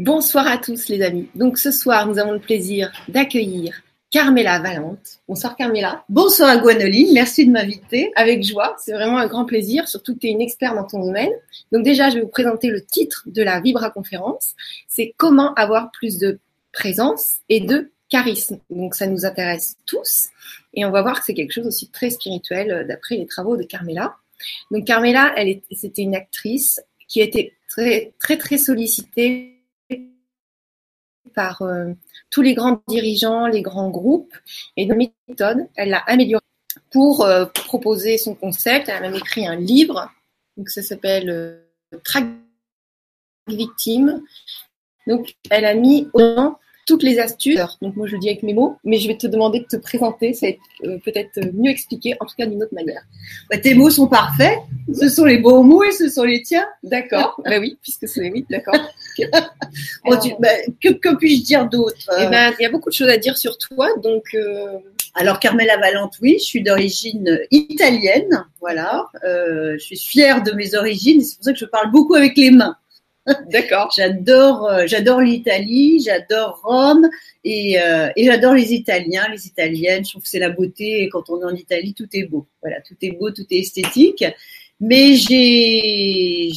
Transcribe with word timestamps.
Bonsoir 0.00 0.46
à 0.46 0.56
tous 0.56 0.88
les 0.88 1.02
amis. 1.02 1.28
Donc 1.34 1.58
ce 1.58 1.70
soir, 1.70 2.06
nous 2.06 2.18
avons 2.18 2.32
le 2.32 2.38
plaisir 2.38 2.90
d'accueillir 3.08 3.82
Carmela 4.10 4.58
Valente. 4.58 5.20
Bonsoir 5.28 5.56
Carmela. 5.56 6.06
Bonsoir 6.08 6.58
Gwenoline, 6.62 7.12
merci 7.12 7.44
de 7.44 7.52
m'inviter. 7.52 8.10
Avec 8.16 8.42
joie, 8.42 8.74
c'est 8.78 8.94
vraiment 8.94 9.18
un 9.18 9.26
grand 9.26 9.44
plaisir, 9.44 9.88
surtout 9.88 10.14
que 10.14 10.20
tu 10.20 10.28
es 10.28 10.30
une 10.30 10.40
experte 10.40 10.74
dans 10.74 10.86
ton 10.86 11.04
domaine. 11.04 11.28
Donc 11.70 11.84
déjà, 11.84 12.08
je 12.08 12.14
vais 12.14 12.22
vous 12.22 12.28
présenter 12.28 12.68
le 12.68 12.82
titre 12.82 13.24
de 13.26 13.42
la 13.42 13.60
Vibra 13.60 13.90
conférence. 13.90 14.54
C'est 14.88 15.12
comment 15.18 15.52
avoir 15.52 15.90
plus 15.90 16.16
de 16.16 16.38
présence 16.72 17.34
et 17.50 17.60
de 17.60 17.90
charisme. 18.08 18.58
Donc 18.70 18.94
ça 18.94 19.06
nous 19.06 19.26
intéresse 19.26 19.76
tous 19.84 20.30
et 20.72 20.86
on 20.86 20.90
va 20.92 21.02
voir 21.02 21.18
que 21.18 21.26
c'est 21.26 21.34
quelque 21.34 21.52
chose 21.52 21.66
aussi 21.66 21.90
très 21.90 22.08
spirituel 22.08 22.70
euh, 22.70 22.84
d'après 22.84 23.16
les 23.16 23.26
travaux 23.26 23.58
de 23.58 23.64
Carmela. 23.64 24.16
Donc 24.70 24.86
Carmela, 24.86 25.34
elle 25.36 25.60
c'était 25.76 26.00
une 26.00 26.14
actrice 26.14 26.80
qui 27.06 27.20
été 27.20 27.52
très 27.68 28.14
très 28.18 28.38
très 28.38 28.56
sollicitée 28.56 29.59
par 31.34 31.62
euh, 31.62 31.92
tous 32.30 32.42
les 32.42 32.54
grands 32.54 32.82
dirigeants, 32.88 33.46
les 33.46 33.62
grands 33.62 33.90
groupes. 33.90 34.34
Et 34.76 34.86
de 34.86 34.94
méthode, 34.94 35.68
elle 35.76 35.90
l'a 35.90 36.02
améliorée 36.06 36.42
pour 36.90 37.24
euh, 37.24 37.46
proposer 37.46 38.18
son 38.18 38.34
concept. 38.34 38.88
Elle 38.88 38.96
a 38.96 39.00
même 39.00 39.14
écrit 39.14 39.46
un 39.46 39.56
livre. 39.56 40.10
Donc 40.56 40.68
ça 40.68 40.82
s'appelle 40.82 41.30
euh, 41.30 41.98
Track 42.04 42.24
Victime. 43.48 44.22
Donc 45.06 45.34
elle 45.50 45.64
a 45.64 45.74
mis 45.74 46.08
au 46.12 46.20
toutes 46.90 47.02
les 47.04 47.20
astuces. 47.20 47.60
Donc 47.80 47.94
moi 47.94 48.08
je 48.08 48.14
le 48.14 48.18
dis 48.18 48.28
avec 48.28 48.42
mes 48.42 48.52
mots, 48.52 48.76
mais 48.84 48.98
je 48.98 49.06
vais 49.06 49.16
te 49.16 49.28
demander 49.28 49.60
de 49.60 49.64
te 49.64 49.76
présenter, 49.76 50.32
c'est 50.32 50.58
euh, 50.84 50.98
peut-être 51.04 51.38
mieux 51.54 51.70
expliqué, 51.70 52.16
en 52.18 52.26
tout 52.26 52.34
cas 52.36 52.46
d'une 52.46 52.62
autre 52.62 52.74
manière. 52.74 53.02
Bah, 53.48 53.58
tes 53.58 53.74
mots 53.74 53.90
sont 53.90 54.08
parfaits, 54.08 54.58
ce 54.92 55.08
sont 55.08 55.24
les 55.24 55.38
beaux 55.38 55.62
mots 55.62 55.84
et 55.84 55.92
ce 55.92 56.08
sont 56.08 56.24
les 56.24 56.42
tiens. 56.42 56.66
D'accord, 56.82 57.40
bah 57.44 57.60
oui, 57.60 57.78
puisque 57.80 58.08
c'est 58.08 58.28
oui, 58.30 58.44
d'accord. 58.50 58.74
Bah, 60.40 60.48
que, 60.80 61.16
puis-je 61.16 61.44
dire 61.44 61.68
d'autre 61.68 62.10
eh 62.18 62.26
ben, 62.26 62.52
Il 62.58 62.62
y 62.62 62.66
a 62.66 62.70
beaucoup 62.70 62.90
de 62.90 62.94
choses 62.94 63.08
à 63.08 63.16
dire 63.16 63.36
sur 63.36 63.56
toi, 63.58 63.88
donc... 64.02 64.24
Euh, 64.34 64.78
Alors 65.14 65.38
Carmela 65.38 65.76
Valente, 65.76 66.14
oui, 66.22 66.36
je 66.38 66.44
suis 66.44 66.62
d'origine 66.62 67.40
italienne, 67.50 68.44
voilà. 68.60 69.06
Euh, 69.24 69.74
je 69.78 69.84
suis 69.84 69.98
fière 69.98 70.42
de 70.42 70.52
mes 70.52 70.74
origines, 70.74 71.20
c'est 71.22 71.36
pour 71.36 71.44
ça 71.44 71.52
que 71.52 71.58
je 71.58 71.64
parle 71.66 71.90
beaucoup 71.90 72.14
avec 72.14 72.36
les 72.36 72.50
mains. 72.50 72.76
D'accord. 73.52 73.92
j'adore, 73.94 74.66
euh, 74.66 74.86
j'adore 74.86 75.20
l'Italie, 75.20 76.00
j'adore 76.04 76.60
Rome 76.64 77.08
et, 77.44 77.80
euh, 77.80 78.08
et 78.16 78.24
j'adore 78.24 78.54
les 78.54 78.72
Italiens, 78.72 79.26
les 79.30 79.46
Italiennes. 79.46 80.04
Je 80.04 80.10
trouve 80.10 80.22
que 80.22 80.28
c'est 80.28 80.38
la 80.38 80.50
beauté. 80.50 81.02
Et 81.02 81.08
quand 81.08 81.28
on 81.30 81.40
est 81.40 81.44
en 81.44 81.54
Italie, 81.54 81.94
tout 81.94 82.08
est 82.12 82.24
beau. 82.24 82.46
Voilà, 82.62 82.80
tout 82.80 82.96
est 83.02 83.12
beau, 83.12 83.30
tout 83.30 83.46
est 83.50 83.58
esthétique. 83.58 84.24
Mais 84.80 85.14
j'ai 85.14 86.50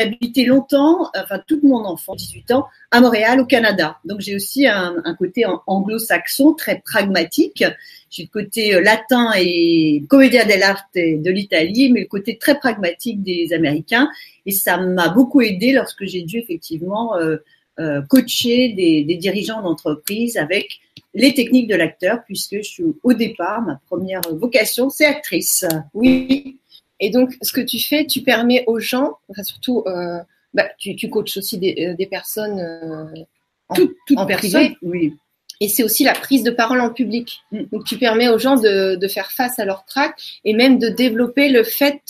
habité 0.00 0.44
longtemps, 0.44 1.10
enfin 1.16 1.40
toute 1.46 1.62
mon 1.62 1.84
enfance, 1.84 2.16
18 2.16 2.52
ans, 2.52 2.66
à 2.90 3.00
Montréal, 3.00 3.40
au 3.40 3.44
Canada. 3.44 3.98
Donc 4.04 4.20
j'ai 4.20 4.34
aussi 4.34 4.66
un, 4.66 4.96
un 5.04 5.14
côté 5.14 5.44
anglo-saxon 5.66 6.54
très 6.54 6.80
pragmatique. 6.80 7.64
J'ai 8.10 8.24
le 8.24 8.28
côté 8.28 8.74
euh, 8.74 8.80
latin 8.80 9.30
et 9.38 10.02
commedia 10.08 10.44
dell'arte 10.44 10.94
de 10.94 11.30
l'Italie, 11.30 11.92
mais 11.92 12.00
le 12.00 12.06
côté 12.06 12.38
très 12.38 12.58
pragmatique 12.58 13.22
des 13.22 13.52
Américains. 13.52 14.10
Et 14.46 14.52
ça 14.52 14.78
m'a 14.78 15.08
beaucoup 15.08 15.40
aidé 15.40 15.72
lorsque 15.72 16.04
j'ai 16.04 16.22
dû 16.22 16.38
effectivement 16.38 17.16
euh, 17.16 17.36
euh, 17.78 18.02
coacher 18.02 18.70
des, 18.70 19.04
des 19.04 19.16
dirigeants 19.16 19.62
d'entreprise 19.62 20.36
avec 20.36 20.80
les 21.14 21.34
techniques 21.34 21.68
de 21.68 21.74
l'acteur, 21.74 22.22
puisque 22.24 22.56
je 22.56 22.62
suis 22.62 22.84
au 23.02 23.12
départ, 23.14 23.62
ma 23.62 23.80
première 23.88 24.20
vocation, 24.32 24.90
c'est 24.90 25.06
actrice. 25.06 25.64
Oui, 25.92 26.59
et 27.00 27.10
donc, 27.10 27.36
ce 27.42 27.52
que 27.52 27.60
tu 27.60 27.78
fais, 27.80 28.06
tu 28.06 28.20
permets 28.20 28.64
aux 28.66 28.78
gens, 28.78 29.18
enfin 29.28 29.42
surtout, 29.42 29.82
euh, 29.86 30.18
bah, 30.54 30.68
tu, 30.78 30.94
tu 30.96 31.08
coaches 31.08 31.38
aussi 31.38 31.58
des, 31.58 31.88
euh, 31.88 31.94
des 31.94 32.06
personnes 32.06 32.60
euh, 32.60 33.22
en, 33.68 33.74
toute, 33.74 33.96
en 34.16 34.26
personne, 34.26 34.74
oui. 34.82 35.16
Et 35.62 35.68
c'est 35.68 35.82
aussi 35.82 36.04
la 36.04 36.14
prise 36.14 36.42
de 36.42 36.50
parole 36.50 36.80
en 36.80 36.90
public. 36.90 37.40
Mm. 37.52 37.64
Donc, 37.72 37.84
tu 37.84 37.98
permets 37.98 38.28
aux 38.28 38.38
gens 38.38 38.56
de, 38.56 38.96
de 38.96 39.08
faire 39.08 39.30
face 39.30 39.58
à 39.58 39.64
leur 39.64 39.84
trac 39.84 40.14
et 40.44 40.54
même 40.54 40.78
de 40.78 40.88
développer 40.88 41.48
le 41.48 41.64
fait, 41.64 42.00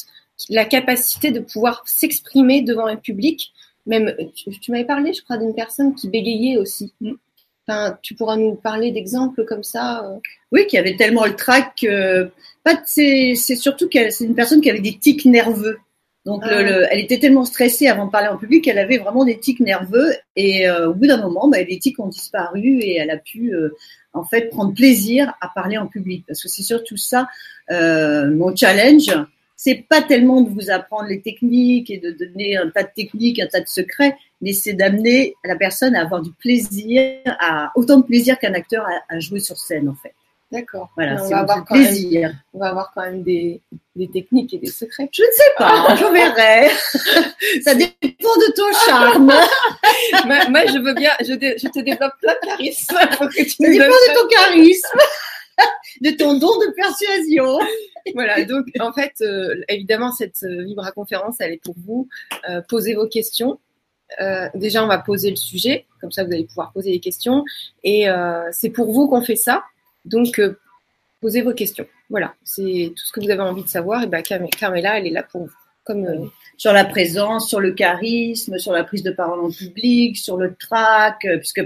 la 0.49 0.65
capacité 0.65 1.31
de 1.31 1.41
pouvoir 1.41 1.83
s'exprimer 1.87 2.63
devant 2.63 2.87
un 2.87 2.97
public. 2.97 3.53
Même, 3.87 4.15
tu, 4.35 4.51
tu 4.59 4.71
m'avais 4.71 4.85
parlé, 4.85 5.13
je 5.13 5.23
crois, 5.23 5.37
d'une 5.37 5.55
personne 5.55 5.95
qui 5.95 6.09
bégayait 6.09 6.59
aussi. 6.59 6.93
Mm 7.01 7.13
tu 8.03 8.15
pourras 8.15 8.37
nous 8.37 8.55
parler 8.55 8.91
d'exemples 8.91 9.45
comme 9.45 9.63
ça 9.63 10.05
euh 10.05 10.19
Oui, 10.53 10.67
qui 10.67 10.79
avait 10.79 10.97
tellement 10.97 11.25
le 11.25 11.35
trac. 11.37 11.87
pas 12.65 12.81
c'est, 12.85 13.35
surtout 13.35 13.89
qu'elle 13.89 14.13
c'est 14.13 14.25
une 14.25 14.35
personne 14.35 14.61
qui 14.61 14.71
avait 14.71 14.81
des 14.81 14.99
tics 14.99 15.25
nerveux. 15.25 15.79
Donc, 16.27 16.43
ah 16.45 16.61
elle 16.91 17.01
était 17.01 17.19
tellement 17.19 17.47
stressée 17.47 17.89
avant 17.89 18.05
de 18.05 18.11
parler 18.11 18.29
en 18.29 18.37
public 18.37 18.65
qu'elle 18.65 18.79
avait 18.79 18.99
vraiment 18.99 19.25
des 19.25 19.39
tics 19.39 19.61
nerveux. 19.61 20.13
Et 20.37 20.69
euh, 20.69 20.91
au 20.91 20.95
bout 20.95 21.07
d'un 21.07 21.21
moment, 21.21 21.49
bah, 21.49 21.63
les 21.63 21.79
tics 21.79 21.99
ont 21.99 22.09
disparu 22.09 22.81
et 22.81 22.97
elle 22.97 23.11
a 23.11 23.17
pu 23.17 23.55
euh, 23.55 23.75
en 24.13 24.25
fait 24.25 24.51
prendre 24.51 24.75
plaisir 24.75 25.33
à 25.41 25.49
parler 25.55 25.79
en 25.79 25.87
public. 25.87 26.25
Parce 26.27 26.43
que 26.43 26.49
c'est 26.49 26.63
surtout 26.63 26.97
ça 26.97 27.29
mon 27.71 28.55
challenge. 28.55 29.11
C'est 29.63 29.85
pas 29.87 30.01
tellement 30.01 30.41
de 30.41 30.49
vous 30.49 30.71
apprendre 30.71 31.11
les 31.11 31.21
techniques 31.21 31.91
et 31.91 31.99
de 31.99 32.13
donner 32.13 32.57
un 32.57 32.71
tas 32.71 32.83
de 32.83 32.89
techniques, 32.97 33.39
un 33.41 33.47
tas 33.47 33.61
de 33.61 33.69
secrets, 33.69 34.17
mais 34.41 34.55
c'est 34.55 34.73
d'amener 34.73 35.35
la 35.45 35.55
personne 35.55 35.95
à 35.95 36.01
avoir 36.01 36.23
du 36.23 36.33
plaisir, 36.33 37.21
à 37.27 37.71
autant 37.75 37.99
de 37.99 38.05
plaisir 38.05 38.39
qu'un 38.39 38.55
acteur 38.55 38.87
a, 38.87 39.15
à 39.15 39.21
jouer 39.21 39.39
sur 39.39 39.59
scène 39.59 39.91
en 39.91 39.95
fait. 39.95 40.15
D'accord. 40.51 40.89
Voilà, 40.97 41.19
c'est 41.19 41.35
avoir 41.35 41.63
plaisir. 41.67 42.33
on 42.55 42.59
va 42.59 42.71
avoir 42.71 42.91
quand 42.95 43.03
même 43.03 43.23
des, 43.23 43.61
des, 43.95 44.09
techniques 44.09 44.55
et 44.55 44.59
des 44.59 44.71
secrets. 44.71 45.11
Je 45.13 45.23
ne 45.25 45.29
sais 45.31 45.53
pas, 45.59 45.95
je 45.95 46.07
verrai. 46.07 46.71
Ça 47.63 47.75
dépend 47.75 48.37
de 48.37 48.53
ton 48.57 48.73
charme. 48.87 49.27
moi, 50.51 50.67
je 50.67 50.79
veux 50.79 50.95
bien, 50.95 51.11
je, 51.21 51.35
je 51.35 51.69
te 51.69 51.81
développe 51.81 52.15
plein 52.23 52.33
de 52.33 52.47
charisme. 52.47 52.97
Que 52.97 53.43
tu 53.43 53.51
Ça 53.51 53.69
dépend 53.69 53.85
de 53.85 54.21
ton 54.21 54.29
charisme, 54.29 54.99
de 56.01 56.11
ton 56.11 56.39
don 56.39 56.59
de 56.59 56.73
persuasion. 56.75 57.59
voilà, 58.15 58.45
donc 58.45 58.67
en 58.81 58.93
fait, 58.93 59.15
euh, 59.21 59.61
évidemment, 59.69 60.13
cette 60.13 60.43
euh, 60.43 60.65
Vibra 60.65 60.93
conférence, 60.93 61.37
elle 61.41 61.53
est 61.53 61.63
pour 61.63 61.75
vous. 61.79 62.09
Euh, 62.49 62.63
posez 62.69 62.95
vos 62.95 63.07
questions. 63.07 63.59
Déjà, 64.55 64.83
on 64.83 64.89
va 64.89 64.99
poser 64.99 65.31
le 65.31 65.37
sujet, 65.37 65.87
comme 66.01 66.11
ça 66.11 66.25
vous 66.25 66.33
allez 66.33 66.45
pouvoir 66.45 66.73
poser 66.73 66.91
des 66.91 66.99
questions. 66.99 67.45
Et 67.85 68.07
c'est 68.51 68.71
pour 68.71 68.91
vous 68.93 69.07
qu'on 69.07 69.23
fait 69.23 69.37
ça. 69.37 69.63
Donc, 70.05 70.41
posez 71.21 71.43
vos 71.43 71.55
questions. 71.55 71.87
Voilà, 72.09 72.35
c'est 72.43 72.93
tout 72.97 73.05
ce 73.05 73.13
que 73.13 73.21
vous 73.21 73.31
avez 73.31 73.41
envie 73.41 73.63
de 73.63 73.69
savoir. 73.69 74.03
Et 74.03 74.09
ben, 74.09 74.21
Carmela, 74.21 74.99
elle 74.99 75.07
est 75.07 75.11
là 75.11 75.23
pour 75.23 75.43
vous. 75.43 75.60
Comme, 75.91 76.31
sur 76.57 76.73
la 76.73 76.85
présence, 76.85 77.49
sur 77.49 77.59
le 77.59 77.73
charisme, 77.73 78.59
sur 78.59 78.73
la 78.73 78.85
prise 78.85 79.03
de 79.03 79.11
parole 79.11 79.41
en 79.41 79.51
public, 79.51 80.17
sur 80.17 80.37
le 80.37 80.55
trac, 80.55 81.27
puisque 81.39 81.63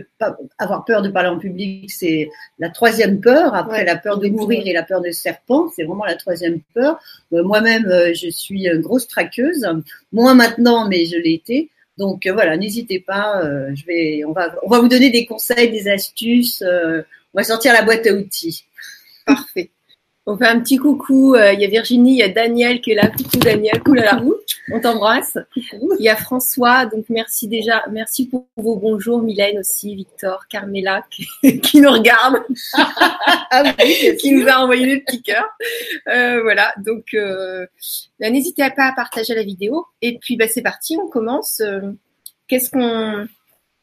avoir 0.59 0.85
peur 0.85 1.03
de 1.03 1.09
parler 1.11 1.29
en 1.29 1.39
public, 1.39 1.91
c'est 1.91 2.31
la 2.59 2.71
troisième 2.71 3.21
peur, 3.21 3.55
après 3.55 3.85
la 3.85 3.97
peur 3.97 4.19
de 4.19 4.29
mourir 4.29 4.63
et 4.65 4.73
la 4.73 4.83
peur 4.83 5.01
des 5.01 5.13
serpents, 5.13 5.69
c'est 5.75 5.85
vraiment 5.85 6.05
la 6.05 6.15
troisième 6.15 6.61
peur. 6.75 6.99
Moi-même, 7.33 7.87
je 8.15 8.31
suis 8.31 8.67
une 8.67 8.81
grosse 8.81 9.09
traqueuse, 9.09 9.67
moins 10.13 10.35
maintenant, 10.35 10.89
mais 10.89 11.05
je 11.07 11.17
l'ai 11.17 11.35
été. 11.35 11.71
Donc 11.97 12.27
euh, 12.27 12.33
voilà, 12.33 12.57
n'hésitez 12.57 13.01
pas. 13.01 13.43
Euh, 13.43 13.75
je 13.75 13.85
vais, 13.87 14.25
on 14.25 14.33
va, 14.33 14.55
on 14.63 14.69
va 14.69 14.81
vous 14.81 14.89
donner 14.89 15.11
des 15.11 15.27
conseils, 15.27 15.71
des 15.71 15.89
astuces. 15.89 16.63
Euh, 16.63 17.03
on 17.33 17.39
va 17.39 17.45
sortir 17.45 17.73
la 17.73 17.83
boîte 17.83 18.07
à 18.07 18.13
outils. 18.13 18.65
Parfait. 19.27 19.71
On 20.27 20.37
fait 20.37 20.47
un 20.47 20.61
petit 20.61 20.77
coucou. 20.77 21.37
Il 21.37 21.61
y 21.61 21.65
a 21.65 21.69
Virginie, 21.69 22.13
il 22.13 22.19
y 22.19 22.23
a 22.23 22.29
Daniel 22.29 22.81
qui 22.81 22.93
est 22.93 22.95
là. 22.95 23.09
Coucou 23.09 23.39
Daniel, 23.39 23.81
la 23.95 24.17
roue. 24.17 24.35
On 24.73 24.81
t'embrasse. 24.81 25.37
Il 25.57 25.97
y 26.01 26.09
a 26.09 26.17
François, 26.17 26.87
donc 26.87 27.07
merci 27.11 27.49
déjà, 27.49 27.85
merci 27.91 28.29
pour 28.29 28.47
vos 28.57 28.77
bonjours. 28.77 29.21
Mylène 29.21 29.59
aussi, 29.59 29.95
Victor, 29.95 30.47
Carmela 30.49 31.05
qui, 31.11 31.81
nous 31.81 31.91
regarde, 31.91 32.43
ah 33.51 33.75
qui 34.19 34.33
nous 34.33 34.49
a 34.49 34.61
envoyé 34.61 34.87
des 34.87 35.01
petits 35.01 35.23
cœurs. 35.23 35.49
Euh, 36.09 36.41
voilà, 36.43 36.73
donc 36.79 37.13
euh, 37.15 37.67
bah, 38.19 38.31
n'hésitez 38.31 38.67
pas 38.75 38.87
à 38.87 38.93
partager 38.93 39.35
la 39.35 39.43
vidéo. 39.43 39.87
Et 40.01 40.19
puis 40.19 40.37
bah, 40.37 40.49
c'est 40.49 40.63
parti, 40.63 40.97
on 40.97 41.09
commence. 41.09 41.61
Euh, 41.61 41.93
qu'est-ce 42.49 42.71
qu'on 42.71 43.29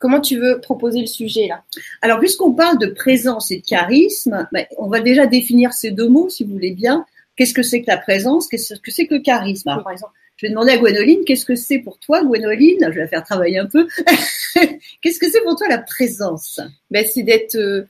Comment 0.01 0.19
tu 0.19 0.39
veux 0.39 0.59
proposer 0.59 0.99
le 0.99 1.05
sujet 1.05 1.47
là? 1.47 1.63
Alors, 2.01 2.19
puisqu'on 2.19 2.53
parle 2.53 2.79
de 2.79 2.87
présence 2.87 3.51
et 3.51 3.57
de 3.57 3.65
charisme, 3.65 4.47
bah, 4.51 4.61
on 4.79 4.87
va 4.87 4.99
déjà 4.99 5.27
définir 5.27 5.73
ces 5.73 5.91
deux 5.91 6.09
mots, 6.09 6.27
si 6.27 6.43
vous 6.43 6.53
voulez 6.53 6.71
bien. 6.71 7.05
Qu'est-ce 7.35 7.53
que 7.53 7.61
c'est 7.61 7.81
que 7.81 7.87
la 7.87 7.97
présence? 7.97 8.47
Qu'est-ce 8.47 8.73
que 8.79 8.91
c'est 8.91 9.05
que 9.05 9.13
le 9.13 9.21
charisme? 9.21 9.65
Par 9.65 9.91
exemple, 9.91 10.13
je 10.37 10.47
vais 10.47 10.49
demander 10.49 10.71
à 10.71 10.77
Gwénoline, 10.77 11.23
qu'est-ce 11.23 11.45
que 11.45 11.55
c'est 11.55 11.77
pour 11.77 11.99
toi, 11.99 12.23
Gwénoline? 12.23 12.79
Je 12.81 12.89
vais 12.89 13.01
la 13.01 13.07
faire 13.07 13.23
travailler 13.23 13.59
un 13.59 13.67
peu. 13.67 13.87
qu'est-ce 15.01 15.19
que 15.19 15.29
c'est 15.29 15.41
pour 15.41 15.55
toi 15.55 15.67
la 15.69 15.77
présence? 15.77 16.59
Ben, 16.89 17.05
C'est 17.05 17.21
d'être, 17.21 17.55
euh, 17.55 17.87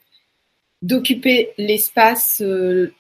d'occuper 0.82 1.54
l'espace 1.58 2.42
euh, 2.42 2.92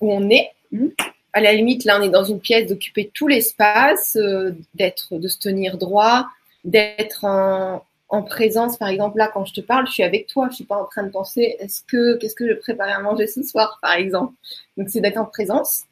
où 0.00 0.12
on 0.12 0.30
est. 0.30 0.48
Hmm? 0.72 0.88
À 1.34 1.42
la 1.42 1.52
limite, 1.52 1.84
là, 1.84 1.98
on 2.00 2.02
est 2.02 2.08
dans 2.08 2.24
une 2.24 2.40
pièce, 2.40 2.68
d'occuper 2.68 3.10
tout 3.12 3.28
l'espace, 3.28 4.16
euh, 4.16 4.52
d'être, 4.74 5.18
de 5.18 5.28
se 5.28 5.38
tenir 5.38 5.76
droit, 5.76 6.26
d'être 6.64 7.26
en, 7.26 7.84
en 8.10 8.22
présence. 8.22 8.76
Par 8.76 8.88
exemple, 8.88 9.18
là, 9.18 9.30
quand 9.32 9.44
je 9.44 9.54
te 9.54 9.60
parle, 9.60 9.86
je 9.86 9.92
suis 9.92 10.02
avec 10.02 10.26
toi. 10.26 10.48
Je 10.50 10.56
suis 10.56 10.64
pas 10.64 10.76
en 10.76 10.84
train 10.86 11.02
de 11.04 11.10
penser, 11.10 11.56
est-ce 11.60 11.82
que, 11.86 12.16
qu'est-ce 12.18 12.34
que 12.34 12.46
je 12.48 12.54
préparer 12.54 12.92
à 12.92 13.00
manger 13.00 13.26
ce 13.26 13.42
soir, 13.42 13.78
par 13.80 13.92
exemple. 13.94 14.34
Donc, 14.76 14.88
c'est 14.90 15.00
d'être 15.00 15.16
en 15.18 15.24
présence. 15.24 15.82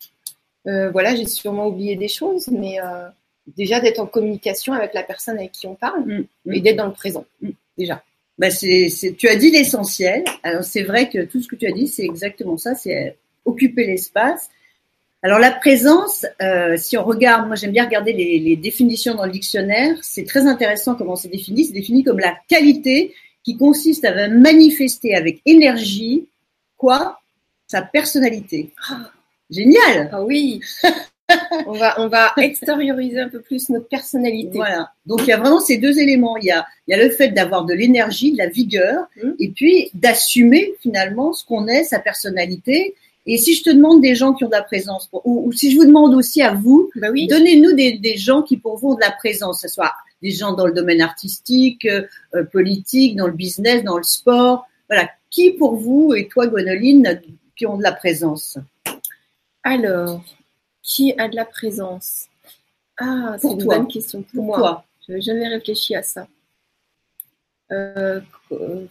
Euh, 0.66 0.90
voilà, 0.90 1.14
j'ai 1.14 1.26
sûrement 1.26 1.68
oublié 1.68 1.96
des 1.96 2.08
choses, 2.08 2.48
mais, 2.48 2.80
euh, 2.80 3.08
déjà 3.56 3.80
d'être 3.80 4.00
en 4.00 4.06
communication 4.06 4.72
avec 4.74 4.92
la 4.92 5.02
personne 5.02 5.38
avec 5.38 5.52
qui 5.52 5.66
on 5.66 5.74
parle 5.74 6.04
Mm. 6.44 6.52
et 6.52 6.60
d'être 6.60 6.76
dans 6.76 6.86
le 6.86 6.92
présent. 6.92 7.24
Mm. 7.40 7.50
Déjà. 7.78 8.02
Bah, 8.36 8.50
c'est, 8.50 8.88
c'est- 8.88 9.14
tu 9.14 9.28
as 9.28 9.36
dit 9.36 9.50
l'essentiel. 9.50 10.24
Alors 10.42 10.62
c'est 10.64 10.82
vrai 10.82 11.08
que 11.08 11.24
tout 11.24 11.40
ce 11.40 11.48
que 11.48 11.56
tu 11.56 11.66
as 11.66 11.72
dit, 11.72 11.88
c'est 11.88 12.04
exactement 12.04 12.56
ça, 12.58 12.74
c'est 12.74 13.16
occuper 13.44 13.86
l'espace. 13.86 14.50
Alors 15.22 15.38
la 15.40 15.50
présence, 15.50 16.26
euh, 16.40 16.76
si 16.76 16.96
on 16.96 17.04
regarde, 17.04 17.46
moi 17.48 17.56
j'aime 17.56 17.72
bien 17.72 17.84
regarder 17.86 18.12
les, 18.12 18.38
les 18.38 18.56
définitions 18.56 19.14
dans 19.14 19.24
le 19.24 19.32
dictionnaire, 19.32 19.96
c'est 20.02 20.24
très 20.24 20.46
intéressant 20.46 20.94
comment 20.94 21.16
c'est 21.16 21.28
défini. 21.28 21.64
C'est 21.64 21.72
défini 21.72 22.04
comme 22.04 22.20
la 22.20 22.36
qualité 22.48 23.14
qui 23.42 23.56
consiste 23.56 24.04
à 24.04 24.28
manifester 24.28 25.14
avec 25.14 25.40
énergie 25.46 26.26
quoi? 26.76 27.20
Sa 27.66 27.82
personnalité. 27.82 28.70
Ah, 28.90 29.10
Génial 29.50 30.08
ah 30.12 30.22
oui. 30.22 30.60
on 31.66 31.72
va 31.72 32.00
on 32.00 32.08
va 32.08 32.32
extérioriser 32.38 33.20
un 33.20 33.28
peu 33.28 33.40
plus 33.40 33.68
notre 33.70 33.88
personnalité. 33.88 34.56
Voilà. 34.58 34.92
Donc 35.04 35.20
il 35.22 35.28
y 35.28 35.32
a 35.32 35.36
vraiment 35.36 35.60
ces 35.60 35.78
deux 35.78 35.98
éléments. 35.98 36.36
Il 36.38 36.44
y 36.46 36.50
a, 36.50 36.64
il 36.86 36.92
y 36.92 36.94
a 36.98 37.02
le 37.02 37.10
fait 37.10 37.28
d'avoir 37.28 37.64
de 37.64 37.74
l'énergie, 37.74 38.32
de 38.32 38.38
la 38.38 38.46
vigueur, 38.48 39.06
Mm. 39.22 39.32
et 39.40 39.48
puis 39.48 39.90
d'assumer 39.94 40.74
finalement 40.80 41.32
ce 41.32 41.44
qu'on 41.44 41.66
est, 41.66 41.84
sa 41.84 41.98
personnalité. 41.98 42.94
Et 43.30 43.36
si 43.38 43.54
je 43.54 43.62
te 43.62 43.70
demande 43.70 44.00
des 44.00 44.14
gens 44.14 44.32
qui 44.32 44.44
ont 44.44 44.48
de 44.48 44.52
la 44.52 44.62
présence, 44.62 45.08
ou, 45.12 45.46
ou 45.46 45.52
si 45.52 45.70
je 45.70 45.76
vous 45.76 45.84
demande 45.84 46.14
aussi 46.14 46.40
à 46.42 46.54
vous, 46.54 46.90
Bah 46.96 47.08
oui. 47.12 47.26
donnez-nous 47.26 47.72
des, 47.74 47.98
des 47.98 48.16
gens 48.16 48.42
qui 48.42 48.56
pour 48.56 48.78
vous 48.78 48.88
ont 48.92 48.94
de 48.94 49.00
la 49.00 49.12
présence, 49.12 49.62
que 49.62 49.68
ce 49.68 49.74
soit 49.74 49.92
des 50.22 50.30
gens 50.30 50.52
dans 50.52 50.66
le 50.66 50.72
domaine 50.72 51.00
artistique, 51.00 51.84
euh, 51.84 52.02
euh, 52.34 52.44
politique, 52.44 53.16
dans 53.16 53.26
le 53.26 53.34
business, 53.34 53.84
dans 53.84 53.98
le 53.98 54.02
sport. 54.02 54.66
Voilà. 54.88 55.08
Qui 55.30 55.50
pour 55.52 55.76
vous 55.76 56.14
et 56.14 56.26
toi, 56.26 56.46
Gwenoline, 56.46 57.20
qui 57.54 57.66
ont 57.66 57.76
de 57.76 57.82
la 57.82 57.92
présence? 57.92 58.58
Alors, 59.62 60.24
qui 60.82 61.12
a 61.18 61.28
de 61.28 61.36
la 61.36 61.44
présence? 61.44 62.28
Ah, 62.98 63.36
c'est 63.38 63.48
une 63.48 63.64
bonne 63.64 63.88
question 63.88 64.22
pour 64.22 64.42
moi. 64.42 64.58
Toi. 64.58 64.84
Je 65.06 65.12
n'avais 65.12 65.22
jamais 65.22 65.48
réfléchi 65.48 65.94
à 65.94 66.02
ça. 66.02 66.26
Euh, 67.70 68.20
euh, 68.52 68.86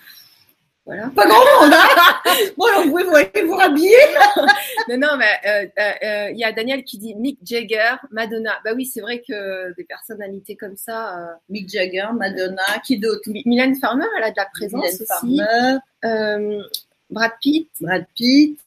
voilà. 0.87 1.11
Pas 1.15 1.25
grand 1.27 1.37
monde, 1.61 1.73
hein 1.73 2.23
Bon, 2.57 2.65
alors 2.65 2.83
vous 2.85 2.89
pouvez 2.91 3.03
vous, 3.03 3.47
vous 3.47 3.55
rhabiller. 3.55 3.95
Non, 4.89 4.97
non, 4.97 5.17
mais 5.17 5.25
euh, 5.45 5.65
euh, 5.79 5.91
euh, 6.03 6.29
il 6.31 6.37
y 6.37 6.43
a 6.45 6.51
Daniel 6.53 6.83
qui 6.85 6.97
dit 6.97 7.13
Mick 7.15 7.39
Jagger, 7.43 7.95
Madonna. 8.11 8.53
Bah 8.63 8.71
oui, 8.75 8.85
c'est 8.85 9.01
vrai 9.01 9.21
que 9.27 9.75
des 9.75 9.83
personnalités 9.83 10.55
comme 10.55 10.77
ça. 10.77 11.17
euh, 11.19 11.25
Mick 11.49 11.69
Jagger, 11.69 12.07
Madonna, 12.15 12.63
qui 12.85 12.97
d'autre? 12.97 13.21
Mylène 13.45 13.75
Farmer, 13.75 14.05
elle 14.17 14.23
a 14.23 14.31
de 14.31 14.35
la 14.37 14.45
présence 14.53 14.81
Mylène 14.81 14.95
aussi. 14.95 15.05
Farmer, 15.37 15.77
Euh, 16.05 16.63
Brad 17.09 17.31
Pitt, 17.41 17.69
Brad 17.81 18.05
Pitt, 18.15 18.57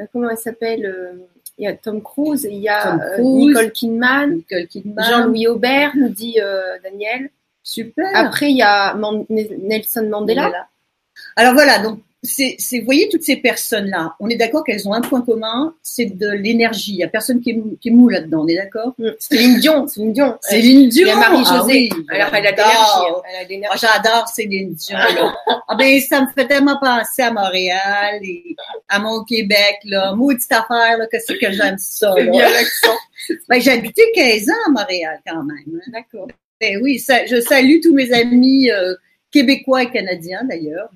euh, 0.00 0.04
comment 0.12 0.30
elle 0.30 0.38
s'appelle 0.38 0.86
euh, 0.86 1.12
Il 1.58 1.64
y 1.64 1.66
a 1.66 1.74
Tom 1.74 2.00
Cruise, 2.02 2.46
il 2.48 2.58
y 2.58 2.68
a 2.68 2.94
euh, 2.94 3.14
Cruise. 3.14 3.46
Nicole 3.48 3.72
Kidman, 3.72 4.30
Nicole 4.36 4.66
Kidman. 4.68 5.04
Jean-Louis 5.10 5.46
Aubert, 5.48 5.92
nous 5.96 6.08
dit 6.10 6.38
euh, 6.40 6.78
Daniel. 6.84 7.30
Super. 7.64 8.06
Après, 8.14 8.50
il 8.50 8.58
y 8.58 8.62
a 8.62 8.94
Man- 8.94 9.24
Nelson 9.30 10.06
Mandela. 10.08 10.42
Voilà. 10.42 10.66
Alors 11.36 11.54
voilà, 11.54 11.78
donc 11.80 12.00
c'est, 12.26 12.56
vous 12.78 12.86
voyez 12.86 13.10
toutes 13.10 13.22
ces 13.22 13.36
personnes-là, 13.36 14.14
on 14.18 14.30
est 14.30 14.36
d'accord 14.36 14.64
qu'elles 14.64 14.88
ont 14.88 14.94
un 14.94 15.02
point 15.02 15.20
commun, 15.20 15.74
c'est 15.82 16.06
de 16.06 16.30
l'énergie. 16.30 16.92
Il 16.92 16.98
y 17.00 17.04
a 17.04 17.08
personne 17.08 17.42
qui 17.42 17.50
est, 17.50 17.52
mou- 17.52 17.76
qui 17.78 17.88
est 17.88 17.92
mou 17.92 18.08
là-dedans, 18.08 18.44
on 18.44 18.48
est 18.48 18.56
d'accord. 18.56 18.94
Céline 19.18 19.58
Dion, 19.60 19.86
Céline 19.86 20.12
Dion. 20.14 20.38
Céline 20.40 20.80
Il 20.84 20.88
Dion. 20.88 21.06
y 21.08 21.10
a 21.10 21.16
Marie-Josée. 21.16 21.88
Ah 21.92 21.96
oui, 21.98 22.06
Alors, 22.08 22.34
elle 22.34 22.46
a 22.46 22.52
de 22.52 22.56
j'adore. 22.56 22.66
l'énergie. 22.66 23.10
hein. 23.10 23.22
Elle 23.28 23.36
a 23.36 23.40
de 23.40 23.44
Oh, 23.44 23.50
l'énergie. 23.50 23.86
j'adore 23.86 24.28
Céline 24.28 24.72
Dion. 24.72 24.98
Ah 25.68 25.74
ben, 25.76 26.00
ça 26.00 26.22
me 26.22 26.26
fait 26.34 26.46
tellement 26.46 26.78
penser 26.80 27.20
à 27.22 27.30
Montréal 27.30 28.20
et 28.22 28.56
à 28.88 28.98
mon 29.00 29.22
Québec, 29.24 29.76
là. 29.84 30.14
Affaire, 30.50 30.96
là, 30.98 31.06
que 31.06 31.18
c'est 31.20 31.36
que 31.36 31.52
j'aime 31.52 31.76
ça, 31.78 32.14
bien. 32.14 32.48
Ben, 33.48 33.60
j'ai 33.60 33.72
habité 33.72 34.02
15 34.14 34.48
ans 34.48 34.52
à 34.68 34.70
Montréal, 34.70 35.20
quand 35.26 35.42
même. 35.44 35.56
hein. 35.76 35.90
D'accord. 35.92 36.28
Ben 36.58 36.78
oui, 36.82 36.98
ça, 36.98 37.26
je 37.26 37.38
salue 37.40 37.80
tous 37.82 37.92
mes 37.94 38.12
amis 38.14 38.70
euh, 38.70 38.94
québécois 39.30 39.82
et 39.82 39.90
canadiens 39.90 40.44
d'ailleurs. 40.44 40.88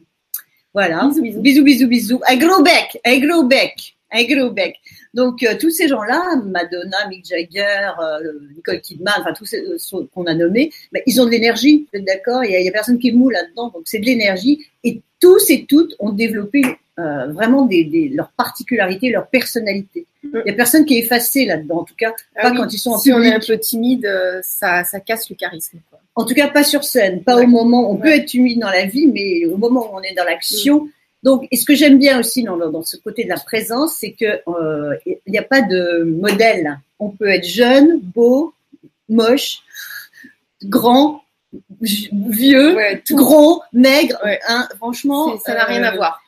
Voilà. 0.79 1.09
Bisous, 1.09 1.23
bisous. 1.23 1.43
bisous, 1.43 1.65
bisous, 1.65 1.89
bisous. 1.89 2.21
Un 2.29 2.37
gros 2.37 2.63
bec, 2.63 3.01
un 3.05 3.19
gros 3.19 3.43
bec, 3.43 3.97
un 4.13 4.25
gros 4.25 4.51
bec. 4.51 4.77
Donc 5.13 5.43
euh, 5.43 5.57
tous 5.59 5.71
ces 5.71 5.89
gens-là, 5.89 6.37
Madonna, 6.45 7.09
Mick 7.09 7.27
Jagger, 7.27 7.91
euh, 8.01 8.33
Nicole 8.55 8.81
Kidman, 8.81 9.15
enfin 9.19 9.33
tous 9.33 9.45
ceux 9.45 9.77
ceux 9.79 10.05
qu'on 10.15 10.27
a 10.27 10.35
nommés, 10.35 10.71
ben, 10.93 11.03
ils 11.07 11.21
ont 11.21 11.25
de 11.27 11.31
l'énergie, 11.31 11.89
d'accord? 11.93 12.45
Il 12.45 12.51
y, 12.51 12.65
y 12.65 12.69
a 12.69 12.71
personne 12.71 13.01
qui 13.01 13.09
est 13.09 13.13
mou 13.13 13.29
là-dedans, 13.29 13.71
donc 13.75 13.83
c'est 13.87 13.99
de 13.99 14.07
l'énergie. 14.07 14.67
Et 14.85 15.03
tous 15.19 15.51
et 15.51 15.65
toutes 15.65 15.97
ont 15.99 16.13
développé 16.13 16.63
euh, 17.01 17.27
vraiment 17.33 17.67
des, 17.67 17.85
des, 17.85 18.09
leurs 18.09 18.31
particularités, 18.33 19.11
leur 19.11 19.27
personnalité. 19.29 20.07
Il 20.23 20.43
y 20.47 20.51
a 20.51 20.53
personne 20.53 20.85
qui 20.85 20.97
est 20.97 21.01
effacé 21.01 21.45
là-dedans, 21.45 21.79
en 21.81 21.85
tout 21.85 21.95
cas 21.97 22.13
Ah 22.37 22.43
pas 22.43 22.51
oui, 22.51 22.57
quand 22.59 22.73
ils 22.73 22.79
sont 22.79 22.91
en 22.93 22.99
si 22.99 23.13
on 23.13 23.17
public. 23.17 23.33
est 23.33 23.37
un 23.37 23.41
peu 23.41 23.59
timide, 23.59 24.07
euh, 24.07 24.41
ça, 24.43 24.85
ça 24.85 25.01
casse 25.01 25.29
le 25.31 25.37
charisme. 25.37 25.79
Quoi. 25.91 26.01
En 26.19 26.25
tout 26.25 26.35
cas, 26.35 26.49
pas 26.49 26.65
sur 26.65 26.83
scène, 26.85 27.23
pas 27.23 27.37
Ouais. 27.37 27.45
au 27.45 27.47
moment. 27.47 27.91
On 27.91 27.97
peut 27.97 28.09
être 28.13 28.35
humide 28.35 28.59
dans 28.61 28.71
la 28.71 28.87
vie, 28.87 29.07
mais 29.07 29.47
au 29.47 29.57
moment 29.57 29.83
où 29.93 29.97
on 29.99 30.03
est 30.03 30.15
dans 30.15 30.25
l'action. 30.25 30.89
Donc, 31.23 31.47
et 31.51 31.57
ce 31.57 31.65
que 31.65 31.75
j'aime 31.75 31.99
bien 31.99 32.19
aussi 32.21 32.43
dans, 32.43 32.57
dans 32.57 32.83
ce 32.83 32.97
côté 32.97 33.25
de 33.25 33.29
la 33.29 33.39
présence, 33.39 33.97
c'est 34.01 34.13
que 34.13 34.41
euh, 34.49 34.97
il 35.07 35.19
n'y 35.33 35.39
a 35.39 35.43
pas 35.45 35.63
de 35.63 36.03
modèle. 36.05 36.81
On 36.99 37.11
peut 37.11 37.29
être 37.29 37.47
jeune, 37.47 38.01
beau, 38.01 38.53
moche, 39.09 39.61
grand, 40.65 41.23
vieux, 41.81 42.75
Ouais, 42.77 43.01
tout. 43.07 43.17
gros, 43.17 43.63
maigre. 43.73 44.19
Hein, 44.49 44.69
franchement, 44.77 45.39
ça 45.39 45.55
n'a 45.55 45.65
rien 45.65 45.83
à 45.85 45.93
euh, 45.93 45.97
voir. 45.97 46.21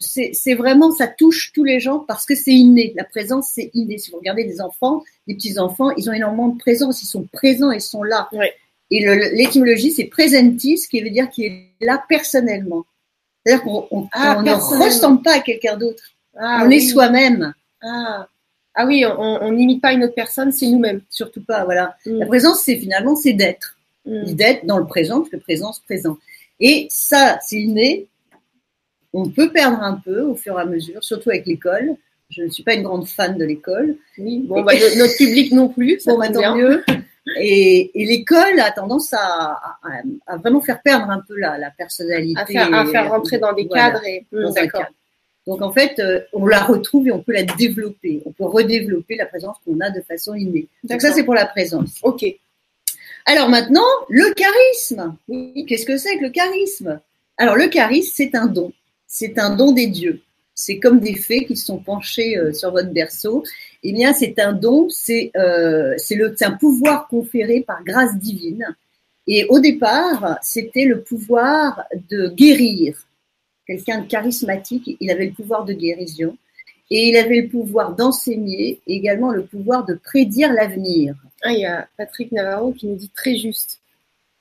c'est 0.00 0.54
vraiment, 0.54 0.90
ça 0.92 1.06
touche 1.06 1.52
tous 1.54 1.64
les 1.64 1.80
gens 1.80 1.98
parce 2.00 2.24
que 2.26 2.34
c'est 2.34 2.52
inné. 2.52 2.92
La 2.96 3.04
présence, 3.04 3.50
c'est 3.54 3.70
inné. 3.74 3.98
Si 3.98 4.10
vous 4.10 4.18
regardez 4.18 4.44
des 4.44 4.60
enfants, 4.60 5.02
des 5.28 5.34
petits 5.34 5.58
enfants, 5.58 5.90
ils 5.96 6.08
ont 6.10 6.12
énormément 6.14 6.48
de 6.48 6.58
présence. 6.58 7.02
Ils 7.02 7.06
sont 7.06 7.26
présents, 7.32 7.70
ils 7.70 7.80
sont 7.80 8.02
là. 8.02 8.28
Ouais. 8.32 8.52
Et 8.94 9.00
l'étymologie, 9.34 9.90
c'est 9.90 10.04
presentis, 10.04 10.76
ce 10.76 10.86
qui 10.86 11.00
veut 11.00 11.08
dire 11.10 11.30
qu'il 11.30 11.46
est 11.46 11.66
là 11.80 12.02
personnellement. 12.08 12.84
C'est-à-dire 13.44 13.64
qu'on 13.64 13.86
on, 13.90 14.08
Ah, 14.12 14.42
ne 14.44 14.52
ressemble 14.52 15.22
pas 15.22 15.36
à 15.36 15.40
quelqu'un 15.40 15.76
d'autre. 15.78 16.04
Ah, 16.38 16.62
on 16.64 16.70
est 16.70 16.80
soi-même. 16.80 17.54
Ah. 17.82 18.28
Ah 18.74 18.86
oui, 18.86 19.04
on 19.06 19.52
n'imite 19.52 19.82
pas 19.82 19.92
une 19.92 20.04
autre 20.04 20.14
personne, 20.14 20.52
c'est 20.52 20.66
nous-mêmes. 20.66 21.00
Surtout 21.10 21.42
pas, 21.42 21.64
voilà. 21.64 21.96
Mm. 22.06 22.18
La 22.20 22.26
présence, 22.26 22.62
c'est 22.62 22.76
finalement, 22.76 23.16
c'est 23.16 23.32
d'être. 23.34 23.76
Mm. 24.06 24.32
D'être 24.34 24.66
dans 24.66 24.78
le 24.78 24.86
présent, 24.86 25.18
parce 25.20 25.30
que 25.30 25.36
présence, 25.36 25.80
présent. 25.80 26.18
Et 26.60 26.86
ça, 26.90 27.38
c'est 27.46 27.60
inné. 27.60 28.06
On 29.14 29.28
peut 29.28 29.50
perdre 29.52 29.82
un 29.82 29.94
peu 30.02 30.20
au 30.22 30.34
fur 30.34 30.58
et 30.58 30.62
à 30.62 30.64
mesure, 30.64 31.02
surtout 31.02 31.30
avec 31.30 31.46
l'école. 31.46 31.96
Je 32.30 32.42
ne 32.44 32.48
suis 32.48 32.62
pas 32.62 32.74
une 32.74 32.82
grande 32.82 33.06
fan 33.06 33.36
de 33.36 33.44
l'école. 33.44 33.96
Oui, 34.16 34.38
bon, 34.40 34.62
bah, 34.62 34.72
no- 34.74 34.98
notre 35.02 35.16
public 35.18 35.52
non 35.52 35.68
plus, 35.68 36.00
ça 36.00 36.12
Bon, 36.12 36.18
bah, 36.18 36.28
tant 36.30 36.56
mieux. 36.56 36.82
Et, 37.36 37.90
et 37.94 38.04
l'école 38.06 38.58
a 38.58 38.70
tendance 38.72 39.12
à, 39.12 39.18
à- 39.82 40.02
à 40.26 40.36
vraiment 40.38 40.60
faire 40.60 40.82
perdre 40.82 41.08
un 41.10 41.20
peu 41.20 41.38
la, 41.38 41.56
la 41.58 41.70
personnalité. 41.70 42.40
À 42.40 42.46
faire, 42.46 42.74
à 42.74 42.84
faire 42.86 43.10
rentrer 43.10 43.38
dans 43.38 43.52
des 43.52 43.64
Voilà, 43.64 43.90
cadres 43.92 44.04
et. 44.06 44.26
dans 44.32 44.38
Mm, 44.40 44.44
un 44.46 44.50
D'accord. 44.52 44.80
cadre. 44.80 44.92
Donc 45.46 45.62
en 45.62 45.72
fait, 45.72 45.98
euh, 45.98 46.20
on 46.32 46.46
la 46.46 46.62
retrouve 46.62 47.06
et 47.08 47.12
on 47.12 47.20
peut 47.20 47.32
la 47.32 47.42
développer. 47.44 48.22
On 48.26 48.32
peut 48.32 48.44
redévelopper 48.44 49.16
la 49.16 49.26
présence 49.26 49.56
qu'on 49.64 49.78
a 49.80 49.90
de 49.90 50.00
façon 50.00 50.34
innée. 50.34 50.68
Donc 50.84 51.00
ça, 51.00 51.12
c'est 51.12 51.24
pour 51.24 51.34
la 51.34 51.46
présence. 51.46 51.98
Ok. 52.02 52.24
Alors 53.24 53.48
maintenant, 53.48 53.86
le 54.08 54.32
charisme. 54.34 55.16
Oui, 55.28 55.64
qu'est-ce 55.68 55.86
que 55.86 55.96
c'est 55.96 56.16
que 56.18 56.22
le 56.24 56.30
charisme? 56.30 57.00
Alors 57.38 57.56
le 57.56 57.68
charisme, 57.68 58.12
c'est 58.14 58.34
un 58.34 58.46
don. 58.46 58.72
C'est 59.06 59.38
un 59.38 59.54
don 59.54 59.72
des 59.72 59.86
dieux. 59.88 60.20
C'est 60.54 60.78
comme 60.78 61.00
des 61.00 61.14
fées 61.14 61.44
qui 61.44 61.56
sont 61.56 61.78
penchées 61.78 62.36
euh, 62.36 62.52
sur 62.52 62.70
votre 62.72 62.90
berceau. 62.90 63.42
Eh 63.82 63.92
bien, 63.92 64.12
c'est 64.12 64.38
un 64.38 64.52
don, 64.52 64.88
c'est 64.90 65.30
euh, 65.36 65.96
un 66.40 66.52
pouvoir 66.52 67.08
conféré 67.08 67.62
par 67.66 67.82
grâce 67.84 68.16
divine. 68.16 68.76
Et 69.26 69.44
au 69.46 69.60
départ, 69.60 70.38
c'était 70.42 70.84
le 70.84 71.02
pouvoir 71.02 71.84
de 72.10 72.28
guérir. 72.28 73.06
Quelqu'un 73.66 74.02
de 74.02 74.06
charismatique, 74.06 74.96
il 75.00 75.10
avait 75.10 75.26
le 75.26 75.32
pouvoir 75.32 75.64
de 75.64 75.72
guérison. 75.72 76.36
Et 76.90 77.08
il 77.08 77.16
avait 77.16 77.40
le 77.40 77.48
pouvoir 77.48 77.94
d'enseigner 77.94 78.80
et 78.86 78.96
également 78.96 79.30
le 79.30 79.44
pouvoir 79.44 79.86
de 79.86 79.94
prédire 79.94 80.52
l'avenir. 80.52 81.14
Ah, 81.42 81.52
il 81.52 81.60
y 81.60 81.64
a 81.64 81.88
Patrick 81.96 82.32
Navarro 82.32 82.72
qui 82.72 82.86
nous 82.86 82.96
dit 82.96 83.10
très 83.14 83.36
juste. 83.36 83.80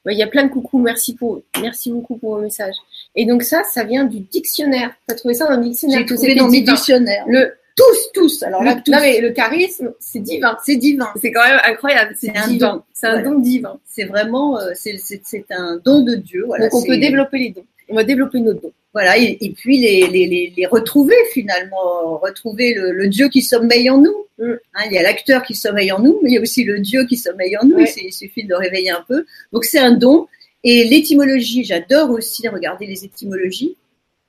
Il 0.05 0.17
y 0.17 0.23
a 0.23 0.27
plein 0.27 0.43
de 0.43 0.49
coucou, 0.49 0.79
merci 0.79 1.15
pour, 1.15 1.43
merci 1.61 1.91
beaucoup 1.91 2.17
pour 2.17 2.35
vos 2.35 2.41
messages. 2.41 2.75
Et 3.15 3.25
donc 3.25 3.43
ça, 3.43 3.63
ça 3.63 3.83
vient 3.83 4.05
du 4.05 4.19
dictionnaire. 4.19 4.91
T'as 5.07 5.15
trouvé 5.15 5.33
ça 5.33 5.47
dans 5.47 5.57
le 5.57 5.63
dictionnaire 5.63 5.99
J'ai 5.99 6.05
trouvé 6.15 6.35
dans 6.35 6.47
divin. 6.47 6.73
dictionnaires. 6.73 7.25
Le, 7.27 7.53
Tous, 7.75 8.11
tous. 8.13 8.43
Alors 8.43 8.63
là, 8.63 8.75
le- 8.75 8.81
tous. 8.83 8.91
non 8.91 8.99
mais 8.99 9.21
le 9.21 9.31
charisme, 9.31 9.93
c'est 9.99 10.19
divin. 10.19 10.57
c'est 10.65 10.75
divin. 10.75 11.07
C'est 11.21 11.31
quand 11.31 11.43
même 11.47 11.59
incroyable. 11.65 12.13
C'est 12.19 12.35
un 12.35 12.47
divin. 12.47 12.75
don. 12.75 12.81
C'est 12.93 13.07
un 13.07 13.21
don 13.23 13.39
divin. 13.39 13.79
C'est 13.89 14.03
vraiment, 14.05 14.59
euh, 14.59 14.71
c'est 14.75 14.97
c'est- 14.97 15.21
c'est 15.23 15.45
un 15.51 15.79
don 15.83 16.01
de 16.01 16.15
Dieu. 16.15 16.43
Voilà, 16.45 16.65
donc 16.69 16.75
on 16.81 16.85
peut 16.85 16.97
développer 16.97 17.39
les 17.39 17.49
dons. 17.51 17.65
On 17.89 17.95
va 17.95 18.03
développer 18.03 18.39
nos 18.39 18.53
dons. 18.53 18.71
Voilà, 18.93 19.17
et, 19.17 19.37
et 19.39 19.51
puis 19.51 19.77
les, 19.79 20.07
les, 20.07 20.25
les, 20.27 20.53
les 20.55 20.65
retrouver 20.65 21.15
finalement, 21.31 22.17
retrouver 22.17 22.73
le, 22.73 22.91
le 22.91 23.07
Dieu 23.07 23.29
qui 23.29 23.41
sommeille 23.41 23.89
en 23.89 23.97
nous. 23.97 24.15
Mm. 24.37 24.51
Hein, 24.75 24.81
il 24.87 24.91
y 24.93 24.97
a 24.97 25.03
l'acteur 25.03 25.43
qui 25.43 25.55
sommeille 25.55 25.91
en 25.93 25.99
nous, 25.99 26.19
mais 26.21 26.31
il 26.31 26.33
y 26.33 26.37
a 26.37 26.41
aussi 26.41 26.63
le 26.65 26.79
Dieu 26.79 27.05
qui 27.05 27.15
sommeille 27.17 27.55
en 27.57 27.65
nous. 27.65 27.75
Ouais. 27.75 27.83
Il 27.83 27.87
suffit- 27.87 28.05
Il 28.07 28.13
suffit 28.13 28.43
de 28.43 28.49
le 28.49 28.57
réveiller 28.57 28.89
un 28.91 29.03
peu. 29.07 29.25
Donc 29.53 29.63
c'est 29.65 29.79
un 29.79 29.91
don. 29.93 30.27
Et 30.63 30.83
l'étymologie, 30.85 31.63
j'adore 31.63 32.11
aussi 32.11 32.47
regarder 32.47 32.85
les 32.85 33.03
étymologies. 33.03 33.77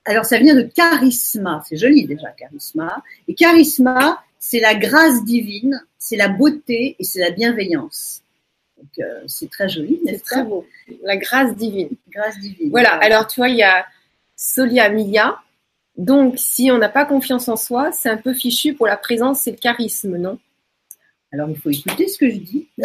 Alors 0.04 0.24
ça 0.24 0.38
vient 0.38 0.54
de 0.54 0.62
charisma, 0.62 1.62
c'est 1.68 1.76
joli 1.76 2.06
déjà 2.06 2.28
charisma. 2.30 3.02
Et 3.28 3.34
charisma, 3.34 4.22
c'est 4.38 4.60
la 4.60 4.74
grâce 4.74 5.24
divine, 5.24 5.84
c'est 5.98 6.16
la 6.16 6.28
beauté 6.28 6.96
et 6.98 7.04
c'est 7.04 7.20
la 7.20 7.30
bienveillance. 7.30 8.22
Donc 8.76 8.90
euh, 8.98 9.22
c'est 9.26 9.48
très 9.48 9.68
joli, 9.68 10.00
C'est 10.04 10.12
n'est-ce 10.12 10.24
très 10.24 10.36
pas 10.36 10.44
beau. 10.44 10.66
La 11.04 11.16
grâce 11.16 11.54
divine. 11.54 11.90
Grâce 12.10 12.38
divine. 12.40 12.70
Voilà, 12.70 12.94
alors 12.94 13.26
tu 13.28 13.38
vois, 13.38 13.48
il 13.48 13.56
y 13.56 13.62
a 13.62 13.86
Solia 14.36 14.88
Mia. 14.88 15.38
Donc, 15.96 16.34
si 16.38 16.70
on 16.70 16.78
n'a 16.78 16.88
pas 16.88 17.04
confiance 17.04 17.48
en 17.48 17.56
soi, 17.56 17.92
c'est 17.92 18.08
un 18.08 18.16
peu 18.16 18.32
fichu 18.32 18.72
pour 18.74 18.86
la 18.86 18.96
présence 18.96 19.46
et 19.46 19.50
le 19.50 19.58
charisme, 19.58 20.16
non? 20.16 20.38
Alors 21.32 21.48
il 21.48 21.56
faut 21.56 21.70
écouter 21.70 22.08
ce 22.08 22.18
que 22.18 22.28
je 22.28 22.36
dis. 22.36 22.68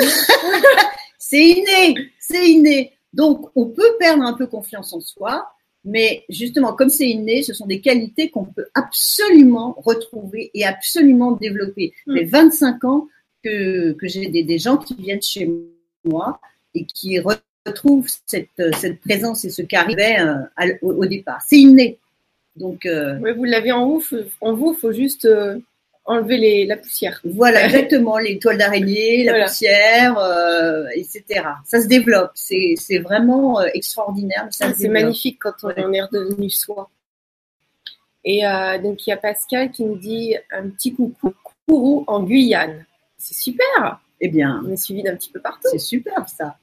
c'est 1.18 1.42
inné, 1.42 1.96
c'est 2.20 2.50
inné. 2.50 2.97
Donc 3.14 3.50
on 3.56 3.66
peut 3.66 3.96
perdre 4.00 4.24
un 4.24 4.34
peu 4.34 4.48
confiance 4.48 4.94
en 4.94 5.00
soi, 5.00 5.50
mais 5.84 6.24
justement 6.30 6.74
comme 6.74 6.90
c'est 6.90 7.10
inné, 7.10 7.44
ce 7.44 7.54
sont 7.54 7.66
des 7.66 7.82
qualités 7.82 8.30
qu'on 8.30 8.46
peut 8.46 8.68
absolument 8.74 9.76
retrouver 9.78 10.52
et 10.54 10.66
absolument 10.66 11.32
développer. 11.32 11.94
Mm. 12.06 12.14
Mais 12.14 12.24
25 12.26 12.84
ans 12.84 13.08
que, 13.44 13.94
que 13.94 14.08
j'ai 14.08 14.28
des, 14.28 14.44
des 14.44 14.60
gens 14.60 14.78
qui 14.78 14.96
viennent 14.96 15.22
chez 15.22 15.50
moi 16.04 16.40
et 16.74 16.86
qui 16.86 17.18
re- 17.20 17.40
retrouvent 17.66 18.10
cette, 18.26 18.50
cette 18.78 19.00
présence 19.02 19.46
et 19.46 19.50
ce 19.50 19.62
charisme 19.62 20.00
euh, 20.00 20.74
au, 20.82 20.94
au 20.94 21.06
départ. 21.06 21.42
C'est 21.48 21.58
inné. 21.60 21.98
Donc 22.56 22.86
euh, 22.86 23.18
Oui, 23.22 23.32
vous 23.34 23.44
l'avez 23.46 23.72
en 23.72 23.88
vous, 23.88 24.04
en 24.42 24.54
vous, 24.54 24.74
il 24.76 24.80
faut 24.80 24.92
juste 24.92 25.26
euh, 25.26 25.60
enlever 26.08 26.38
les, 26.38 26.66
la 26.66 26.78
poussière. 26.78 27.20
Voilà, 27.24 27.66
exactement, 27.66 28.18
les 28.18 28.40
toiles 28.40 28.58
d'araignée, 28.58 29.24
la 29.24 29.34
Voilà. 29.34 29.46
poussière, 29.48 30.18
euh, 30.18 30.86
etc. 30.96 31.24
Ça 31.66 31.82
se 31.82 31.88
développe. 31.88 32.32
C'est 32.36 32.76
vraiment 33.04 33.60
euh, 33.60 33.68
extraordinaire. 33.74 34.48
C'est 34.52 34.88
magnifique 34.90 35.38
quand 35.40 35.54
on 35.64 35.68
Ouais. 35.68 35.84
en 35.84 35.94
est 35.94 36.02
redevenu 36.02 36.50
soi. 36.50 36.90
Et 38.26 38.46
euh, 38.46 38.78
donc, 38.80 39.06
il 39.06 39.12
y 39.12 39.14
a 39.14 39.18
Pascal 39.18 39.72
qui 39.72 39.84
nous 39.86 39.98
dit 39.98 40.36
un 40.52 40.70
petit 40.70 40.94
coucou, 40.94 41.34
Kourou 41.68 42.04
en 42.08 42.24
Guyane. 42.24 42.86
C'est 43.18 43.36
super, 43.36 44.00
Eh 44.22 44.28
bien, 44.30 44.62
on 44.66 44.72
est 44.72 44.78
suivi 44.78 45.04
d'un 45.04 45.16
petit 45.16 45.30
peu 45.30 45.40
partout. 45.40 45.68
c'est 45.72 45.78
super 45.78 46.28
ça. 46.28 46.58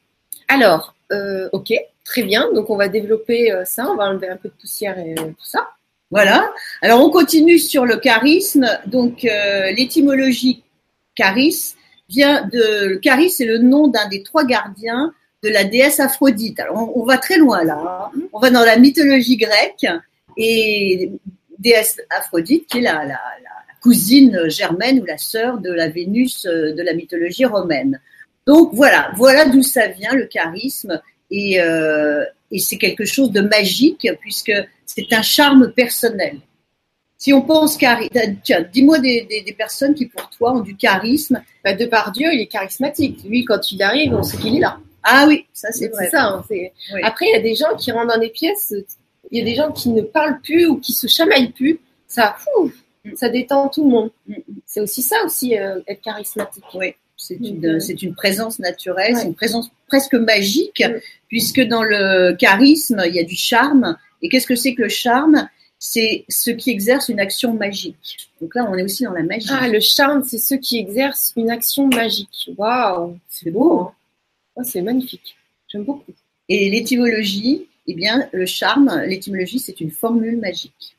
Alors, 0.49 0.95
euh, 1.13 1.49
ok, 1.53 1.73
très 2.05 2.23
bien. 2.23 2.53
Donc, 2.53 2.69
on 2.71 2.77
va 2.77 2.89
développer 2.89 3.51
ça, 3.65 3.87
on 3.91 3.97
va 3.97 4.05
enlever 4.05 4.29
un 4.29 4.37
peu 4.37 4.49
de 4.49 4.55
poussière 4.55 4.99
et 4.99 5.15
tout 5.15 5.35
ça. 5.41 5.71
Voilà. 6.11 6.51
Alors, 6.83 7.05
on 7.05 7.11
continue 7.11 7.59
sur 7.59 7.87
le 7.87 7.97
charisme. 7.97 8.69
Donc, 8.87 9.25
euh, 9.25 9.73
l'étymologie 9.73 10.63
charis 11.15 11.75
vient 12.09 12.43
de. 12.53 12.87
Le 12.87 13.01
charis, 13.03 13.31
c'est 13.31 13.47
le 13.47 13.59
nom 13.59 13.89
d'un 13.89 14.09
des 14.09 14.23
trois 14.23 14.45
gardiens 14.45 15.13
de 15.43 15.49
la 15.49 15.65
déesse 15.65 16.01
Aphrodite. 16.01 16.61
Alors, 16.61 16.97
on, 16.97 17.05
va 17.05 17.19
très 17.19 17.37
loin 17.37 17.65
là. 17.65 18.11
hein. 18.15 18.19
On 18.33 18.39
va 18.39 18.51
dans 18.51 18.65
la 18.65 18.77
mythologie 18.77 19.37
grecque 19.37 19.87
et 20.37 21.11
déesse 21.59 22.01
Aphrodite, 22.11 22.67
qui 22.67 22.79
est 22.79 22.83
la, 22.83 23.03
cousine 23.83 24.49
germaine 24.49 25.01
ou 25.01 25.05
la 25.05 25.19
sœur 25.19 25.59
de 25.59 25.71
la 25.71 25.89
Vénus 25.89 26.47
euh, 26.47 26.73
de 26.73 26.83
la 26.83 26.95
mythologie 26.95 27.45
romaine. 27.45 28.01
Donc 28.47 28.71
voilà, 28.73 29.13
voilà 29.17 29.45
d'où 29.45 29.63
ça 29.63 29.89
vient 29.89 30.15
le 30.15 30.25
charisme 30.25 31.03
et, 31.31 31.61
euh, 31.61 32.25
et 32.51 32.61
c'est 32.61 32.79
quelque 32.79 33.05
chose 33.05 33.31
de 33.31 33.43
magique 33.43 34.09
puisque 34.23 34.53
c'est 34.87 35.13
un 35.13 35.23
charme 35.23 35.73
personnel. 35.73 36.39
Si 37.17 37.33
on 37.33 37.43
pense 37.43 37.77
charisme, 37.77 38.11
tiens, 38.43 38.65
dis-moi 38.73 38.99
des, 38.99 39.27
des, 39.31 39.43
des 39.43 39.53
personnes 39.53 39.95
qui 39.95 40.07
pour 40.07 40.29
toi 40.31 40.53
ont 40.55 40.61
du 40.61 40.77
charisme. 40.77 41.43
Bah, 41.65 41.73
de 41.75 41.87
par 41.87 42.13
Dieu, 42.13 42.29
il 42.33 42.41
est 42.41 42.47
charismatique. 42.47 43.21
Lui, 43.25 43.45
quand 43.45 43.73
il 43.73 43.83
arrive, 43.83 44.13
on 44.15 44.23
sait 44.23 44.37
qu'il 44.37 44.57
est 44.57 44.61
là. 44.61 44.79
Ah 45.03 45.25
oui, 45.29 45.47
ça 45.53 45.69
c'est 45.73 45.89
vrai. 45.89 46.11
ça. 46.11 46.25
hein, 46.25 46.45
Oui. 46.51 46.71
Après, 47.03 47.27
il 47.27 47.33
y 47.33 47.39
a 47.39 47.43
des 47.43 47.55
gens 47.55 47.75
qui 47.79 47.93
rentrent 47.93 48.15
dans 48.15 48.21
des 48.21 48.31
pièces, 48.31 48.75
il 49.31 49.39
y 49.39 49.41
a 49.41 49.45
des 49.45 49.55
gens 49.55 49.71
qui 49.73 49.89
ne 49.91 50.03
parlent 50.03 50.41
plus 50.43 50.67
ou 50.67 50.79
qui 50.79 50.93
se 50.93 51.07
chamaillent 51.07 51.53
plus. 51.53 51.79
Ça, 52.07 52.37
Mm. 53.07 53.11
ça 53.17 53.29
détend 53.29 53.69
tout 53.69 53.85
le 53.85 53.91
monde. 53.91 54.11
Mm. 54.27 54.35
C'est 54.67 54.81
aussi 54.81 55.03
ça 55.03 55.17
aussi, 55.27 55.59
euh, 55.59 55.81
être 55.87 56.01
charismatique. 56.01 56.65
Oui, 56.75 56.95
c'est 57.19 57.35
une, 57.35 57.65
euh, 57.67 58.13
présence 58.17 58.59
naturelle, 58.59 59.15
ouais. 59.15 59.21
c'est 59.21 59.27
une 59.27 59.35
présence 59.35 59.71
presque 59.89 60.15
magique, 60.15 60.83
Mm. 60.87 61.01
puisque 61.29 61.61
dans 61.61 61.83
le 61.83 62.35
charisme, 62.39 63.03
il 63.07 63.15
y 63.15 63.21
a 63.21 63.25
du 63.25 63.37
charme. 63.37 63.97
Et 64.23 64.29
qu'est-ce 64.29 64.47
que 64.47 64.57
c'est 64.57 64.75
que 64.75 64.83
le 64.83 64.89
charme? 64.89 65.49
C'est 65.79 66.25
ce 66.29 66.51
qui 66.51 66.71
exerce 66.71 67.09
une 67.09 67.21
action 67.21 67.53
magique. 67.53 68.31
Donc 68.41 68.55
là, 68.55 68.67
on 68.71 68.75
est 68.75 68.83
aussi 68.83 69.05
dans 69.05 69.13
la 69.13 69.23
magie. 69.23 69.49
Ah, 69.51 69.69
le 69.69 69.81
charme, 69.81 70.23
c'est 70.25 70.39
ceux 70.39 70.57
qui 70.57 70.79
exercent 70.79 71.33
une 71.37 71.51
action 71.51 71.89
magique. 71.89 72.51
Waouh, 72.57 73.19
c'est 73.29 73.51
beau. 73.51 73.81
Hein? 73.81 73.93
Oh, 74.57 74.63
c'est 74.65 74.83
magnifique. 74.83 75.37
J'aime 75.69 75.85
beaucoup. 75.85 76.13
Et 76.49 76.71
l'étymologie, 76.71 77.67
eh 77.87 77.95
bien, 77.95 78.29
le 78.33 78.47
charme, 78.47 79.03
l'étymologie, 79.07 79.59
c'est 79.59 79.81
une 79.81 79.91
formule 79.91 80.39
magique. 80.39 80.97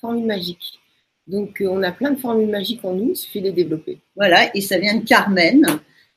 Formule 0.00 0.26
magique. 0.26 0.78
Donc, 1.26 1.60
euh, 1.60 1.68
on 1.68 1.82
a 1.82 1.92
plein 1.92 2.12
de 2.12 2.18
formules 2.18 2.50
magiques 2.50 2.84
en 2.84 2.94
nous, 2.94 3.10
il 3.10 3.16
suffit 3.16 3.40
de 3.40 3.46
les 3.46 3.52
développer. 3.52 3.98
Voilà, 4.14 4.54
et 4.54 4.60
ça 4.60 4.78
vient 4.78 4.96
de 4.96 5.04
Carmen. 5.04 5.66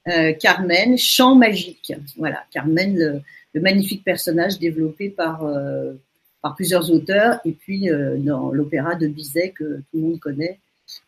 Euh, 0.08 0.34
Carmen, 0.34 0.98
chant 0.98 1.36
magique. 1.36 1.94
Voilà, 2.18 2.44
Carmen, 2.52 2.98
le, 2.98 3.22
le 3.54 3.62
magnifique 3.62 4.04
personnage 4.04 4.60
développé 4.60 5.10
par, 5.10 5.44
euh, 5.46 5.94
par 6.42 6.56
plusieurs 6.56 6.92
auteurs, 6.92 7.40
et 7.46 7.52
puis 7.52 7.90
euh, 7.90 8.18
dans 8.18 8.52
l'opéra 8.52 8.96
de 8.96 9.08
Bizet 9.08 9.50
que 9.50 9.78
tout 9.78 9.96
le 9.96 10.02
monde 10.02 10.20
connaît. 10.20 10.60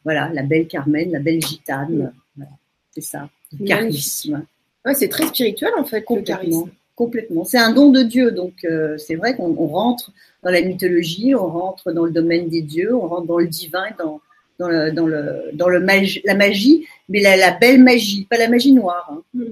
Voilà, 0.04 0.30
la 0.34 0.44
belle 0.44 0.68
Carmen, 0.68 1.12
la 1.12 1.20
belle 1.20 1.42
gitane. 1.42 2.14
Voilà, 2.36 2.52
c'est 2.94 3.02
ça, 3.02 3.30
le 3.60 3.66
charisme. 3.66 4.46
Ouais, 4.86 4.96
c'est 4.96 5.10
très 5.10 5.28
spirituel 5.28 5.72
en 5.78 5.86
fait, 5.86 6.04
Complètement. 6.04 6.68
Complètement. 6.96 7.46
C'est 7.46 7.58
un 7.58 7.72
don 7.72 7.90
de 7.90 8.04
Dieu, 8.04 8.32
donc 8.32 8.54
euh, 8.64 8.98
c'est 8.98 9.16
vrai 9.16 9.36
qu'on 9.36 9.56
on 9.58 9.68
rentre 9.68 10.12
dans 10.44 10.52
la 10.52 10.62
mythologie, 10.62 11.34
on 11.34 11.48
rentre 11.48 11.92
dans 11.94 12.06
le 12.06 12.12
domaine 12.12 12.48
des 12.50 12.62
dieux, 12.62 12.94
on 12.94 13.08
rentre 13.08 13.26
dans 13.28 13.40
le 13.40 13.48
divin, 13.48 13.86
dans, 13.98 14.22
dans, 14.60 14.68
le, 14.68 14.92
dans, 14.92 15.08
le, 15.08 15.50
dans 15.54 15.70
le 15.70 15.80
la 16.26 16.36
magie, 16.36 16.86
mais 17.10 17.22
la, 17.22 17.38
la 17.38 17.52
belle 17.52 17.82
magie, 17.82 18.26
pas 18.30 18.38
la 18.38 18.50
magie 18.50 18.74
noire. 18.74 19.10
hein. 19.12 19.24
Mm. 19.34 19.44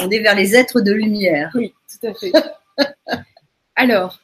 On 0.00 0.10
est 0.10 0.20
vers 0.20 0.34
les 0.34 0.56
êtres 0.56 0.80
de 0.80 0.92
lumière. 0.92 1.52
Oui, 1.54 1.72
tout 2.00 2.06
à 2.08 2.14
fait. 2.14 2.32
Alors, 3.76 4.20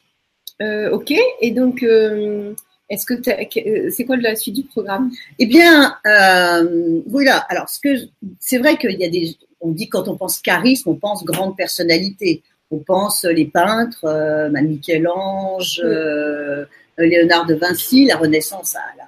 euh, 0.63 0.91
ok. 0.91 1.13
Et 1.41 1.51
donc, 1.51 1.83
euh, 1.83 2.55
est-ce 2.89 3.07
que 3.07 3.15
euh, 3.15 3.91
c'est 3.91 4.05
quoi 4.05 4.17
la 4.17 4.37
suite 4.37 4.55
du 4.57 4.65
programme? 4.65 5.11
Eh 5.39 5.47
bien, 5.47 5.97
euh, 6.07 7.01
voilà. 7.07 7.39
Alors, 7.49 7.69
ce 7.69 7.81
que 7.81 7.95
c'est 8.41 8.59
vrai 8.59 8.77
qu'il 8.77 8.99
y 8.99 9.05
a 9.05 9.09
des. 9.09 9.37
On 9.61 9.71
dit 9.71 9.89
quand 9.89 10.09
on 10.09 10.17
pense 10.17 10.39
charisme, 10.41 10.91
on 10.91 10.95
pense 10.97 11.25
grande 11.25 11.57
personnalité. 11.57 12.43
On 12.71 12.79
pense 12.79 13.25
les 13.25 13.47
peintres, 13.47 14.05
Michel-Ange, 14.53 15.81
Oui. 15.85 16.67
Léonard 16.99 17.47
de 17.47 17.55
Vinci, 17.55 18.07
la 18.07 18.17
Renaissance, 18.17 18.75
elle 18.95 19.01
a, 19.03 19.07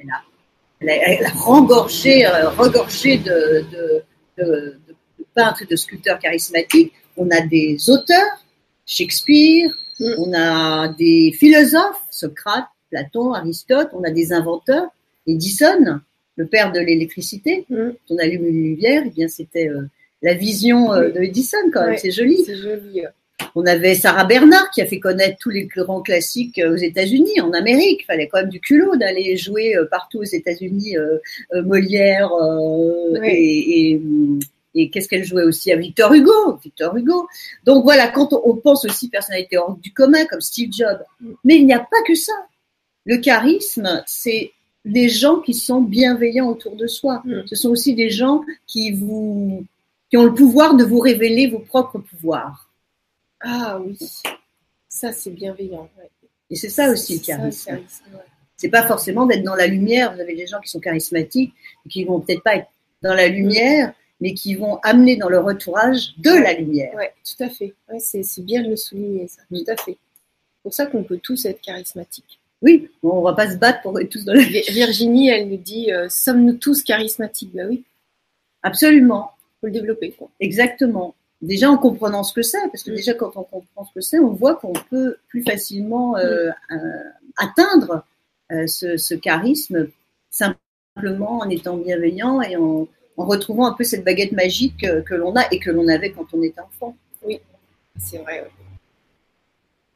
elle 0.00 0.08
a, 0.10 0.22
elle 0.80 0.88
a- 0.90 1.18
elle 1.20 1.26
a 1.26 1.30
rengorgé, 1.30 2.26
regorgé 2.26 3.18
de, 3.18 3.64
de, 3.70 4.02
de, 4.38 4.44
de- 4.44 4.78
de 5.18 5.24
peintres 5.34 5.62
et 5.62 5.66
de 5.66 5.76
sculpteurs 5.76 6.18
charismatiques. 6.18 6.92
On 7.16 7.28
a 7.30 7.40
des 7.40 7.76
auteurs, 7.90 8.44
Shakespeare, 8.86 9.70
Mm. 10.00 10.14
on 10.16 10.32
a 10.32 10.88
des 10.88 11.30
philosophes, 11.38 12.00
Socrate, 12.10 12.64
Platon, 12.90 13.34
Aristote, 13.34 13.88
on 13.92 14.02
a 14.02 14.10
des 14.10 14.32
inventeurs, 14.32 14.86
Edison, 15.26 16.00
le 16.36 16.46
père 16.46 16.72
de 16.72 16.80
l'électricité. 16.80 17.66
Mm. 17.68 17.90
On 18.08 18.16
allume 18.16 18.46
une 18.46 18.62
lumière, 18.64 19.02
eh 19.06 19.10
bien 19.10 19.28
c'était 19.28 19.68
euh, 19.68 19.82
la 20.22 20.32
vision 20.32 20.90
euh, 20.94 21.10
de 21.10 21.20
Edison 21.20 21.58
quand 21.70 21.82
même, 21.82 21.90
Ouais. 21.90 21.98
c'est 21.98 22.10
joli. 22.12 22.38
C'est 22.46 22.56
joli. 22.56 23.02
On 23.54 23.66
avait 23.66 23.94
Sarah 23.94 24.24
Bernard 24.24 24.70
qui 24.70 24.80
a 24.80 24.86
fait 24.86 25.00
connaître 25.00 25.36
tous 25.38 25.50
les 25.50 25.64
grands 25.66 26.00
classiques 26.02 26.58
euh, 26.58 26.72
aux 26.72 26.76
États-Unis, 26.76 27.38
en 27.42 27.52
Amérique. 27.52 28.00
Il 28.02 28.06
fallait 28.06 28.28
quand 28.28 28.38
même 28.40 28.48
du 28.48 28.60
culot 28.60 28.96
d'aller 28.96 29.36
jouer 29.36 29.74
partout 29.90 30.20
aux 30.20 30.24
États-Unis, 30.24 30.96
euh, 30.96 31.18
Molière 31.62 32.30
Ouais. 32.32 33.34
et, 33.34 33.90
et, 33.92 34.00
et 34.74 34.90
qu'est-ce 34.90 35.08
qu'elle 35.08 35.24
jouait 35.24 35.42
aussi 35.44 35.72
à 35.72 35.76
Victor 35.76 36.12
Hugo, 36.12 36.56
Victor 36.62 36.96
Hugo. 36.96 37.28
Donc 37.64 37.84
voilà, 37.84 38.08
quand 38.08 38.32
on, 38.32 38.42
on 38.44 38.56
pense 38.56 38.84
aussi 38.84 39.08
personnalité 39.08 39.58
hors 39.58 39.76
du 39.76 39.92
commun 39.92 40.24
comme 40.26 40.40
Steve 40.40 40.70
Jobs, 40.72 41.02
mais 41.44 41.56
il 41.56 41.66
n'y 41.66 41.74
a 41.74 41.80
pas 41.80 42.02
que 42.06 42.14
ça. 42.14 42.32
Le 43.04 43.16
charisme, 43.16 44.02
c'est 44.06 44.52
des 44.84 45.08
gens 45.08 45.40
qui 45.40 45.54
sont 45.54 45.80
bienveillants 45.80 46.48
autour 46.48 46.76
de 46.76 46.86
soi. 46.86 47.22
Mm. 47.24 47.42
Ce 47.46 47.56
sont 47.56 47.70
aussi 47.70 47.94
des 47.94 48.10
gens 48.10 48.42
qui 48.66 48.92
vous 48.92 49.64
qui 50.10 50.16
ont 50.16 50.24
le 50.24 50.34
pouvoir 50.34 50.74
de 50.74 50.84
vous 50.84 50.98
révéler 50.98 51.46
vos 51.48 51.60
propres 51.60 51.98
pouvoirs. 51.98 52.68
Ah 53.40 53.80
oui, 53.80 53.96
ça 54.88 55.12
c'est 55.12 55.30
bienveillant. 55.30 55.88
ouais. 55.98 56.10
Et 56.50 56.56
c'est 56.56 56.68
ça 56.68 56.90
aussi 56.90 57.18
le 57.18 57.24
ça, 57.24 57.36
charisme. 57.36 57.70
charisme, 57.70 58.04
ouais. 58.12 58.24
C'est 58.56 58.68
pas 58.68 58.86
forcément 58.86 59.24
d'être 59.24 59.44
dans 59.44 59.54
la 59.54 59.66
lumière. 59.66 60.14
Vous 60.14 60.20
avez 60.20 60.34
des 60.34 60.46
gens 60.46 60.60
qui 60.60 60.68
sont 60.68 60.80
charismatiques 60.80 61.54
et 61.86 61.88
qui 61.88 62.04
vont 62.04 62.20
peut-être 62.20 62.42
pas 62.42 62.56
être 62.56 62.68
dans 63.02 63.14
la 63.14 63.28
lumière, 63.28 63.94
mais 64.20 64.34
qui 64.34 64.54
vont 64.54 64.76
amener 64.82 65.16
dans 65.16 65.28
leur 65.28 65.46
entourage 65.46 66.14
de 66.18 66.30
la 66.30 66.52
lumière. 66.54 66.94
Ouais, 66.94 67.12
tout 67.24 67.42
à 67.42 67.48
fait. 67.48 67.74
Ouais, 67.90 67.98
c'est 68.00 68.22
bien 68.44 68.62
de 68.62 68.68
le 68.70 68.76
souligner, 68.76 69.28
ça. 69.28 69.42
Mm. 69.50 69.58
Tout 69.58 69.70
à 69.70 69.76
fait. 69.76 69.92
C'est 69.96 70.62
pour 70.62 70.74
ça 70.74 70.86
qu'on 70.86 71.02
peut 71.04 71.18
tous 71.22 71.44
être 71.46 71.60
charismatiques. 71.60 72.38
Oui, 72.62 72.90
bon, 73.02 73.12
on 73.18 73.22
va 73.22 73.32
pas 73.32 73.50
se 73.50 73.56
battre 73.56 73.80
pour 73.80 73.98
être 73.98 74.10
tous 74.10 74.24
dans 74.24 74.34
la 74.34 74.42
Vi- 74.42 74.70
Virginie, 74.70 75.30
elle 75.30 75.48
nous 75.48 75.56
dit 75.56 75.90
euh, 75.92 76.08
Sommes-nous 76.10 76.54
tous 76.58 76.82
charismatiques? 76.82 77.52
Bah 77.54 77.62
oui, 77.68 77.82
Absolument, 78.62 79.32
faut 79.60 79.66
le 79.68 79.72
développer. 79.72 80.10
Quoi. 80.12 80.30
exactement. 80.40 81.14
Déjà 81.40 81.70
en 81.70 81.78
comprenant 81.78 82.22
ce 82.22 82.34
que 82.34 82.42
c'est, 82.42 82.60
parce 82.70 82.82
que 82.82 82.90
Mm. 82.90 82.94
déjà 82.96 83.14
quand 83.14 83.32
on 83.36 83.42
comprend 83.44 83.84
ce 83.86 83.94
que 83.94 84.02
c'est, 84.02 84.18
on 84.18 84.28
voit 84.34 84.56
qu'on 84.56 84.74
peut 84.90 85.16
plus 85.28 85.42
facilement 85.42 86.18
euh, 86.18 86.50
euh, 86.70 86.76
atteindre 87.38 88.04
euh, 88.52 88.66
ce, 88.66 88.98
ce 88.98 89.14
charisme 89.14 89.88
simplement 90.28 91.38
en 91.38 91.48
étant 91.48 91.78
bienveillant 91.78 92.42
et 92.42 92.56
en, 92.56 92.86
en 93.20 93.26
retrouvant 93.26 93.66
un 93.66 93.74
peu 93.74 93.84
cette 93.84 94.04
baguette 94.04 94.32
magique 94.32 94.86
que 95.04 95.14
l'on 95.14 95.34
a 95.36 95.46
et 95.52 95.58
que 95.58 95.70
l'on 95.70 95.88
avait 95.88 96.10
quand 96.10 96.26
on 96.32 96.42
était 96.42 96.60
enfant. 96.60 96.96
Oui, 97.22 97.40
c'est 97.98 98.18
vrai. 98.18 98.48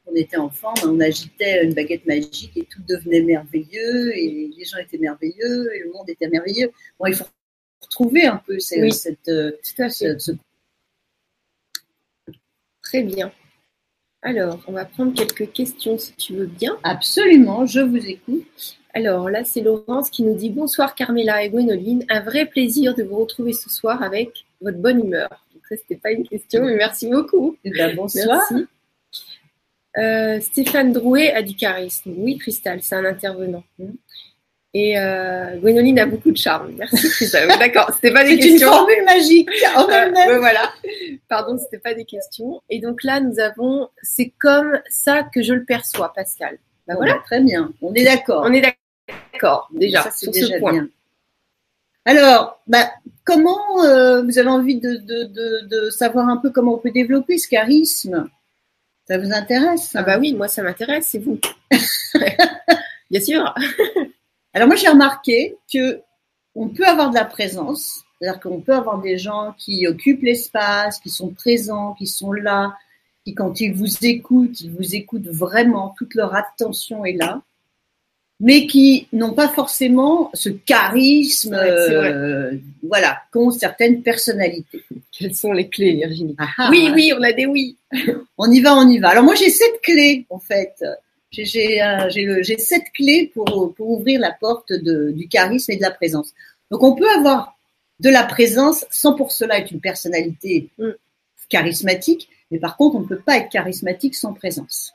Quand 0.05 0.11
on 0.11 0.15
était 0.15 0.37
enfant, 0.37 0.73
on 0.83 0.99
agitait 0.99 1.63
une 1.63 1.73
baguette 1.73 2.05
magique 2.05 2.55
et 2.55 2.65
tout 2.65 2.81
devenait 2.87 3.21
merveilleux 3.21 4.15
et 4.15 4.51
les 4.55 4.65
gens 4.65 4.77
étaient 4.77 4.99
merveilleux 4.99 5.75
et 5.75 5.79
le 5.79 5.91
monde 5.91 6.09
était 6.09 6.29
merveilleux. 6.29 6.71
Bon, 6.99 7.07
il 7.07 7.15
faut 7.15 7.25
retrouver 7.81 8.25
un 8.25 8.37
peu 8.37 8.59
cette, 8.59 8.93
cette, 8.93 9.29
euh, 9.29 10.35
Très 12.83 13.01
bien. 13.01 13.31
Alors, 14.21 14.59
on 14.67 14.73
va 14.73 14.85
prendre 14.85 15.13
quelques 15.13 15.51
questions 15.51 15.97
si 15.97 16.13
tu 16.13 16.35
veux 16.35 16.45
bien. 16.45 16.77
Absolument, 16.83 17.65
je 17.65 17.79
vous 17.79 18.05
écoute. 18.05 18.77
Alors 18.95 19.29
là, 19.29 19.43
c'est 19.43 19.59
Laurence 19.59 20.09
qui 20.09 20.23
nous 20.23 20.35
dit 20.35 20.49
Bonsoir 20.49 20.95
Carmela 20.95 21.43
et 21.43 21.49
Gwénoline, 21.49 22.05
un 22.09 22.21
vrai 22.21 22.45
plaisir 22.45 22.95
de 22.95 23.03
vous 23.03 23.17
retrouver 23.17 23.51
ce 23.51 23.69
soir 23.69 24.01
avec 24.01 24.45
votre 24.61 24.77
bonne 24.77 25.05
humeur. 25.05 25.45
Donc 25.53 25.63
ça, 25.67 25.75
c'était 25.75 25.99
pas 25.99 26.11
une 26.11 26.25
question, 26.25 26.63
mais 26.63 26.75
merci 26.75 27.09
beaucoup. 27.09 27.57
Eh 27.65 27.71
ben, 27.71 27.93
bonsoir. 27.93 28.41
Merci. 28.49 28.67
Euh, 29.97 30.39
Stéphane 30.39 30.93
Drouet 30.93 31.33
a 31.33 31.41
du 31.41 31.57
charisme. 31.57 32.13
Oui, 32.17 32.37
Cristal, 32.37 32.79
c'est 32.81 32.95
un 32.95 33.03
intervenant. 33.03 33.65
Et 34.73 34.97
euh, 34.97 35.57
Gwénoline 35.57 35.99
a 35.99 36.05
beaucoup 36.05 36.31
de 36.31 36.37
charme. 36.37 36.71
Merci 36.77 37.09
Cristal. 37.09 37.49
D'accord, 37.59 37.91
c'était 37.95 38.13
pas 38.13 38.23
des 38.23 38.37
questions. 38.37 38.57
C'est 38.57 38.63
une 38.65 38.71
formule 38.71 39.03
magique. 39.03 39.49
En 39.75 39.89
euh, 39.89 40.39
voilà. 40.39 40.71
Pardon, 41.27 41.57
c'était 41.57 41.79
pas 41.79 41.93
des 41.93 42.05
questions. 42.05 42.61
Et 42.69 42.79
donc 42.79 43.03
là, 43.03 43.19
nous 43.19 43.41
avons, 43.41 43.89
c'est 44.01 44.31
comme 44.39 44.79
ça 44.87 45.23
que 45.23 45.41
je 45.41 45.53
le 45.53 45.65
perçois, 45.65 46.13
Pascal. 46.15 46.59
Ben 46.87 46.95
voilà. 46.95 47.21
Très 47.25 47.41
bien. 47.41 47.73
On 47.81 47.93
est 47.93 48.05
d'accord. 48.05 48.43
On 48.45 48.53
est 48.53 48.61
d'accord. 48.61 48.79
D'accord, 49.45 49.69
déjà, 49.71 50.09
c'est 50.11 50.31
déjà 50.31 50.57
bien. 50.59 50.87
Alors, 52.03 52.61
bah, 52.67 52.91
comment 53.23 53.83
euh, 53.83 54.23
vous 54.23 54.39
avez 54.39 54.49
envie 54.49 54.79
de, 54.79 55.89
savoir 55.91 56.29
un 56.29 56.37
peu 56.37 56.49
comment 56.49 56.75
on 56.75 56.77
peut 56.79 56.91
développer 56.91 57.37
ce 57.37 57.47
charisme? 57.47 58.27
Ça 59.07 59.19
vous 59.19 59.31
intéresse 59.31 59.91
Ah 59.93 60.01
bah 60.01 60.17
oui, 60.19 60.33
moi 60.33 60.47
ça 60.47 60.63
m'intéresse, 60.63 61.09
c'est 61.11 61.19
vous. 61.19 61.39
bien 63.11 63.21
sûr. 63.21 63.53
Alors 64.53 64.67
moi 64.67 64.75
j'ai 64.75 64.87
remarqué 64.87 65.57
que 65.71 66.01
on 66.55 66.69
peut 66.69 66.85
avoir 66.85 67.11
de 67.11 67.15
la 67.15 67.25
présence, 67.25 68.01
c'est-à-dire 68.19 68.39
qu'on 68.39 68.61
peut 68.61 68.73
avoir 68.73 68.99
des 68.99 69.19
gens 69.19 69.53
qui 69.59 69.85
occupent 69.85 70.23
l'espace, 70.23 70.99
qui 70.99 71.11
sont 71.11 71.29
présents, 71.29 71.93
qui 71.93 72.07
sont 72.07 72.31
là, 72.31 72.75
qui 73.23 73.35
quand 73.35 73.61
ils 73.61 73.73
vous 73.73 74.05
écoutent, 74.05 74.59
ils 74.61 74.71
vous 74.71 74.95
écoutent 74.95 75.27
vraiment, 75.27 75.93
toute 75.99 76.15
leur 76.15 76.33
attention 76.33 77.05
est 77.05 77.13
là 77.13 77.43
mais 78.39 78.67
qui 78.67 79.07
n'ont 79.13 79.33
pas 79.33 79.47
forcément 79.47 80.29
ce 80.33 80.49
charisme, 80.49 81.53
euh, 81.53 82.51
voilà, 82.83 83.21
qu'ont 83.31 83.51
certaines 83.51 84.01
personnalités. 84.01 84.83
Quelles 85.11 85.35
sont 85.35 85.53
les 85.53 85.69
clés, 85.69 85.93
Virginie? 85.93 86.35
Ah, 86.37 86.47
ah, 86.57 86.67
Oui, 86.69 86.91
oui, 86.93 87.13
on 87.17 87.23
a 87.23 87.31
des 87.31 87.45
oui. 87.45 87.77
on 88.37 88.51
y 88.51 88.59
va, 88.59 88.75
on 88.75 88.89
y 88.89 88.99
va. 88.99 89.09
Alors 89.09 89.23
moi, 89.23 89.35
j'ai 89.35 89.49
sept 89.49 89.81
clés, 89.81 90.25
en 90.29 90.39
fait. 90.39 90.83
J'ai 91.31 91.45
j'ai 91.45 92.57
sept 92.57 92.83
clés 92.93 93.31
pour, 93.33 93.73
pour 93.75 93.89
ouvrir 93.89 94.19
la 94.19 94.31
porte 94.31 94.71
de, 94.71 95.11
du 95.11 95.27
charisme 95.27 95.71
et 95.71 95.77
de 95.77 95.81
la 95.81 95.91
présence. 95.91 96.33
Donc 96.71 96.83
on 96.83 96.95
peut 96.95 97.09
avoir 97.09 97.57
de 97.99 98.09
la 98.09 98.23
présence 98.23 98.85
sans 98.89 99.15
pour 99.15 99.31
cela 99.31 99.57
être 99.57 99.71
une 99.71 99.81
personnalité 99.81 100.69
mm. 100.77 100.89
charismatique, 101.49 102.29
mais 102.51 102.59
par 102.59 102.77
contre, 102.77 102.95
on 102.95 103.01
ne 103.01 103.07
peut 103.07 103.19
pas 103.19 103.37
être 103.37 103.49
charismatique 103.49 104.15
sans 104.15 104.33
présence 104.33 104.93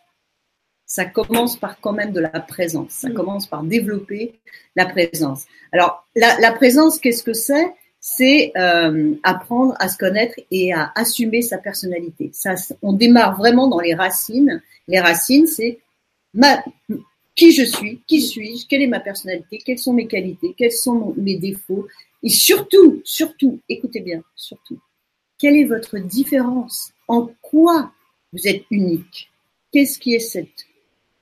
ça 0.91 1.05
commence 1.05 1.57
par 1.57 1.81
quand 1.81 1.93
même 1.93 2.11
de 2.11 2.19
la 2.19 2.41
présence. 2.41 2.91
Ça 2.91 3.11
mm. 3.11 3.15
commence 3.15 3.47
par 3.47 3.63
développer 3.63 4.41
la 4.75 4.87
présence. 4.87 5.45
Alors, 5.71 6.05
la, 6.17 6.51
présence, 6.51 6.99
qu'est-ce 6.99 7.23
que 7.23 7.33
c'est? 7.33 7.73
C'est 8.01 8.51
euh, 8.57 9.15
apprendre 9.23 9.77
à 9.79 9.89
se 9.89 9.97
connaître 9.97 10.35
et 10.51 10.73
à 10.73 10.91
assumer 10.97 11.43
sa 11.43 11.59
personnalité. 11.59 12.31
Ça, 12.33 12.57
on 12.83 12.93
démarre 12.93 13.37
vraiment 13.37 13.69
dans 13.69 13.79
les 13.79 13.95
racines. 13.95 14.61
Les 14.89 14.99
racines, 14.99 15.47
c'est 15.47 15.79
ma, 16.35 16.61
qui 17.37 17.53
je 17.53 17.63
suis, 17.63 18.01
qui 18.09 18.21
suis-je, 18.21 18.67
quelle 18.67 18.83
est 18.83 18.89
ma 18.89 18.99
personnalité, 18.99 19.59
quelles 19.65 19.79
sont 19.79 19.93
mes 19.93 20.09
qualités, 20.09 20.57
quels 20.59 20.73
sont 20.73 21.15
mes 21.17 21.37
défauts, 21.37 21.87
et 22.25 22.31
surtout, 22.31 23.01
surtout, 23.05 23.61
écoutez 23.69 24.01
bien, 24.01 24.25
surtout, 24.35 24.81
quelle 25.39 25.57
est 25.57 25.65
votre 25.65 26.01
différence? 26.01 26.91
En 27.07 27.31
quoi 27.43 27.93
vous 28.33 28.49
êtes 28.49 28.65
unique? 28.73 29.31
Qu'est-ce 29.73 30.01
qui 30.01 30.15
est 30.15 30.19
cette 30.19 30.67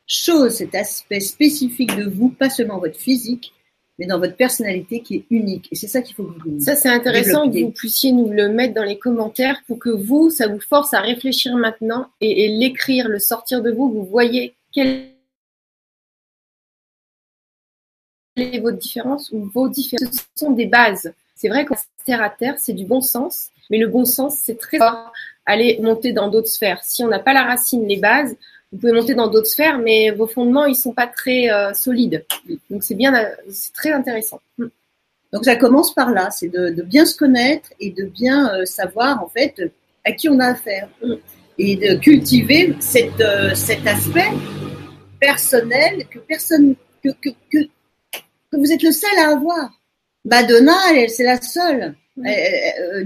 chose 0.08 0.54
cet 0.54 0.74
aspect 0.74 1.20
spécifique 1.20 1.94
de 1.94 2.08
vous, 2.08 2.30
pas 2.30 2.50
seulement 2.50 2.78
votre 2.78 2.98
physique, 2.98 3.52
mais 3.98 4.06
dans 4.06 4.18
votre 4.18 4.36
personnalité 4.36 5.00
qui 5.00 5.16
est 5.16 5.24
unique. 5.30 5.68
Et 5.70 5.76
c'est 5.76 5.88
ça 5.88 6.02
qu'il 6.02 6.14
faut 6.14 6.24
que 6.24 6.48
vous 6.48 6.60
Ça, 6.60 6.76
c'est 6.76 6.88
intéressant 6.88 7.50
que 7.50 7.58
vous 7.60 7.70
puissiez 7.70 8.12
nous 8.12 8.30
le 8.30 8.48
mettre 8.48 8.74
dans 8.74 8.84
les 8.84 8.98
commentaires 8.98 9.60
pour 9.66 9.78
que 9.78 9.90
vous, 9.90 10.30
ça 10.30 10.48
vous 10.48 10.60
force 10.60 10.94
à 10.94 11.00
réfléchir 11.00 11.54
maintenant 11.56 12.08
et, 12.20 12.48
l'écrire, 12.48 13.08
le 13.08 13.18
sortir 13.18 13.62
de 13.62 13.70
vous. 13.70 13.90
Vous 13.90 14.04
voyez 14.04 14.54
quelle 14.72 15.10
est 18.36 18.60
votre 18.60 18.78
différence 18.78 19.30
ou 19.32 19.50
vos 19.52 19.68
différences. 19.68 20.14
Ce 20.14 20.22
sont 20.36 20.52
des 20.52 20.66
bases. 20.66 21.12
C'est 21.34 21.48
vrai 21.48 21.64
qu'en 21.64 21.76
terre 22.04 22.22
à 22.22 22.30
terre, 22.30 22.54
c'est 22.58 22.72
du 22.72 22.84
bon 22.84 23.00
sens, 23.00 23.50
mais 23.68 23.78
le 23.78 23.88
bon 23.88 24.04
sens, 24.04 24.36
c'est 24.36 24.58
très 24.58 24.78
fort 24.78 25.12
aller 25.44 25.78
monter 25.80 26.12
dans 26.12 26.28
d'autres 26.28 26.48
sphères. 26.48 26.84
Si 26.84 27.02
on 27.02 27.08
n'a 27.08 27.18
pas 27.18 27.32
la 27.32 27.42
racine, 27.42 27.88
les 27.88 27.96
bases, 27.96 28.36
vous 28.70 28.78
pouvez 28.78 28.92
monter 28.92 29.14
dans 29.14 29.28
d'autres 29.28 29.46
sphères, 29.46 29.78
mais 29.78 30.10
vos 30.10 30.26
fondements, 30.26 30.66
ils 30.66 30.76
sont 30.76 30.92
pas 30.92 31.06
très 31.06 31.50
euh, 31.50 31.72
solides. 31.72 32.24
Donc 32.70 32.82
c'est 32.82 32.94
bien, 32.94 33.14
c'est 33.50 33.72
très 33.72 33.92
intéressant. 33.92 34.40
Mm. 34.58 34.66
Donc 35.32 35.44
ça 35.44 35.56
commence 35.56 35.94
par 35.94 36.10
là, 36.10 36.30
c'est 36.30 36.48
de, 36.48 36.82
bien 36.82 37.06
se 37.06 37.16
connaître 37.16 37.70
et 37.80 37.90
de 37.90 38.04
bien 38.04 38.54
euh, 38.54 38.64
savoir 38.64 39.22
en 39.22 39.28
fait 39.28 39.60
à 40.04 40.12
qui 40.12 40.28
on 40.28 40.38
a 40.38 40.48
affaire 40.48 40.88
mm. 41.02 41.14
et 41.58 41.76
de 41.76 41.98
cultiver 41.98 42.74
cette, 42.80 43.20
euh, 43.20 43.54
cet 43.54 43.86
aspect 43.86 44.32
personnel 45.18 46.06
que 46.10 46.18
personne 46.18 46.74
que, 47.02 47.10
que, 47.22 47.30
que, 47.50 47.58
vous 48.52 48.72
êtes 48.72 48.82
le 48.82 48.92
seul 48.92 49.18
à 49.18 49.30
avoir. 49.30 49.80
Madonna, 50.24 51.08
c'est 51.08 51.24
la 51.24 51.40
seule. 51.40 51.94
Mm. 52.18 52.28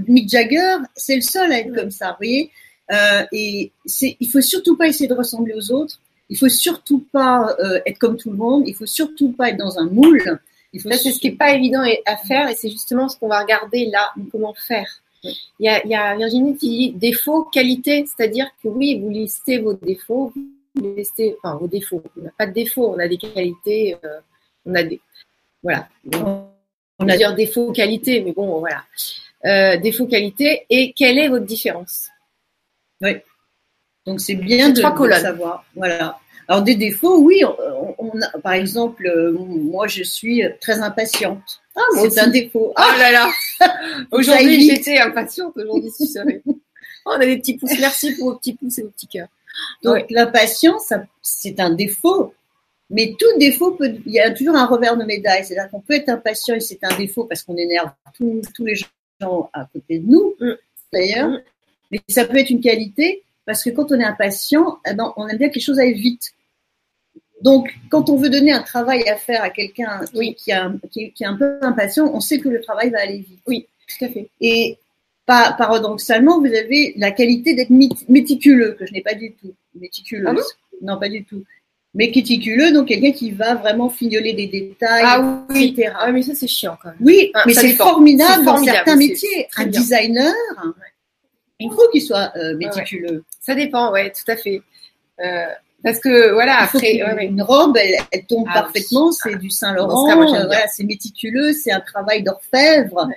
Mick 0.09 0.29
Jagger, 0.29 0.75
c'est 0.93 1.15
le 1.15 1.21
seul 1.21 1.53
à 1.53 1.59
être 1.59 1.73
comme 1.73 1.91
ça. 1.91 2.09
Vous 2.09 2.17
voyez, 2.19 2.51
euh, 2.91 3.23
et 3.31 3.71
il 4.01 4.27
faut 4.27 4.41
surtout 4.41 4.75
pas 4.75 4.87
essayer 4.87 5.07
de 5.07 5.13
ressembler 5.13 5.53
aux 5.53 5.71
autres. 5.71 5.99
Il 6.29 6.37
faut 6.37 6.49
surtout 6.49 7.05
pas 7.11 7.55
euh, 7.59 7.79
être 7.85 7.97
comme 7.97 8.17
tout 8.17 8.31
le 8.31 8.37
monde. 8.37 8.67
Il 8.67 8.75
faut 8.75 8.85
surtout 8.85 9.31
pas 9.31 9.49
être 9.49 9.57
dans 9.57 9.79
un 9.79 9.85
moule. 9.85 10.39
Il 10.73 10.81
faut 10.81 10.89
c'est 10.91 11.11
ce 11.11 11.19
qui 11.19 11.27
est 11.27 11.37
pas 11.37 11.53
évident 11.53 11.83
à 12.05 12.17
faire 12.17 12.49
et 12.49 12.55
c'est 12.55 12.69
justement 12.69 13.07
ce 13.07 13.17
qu'on 13.17 13.27
va 13.27 13.41
regarder 13.41 13.85
là, 13.85 14.11
comment 14.31 14.55
faire. 14.55 14.87
Il 15.23 15.35
y, 15.65 15.69
a, 15.69 15.83
il 15.85 15.89
y 15.89 15.95
a 15.95 16.15
Virginie 16.15 16.57
qui 16.57 16.69
dit 16.69 16.91
défauts, 16.91 17.43
qualité, 17.43 18.05
c'est-à-dire 18.05 18.47
que 18.61 18.67
oui, 18.67 18.99
vous 18.99 19.09
listez 19.09 19.59
vos 19.59 19.73
défauts, 19.73 20.33
vous 20.75 20.95
listez, 20.95 21.37
enfin 21.41 21.55
vos 21.55 21.67
défauts. 21.67 22.03
On 22.17 22.23
n'a 22.23 22.31
pas 22.37 22.47
de 22.47 22.51
défauts, 22.51 22.93
on 22.93 22.99
a 22.99 23.07
des 23.07 23.17
qualités, 23.17 23.95
euh, 24.03 24.19
on 24.65 24.75
a 24.75 24.83
des, 24.83 24.99
voilà. 25.61 25.87
On 26.11 27.07
a 27.07 27.15
dire 27.15 27.33
défauts, 27.35 27.71
qualité, 27.71 28.21
mais 28.21 28.33
bon, 28.33 28.59
voilà. 28.59 28.83
Euh, 29.45 29.77
défauts, 29.77 30.07
qualité 30.07 30.65
et 30.69 30.93
quelle 30.93 31.19
est 31.19 31.29
votre 31.29 31.45
différence? 31.45 32.09
Oui. 33.03 33.17
Donc 34.05 34.19
c'est 34.19 34.35
bien 34.35 34.69
de, 34.69 34.81
savoir. 34.81 35.65
Voilà. 35.75 36.19
Alors 36.47 36.61
des 36.61 36.75
défauts, 36.75 37.19
oui. 37.19 37.41
On, 37.97 38.11
par 38.41 38.53
exemple, 38.53 39.05
euh, 39.07 39.31
moi 39.31 39.87
je 39.87 40.03
suis 40.03 40.43
très 40.59 40.79
impatiente. 40.79 41.61
Ah, 41.75 41.81
c'est 42.01 42.19
un 42.19 42.27
défaut. 42.27 42.73
Ah 42.75 42.95
là 42.97 43.11
là. 43.11 43.31
aujourd'hui 44.11 44.69
j'étais 44.69 44.99
impatiente. 44.99 45.53
Aujourd'hui 45.55 45.91
tu 45.95 46.05
savais. 46.05 46.41
Oh, 46.45 46.53
on 47.05 47.11
a 47.11 47.25
des 47.25 47.37
petits 47.37 47.57
pouces. 47.57 47.79
Merci 47.79 48.13
pour 48.15 48.31
vos 48.31 48.37
petits 48.37 48.53
pouces 48.53 48.77
et 48.77 48.83
vos 48.83 48.89
petits 48.89 49.07
cœurs. 49.07 49.27
Donc 49.83 50.05
l'impatience, 50.09 50.93
c'est 51.21 51.59
un 51.59 51.71
défaut. 51.71 52.33
Mais 52.89 53.15
tout 53.17 53.39
défaut 53.39 53.71
peut, 53.71 53.95
il 54.05 54.11
y 54.11 54.19
a 54.19 54.31
toujours 54.31 54.55
un 54.55 54.65
revers 54.65 54.97
de 54.97 55.03
médaille. 55.03 55.45
C'est-à-dire 55.45 55.71
qu'on 55.71 55.81
peut 55.81 55.93
être 55.93 56.09
impatient 56.09 56.55
et 56.55 56.59
c'est 56.59 56.83
un 56.83 56.95
défaut 56.97 57.25
parce 57.25 57.43
qu'on 57.43 57.55
énerve 57.55 57.89
tous, 58.15 58.41
tous 58.53 58.65
les 58.65 58.75
gens 58.75 59.49
à 59.53 59.65
côté 59.71 59.99
de 59.99 60.07
nous, 60.07 60.35
mm. 60.39 60.51
d'ailleurs. 60.91 61.39
Mais 61.93 62.01
ça 62.09 62.25
peut 62.25 62.37
être 62.37 62.49
une 62.49 62.59
qualité 62.59 63.23
parce 63.45 63.63
que 63.63 63.69
quand 63.69 63.91
on 63.91 63.99
est 63.99 64.03
impatient, 64.03 64.79
eh 64.89 64.93
ben, 64.93 65.13
on 65.15 65.27
aime 65.27 65.37
bien 65.37 65.49
que 65.49 65.55
les 65.55 65.61
choses 65.61 65.79
aillent 65.79 65.93
vite. 65.93 66.33
Donc, 67.41 67.73
quand 67.89 68.09
on 68.09 68.15
veut 68.15 68.29
donner 68.29 68.51
un 68.51 68.61
travail 68.61 69.07
à 69.07 69.17
faire 69.17 69.43
à 69.43 69.49
quelqu'un 69.49 70.01
qui, 70.13 70.33
qui, 70.33 70.51
est 70.51 71.25
un 71.25 71.35
peu 71.35 71.59
impatient, 71.61 72.09
on 72.13 72.21
sait 72.21 72.39
que 72.39 72.49
le 72.49 72.61
travail 72.61 72.89
va 72.89 73.01
aller 73.01 73.17
vite. 73.17 73.41
Oui, 73.45 73.67
tout 73.87 74.05
à 74.05 74.07
fait. 74.07 74.29
Et 74.39 74.77
paradoxalement, 75.25 76.39
vous 76.39 76.47
avez 76.47 76.93
la 76.97 77.11
qualité 77.11 77.53
d'être 77.53 77.69
méticuleux, 78.09 78.75
que 78.79 78.85
je 78.85 78.93
n'ai 78.93 79.01
pas 79.01 79.13
du 79.13 79.33
tout. 79.33 79.53
Méticuleuse. 79.75 80.39
Ah 80.39 80.75
non, 80.81 80.99
pas 80.99 81.09
du 81.09 81.23
tout. 81.25 81.43
Mais 81.95 82.07
méticuleux, 82.07 82.71
donc 82.71 82.87
quelqu'un 82.87 83.11
qui 83.11 83.31
va 83.31 83.53
vraiment 83.53 83.89
fignoler 83.89 84.33
des 84.33 84.47
détails, 84.47 85.03
ah, 85.05 85.45
oui. 85.49 85.75
etc. 85.77 85.93
Ah, 85.99 86.11
mais 86.11 86.23
ça, 86.23 86.33
c'est 86.33 86.47
chiant 86.47 86.75
quand 86.81 86.89
même. 86.89 86.97
Oui, 87.01 87.29
ah, 87.35 87.43
mais 87.45 87.53
c'est 87.53 87.73
formidable, 87.73 88.45
dans 88.45 88.57
certains 88.57 88.95
métiers. 88.95 89.47
Un 89.57 89.67
designer, 89.67 90.33
il 91.59 91.69
faut 91.71 91.87
qu'il 91.91 92.01
soit 92.01 92.31
euh, 92.35 92.55
méticuleux. 92.57 93.23
Ça 93.39 93.55
dépend, 93.55 93.91
ouais, 93.91 94.11
tout 94.11 94.29
à 94.31 94.35
fait. 94.35 94.61
Euh, 95.19 95.45
parce 95.83 95.99
que 95.99 96.31
voilà, 96.33 96.59
après, 96.61 96.93
une 97.21 97.41
robe, 97.41 97.77
elle, 97.77 98.25
tombe 98.25 98.45
ah 98.49 98.61
parfaitement, 98.61 99.11
c'est 99.11 99.35
du 99.37 99.49
Saint 99.49 99.73
Laurent, 99.73 100.05
voilà, 100.15 100.67
c'est 100.67 100.83
méticuleux, 100.85 101.51
c'est 101.53 101.71
un 101.71 101.81
travail 101.81 102.23
d'orfèvre. 102.23 103.09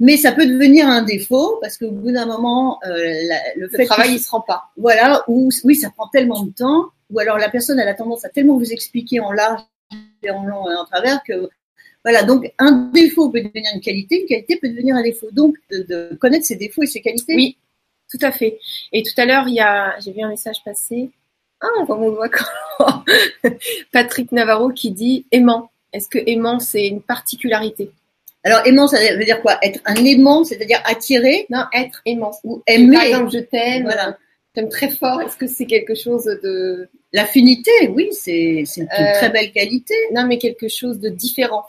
Mais 0.00 0.16
ça 0.16 0.30
peut 0.32 0.46
devenir 0.46 0.86
un 0.86 1.02
défaut 1.02 1.58
parce 1.60 1.76
qu'au 1.76 1.90
bout 1.90 2.12
d'un 2.12 2.24
moment, 2.26 2.78
euh, 2.86 2.90
la- 2.96 3.54
le, 3.56 3.62
Le 3.62 3.68
fait 3.68 3.84
travail, 3.84 4.14
il 4.14 4.20
se 4.20 4.30
rend 4.30 4.40
pas. 4.40 4.70
voilà, 4.76 5.24
ou 5.26 5.50
oui, 5.64 5.74
ça 5.74 5.90
prend 5.90 6.06
tellement 6.08 6.44
de 6.44 6.52
temps, 6.52 6.86
ou 7.10 7.18
alors 7.18 7.36
la 7.36 7.48
personne 7.50 7.78
elle 7.80 7.88
a 7.88 7.94
tendance 7.94 8.24
à 8.24 8.28
tellement 8.28 8.56
vous 8.56 8.72
expliquer 8.72 9.18
en 9.20 9.32
large 9.32 9.60
et 10.22 10.30
en 10.30 10.44
long 10.44 10.70
et 10.70 10.74
en 10.76 10.84
travers 10.84 11.20
que 11.24 11.50
voilà. 12.04 12.22
Donc 12.22 12.50
un 12.58 12.90
défaut 12.94 13.28
peut 13.28 13.40
devenir 13.42 13.70
une 13.74 13.80
qualité, 13.80 14.20
une 14.20 14.26
qualité 14.28 14.56
peut 14.56 14.68
devenir 14.68 14.94
un 14.94 15.02
défaut. 15.02 15.28
Donc 15.32 15.56
de, 15.70 15.82
de 15.82 16.14
connaître 16.14 16.46
ses 16.46 16.56
défauts 16.56 16.82
et 16.82 16.86
ses 16.86 17.00
qualités. 17.00 17.34
Oui, 17.34 17.58
tout 18.10 18.18
à 18.22 18.32
fait. 18.32 18.58
Et 18.92 19.02
tout 19.02 19.18
à 19.20 19.24
l'heure, 19.26 19.44
il 19.48 19.54
y 19.54 19.60
a, 19.60 19.98
j'ai 20.00 20.12
vu 20.12 20.22
un 20.22 20.28
message 20.28 20.56
passer. 20.64 21.10
Ah, 21.60 21.66
on 21.80 21.84
voit 21.84 21.96
mon 21.96 22.10
doigt 22.10 22.28
quand 22.28 23.04
Patrick 23.92 24.32
Navarro 24.32 24.70
qui 24.70 24.90
dit 24.90 25.26
aimant. 25.32 25.70
Est-ce 25.92 26.08
que 26.08 26.18
aimant, 26.26 26.58
c'est 26.60 26.86
une 26.86 27.00
particularité? 27.02 27.90
Alors 28.44 28.60
aimant, 28.66 28.86
ça 28.86 28.98
veut 29.16 29.24
dire 29.24 29.40
quoi? 29.42 29.58
Être 29.62 29.80
un 29.84 29.96
aimant, 30.04 30.44
c'est-à-dire 30.44 30.80
attirer? 30.84 31.46
Non, 31.50 31.64
être 31.72 32.00
aimant. 32.04 32.32
ou 32.44 32.58
Par 32.66 32.76
aimer. 32.76 32.96
exemple, 33.08 33.30
je 33.32 33.38
t'aime, 33.40 33.84
Voilà. 33.84 34.10
euh, 34.10 34.12
t'aime 34.54 34.68
très 34.68 34.90
fort. 34.90 35.20
Est-ce 35.22 35.36
que 35.36 35.46
c'est 35.46 35.66
quelque 35.66 35.94
chose 35.94 36.24
de. 36.24 36.88
L'affinité, 37.12 37.70
oui, 37.88 38.08
c'est 38.12 38.64
une 38.76 38.82
Euh, 38.84 39.12
très 39.14 39.30
belle 39.30 39.50
qualité. 39.50 39.94
Non, 40.14 40.26
mais 40.26 40.36
quelque 40.38 40.68
chose 40.68 41.00
de 41.00 41.08
différent. 41.08 41.64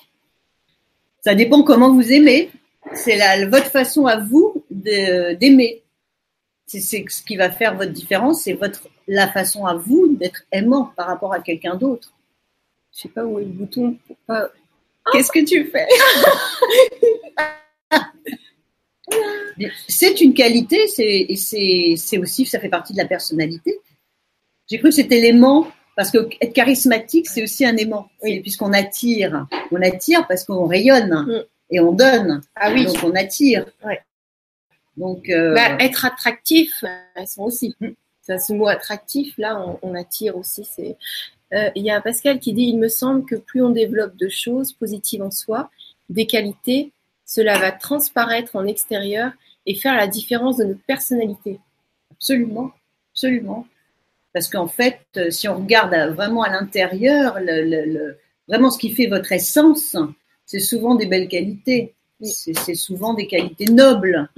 Ça 1.23 1.33
dépend 1.33 1.63
comment 1.63 1.93
vous 1.93 2.11
aimez. 2.11 2.49
C'est 2.93 3.15
la 3.17 3.47
votre 3.47 3.67
façon 3.71 4.05
à 4.05 4.17
vous 4.17 4.63
d'aimer. 4.69 5.81
C'est 6.69 7.03
ce 7.09 7.23
qui 7.23 7.35
va 7.35 7.49
faire 7.49 7.75
votre 7.75 7.91
différence. 7.91 8.43
C'est 8.43 8.53
votre 8.53 8.87
la 9.07 9.27
façon 9.27 9.65
à 9.65 9.73
vous 9.75 10.15
d'être 10.15 10.43
aimant 10.51 10.91
par 10.95 11.07
rapport 11.07 11.33
à 11.33 11.39
quelqu'un 11.39 11.75
d'autre. 11.75 12.13
Je 12.93 13.01
sais 13.01 13.09
pas 13.09 13.25
où 13.25 13.39
est 13.39 13.43
le 13.43 13.49
bouton 13.49 13.97
pas. 14.27 14.49
Qu'est-ce 15.11 15.31
que 15.31 15.43
tu 15.43 15.65
fais? 15.71 15.87
C'est 19.87 20.21
une 20.21 20.33
qualité, 20.33 20.87
c'est 20.87 21.25
et 21.27 21.35
c'est 21.35 21.95
c'est 21.97 22.17
aussi 22.19 22.45
ça 22.45 22.59
fait 22.59 22.69
partie 22.69 22.93
de 22.93 22.99
la 22.99 23.05
personnalité. 23.07 23.79
J'ai 24.69 24.77
cru 24.77 24.89
que 24.89 24.95
c'était 24.95 25.19
l'aimant 25.19 25.67
parce 25.97 26.11
que 26.11 26.29
être 26.39 26.53
charismatique 26.53 27.27
c'est 27.27 27.41
aussi 27.43 27.65
un 27.65 27.75
aimant. 27.75 28.07
Oui. 28.21 28.39
Puisqu'on 28.41 28.71
attire, 28.71 29.47
on 29.71 29.81
attire 29.81 30.27
parce 30.27 30.45
qu'on 30.45 30.67
rayonne 30.67 31.25
Mm. 31.27 31.43
et 31.71 31.79
on 31.79 31.91
donne, 31.91 32.41
Ah 32.55 32.71
oui. 32.71 32.85
donc 32.85 32.97
on 33.03 33.15
attire. 33.15 33.65
Ouais. 33.83 33.99
Donc 34.99 35.29
euh, 35.29 35.55
Bah, 35.55 35.77
être 35.79 36.05
attractif, 36.05 36.83
elles 37.15 37.27
sont 37.27 37.43
aussi. 37.43 37.75
Mm. 37.79 37.87
Ça, 38.21 38.37
ce 38.37 38.53
mot 38.53 38.67
attractif, 38.67 39.33
là, 39.37 39.59
on, 39.59 39.79
on 39.81 39.95
attire 39.95 40.37
aussi. 40.37 40.67
Euh, 41.53 41.69
Il 41.75 41.83
y 41.83 41.89
a 41.89 41.99
Pascal 42.01 42.39
qui 42.39 42.53
dit 42.53 42.63
il 42.65 42.77
me 42.77 42.89
semble 42.89 43.25
que 43.25 43.35
plus 43.35 43.63
on 43.63 43.71
développe 43.71 44.15
de 44.17 44.29
choses 44.29 44.73
positives 44.73 45.23
en 45.23 45.31
soi, 45.31 45.71
des 46.09 46.27
qualités, 46.27 46.91
cela 47.25 47.57
va 47.57 47.71
transparaître 47.71 48.55
en 48.55 48.65
extérieur 48.67 49.31
et 49.65 49.73
faire 49.75 49.95
la 49.95 50.07
différence 50.07 50.57
de 50.57 50.65
notre 50.65 50.83
personnalité. 50.83 51.59
Absolument, 52.11 52.71
absolument. 53.13 53.65
Parce 54.33 54.47
qu'en 54.47 54.67
fait, 54.67 54.99
euh, 55.17 55.31
si 55.31 55.47
on 55.47 55.57
regarde 55.57 55.95
vraiment 56.13 56.43
à 56.43 56.49
l'intérieur, 56.49 57.39
le, 57.39 57.63
le- 57.63 57.85
le- 57.85 58.17
vraiment 58.47 58.69
ce 58.69 58.77
qui 58.77 58.91
fait 58.93 59.07
votre 59.07 59.31
essence, 59.31 59.95
c'est 60.45 60.59
souvent 60.59 60.93
des 60.95 61.07
belles 61.07 61.27
qualités. 61.27 61.93
C'est 62.21 62.53
c'est 62.53 62.75
souvent 62.75 63.13
des 63.13 63.27
qualités 63.27 63.65
nobles. 63.65 64.29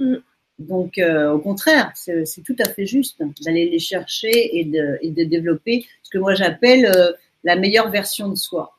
Donc, 0.68 0.98
euh, 0.98 1.32
au 1.32 1.38
contraire, 1.38 1.92
c'est 1.94 2.24
tout 2.44 2.56
à 2.64 2.68
fait 2.68 2.86
juste 2.86 3.20
d'aller 3.44 3.68
les 3.68 3.78
chercher 3.78 4.58
et 4.58 4.64
de, 4.64 4.98
et 5.02 5.10
de 5.10 5.24
développer 5.24 5.86
ce 6.02 6.10
que 6.10 6.18
moi 6.18 6.34
j'appelle 6.34 6.86
euh, 6.86 7.12
la 7.44 7.56
meilleure 7.56 7.90
version 7.90 8.28
de 8.28 8.34
soi. 8.36 8.72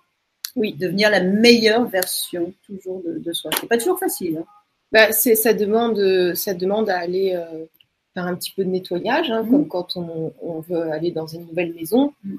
Oui. 0.55 0.73
Devenir 0.73 1.09
la 1.09 1.21
meilleure 1.21 1.85
version 1.87 2.53
toujours 2.65 3.01
de, 3.03 3.17
de 3.19 3.33
soi. 3.33 3.49
C'est 3.59 3.67
pas 3.67 3.77
toujours 3.77 3.99
facile. 3.99 4.37
hein. 4.37 4.45
Bah, 4.91 5.11
c'est, 5.11 5.35
ça 5.35 5.53
demande, 5.53 6.33
ça 6.35 6.53
demande 6.53 6.89
à 6.89 6.99
aller 6.99 7.33
euh, 7.35 7.65
faire 8.13 8.25
un 8.27 8.35
petit 8.35 8.51
peu 8.55 8.63
de 8.63 8.69
nettoyage, 8.69 9.31
hein, 9.31 9.41
Mhm. 9.43 9.49
comme 9.51 9.67
quand 9.67 9.97
on, 9.97 10.33
on 10.41 10.59
veut 10.59 10.91
aller 10.91 11.11
dans 11.11 11.25
une 11.25 11.45
nouvelle 11.47 11.73
maison. 11.73 12.13
Mhm. 12.23 12.37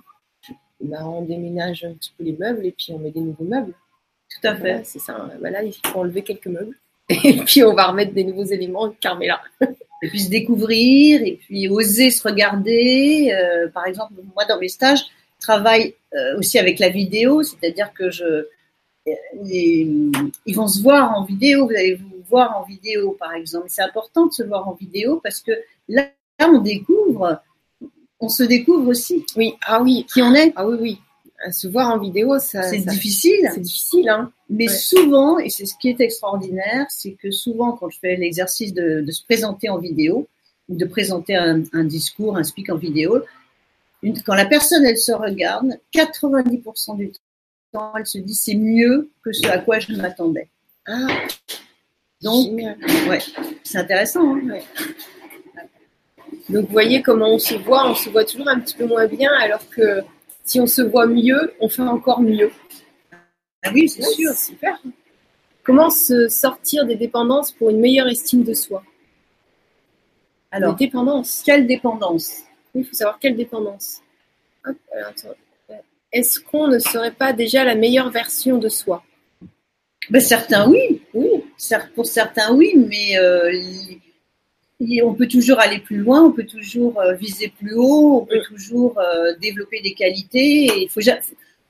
Bah, 0.81 1.07
on 1.09 1.23
déménage 1.23 1.85
un 1.85 1.95
petit 1.95 2.13
peu 2.17 2.25
les 2.25 2.37
meubles 2.37 2.65
et 2.67 2.73
puis 2.73 2.93
on 2.93 2.99
met 2.99 3.11
des 3.11 3.21
nouveaux 3.21 3.45
meubles. 3.45 3.73
Tout 4.31 4.47
à 4.49 4.55
fait. 4.55 4.61
Voilà, 4.61 4.85
c'est 4.85 4.99
ça. 4.99 5.31
Bah, 5.41 5.51
là, 5.51 5.63
il 5.65 5.73
faut 5.73 5.99
enlever 5.99 6.23
quelques 6.23 6.47
meubles. 6.47 6.77
Et 7.09 7.37
puis, 7.45 7.63
on 7.65 7.75
va 7.75 7.89
remettre 7.89 8.13
des 8.15 8.25
nouveaux 8.25 8.45
éléments. 8.45 8.89
Carmela. 9.01 9.41
et 10.03 10.09
puis 10.09 10.21
se 10.21 10.31
découvrir 10.31 11.23
et 11.23 11.39
puis 11.41 11.69
oser 11.69 12.11
se 12.11 12.23
regarder. 12.27 13.33
Euh, 13.33 13.69
par 13.69 13.87
exemple, 13.87 14.13
moi 14.35 14.45
dans 14.45 14.59
mes 14.59 14.69
stages, 14.69 15.01
je 15.41 15.47
travaille 15.47 15.95
euh, 16.15 16.39
aussi 16.39 16.59
avec 16.59 16.79
la 16.79 16.89
vidéo, 16.91 17.43
c'est-à-dire 17.43 17.93
que 17.95 18.11
je, 18.11 18.25
euh, 18.25 18.47
les- 19.43 19.89
ils 20.47 20.55
vont 20.57 20.69
se 20.69 20.83
voir 20.83 21.17
en 21.19 21.25
vidéo. 21.25 21.67
Vous 21.67 21.75
allez 21.75 21.95
vous 21.95 22.23
voir 22.29 22.57
en 22.59 22.65
vidéo, 22.65 23.17
par 23.19 23.33
exemple. 23.35 23.67
C'est 23.69 23.83
important 23.83 24.27
de 24.27 24.33
se 24.33 24.43
voir 24.43 24.69
en 24.69 24.73
vidéo 24.75 25.21
parce 25.23 25.41
que 25.41 25.53
là, 25.89 26.09
on 26.41 26.59
découvre, 26.59 27.41
on 28.21 28.29
se 28.29 28.43
découvre 28.43 28.89
aussi 28.89 29.25
Oui, 29.37 29.55
ah 29.67 29.83
oui. 29.83 30.07
qui 30.13 30.21
on 30.23 30.35
est. 30.35 30.53
Ah 30.57 30.67
oui, 30.67 30.77
oui. 30.81 30.99
Se 31.53 31.69
voir 31.69 31.91
en 31.91 31.99
vidéo, 31.99 32.39
ça, 32.39 32.63
C'est 32.63 32.81
ça- 32.81 32.91
difficile. 32.91 33.51
c'est 33.55 33.61
difficile. 33.61 34.09
Hein. 34.09 34.33
Mais 34.49 34.69
Ouais. 34.69 34.75
souvent, 34.77 35.39
et 35.39 35.51
c'est 35.51 35.67
ce 35.67 35.75
qui 35.81 35.89
est 35.91 36.01
extraordinaire, 36.01 36.87
c'est 36.89 37.13
que 37.13 37.31
souvent, 37.31 37.73
quand 37.73 37.91
je 37.91 37.99
fais 37.99 38.17
l'exercice 38.17 38.73
de, 38.73 39.03
de 39.03 39.11
se 39.13 39.23
présenter 39.25 39.69
en 39.69 39.79
vidéo, 39.79 40.27
ou 40.71 40.77
de 40.77 40.85
présenter 40.87 41.37
un, 41.37 41.63
un 41.75 41.85
discours, 41.85 42.37
un 42.39 42.43
speak 42.45 42.71
en 42.71 42.77
vidéo, 42.77 43.23
une- 44.03 44.23
quand 44.23 44.35
la 44.35 44.47
personne, 44.47 44.85
elle 44.87 44.97
se 44.99 45.13
regarde, 45.13 45.79
90% 45.93 46.97
du 46.97 47.13
temps, 47.73 47.93
elle 47.99 48.07
se 48.07 48.19
dit 48.19 48.35
c'est 48.35 48.55
mieux 48.55 49.11
que 49.23 49.33
ce 49.33 49.47
à 49.49 49.59
quoi 49.59 49.79
je 49.81 49.93
m'attendais. 49.93 50.49
Ah, 50.87 51.07
Donc, 52.23 52.47
génial. 52.47 52.79
c'est 53.63 53.79
intéressant. 53.79 54.35
hein. 54.37 54.59
Donc, 56.49 56.67
vous 56.67 56.73
voyez 56.73 57.03
comment 57.03 57.29
on 57.35 57.39
se 57.39 57.55
voit. 57.55 57.89
On 57.91 57.95
se 57.95 58.09
voit 58.11 58.25
toujours 58.25 58.49
un 58.49 58.61
petit 58.61 58.75
peu 58.75 58.87
moins 58.87 59.07
bien, 59.07 59.31
alors 59.41 59.69
que 59.71 60.01
si 60.45 60.61
on 60.61 60.67
se 60.67 60.83
voit 60.83 61.07
mieux, 61.07 61.55
on 61.61 61.69
fait 61.69 61.83
encore 61.83 62.21
mieux. 62.21 62.51
Ah 63.63 63.71
oui, 63.75 63.89
c'est 63.89 64.03
sûr. 64.03 64.33
Super. 64.35 64.81
Comment 65.63 65.89
se 65.91 66.29
sortir 66.29 66.85
des 66.85 66.97
dépendances 66.97 67.51
pour 67.53 67.71
une 67.71 67.81
meilleure 67.81 68.07
estime 68.09 68.45
de 68.45 68.53
soi? 68.53 68.83
Alors, 70.51 70.77
Les 70.79 70.87
dépendances. 70.87 71.43
quelle 71.45 71.67
dépendance? 71.67 72.43
Oui, 72.75 72.83
il 72.83 72.85
faut 72.87 72.95
savoir 72.95 73.19
quelle 73.19 73.37
dépendance. 73.37 74.03
Est-ce 76.13 76.39
qu'on 76.41 76.69
ne 76.69 76.79
serait 76.79 77.11
pas 77.13 77.33
déjà 77.33 77.65
la 77.65 77.75
meilleure 77.75 78.11
version 78.11 78.59
de 78.59 78.69
soi? 78.69 79.03
Ben, 80.11 80.21
Certains, 80.21 80.69
oui. 80.71 81.03
Oui. 81.15 81.29
Pour 81.95 82.07
certains, 82.07 82.55
oui, 82.55 82.75
mais 82.77 83.19
euh, 83.19 83.51
on 84.81 85.15
peut 85.15 85.29
toujours 85.29 85.61
aller 85.61 85.79
plus 85.79 85.99
loin, 85.99 86.23
on 86.25 86.33
peut 86.33 86.47
toujours 86.47 87.01
euh, 87.01 87.15
viser 87.15 87.49
plus 87.49 87.75
haut, 87.75 88.21
on 88.23 88.27
peut 88.27 88.39
Mm. 88.41 88.55
toujours 88.55 88.99
euh, 88.99 89.35
développer 89.41 89.81
des 89.81 89.95
qualités. 89.95 90.69
Il 90.83 90.89
faut, 90.91 91.01
ja- 91.01 91.21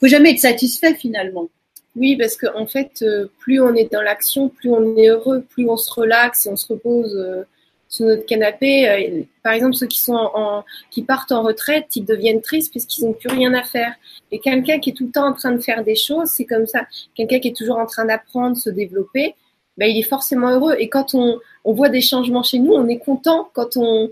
faut 0.01 0.07
jamais 0.09 0.33
être 0.33 0.39
satisfait 0.41 0.95
finalement. 0.95 1.49
Oui, 1.97 2.17
parce 2.17 2.37
qu'en 2.37 2.59
en 2.63 2.67
fait, 2.67 3.03
euh, 3.03 3.29
plus 3.39 3.61
on 3.61 3.75
est 3.75 3.93
dans 3.93 4.03
l'action, 4.03 4.49
plus 4.49 4.71
on 4.71 4.97
est 4.97 5.09
heureux, 5.09 5.43
plus 5.49 5.69
on 5.69 5.77
se 5.77 5.93
relaxe 5.93 6.47
et 6.47 6.49
on 6.49 6.57
se 6.57 6.67
repose 6.73 7.45
sur 7.89 8.07
notre 8.07 8.27
canapé. 8.27 9.25
Par 9.45 9.53
exemple, 9.53 9.75
ceux 9.77 9.87
qui 9.87 10.01
sont 10.01 10.15
en, 10.15 10.33
en- 10.59 10.65
qui 10.91 11.03
partent 11.03 11.31
en 11.31 11.43
retraite, 11.43 11.95
ils 11.95 12.05
deviennent 12.05 12.41
tristes 12.41 12.73
parce 12.73 12.87
qu'ils 12.87 13.05
n'ont 13.05 13.13
plus 13.13 13.29
rien 13.29 13.55
à 13.55 13.63
faire. 13.63 13.95
Et 14.33 14.41
quelqu'un 14.41 14.81
qui 14.81 14.91
est 14.91 14.95
tout 14.95 15.05
le 15.07 15.13
temps 15.13 15.29
en 15.29 15.33
train 15.35 15.53
de 15.53 15.61
faire 15.61 15.85
des 15.85 15.95
choses, 15.95 16.31
c'est 16.31 16.47
comme 16.47 16.67
ça. 16.67 16.87
Quelqu'un 17.15 17.39
qui 17.39 17.49
est 17.49 17.57
toujours 17.57 17.79
en 17.79 17.87
train 17.87 18.05
d'apprendre, 18.07 18.57
se 18.57 18.71
développer, 18.71 19.37
ben, 19.77 19.91
il 19.91 19.99
est 19.99 20.03
forcément 20.03 20.51
heureux. 20.51 20.77
Et 20.79 20.89
quand 20.89 21.15
on, 21.15 21.41
on 21.65 21.73
voit 21.73 21.89
des 21.89 22.01
changements 22.01 22.43
chez 22.43 22.59
nous, 22.59 22.73
on 22.73 22.89
est 22.89 22.99
content. 22.99 23.51
Quand 23.53 23.77
on, 23.77 24.11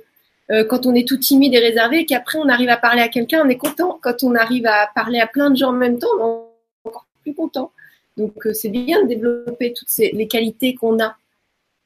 euh, 0.51 0.65
quand 0.65 0.87
on 0.87 0.95
est 0.95 1.07
tout 1.07 1.19
timide 1.19 1.55
et 1.55 1.59
réservé, 1.59 2.01
et 2.01 2.07
qu'après 2.07 2.39
on 2.39 2.49
arrive 2.49 2.69
à 2.69 2.77
parler 2.77 3.03
à 3.03 3.09
quelqu'un, 3.09 3.43
on 3.45 3.49
est 3.49 3.57
content. 3.57 3.99
Quand 4.03 4.23
on 4.23 4.35
arrive 4.35 4.67
à 4.67 4.91
parler 4.95 5.21
à 5.21 5.27
plein 5.27 5.51
de 5.51 5.57
gens 5.57 5.71
en 5.71 5.73
même 5.73 5.99
temps, 5.99 6.09
on 6.21 6.47
est 6.85 6.89
encore 6.89 7.07
plus 7.23 7.35
content. 7.35 7.73
Donc 8.17 8.47
euh, 8.47 8.53
c'est 8.53 8.69
bien 8.69 9.03
de 9.03 9.09
développer 9.09 9.73
toutes 9.73 9.89
ces, 9.89 10.11
les 10.13 10.29
qualités 10.29 10.75
qu'on 10.75 11.01
a. 11.01 11.17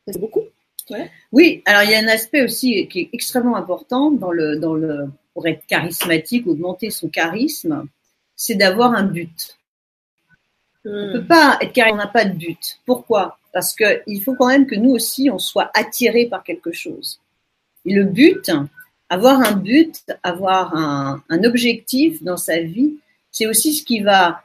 C'est 0.07 0.21
beaucoup. 0.21 0.43
Oui, 1.33 1.63
alors 1.67 1.83
il 1.83 1.91
y 1.91 1.95
a 1.95 1.99
un 1.99 2.07
aspect 2.07 2.43
aussi 2.43 2.87
qui 2.87 3.01
est 3.01 3.11
extrêmement 3.13 3.57
important 3.57 4.13
dans 4.13 4.31
le, 4.31 4.57
dans 4.57 4.75
le, 4.75 5.09
pour 5.35 5.47
être 5.47 5.67
charismatique, 5.67 6.47
augmenter 6.47 6.91
son 6.91 7.09
charisme, 7.09 7.87
c'est 8.37 8.55
d'avoir 8.55 8.93
un 8.93 9.03
but. 9.03 9.56
On 10.87 11.07
ne 11.07 11.13
peut 11.13 11.25
pas 11.25 11.59
être 11.61 11.73
charismatique, 11.73 11.95
on 11.95 11.97
n'a 11.97 12.07
pas 12.07 12.25
de 12.25 12.35
but. 12.35 12.79
Pourquoi? 12.87 13.39
Parce 13.53 13.75
qu'il 13.75 14.23
faut 14.23 14.35
quand 14.35 14.49
même 14.49 14.67
que 14.67 14.75
nous 14.77 14.91
aussi, 14.91 15.31
on 15.31 15.39
soit 15.39 15.71
attirés 15.75 16.27
par 16.27 16.45
quelque 16.45 16.73
chose. 16.73 17.21
Et 17.85 17.95
le 17.95 18.05
but, 18.05 18.51
avoir 19.09 19.41
un 19.41 19.57
but, 19.57 20.05
avoir 20.23 20.77
un, 20.77 21.23
un 21.29 21.45
objectif 21.45 22.23
dans 22.23 22.37
sa 22.37 22.61
vie, 22.61 22.95
c'est 23.31 23.47
aussi 23.47 23.75
ce 23.75 23.85
qui 23.85 24.01
va 24.01 24.43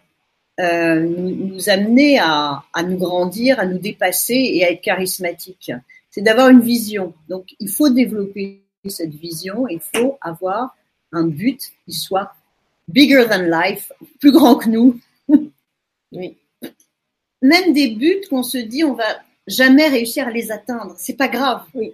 euh, 0.59 0.99
nous, 0.99 1.47
nous 1.47 1.69
amener 1.69 2.19
à, 2.19 2.63
à 2.73 2.83
nous 2.83 2.97
grandir, 2.97 3.59
à 3.59 3.65
nous 3.65 3.79
dépasser 3.79 4.33
et 4.33 4.65
à 4.65 4.71
être 4.71 4.81
charismatique. 4.81 5.71
C'est 6.09 6.21
d'avoir 6.21 6.49
une 6.49 6.61
vision. 6.61 7.13
Donc, 7.29 7.55
il 7.59 7.69
faut 7.69 7.89
développer 7.89 8.61
cette 8.87 9.15
vision. 9.15 9.67
Il 9.67 9.79
faut 9.79 10.17
avoir 10.21 10.75
un 11.11 11.25
but 11.25 11.61
qui 11.85 11.93
soit 11.93 12.33
bigger 12.87 13.25
than 13.29 13.43
life, 13.43 13.91
plus 14.19 14.31
grand 14.31 14.55
que 14.55 14.69
nous. 14.69 14.99
Oui. 16.11 16.37
Même 17.41 17.73
des 17.73 17.89
buts 17.89 18.21
qu'on 18.29 18.43
se 18.43 18.57
dit, 18.57 18.83
on 18.83 18.93
va 18.93 19.21
jamais 19.47 19.87
réussir 19.87 20.27
à 20.27 20.31
les 20.31 20.51
atteindre. 20.51 20.93
C'est 20.97 21.15
pas 21.15 21.27
grave. 21.27 21.63
Oui. 21.73 21.93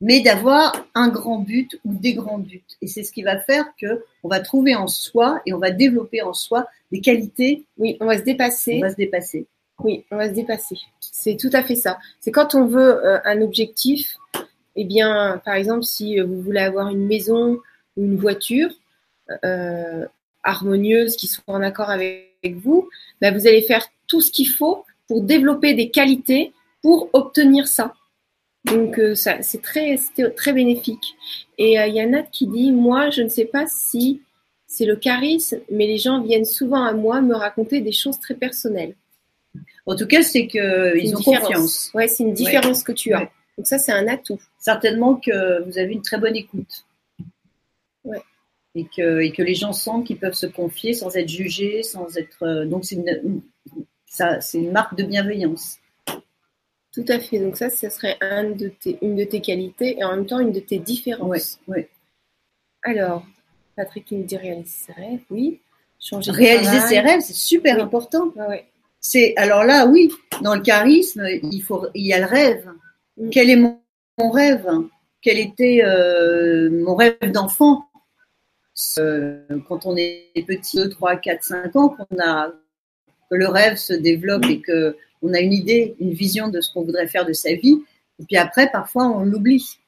Mais 0.00 0.20
d'avoir 0.20 0.86
un 0.94 1.08
grand 1.08 1.40
but 1.40 1.78
ou 1.84 1.92
des 1.94 2.14
grands 2.14 2.38
buts. 2.38 2.62
Et 2.80 2.86
c'est 2.86 3.02
ce 3.02 3.12
qui 3.12 3.22
va 3.22 3.38
faire 3.38 3.66
que 3.80 4.04
on 4.22 4.28
va 4.28 4.40
trouver 4.40 4.74
en 4.74 4.86
soi 4.86 5.40
et 5.44 5.52
on 5.52 5.58
va 5.58 5.70
développer 5.70 6.22
en 6.22 6.32
soi 6.32 6.68
des 6.92 7.00
qualités. 7.00 7.64
Oui, 7.78 7.96
on 8.00 8.06
va 8.06 8.18
se 8.18 8.22
dépasser. 8.22 8.76
On 8.76 8.86
va 8.86 8.90
se 8.90 8.96
dépasser. 8.96 9.46
Oui, 9.80 10.04
on 10.10 10.16
va 10.16 10.28
se 10.28 10.34
dépasser. 10.34 10.76
C'est 11.00 11.36
tout 11.36 11.50
à 11.52 11.62
fait 11.62 11.76
ça. 11.76 11.98
C'est 12.20 12.30
quand 12.30 12.54
on 12.54 12.66
veut 12.66 13.04
euh, 13.04 13.18
un 13.24 13.42
objectif, 13.42 14.16
eh 14.76 14.84
bien, 14.84 15.40
par 15.44 15.54
exemple, 15.54 15.82
si 15.84 16.18
vous 16.20 16.40
voulez 16.40 16.60
avoir 16.60 16.88
une 16.88 17.06
maison 17.06 17.58
ou 17.96 18.04
une 18.04 18.16
voiture 18.16 18.70
euh, 19.44 20.06
harmonieuse 20.42 21.16
qui 21.16 21.26
soit 21.26 21.44
en 21.46 21.62
accord 21.62 21.90
avec 21.90 22.27
vous, 22.44 22.88
ben 23.20 23.34
vous 23.34 23.46
allez 23.46 23.62
faire 23.62 23.86
tout 24.06 24.20
ce 24.20 24.30
qu'il 24.30 24.48
faut 24.48 24.84
pour 25.06 25.22
développer 25.22 25.74
des 25.74 25.90
qualités 25.90 26.52
pour 26.82 27.10
obtenir 27.12 27.66
ça. 27.66 27.94
Donc 28.64 28.98
euh, 28.98 29.14
ça, 29.14 29.42
c'est 29.42 29.62
très, 29.62 29.98
très 30.36 30.52
bénéfique. 30.52 31.16
Et 31.56 31.78
euh, 31.78 31.86
il 31.86 31.94
y 31.94 32.00
a 32.00 32.06
Nat 32.06 32.22
qui 32.22 32.46
dit, 32.46 32.72
moi, 32.72 33.10
je 33.10 33.22
ne 33.22 33.28
sais 33.28 33.44
pas 33.44 33.66
si 33.66 34.22
c'est 34.66 34.84
le 34.84 34.96
charisme, 34.96 35.58
mais 35.70 35.86
les 35.86 35.98
gens 35.98 36.22
viennent 36.22 36.44
souvent 36.44 36.84
à 36.84 36.92
moi 36.92 37.20
me 37.20 37.34
raconter 37.34 37.80
des 37.80 37.92
choses 37.92 38.18
très 38.20 38.34
personnelles. 38.34 38.94
En 39.86 39.96
tout 39.96 40.06
cas, 40.06 40.22
c'est 40.22 40.46
qu'ils 40.46 41.16
ont 41.16 41.22
confiance. 41.22 41.90
Ouais, 41.94 42.08
c'est 42.08 42.22
une 42.22 42.34
différence 42.34 42.82
que 42.82 42.92
tu 42.92 43.14
as. 43.14 43.30
Donc 43.56 43.66
ça, 43.66 43.78
c'est 43.78 43.92
un 43.92 44.06
atout. 44.06 44.38
Certainement 44.58 45.16
que 45.16 45.64
vous 45.64 45.78
avez 45.78 45.94
une 45.94 46.02
très 46.02 46.18
bonne 46.18 46.36
écoute. 46.36 46.84
Ouais. 48.04 48.22
Et 48.78 48.86
que, 48.96 49.20
et 49.20 49.32
que 49.32 49.42
les 49.42 49.56
gens 49.56 49.72
sentent 49.72 50.06
qu'ils 50.06 50.18
peuvent 50.18 50.34
se 50.34 50.46
confier 50.46 50.94
sans 50.94 51.16
être 51.16 51.28
jugés, 51.28 51.82
sans 51.82 52.16
être. 52.16 52.44
Euh, 52.44 52.64
donc 52.64 52.84
c'est 52.84 52.94
une, 52.94 53.42
ça, 54.06 54.40
c'est 54.40 54.58
une 54.58 54.70
marque 54.70 54.96
de 54.96 55.02
bienveillance. 55.02 55.78
Tout 56.92 57.04
à 57.08 57.18
fait. 57.18 57.40
Donc 57.40 57.56
ça, 57.56 57.70
ce 57.70 57.88
serait 57.90 58.16
un 58.20 58.50
de 58.50 58.68
tes, 58.68 58.98
une 59.02 59.16
de 59.16 59.24
tes 59.24 59.40
qualités 59.40 59.98
et 59.98 60.04
en 60.04 60.14
même 60.14 60.26
temps 60.26 60.38
une 60.38 60.52
de 60.52 60.60
tes 60.60 60.78
différences. 60.78 61.58
Oui. 61.66 61.86
Alors, 62.82 63.26
Patrick 63.76 64.10
nous 64.12 64.22
dit 64.22 64.36
réaliser 64.36 64.68
ses 64.68 64.92
rêves, 64.92 65.20
oui. 65.30 65.60
Changer 66.00 66.30
réaliser 66.30 66.80
ses 66.80 67.00
rêves, 67.00 67.20
c'est 67.20 67.34
super 67.34 67.82
important. 67.82 68.32
Ouais, 68.36 68.66
C'est 69.00 69.34
alors 69.36 69.64
là, 69.64 69.86
oui, 69.86 70.12
dans 70.42 70.54
le 70.54 70.60
charisme, 70.60 71.26
il 71.42 71.60
faut, 71.60 71.86
il 71.94 72.06
y 72.06 72.12
a 72.12 72.20
le 72.20 72.26
rêve. 72.26 72.70
Mm. 73.16 73.30
Quel 73.30 73.50
est 73.50 73.56
mon, 73.56 73.80
rêve? 74.30 74.68
Quel 75.20 75.38
était 75.38 75.82
euh, 75.84 76.70
mon 76.70 76.94
rêve 76.94 77.32
d'enfant? 77.32 77.87
Quand 78.96 79.86
on 79.86 79.96
est 79.96 80.30
petit, 80.46 80.76
2, 80.76 80.88
3, 80.88 81.16
4, 81.16 81.42
5 81.42 81.76
ans, 81.76 81.88
qu'on 81.88 82.18
a 82.22 82.52
que 83.30 83.36
le 83.36 83.48
rêve 83.48 83.76
se 83.76 83.92
développe 83.92 84.46
et 84.46 84.60
que 84.60 84.96
on 85.22 85.34
a 85.34 85.40
une 85.40 85.52
idée, 85.52 85.96
une 86.00 86.12
vision 86.12 86.48
de 86.48 86.60
ce 86.60 86.72
qu'on 86.72 86.82
voudrait 86.82 87.08
faire 87.08 87.26
de 87.26 87.32
sa 87.32 87.54
vie. 87.54 87.82
Et 88.20 88.24
puis 88.24 88.36
après, 88.36 88.70
parfois, 88.70 89.08
on 89.08 89.24
l'oublie. 89.24 89.78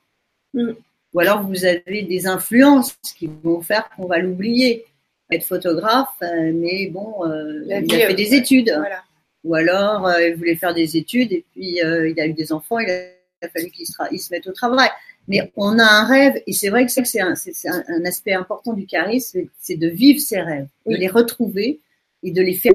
Mm. 0.54 0.72
Ou 1.12 1.20
alors, 1.20 1.42
vous 1.42 1.64
avez 1.64 2.02
des 2.02 2.26
influences 2.26 2.96
qui 3.16 3.28
vont 3.42 3.60
faire 3.60 3.88
qu'on 3.96 4.06
va 4.06 4.18
l'oublier. 4.18 4.84
Être 5.32 5.44
photographe, 5.44 6.08
euh, 6.22 6.52
mais 6.52 6.88
bon, 6.88 7.24
euh, 7.24 7.62
il 7.64 7.72
a 7.72 8.08
fait 8.08 8.14
des 8.14 8.34
études. 8.34 8.72
Voilà. 8.76 9.02
Ou 9.44 9.54
alors, 9.54 10.08
euh, 10.08 10.28
il 10.28 10.34
voulait 10.34 10.56
faire 10.56 10.74
des 10.74 10.96
études 10.96 11.32
et 11.32 11.44
puis 11.52 11.78
il 11.78 12.20
a 12.20 12.26
eu 12.26 12.32
des 12.32 12.52
enfants, 12.52 12.80
il 12.80 12.90
a, 12.90 13.48
fallu 13.48 13.70
qu'il 13.70 13.86
se, 13.86 13.92
il 14.10 14.18
se 14.18 14.32
mette 14.32 14.48
au 14.48 14.52
travail. 14.52 14.90
Mais 15.28 15.52
on 15.56 15.78
a 15.78 15.84
un 15.84 16.06
rêve, 16.06 16.42
et 16.46 16.52
c'est 16.52 16.70
vrai 16.70 16.86
que 16.86 16.92
c'est 16.92 17.20
un, 17.20 17.34
un, 17.34 17.84
un, 17.88 18.04
aspect 18.04 18.32
important 18.32 18.72
du 18.72 18.86
charisme, 18.86 19.42
c'est 19.60 19.76
de 19.76 19.86
vivre 19.88 20.20
ses 20.20 20.40
rêves, 20.40 20.66
de 20.86 20.96
les 20.96 21.08
retrouver 21.08 21.80
et 22.22 22.32
de 22.32 22.42
les 22.42 22.54
faire 22.54 22.72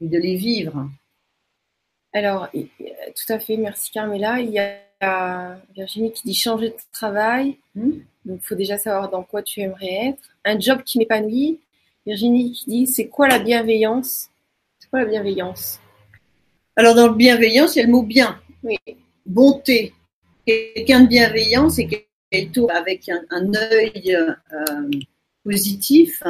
et 0.00 0.08
de 0.08 0.18
les 0.18 0.36
vivre. 0.36 0.88
Alors, 2.12 2.48
tout 2.50 3.32
à 3.32 3.38
fait, 3.38 3.56
merci 3.56 3.90
Carmela. 3.90 4.40
Il 4.40 4.50
y 4.50 4.58
a 4.58 5.58
Virginie 5.74 6.12
qui 6.12 6.22
dit 6.24 6.34
changer 6.34 6.70
de 6.70 6.76
travail. 6.92 7.58
Hmm? 7.74 7.92
Donc, 8.24 8.40
il 8.42 8.46
faut 8.46 8.54
déjà 8.54 8.78
savoir 8.78 9.10
dans 9.10 9.22
quoi 9.22 9.42
tu 9.42 9.60
aimerais 9.60 10.08
être. 10.08 10.36
Un 10.44 10.58
job 10.58 10.82
qui 10.84 10.98
m'épanouit. 10.98 11.60
Virginie 12.04 12.52
qui 12.52 12.68
dit 12.68 12.86
c'est 12.86 13.06
quoi 13.06 13.28
la 13.28 13.38
bienveillance? 13.38 14.28
C'est 14.78 14.90
quoi 14.90 15.00
la 15.00 15.06
bienveillance? 15.06 15.80
Alors, 16.76 16.94
dans 16.94 17.08
le 17.08 17.14
bienveillance, 17.14 17.76
il 17.76 17.80
y 17.80 17.82
a 17.82 17.86
le 17.86 17.92
mot 17.92 18.02
bien. 18.02 18.40
Oui. 18.62 18.78
Bonté. 19.24 19.94
Quelqu'un 20.46 21.02
de 21.02 21.08
bienveillant, 21.08 21.68
c'est 21.68 21.86
quelqu'un 21.86 22.66
avec 22.68 23.08
un, 23.08 23.22
un 23.30 23.54
œil 23.54 24.16
euh, 24.16 24.90
positif, 25.44 26.22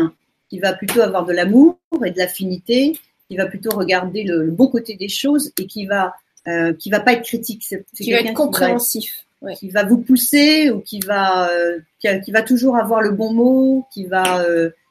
qui 0.48 0.58
va 0.58 0.74
plutôt 0.74 1.00
avoir 1.00 1.24
de 1.24 1.32
l'amour 1.32 1.78
et 2.04 2.10
de 2.10 2.18
l'affinité, 2.18 2.98
qui 3.28 3.36
va 3.36 3.46
plutôt 3.46 3.70
regarder 3.70 4.24
le, 4.24 4.50
bon 4.50 4.66
côté 4.66 4.96
des 4.96 5.08
choses 5.08 5.52
et 5.58 5.66
qui 5.66 5.86
va 5.86 6.14
euh, 6.48 6.74
qui 6.74 6.90
va 6.90 7.00
pas 7.00 7.14
être 7.14 7.24
critique. 7.24 7.62
C'est, 7.64 7.84
qui 7.94 8.12
va 8.12 8.18
être 8.18 8.34
compréhensif. 8.34 9.24
Qui 9.58 9.70
va, 9.70 9.82
vous 9.82 9.98
pousser 9.98 10.70
ou 10.70 10.80
qui 10.80 11.00
va 11.00 11.50
euh, 11.50 11.80
qui, 11.98 12.30
va 12.30 12.42
toujours 12.42 12.76
avoir 12.76 13.00
le 13.00 13.10
bon 13.10 13.32
mot, 13.32 13.86
qui 13.92 14.06
va 14.06 14.44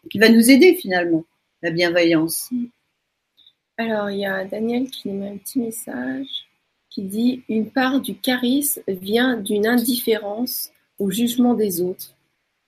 qui 0.10 0.20
va 0.20 0.30
nous 0.30 0.50
aider 0.50 0.76
finalement. 0.76 1.24
La 1.62 1.72
bienveillance. 1.72 2.50
Alors 3.78 4.10
il 4.10 4.20
y 4.20 4.26
a 4.26 4.44
Daniel 4.46 4.90
qui 4.90 5.10
nous 5.10 5.20
met 5.20 5.30
un 5.30 5.38
petit 5.38 5.60
message 5.60 6.51
qui 6.92 7.04
dit 7.04 7.42
une 7.50 7.72
part 7.72 8.02
du 8.02 8.16
charisme 8.16 8.82
vient 8.88 9.38
d'une 9.38 9.66
indifférence 9.66 10.72
au 11.00 11.10
jugement 11.10 11.56
des 11.56 11.82
autres, 11.82 12.14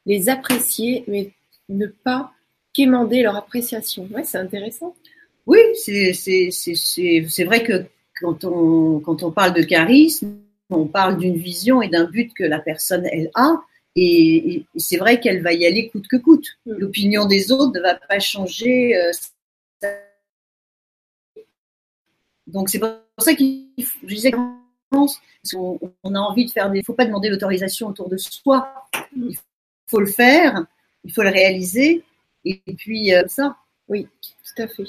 les 0.07 0.29
apprécier 0.29 1.03
mais 1.07 1.31
ne 1.69 1.85
pas 1.85 2.31
quémander 2.73 3.21
leur 3.21 3.35
appréciation. 3.35 4.07
Ouais, 4.11 4.23
c'est 4.23 4.39
intéressant. 4.39 4.95
Oui, 5.45 5.59
c'est 5.75 7.43
vrai 7.43 7.63
que 7.63 7.85
quand 8.19 8.43
on, 8.45 8.99
quand 8.99 9.23
on 9.23 9.31
parle 9.31 9.53
de 9.53 9.61
charisme, 9.61 10.37
on 10.69 10.87
parle 10.87 11.17
d'une 11.17 11.35
vision 11.35 11.81
et 11.81 11.89
d'un 11.89 12.05
but 12.05 12.33
que 12.33 12.43
la 12.43 12.59
personne, 12.59 13.05
elle 13.11 13.29
a. 13.35 13.61
Et, 13.95 14.65
c'est 14.75 14.97
vrai 14.97 15.19
qu'elle 15.19 15.43
va 15.43 15.53
y 15.53 15.65
aller 15.65 15.89
coûte 15.89 16.07
que 16.07 16.17
coûte. 16.17 16.47
Mm. 16.65 16.73
L'opinion 16.77 17.25
des 17.25 17.51
autres 17.51 17.73
ne 17.75 17.81
va 17.81 17.95
pas 17.95 18.19
changer. 18.19 18.95
Euh, 18.95 19.11
donc 22.53 22.69
c'est 22.69 22.79
pour 22.79 22.89
ça 23.17 23.33
qu'il 23.33 23.67
je 23.77 24.15
disais 24.15 24.31
on, 24.91 25.79
on 26.03 26.15
a 26.15 26.19
envie 26.19 26.45
de 26.45 26.51
faire 26.51 26.69
des. 26.69 26.77
Il 26.77 26.81
ne 26.81 26.85
faut 26.85 26.93
pas 26.93 27.05
demander 27.05 27.29
l'autorisation 27.29 27.87
autour 27.87 28.09
de 28.09 28.17
soi. 28.17 28.87
Il 29.15 29.37
faut 29.87 29.99
le 29.99 30.05
faire, 30.05 30.65
il 31.03 31.11
faut 31.11 31.23
le 31.23 31.29
réaliser. 31.29 32.03
Et 32.45 32.61
puis 32.77 33.13
euh, 33.13 33.23
ça. 33.27 33.57
Oui, 33.87 34.07
tout 34.21 34.61
à 34.61 34.67
fait. 34.67 34.85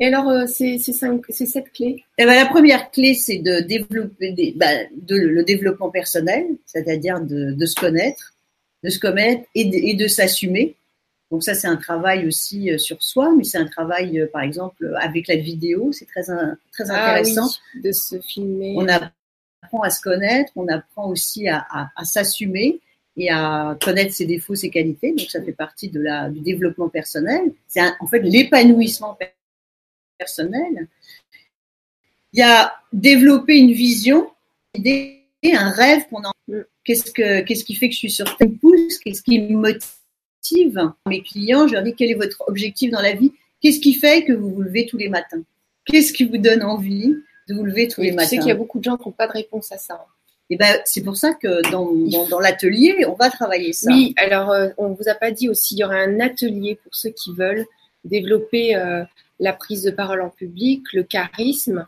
Et 0.00 0.06
alors, 0.06 0.28
euh, 0.28 0.46
c'est 0.46 0.78
cette 0.78 1.72
clé 1.72 2.04
eh 2.18 2.24
ben, 2.24 2.34
La 2.34 2.46
première 2.46 2.90
clé, 2.90 3.14
c'est 3.14 3.38
de 3.38 3.60
développer 3.60 4.32
des, 4.32 4.52
bah, 4.56 4.84
de, 4.92 5.16
le 5.16 5.44
développement 5.44 5.90
personnel, 5.90 6.46
c'est-à-dire 6.66 7.20
de, 7.20 7.52
de, 7.52 7.66
se 7.66 7.76
connaître, 7.76 8.34
de 8.82 8.90
se 8.90 8.98
connaître 8.98 9.44
et 9.54 9.64
de, 9.66 9.76
et 9.76 9.94
de 9.94 10.08
s'assumer. 10.08 10.74
Donc 11.30 11.42
ça, 11.42 11.54
c'est 11.54 11.66
un 11.66 11.76
travail 11.76 12.26
aussi 12.26 12.70
euh, 12.70 12.78
sur 12.78 13.02
soi, 13.02 13.34
mais 13.36 13.44
c'est 13.44 13.58
un 13.58 13.66
travail, 13.66 14.20
euh, 14.20 14.26
par 14.32 14.42
exemple, 14.42 14.94
avec 15.00 15.26
la 15.26 15.36
vidéo, 15.36 15.90
c'est 15.92 16.06
très, 16.06 16.22
très 16.22 16.90
ah 16.90 17.12
intéressant. 17.12 17.48
oui, 17.74 17.82
de 17.82 17.92
se 17.92 18.20
filmer. 18.20 18.74
On 18.76 18.86
apprend 18.88 19.82
à 19.82 19.90
se 19.90 20.00
connaître, 20.00 20.52
on 20.56 20.68
apprend 20.68 21.08
aussi 21.08 21.48
à, 21.48 21.66
à, 21.70 21.90
à 21.96 22.04
s'assumer 22.04 22.80
et 23.16 23.30
à 23.30 23.76
connaître 23.82 24.12
ses 24.12 24.26
défauts, 24.26 24.54
ses 24.54 24.70
qualités. 24.70 25.12
Donc 25.12 25.30
ça 25.30 25.42
fait 25.42 25.52
partie 25.52 25.88
de 25.88 26.00
la, 26.00 26.28
du 26.28 26.40
développement 26.40 26.88
personnel. 26.88 27.52
C'est 27.68 27.80
en 28.00 28.06
fait 28.06 28.20
l'épanouissement 28.20 29.16
personnel. 30.18 30.88
Il 32.32 32.40
y 32.40 32.42
a 32.42 32.74
développer 32.92 33.58
une 33.58 33.72
vision, 33.72 34.30
un 34.76 35.70
rêve 35.70 36.06
qu'on 36.10 36.24
a. 36.24 36.32
Qu'est-ce 36.84 37.12
que 37.12 37.40
qu'est-ce 37.42 37.64
qui 37.64 37.76
fait 37.76 37.88
que 37.88 37.94
je 37.94 37.98
suis 37.98 38.10
sur 38.10 38.26
cette 38.38 38.58
pouce 38.58 38.98
Qu'est-ce 38.98 39.22
qui 39.22 39.40
me 39.40 39.56
motive 39.56 39.88
Mes 41.06 41.22
clients, 41.22 41.66
je 41.66 41.74
leur 41.74 41.82
dis 41.82 41.94
quel 41.94 42.10
est 42.10 42.14
votre 42.14 42.44
objectif 42.46 42.90
dans 42.90 43.00
la 43.00 43.12
vie? 43.12 43.32
Qu'est-ce 43.60 43.80
qui 43.80 43.94
fait 43.94 44.24
que 44.24 44.32
vous 44.32 44.50
vous 44.50 44.62
levez 44.62 44.86
tous 44.86 44.98
les 44.98 45.08
matins? 45.08 45.42
Qu'est-ce 45.86 46.12
qui 46.12 46.24
vous 46.24 46.38
donne 46.38 46.62
envie 46.62 47.14
de 47.48 47.54
vous 47.54 47.64
lever 47.64 47.88
tous 47.88 48.00
les 48.00 48.12
matins 48.12 48.24
Je 48.24 48.30
sais 48.30 48.38
qu'il 48.38 48.48
y 48.48 48.52
a 48.52 48.56
beaucoup 48.56 48.78
de 48.78 48.84
gens 48.84 48.96
qui 48.96 49.08
n'ont 49.08 49.12
pas 49.12 49.26
de 49.26 49.32
réponse 49.32 49.72
à 49.72 49.78
ça. 49.78 50.06
Et 50.50 50.54
eh 50.54 50.56
ben, 50.58 50.78
c'est 50.84 51.02
pour 51.02 51.16
ça 51.16 51.32
que 51.32 51.70
dans, 51.70 51.90
dans, 52.28 52.38
l'atelier, 52.38 53.06
on 53.08 53.14
va 53.14 53.30
travailler 53.30 53.72
ça. 53.72 53.90
Oui, 53.90 54.14
alors 54.18 54.50
euh, 54.50 54.68
on 54.76 54.90
ne 54.90 54.94
vous 54.94 55.08
a 55.08 55.14
pas 55.14 55.30
dit 55.30 55.48
aussi, 55.48 55.74
il 55.74 55.78
y 55.78 55.84
aura 55.84 55.94
un 55.94 56.20
atelier 56.20 56.78
pour 56.82 56.94
ceux 56.94 57.08
qui 57.08 57.32
veulent 57.32 57.64
développer 58.04 58.76
euh, 58.76 59.04
la 59.40 59.54
prise 59.54 59.84
de 59.84 59.90
parole 59.90 60.20
en 60.20 60.28
public, 60.28 60.82
le 60.92 61.02
charisme 61.02 61.86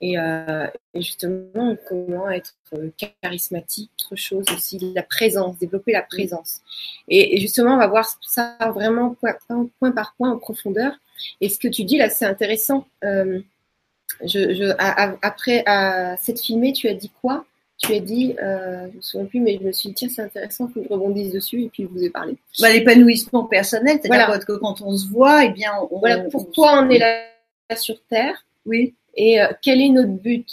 et, 0.00 0.18
euh, 0.18 0.66
justement 0.94 1.76
comment 1.88 2.30
être 2.30 2.54
charismatique, 3.22 3.90
autre 4.00 4.16
chose 4.16 4.44
aussi, 4.54 4.78
la 4.94 5.02
présence, 5.02 5.58
développer 5.58 5.92
la 5.92 6.02
présence. 6.02 6.60
Et, 7.08 7.38
justement, 7.40 7.74
on 7.74 7.78
va 7.78 7.86
voir 7.86 8.08
ça 8.22 8.56
vraiment 8.74 9.14
point, 9.14 9.92
par 9.92 10.14
point 10.16 10.30
en 10.30 10.38
profondeur. 10.38 10.92
Et 11.40 11.48
ce 11.48 11.58
que 11.58 11.68
tu 11.68 11.84
dis 11.84 11.98
là, 11.98 12.10
c'est 12.10 12.26
intéressant. 12.26 12.86
Euh, 13.04 13.40
je, 14.22 14.74
après 15.22 15.62
à 15.66 16.16
cette 16.16 16.40
filmée, 16.40 16.72
tu 16.72 16.88
as 16.88 16.94
dit 16.94 17.10
quoi? 17.20 17.44
Tu 17.78 17.94
as 17.94 18.00
dit, 18.00 18.34
euh, 18.42 18.86
je 18.86 18.90
ne 18.90 18.96
me 18.96 19.00
souviens 19.00 19.26
plus, 19.26 19.40
mais 19.40 19.58
je 19.60 19.64
me 19.64 19.70
suis 19.70 19.90
dit, 19.90 19.94
tiens, 19.94 20.08
c'est 20.08 20.22
intéressant 20.22 20.66
que 20.66 20.82
je 20.82 20.88
rebondisse 20.88 21.32
dessus 21.32 21.62
et 21.62 21.68
puis 21.68 21.84
je 21.84 21.88
vous 21.88 22.02
ai 22.02 22.10
parlé. 22.10 22.36
Bah, 22.60 22.72
L'épanouissement 22.72 23.44
personnel, 23.44 24.00
c'est-à-dire 24.02 24.44
que 24.44 24.52
quand 24.54 24.80
on 24.80 24.96
se 24.96 25.06
voit, 25.06 25.44
eh 25.44 25.50
bien, 25.50 25.70
on, 25.90 25.98
voilà, 25.98 26.24
pourquoi 26.24 26.82
on, 26.82 26.90
est 26.90 26.98
là, 26.98 27.22
sur 27.76 28.02
Terre 28.08 28.44
Oui. 28.66 28.94
Et 29.18 29.40
euh, 29.42 29.48
quel 29.60 29.82
est 29.82 29.88
notre 29.88 30.12
but 30.12 30.48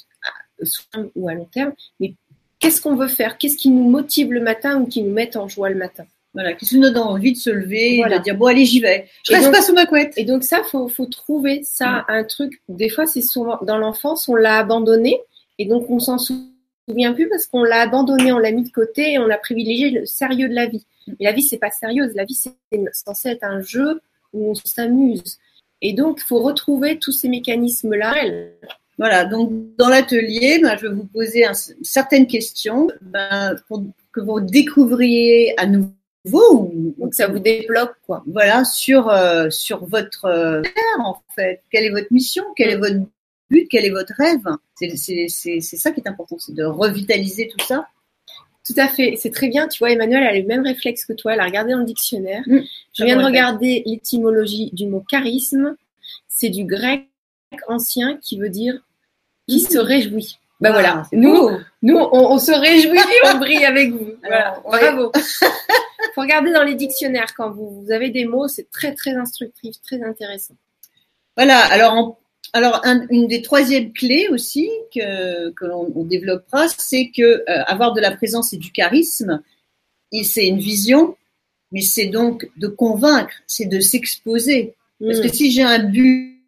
ou 1.15 1.30
à 1.30 1.34
long 1.34 1.45
terme, 1.45 1.73
mais 1.99 2.13
qu'est-ce 2.60 2.82
qu'on 2.82 2.95
veut 2.95 3.08
faire? 3.08 3.38
Qu'est-ce 3.38 3.58
qui 3.58 3.69
nous 3.69 3.88
motive 3.88 4.34
le 4.34 4.41
matin 4.41 4.82
ou 4.82 4.88
qui 4.88 5.04
nous 5.04 5.12
met 5.12 5.38
en 5.38 5.47
joie 5.47 5.69
le 5.69 5.75
matin? 5.75 6.06
Voilà, 6.34 6.54
qui 6.54 6.65
se 6.65 6.75
donne 6.75 6.97
envie 6.97 7.32
de 7.32 7.38
se 7.38 7.49
lever, 7.49 8.04
de 8.04 8.23
dire 8.23 8.36
bon 8.36 8.47
allez 8.47 8.65
j'y 8.65 8.82
vais. 8.82 9.08
Je 9.23 9.34
reste 9.34 9.51
pas 9.51 9.62
sous 9.62 9.73
ma 9.73 9.86
couette. 9.86 10.13
Et 10.17 10.25
donc 10.25 10.43
ça, 10.43 10.63
faut 10.63 10.89
faut 10.89 11.06
trouver 11.06 11.62
ça 11.63 11.99
mm. 11.99 12.06
un 12.10 12.23
truc. 12.23 12.62
Des 12.67 12.89
fois, 12.89 13.06
c'est 13.06 13.21
souvent 13.21 13.60
dans 13.62 13.78
l'enfance, 13.78 14.28
on 14.28 14.36
l'a 14.36 14.58
abandonné 14.58 15.21
et 15.60 15.65
donc 15.65 15.89
on 15.89 15.99
s'en 15.99 16.17
souvient 16.17 17.13
plus 17.13 17.30
parce 17.30 17.45
qu'on 17.45 17.63
l'a 17.63 17.82
abandonné, 17.82 18.34
on 18.34 18.39
l'a 18.39 18.51
mis 18.51 18.63
de 18.63 18.71
côté 18.71 19.13
et 19.13 19.19
on 19.19 19.30
a 19.30 19.38
privilégié 19.38 19.91
le 19.91 20.06
sérieux 20.06 20.49
de 20.49 20.56
la 20.56 20.65
vie. 20.65 20.86
Mm. 21.08 21.13
Et 21.19 21.23
la 21.23 21.32
vie, 21.34 21.43
c'est 21.43 21.60
pas 21.60 21.71
sérieuse. 21.71 22.13
La 22.15 22.25
vie, 22.25 22.34
c'est 22.36 22.51
censé 22.93 23.30
être 23.30 23.43
un 23.43 23.62
jeu 23.62 24.01
où 24.34 24.51
on 24.51 24.56
s'amuse. 24.56 25.38
Et 25.81 25.93
donc, 25.93 26.19
il 26.19 26.23
faut 26.23 26.41
retrouver 26.41 26.99
tous 26.99 27.11
ces 27.11 27.29
mécanismes-là. 27.29 28.15
Voilà, 28.97 29.25
donc 29.25 29.51
dans 29.77 29.89
l'atelier, 29.89 30.59
ben, 30.61 30.77
je 30.77 30.88
vais 30.88 30.93
vous 30.93 31.05
poser 31.05 31.45
certaines 31.81 32.27
questions 32.27 32.88
ben, 33.01 33.55
pour 33.67 33.83
que 34.13 34.21
vous 34.21 34.39
découvriez 34.39 35.53
à 35.59 35.65
nouveau 35.65 35.91
vous 36.25 36.93
donc 36.97 37.13
ça 37.13 37.27
vous 37.27 37.39
débloque 37.39 37.95
quoi. 38.05 38.23
Voilà 38.27 38.65
sur 38.65 39.09
euh, 39.09 39.49
sur 39.49 39.85
votre 39.85 40.25
euh, 40.25 40.61
en 40.99 41.17
fait. 41.35 41.61
Quelle 41.71 41.85
est 41.85 41.91
votre 41.91 42.11
mission? 42.11 42.43
Quel 42.55 42.71
est 42.71 42.77
votre 42.77 42.95
but? 43.49 43.67
Quel 43.69 43.85
est 43.85 43.91
votre 43.91 44.13
rêve? 44.17 44.43
C'est 44.75 44.97
c'est 44.97 45.27
c'est 45.59 45.77
ça 45.77 45.91
qui 45.91 46.01
est 46.01 46.07
important, 46.07 46.38
c'est 46.39 46.55
de 46.55 46.65
revitaliser 46.65 47.47
tout 47.47 47.63
ça. 47.65 47.88
Tout 48.65 48.73
à 48.78 48.88
fait, 48.88 49.15
c'est 49.17 49.30
très 49.30 49.47
bien. 49.47 49.67
Tu 49.67 49.80
vois, 49.80 49.91
Emmanuel 49.91 50.23
a 50.23 50.32
les 50.32 50.43
mêmes 50.43 50.63
réflexes 50.63 51.06
que 51.06 51.13
toi. 51.13 51.34
Elle 51.34 51.39
a 51.39 51.45
regardé 51.45 51.73
dans 51.73 51.80
le 51.80 51.86
dictionnaire. 51.86 52.43
Mm. 52.47 52.60
Je 52.93 53.04
viens 53.04 53.17
de 53.17 53.23
regarder 53.23 53.84
l'étymologie 53.86 54.71
du 54.73 54.88
mot 54.88 55.04
charisme. 55.08 55.75
C'est 56.28 56.49
du 56.49 56.65
grec 56.65 57.08
ancien 57.67 58.17
qui 58.17 58.38
veut 58.39 58.49
dire 58.49 58.82
qui 59.47 59.58
mm. 59.58 59.67
se 59.67 59.78
réjouit. 59.78 60.39
Ben 60.62 60.71
voilà, 60.71 61.04
nous, 61.12 61.49
nous, 61.82 61.97
on, 61.97 62.39
se 62.39 62.54
réjouit 62.54 62.97
et 62.97 63.28
on 63.34 63.38
brille 63.39 63.65
avec 63.65 63.91
vous. 63.91 64.13
voilà, 64.23 64.58
bravo. 64.63 65.12
faut 66.15 66.21
regarder 66.21 66.54
dans 66.54 66.63
les 66.63 66.75
dictionnaires 66.75 67.34
quand 67.36 67.51
vous, 67.51 67.91
avez 67.91 68.10
des 68.10 68.23
mots, 68.23 68.47
c'est 68.47 68.71
très 68.71 68.95
très 68.95 69.15
instructif, 69.15 69.75
très 69.82 70.01
intéressant. 70.01 70.56
Voilà. 71.36 71.60
Alors, 71.71 72.17
alors 72.53 72.81
une 73.10 73.27
des 73.27 73.41
troisièmes 73.41 73.91
clés 73.93 74.27
aussi 74.29 74.69
que, 74.93 75.49
que 75.51 75.65
l'on 75.65 76.03
développera, 76.03 76.67
c'est 76.67 77.12
que 77.15 77.21
euh, 77.21 77.63
avoir 77.67 77.93
de 77.93 78.01
la 78.01 78.15
présence 78.15 78.53
et 78.53 78.58
du 78.58 78.71
charisme, 78.71 79.41
c'est 80.23 80.47
une 80.47 80.60
vision, 80.60 81.17
mais 81.71 81.81
c'est 81.81 82.08
donc 82.08 82.49
de 82.58 82.67
convaincre, 82.67 83.34
c'est 83.47 83.65
de 83.65 83.79
s'exposer. 83.79 84.75
Parce 84.99 85.19
que 85.19 85.27
mm. 85.27 85.34
si 85.34 85.51
j'ai 85.51 85.63
un 85.63 85.79
but, 85.79 86.39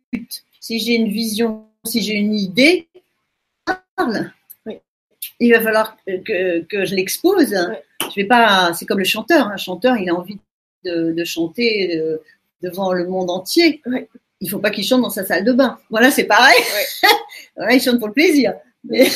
si 0.59 0.79
j'ai 0.79 0.95
une 0.95 1.09
vision, 1.09 1.65
si 1.85 2.01
j'ai 2.01 2.13
une 2.13 2.33
idée, 2.33 2.87
il 5.39 5.51
va 5.51 5.61
falloir 5.61 5.97
que, 6.05 6.61
que 6.61 6.85
je 6.85 6.95
l'expose. 6.95 7.55
Je 8.09 8.21
vais 8.21 8.27
pas. 8.27 8.73
C'est 8.73 8.85
comme 8.85 8.99
le 8.99 9.05
chanteur. 9.05 9.47
Un 9.47 9.57
chanteur, 9.57 9.97
il 9.97 10.09
a 10.09 10.15
envie 10.15 10.39
de, 10.85 11.23
chanter 11.25 11.97
euh, 11.97 12.17
devant 12.61 12.93
le 12.93 13.07
monde 13.07 13.29
entier. 13.29 13.81
Il 14.39 14.49
faut 14.49 14.59
pas 14.59 14.69
qu'il 14.69 14.83
chante 14.83 15.01
dans 15.01 15.09
sa 15.09 15.25
salle 15.25 15.43
de 15.43 15.51
bain. 15.51 15.79
Voilà, 15.89 16.11
c'est 16.11 16.25
pareil. 16.25 16.57
voilà, 17.55 17.73
il 17.75 17.81
chante 17.81 17.99
pour 17.99 18.07
le 18.07 18.13
plaisir. 18.13 18.53
Mais, 18.89 19.09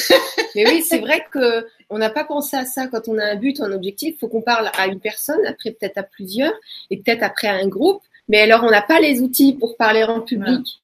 oui, 0.56 0.84
c'est 0.84 1.00
vrai 1.00 1.26
que 1.32 1.66
on 1.90 1.98
n'a 1.98 2.10
pas 2.10 2.26
pensé 2.26 2.58
à 2.58 2.66
ça 2.66 2.88
quand 2.88 3.08
on 3.08 3.18
a 3.18 3.26
un 3.26 3.36
but, 3.36 3.62
un 3.62 3.72
objectif. 3.72 4.16
Il 4.16 4.20
faut 4.20 4.28
qu'on 4.28 4.42
parle 4.42 4.70
à 4.78 4.88
une 4.88 5.00
personne, 5.00 5.46
après 5.46 5.72
peut-être 5.72 5.98
à 5.98 6.04
plusieurs, 6.04 6.54
et 6.90 6.98
peut-être 6.98 7.24
après 7.24 7.48
à 7.48 7.54
un 7.54 7.68
groupe. 7.68 8.02
Mais 8.28 8.42
alors, 8.42 8.64
on 8.64 8.72
n'a 8.72 8.82
pas 8.82 9.00
les 9.00 9.22
outils 9.22 9.54
pour 9.54 9.78
parler 9.78 10.04
en 10.04 10.22
public. 10.22 10.82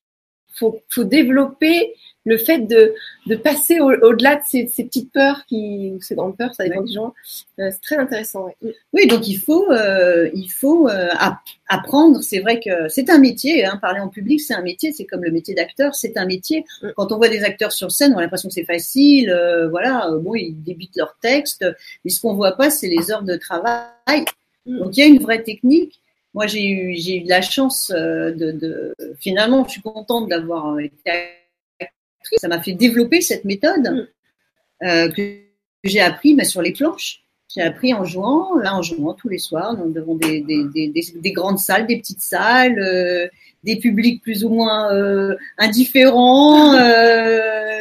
Il 0.49 0.57
faut, 0.57 0.81
faut 0.89 1.03
développer 1.03 1.93
le 2.27 2.37
fait 2.37 2.59
de, 2.59 2.93
de 3.25 3.35
passer 3.35 3.79
au-delà 3.79 4.35
de 4.35 4.41
ces, 4.45 4.67
ces, 4.67 4.83
petites 4.83 5.13
peurs 5.13 5.45
qui, 5.45 5.93
ou 5.95 6.01
ces 6.01 6.13
grandes 6.13 6.35
peurs, 6.35 6.53
ça 6.53 6.65
dépend 6.65 6.81
des 6.81 6.91
gens, 6.91 7.13
euh, 7.59 7.69
c'est 7.71 7.81
très 7.81 7.95
intéressant. 7.95 8.49
Oui, 8.91 9.07
donc 9.07 9.25
il 9.29 9.37
faut, 9.37 9.71
euh, 9.71 10.29
il 10.33 10.49
faut 10.49 10.89
euh, 10.89 11.07
apprendre. 11.69 12.21
C'est 12.21 12.39
vrai 12.39 12.59
que 12.59 12.89
c'est 12.89 13.09
un 13.09 13.17
métier. 13.17 13.65
Hein, 13.65 13.79
parler 13.81 14.01
en 14.01 14.09
public, 14.09 14.41
c'est 14.41 14.53
un 14.53 14.61
métier. 14.61 14.91
C'est 14.91 15.05
comme 15.05 15.23
le 15.23 15.31
métier 15.31 15.55
d'acteur, 15.55 15.95
c'est 15.95 16.17
un 16.17 16.25
métier. 16.25 16.65
Mm. 16.81 16.89
Quand 16.97 17.13
on 17.13 17.17
voit 17.17 17.29
des 17.29 17.43
acteurs 17.45 17.71
sur 17.71 17.91
scène, 17.91 18.13
on 18.13 18.17
a 18.17 18.21
l'impression 18.21 18.49
que 18.49 18.55
c'est 18.55 18.65
facile. 18.65 19.33
voilà, 19.69 20.09
bon, 20.19 20.35
ils 20.35 20.61
débitent 20.61 20.97
leur 20.97 21.15
texte, 21.21 21.65
mais 22.03 22.11
ce 22.11 22.19
qu'on 22.19 22.33
voit 22.33 22.57
pas, 22.57 22.69
c'est 22.69 22.89
les 22.89 23.09
heures 23.09 23.23
de 23.23 23.37
travail. 23.37 24.25
Mm. 24.65 24.79
Donc 24.79 24.97
il 24.97 24.99
y 24.99 25.03
a 25.03 25.05
une 25.05 25.19
vraie 25.19 25.43
technique. 25.43 26.01
Moi, 26.33 26.45
j'ai 26.45 26.67
eu, 26.67 26.93
j'ai 26.97 27.17
eu 27.17 27.21
de 27.21 27.29
la 27.29 27.41
chance 27.41 27.89
de, 27.89 28.51
de, 28.51 28.93
finalement, 29.17 29.63
je 29.65 29.71
suis 29.71 29.81
contente 29.81 30.27
d'avoir 30.29 30.77
été 30.79 31.37
ça 32.37 32.47
m'a 32.47 32.61
fait 32.61 32.73
développer 32.73 33.21
cette 33.21 33.45
méthode 33.45 34.07
mm. 34.81 34.87
euh, 34.87 35.11
que 35.11 35.39
j'ai 35.83 36.01
appris 36.01 36.33
mais 36.33 36.45
sur 36.45 36.61
les 36.61 36.73
planches. 36.73 37.23
J'ai 37.53 37.61
appris 37.61 37.93
en 37.93 38.03
jouant, 38.03 38.57
là 38.57 38.75
en 38.75 38.81
jouant 38.81 39.13
tous 39.13 39.29
les 39.29 39.37
soirs, 39.37 39.77
devant 39.77 40.15
des, 40.15 40.41
des, 40.41 40.65
des, 40.65 40.91
des, 41.15 41.31
grandes 41.31 41.59
salles, 41.59 41.87
des 41.87 41.97
petites 41.97 42.21
salles, 42.21 42.77
euh, 42.77 43.27
des 43.63 43.77
publics 43.77 44.21
plus 44.21 44.43
ou 44.43 44.49
moins 44.49 44.93
euh, 44.93 45.33
indifférents, 45.57 46.73
euh, 46.77 47.79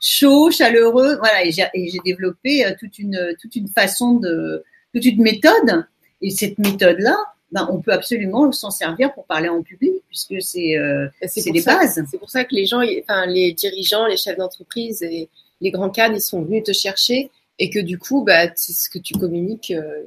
chauds, 0.00 0.50
chaleureux. 0.50 1.16
Voilà, 1.16 1.46
et 1.46 1.50
j'ai 1.50 1.98
développé 2.04 2.64
toute 2.78 2.98
une 2.98 3.34
toute 3.40 3.56
une 3.56 3.68
façon 3.68 4.14
de 4.14 4.62
toute 4.94 5.06
une 5.06 5.22
méthode. 5.22 5.86
Et 6.20 6.30
cette 6.30 6.58
méthode 6.58 6.98
là, 6.98 7.16
ben, 7.50 7.66
on 7.72 7.80
peut 7.80 7.92
absolument 7.92 8.52
s'en 8.52 8.70
servir 8.70 9.12
pour 9.14 9.24
parler 9.24 9.48
en 9.48 9.62
public, 9.62 9.94
puisque 10.08 10.40
c'est 10.42 10.76
euh, 10.76 11.08
c'est 11.26 11.50
des 11.50 11.62
bases. 11.62 12.02
C'est 12.10 12.18
pour 12.18 12.30
ça 12.30 12.44
que 12.44 12.54
les 12.54 12.66
gens, 12.66 12.82
enfin 13.02 13.26
les 13.26 13.52
dirigeants, 13.52 14.06
les 14.06 14.16
chefs 14.16 14.36
d'entreprise 14.36 15.02
et 15.02 15.28
les 15.60 15.70
grands 15.70 15.90
cadres, 15.90 16.16
ils 16.16 16.20
sont 16.20 16.42
venus 16.42 16.64
te 16.64 16.72
chercher 16.72 17.30
et 17.58 17.70
que 17.70 17.78
du 17.78 17.98
coup, 17.98 18.22
bah, 18.22 18.54
ce 18.54 18.88
que 18.88 18.98
tu 18.98 19.14
communiques, 19.14 19.72
euh, 19.72 20.04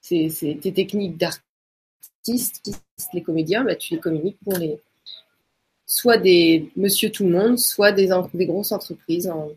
c'est 0.00 0.58
tes 0.60 0.72
techniques 0.72 1.16
d'artiste, 1.16 2.72
les 3.14 3.22
comédiens, 3.22 3.64
bah, 3.64 3.76
tu 3.76 3.94
les 3.94 4.00
communiques 4.00 4.38
pour 4.44 4.58
les 4.58 4.78
soit 5.86 6.16
des 6.16 6.70
monsieur 6.76 7.10
tout 7.10 7.24
le 7.24 7.30
monde, 7.30 7.58
soit 7.58 7.92
des, 7.92 8.08
des 8.34 8.46
grosses 8.46 8.72
entreprises 8.72 9.28
en, 9.28 9.50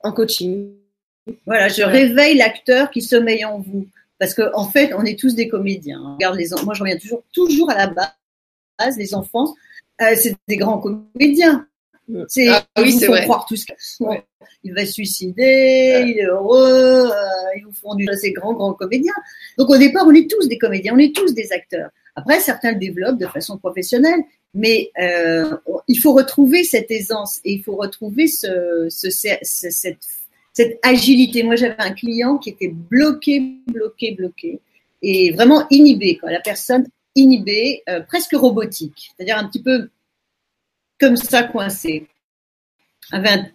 en 0.00 0.12
coaching. 0.12 0.70
Voilà, 1.44 1.68
je 1.68 1.82
réveille 1.82 2.36
l'acteur 2.36 2.90
qui 2.90 3.02
sommeille 3.02 3.44
en 3.44 3.58
vous. 3.58 3.86
Parce 4.18 4.34
qu'en 4.34 4.50
en 4.54 4.68
fait, 4.68 4.92
on 4.94 5.04
est 5.04 5.18
tous 5.18 5.34
des 5.34 5.48
comédiens. 5.48 6.14
Regarde 6.14 6.36
les, 6.36 6.48
moi, 6.64 6.74
je 6.74 6.80
reviens 6.80 6.96
toujours, 6.96 7.22
toujours 7.32 7.70
à 7.70 7.74
la 7.74 7.86
base. 7.88 8.96
Les 8.98 9.14
enfants, 9.14 9.54
euh, 10.02 10.14
c'est 10.16 10.34
des 10.48 10.56
grands 10.56 10.78
comédiens. 10.78 11.66
C'est, 12.28 12.48
ah, 12.48 12.64
oui, 12.78 12.94
ils 12.94 13.06
vous 13.06 13.14
font 13.14 13.22
croire 13.22 13.46
tout 13.46 13.56
ce 13.56 13.66
qu'il 13.66 14.22
Il 14.62 14.74
va 14.74 14.86
se 14.86 14.92
suicider, 14.92 16.04
il 16.06 16.18
est 16.20 16.26
heureux, 16.26 17.10
euh, 17.10 17.56
ils 17.56 17.64
vous 17.64 17.72
font 17.72 17.94
du 17.96 18.06
ces 18.14 18.32
grands, 18.32 18.52
grands 18.52 18.74
comédiens. 18.74 19.12
Donc 19.58 19.70
au 19.70 19.76
départ, 19.76 20.06
on 20.06 20.12
est 20.12 20.30
tous 20.30 20.46
des 20.48 20.58
comédiens, 20.58 20.94
on 20.94 20.98
est 20.98 21.14
tous 21.14 21.34
des 21.34 21.52
acteurs. 21.52 21.90
Après, 22.14 22.38
certains 22.40 22.72
le 22.72 22.78
développent 22.78 23.18
de 23.18 23.26
façon 23.26 23.58
professionnelle, 23.58 24.20
mais 24.54 24.90
euh, 25.00 25.56
il 25.88 25.96
faut 25.96 26.12
retrouver 26.12 26.62
cette 26.64 26.90
aisance 26.90 27.40
et 27.44 27.54
il 27.54 27.62
faut 27.62 27.76
retrouver 27.76 28.28
ce, 28.28 28.86
ce, 28.88 29.10
cette 29.10 30.06
cette 30.56 30.78
agilité. 30.82 31.42
Moi, 31.42 31.54
j'avais 31.56 31.74
un 31.78 31.92
client 31.92 32.38
qui 32.38 32.48
était 32.48 32.68
bloqué, 32.68 33.40
bloqué, 33.66 34.12
bloqué, 34.12 34.58
et 35.02 35.30
vraiment 35.32 35.66
inhibé. 35.68 36.18
La 36.22 36.40
personne 36.40 36.86
inhibée, 37.14 37.82
euh, 37.90 38.00
presque 38.00 38.32
robotique, 38.32 39.12
c'est-à-dire 39.14 39.36
un 39.36 39.46
petit 39.48 39.62
peu 39.62 39.90
comme 40.98 41.16
ça 41.16 41.42
coincé, 41.42 42.06
avait 43.12 43.28
un, 43.28 43.46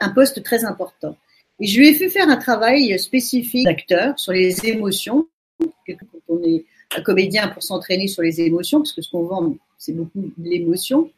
un, 0.00 0.10
poste 0.10 0.44
très 0.44 0.64
important. 0.64 1.16
Et 1.58 1.66
je 1.66 1.80
lui 1.80 1.88
ai 1.88 1.94
fait 1.94 2.08
faire 2.08 2.28
un 2.28 2.36
travail 2.36 2.96
spécifique 3.00 3.64
d'acteur 3.64 4.16
sur 4.16 4.32
les 4.32 4.64
émotions. 4.64 5.26
Quand 5.58 5.96
on 6.28 6.40
est 6.44 6.64
un 6.96 7.02
comédien 7.02 7.48
pour 7.48 7.64
s'entraîner 7.64 8.06
sur 8.06 8.22
les 8.22 8.40
émotions, 8.40 8.78
parce 8.78 8.92
que 8.92 9.02
ce 9.02 9.10
qu'on 9.10 9.24
vend, 9.24 9.56
c'est 9.76 9.92
beaucoup 9.92 10.32
l'émotion. 10.38 11.10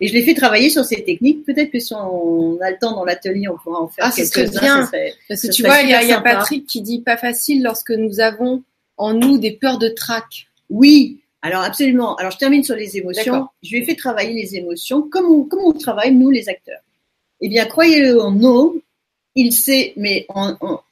Et 0.00 0.08
je 0.08 0.14
l'ai 0.14 0.22
fait 0.22 0.34
travailler 0.34 0.70
sur 0.70 0.84
ces 0.84 1.04
techniques. 1.04 1.44
Peut-être 1.44 1.70
que 1.70 1.78
si 1.78 1.94
on 1.94 2.58
a 2.60 2.70
le 2.70 2.78
temps 2.78 2.94
dans 2.94 3.04
l'atelier, 3.04 3.48
on 3.48 3.56
pourra 3.56 3.80
en 3.80 3.88
faire 3.88 4.06
ah, 4.06 4.12
quelques-uns. 4.14 4.90
Parce 5.28 5.42
que 5.42 5.52
tu 5.52 5.62
vois, 5.62 5.80
il 5.82 5.90
y, 5.90 6.12
a, 6.12 6.20
Patrick 6.20 6.66
qui 6.66 6.82
dit 6.82 7.00
pas 7.00 7.16
facile 7.16 7.62
lorsque 7.62 7.90
nous 7.90 8.20
avons 8.20 8.62
en 8.96 9.14
nous 9.14 9.38
des 9.38 9.52
peurs 9.52 9.78
de 9.78 9.88
trac. 9.88 10.48
Oui, 10.70 11.20
alors 11.42 11.62
absolument. 11.62 12.16
Alors 12.16 12.32
je 12.32 12.38
termine 12.38 12.64
sur 12.64 12.76
les 12.76 12.96
émotions. 12.96 13.48
Je 13.62 13.70
lui 13.70 13.78
ai 13.82 13.84
fait 13.84 13.96
travailler 13.96 14.32
les 14.32 14.56
émotions 14.56 15.02
comme 15.02 15.26
on, 15.26 15.44
comme 15.44 15.60
on 15.64 15.72
travaille 15.72 16.14
nous 16.14 16.30
les 16.30 16.48
acteurs. 16.48 16.80
Eh 17.40 17.48
bien, 17.48 17.66
croyez-le 17.66 18.20
en 18.20 18.30
nous, 18.30 18.82
il 19.34 19.52
sait, 19.52 19.92
mais 19.96 20.26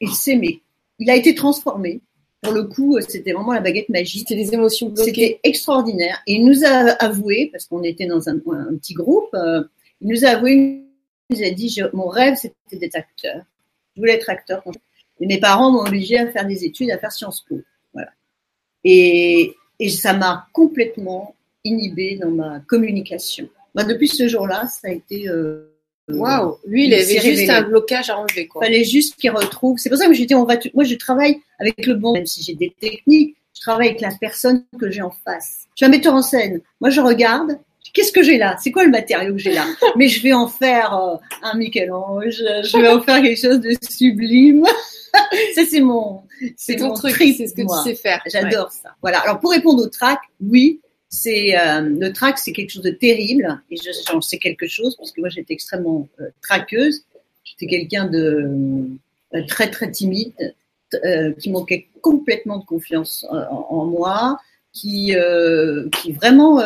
il 0.00 0.10
sait, 0.10 0.36
mais 0.36 0.60
il 0.98 1.10
a 1.10 1.16
été 1.16 1.34
transformé 1.34 2.00
pour 2.42 2.52
le 2.52 2.64
coup, 2.64 3.00
c'était 3.00 3.32
vraiment 3.32 3.52
la 3.52 3.60
baguette 3.60 3.88
magique. 3.88 4.26
C'était 4.28 4.42
des 4.42 4.52
émotions 4.52 4.88
bloquées. 4.88 5.10
C'était 5.10 5.40
extraordinaire. 5.44 6.20
Et 6.26 6.34
il 6.34 6.44
nous 6.44 6.64
a 6.64 6.90
avoué, 7.02 7.48
parce 7.52 7.66
qu'on 7.66 7.82
était 7.84 8.06
dans 8.06 8.28
un, 8.28 8.38
petit 8.38 8.94
groupe, 8.94 9.32
euh, 9.34 9.62
il 10.00 10.08
nous 10.08 10.24
a 10.24 10.30
avoué, 10.30 10.82
il 11.30 11.38
nous 11.38 11.44
a 11.44 11.50
dit, 11.50 11.80
mon 11.92 12.08
rêve, 12.08 12.34
c'était 12.34 12.76
d'être 12.78 12.96
acteur. 12.96 13.42
Je 13.94 14.00
voulais 14.00 14.14
être 14.14 14.28
acteur. 14.28 14.64
Et 15.20 15.26
mes 15.26 15.38
parents 15.38 15.70
m'ont 15.70 15.86
obligé 15.86 16.18
à 16.18 16.26
faire 16.32 16.46
des 16.46 16.64
études, 16.64 16.90
à 16.90 16.98
faire 16.98 17.12
Sciences 17.12 17.44
Po. 17.48 17.60
Voilà. 17.92 18.10
Et, 18.82 19.54
et 19.78 19.88
ça 19.88 20.12
m'a 20.12 20.48
complètement 20.52 21.36
inhibé 21.62 22.16
dans 22.16 22.30
ma 22.30 22.58
communication. 22.60 23.48
Ben, 23.76 23.86
depuis 23.86 24.08
ce 24.08 24.26
jour-là, 24.26 24.66
ça 24.66 24.88
a 24.88 24.90
été 24.90 25.28
euh, 25.28 25.71
Waouh, 26.08 26.58
lui, 26.66 26.86
il 26.86 26.94
avait 26.94 27.20
juste 27.20 27.48
un 27.48 27.62
blocage 27.62 28.10
à 28.10 28.18
enlever. 28.18 28.48
Il 28.54 28.58
fallait 28.58 28.84
juste 28.84 29.16
qu'il 29.16 29.30
retrouve. 29.30 29.78
C'est 29.78 29.88
pour 29.88 29.98
ça 29.98 30.06
que 30.06 30.14
j'ai 30.14 30.26
dit, 30.26 30.34
on 30.34 30.44
va. 30.44 30.56
Moi, 30.74 30.84
je 30.84 30.94
travaille 30.96 31.40
avec 31.58 31.86
le 31.86 31.94
bon, 31.94 32.12
même 32.12 32.26
si 32.26 32.42
j'ai 32.42 32.54
des 32.54 32.74
techniques. 32.80 33.36
Je 33.54 33.60
travaille 33.60 33.88
avec 33.88 34.00
la 34.00 34.10
personne 34.20 34.64
que 34.80 34.90
j'ai 34.90 35.02
en 35.02 35.12
face. 35.24 35.66
Je 35.74 35.84
suis 35.84 35.86
un 35.86 35.88
metteur 35.88 36.14
en 36.14 36.22
scène. 36.22 36.60
Moi, 36.80 36.90
je 36.90 37.00
regarde. 37.00 37.58
Qu'est-ce 37.94 38.12
que 38.12 38.22
j'ai 38.22 38.38
là? 38.38 38.56
C'est 38.58 38.70
quoi 38.70 38.84
le 38.84 38.90
matériau 38.90 39.34
que 39.34 39.38
j'ai 39.38 39.52
là? 39.52 39.66
Mais 39.96 40.08
je 40.08 40.22
vais 40.22 40.32
en 40.32 40.48
faire 40.48 40.94
euh, 40.96 41.16
un 41.42 41.56
Michel-Ange. 41.56 42.42
Je 42.64 42.80
vais 42.80 42.88
en 42.88 43.02
faire 43.02 43.20
quelque 43.20 43.38
chose 43.38 43.60
de 43.60 43.76
sublime. 43.88 44.64
ça, 45.54 45.62
c'est 45.68 45.80
mon. 45.80 46.22
C'est 46.56 46.76
ton 46.76 46.94
truc. 46.94 47.14
C'est 47.14 47.46
ce 47.46 47.54
que 47.54 47.60
tu 47.60 47.82
sais 47.84 47.94
faire. 47.94 48.22
J'adore 48.26 48.72
ça. 48.72 48.90
Voilà. 49.02 49.20
Alors, 49.20 49.40
pour 49.40 49.50
répondre 49.50 49.82
au 49.82 49.88
track, 49.88 50.20
oui, 50.40 50.80
c'est 51.12 51.58
euh, 51.58 51.82
le 51.82 52.10
trac, 52.10 52.38
c'est 52.38 52.52
quelque 52.52 52.70
chose 52.70 52.82
de 52.82 52.90
terrible 52.90 53.60
et 53.70 53.76
j'en 54.10 54.22
sais 54.22 54.38
quelque 54.38 54.66
chose 54.66 54.96
parce 54.96 55.12
que 55.12 55.20
moi 55.20 55.28
j'étais 55.28 55.52
extrêmement 55.52 56.08
euh, 56.20 56.30
traqueuse. 56.40 57.04
J'étais 57.44 57.66
quelqu'un 57.66 58.06
de 58.06 58.88
euh, 59.34 59.42
très 59.46 59.70
très 59.70 59.90
timide, 59.90 60.54
qui 61.38 61.50
manquait 61.50 61.88
complètement 62.00 62.58
de 62.58 62.64
confiance 62.64 63.26
en, 63.30 63.86
moi, 63.86 64.38
qui 64.72 65.14
qui 65.92 66.12
vraiment 66.12 66.56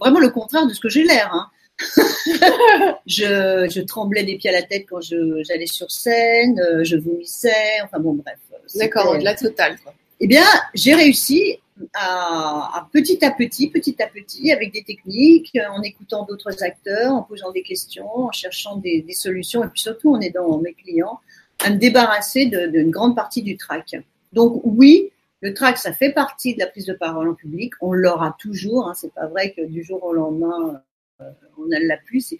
vraiment 0.00 0.20
le 0.20 0.30
contraire 0.30 0.66
de 0.66 0.74
ce 0.74 0.80
que 0.80 0.88
j'ai 0.88 1.04
l'air. 1.04 1.30
Hein. 1.32 1.46
je, 3.06 3.66
je, 3.70 3.80
tremblais 3.80 4.24
des 4.24 4.36
pieds 4.36 4.50
à 4.50 4.52
la 4.52 4.62
tête 4.62 4.84
quand 4.88 5.00
j'allais 5.00 5.66
sur 5.66 5.90
scène, 5.90 6.60
je 6.82 6.96
vomissais, 6.96 7.80
enfin 7.84 7.98
bon 7.98 8.12
bref. 8.12 8.38
D'accord, 8.74 9.16
de 9.18 9.24
la 9.24 9.34
totale. 9.34 9.78
Quoi. 9.82 9.94
Eh 10.20 10.26
bien, 10.26 10.44
j'ai 10.74 10.94
réussi 10.94 11.58
à, 11.94 12.86
petit 12.92 13.24
à 13.24 13.30
petit, 13.30 13.70
petit 13.70 14.02
à 14.02 14.06
petit, 14.06 14.52
avec 14.52 14.72
des 14.72 14.82
techniques, 14.82 15.56
en 15.70 15.82
écoutant 15.82 16.24
d'autres 16.24 16.62
acteurs, 16.62 17.12
en 17.12 17.22
posant 17.22 17.50
des 17.52 17.62
questions, 17.62 18.08
en 18.14 18.32
cherchant 18.32 18.76
des, 18.76 19.04
solutions, 19.12 19.64
et 19.64 19.68
puis 19.68 19.80
surtout 19.80 20.14
en 20.14 20.20
aidant 20.20 20.58
mes 20.58 20.74
clients 20.74 21.20
à 21.64 21.70
me 21.70 21.76
débarrasser 21.76 22.46
d'une 22.46 22.90
grande 22.90 23.14
partie 23.14 23.42
du 23.42 23.56
trac. 23.56 23.94
Donc 24.32 24.60
oui, 24.64 25.10
le 25.40 25.54
trac, 25.54 25.78
ça 25.78 25.92
fait 25.92 26.12
partie 26.12 26.54
de 26.54 26.58
la 26.58 26.66
prise 26.66 26.86
de 26.86 26.94
parole 26.94 27.28
en 27.28 27.34
public. 27.34 27.74
On 27.80 27.92
l'aura 27.92 28.36
toujours. 28.38 28.88
Hein, 28.88 28.94
c'est 28.94 29.12
pas 29.12 29.26
vrai 29.26 29.52
que 29.52 29.62
du 29.62 29.82
jour 29.82 30.02
au 30.04 30.12
lendemain, 30.12 30.82
euh, 31.20 31.24
on 31.58 31.66
ne 31.66 31.86
l'a 31.86 31.96
plus. 31.96 32.34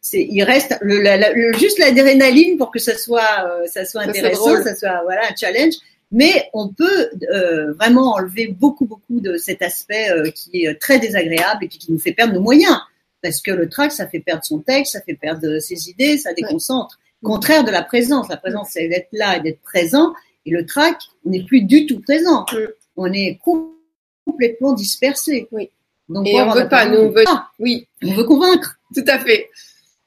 C'est, 0.00 0.22
il 0.22 0.42
reste 0.44 0.76
le, 0.82 1.52
juste 1.58 1.78
l'adrénaline 1.78 2.56
pour 2.56 2.70
que 2.70 2.78
ça 2.78 2.96
soit, 2.96 3.44
euh, 3.44 3.66
ça 3.66 3.84
soit 3.84 4.02
intéressant, 4.02 4.62
ça 4.62 4.74
soit 4.74 5.02
voilà 5.02 5.22
un 5.28 5.34
challenge 5.34 5.74
mais 6.12 6.48
on 6.52 6.68
peut 6.68 7.10
euh, 7.32 7.72
vraiment 7.74 8.14
enlever 8.14 8.48
beaucoup, 8.48 8.86
beaucoup 8.86 9.20
de 9.20 9.36
cet 9.36 9.62
aspect 9.62 10.10
euh, 10.10 10.30
qui 10.30 10.64
est 10.64 10.74
très 10.80 10.98
désagréable 10.98 11.64
et 11.64 11.68
qui 11.68 11.90
nous 11.90 11.98
fait 11.98 12.12
perdre 12.12 12.34
nos 12.34 12.40
moyens. 12.40 12.78
Parce 13.22 13.40
que 13.40 13.50
le 13.50 13.68
trac, 13.68 13.92
ça 13.92 14.06
fait 14.06 14.20
perdre 14.20 14.44
son 14.44 14.60
texte, 14.60 14.92
ça 14.92 15.00
fait 15.00 15.14
perdre 15.14 15.58
ses 15.58 15.88
idées, 15.90 16.18
ça 16.18 16.32
déconcentre. 16.32 16.98
Contraire 17.22 17.64
de 17.64 17.70
la 17.70 17.82
présence. 17.82 18.28
La 18.28 18.36
présence, 18.36 18.68
c'est 18.72 18.88
d'être 18.88 19.08
là 19.12 19.38
et 19.38 19.40
d'être 19.40 19.60
présent. 19.62 20.12
Et 20.44 20.50
le 20.50 20.64
trac, 20.64 20.96
on 21.24 21.30
n'est 21.30 21.42
plus 21.42 21.62
du 21.62 21.86
tout 21.86 22.00
présent. 22.00 22.46
On 22.96 23.12
est 23.12 23.40
complètement 24.24 24.74
dispersé. 24.74 25.48
Oui. 25.50 25.70
Donc, 26.08 26.26
et 26.28 26.40
on, 26.40 26.52
veut 26.52 26.68
pas, 26.68 26.86
nous 26.86 26.98
on 26.98 27.10
veut, 27.10 27.24
oui. 27.58 27.88
On 28.04 28.14
veut 28.14 28.24
convaincre. 28.24 28.78
Tout 28.94 29.04
à 29.08 29.18
fait. 29.18 29.50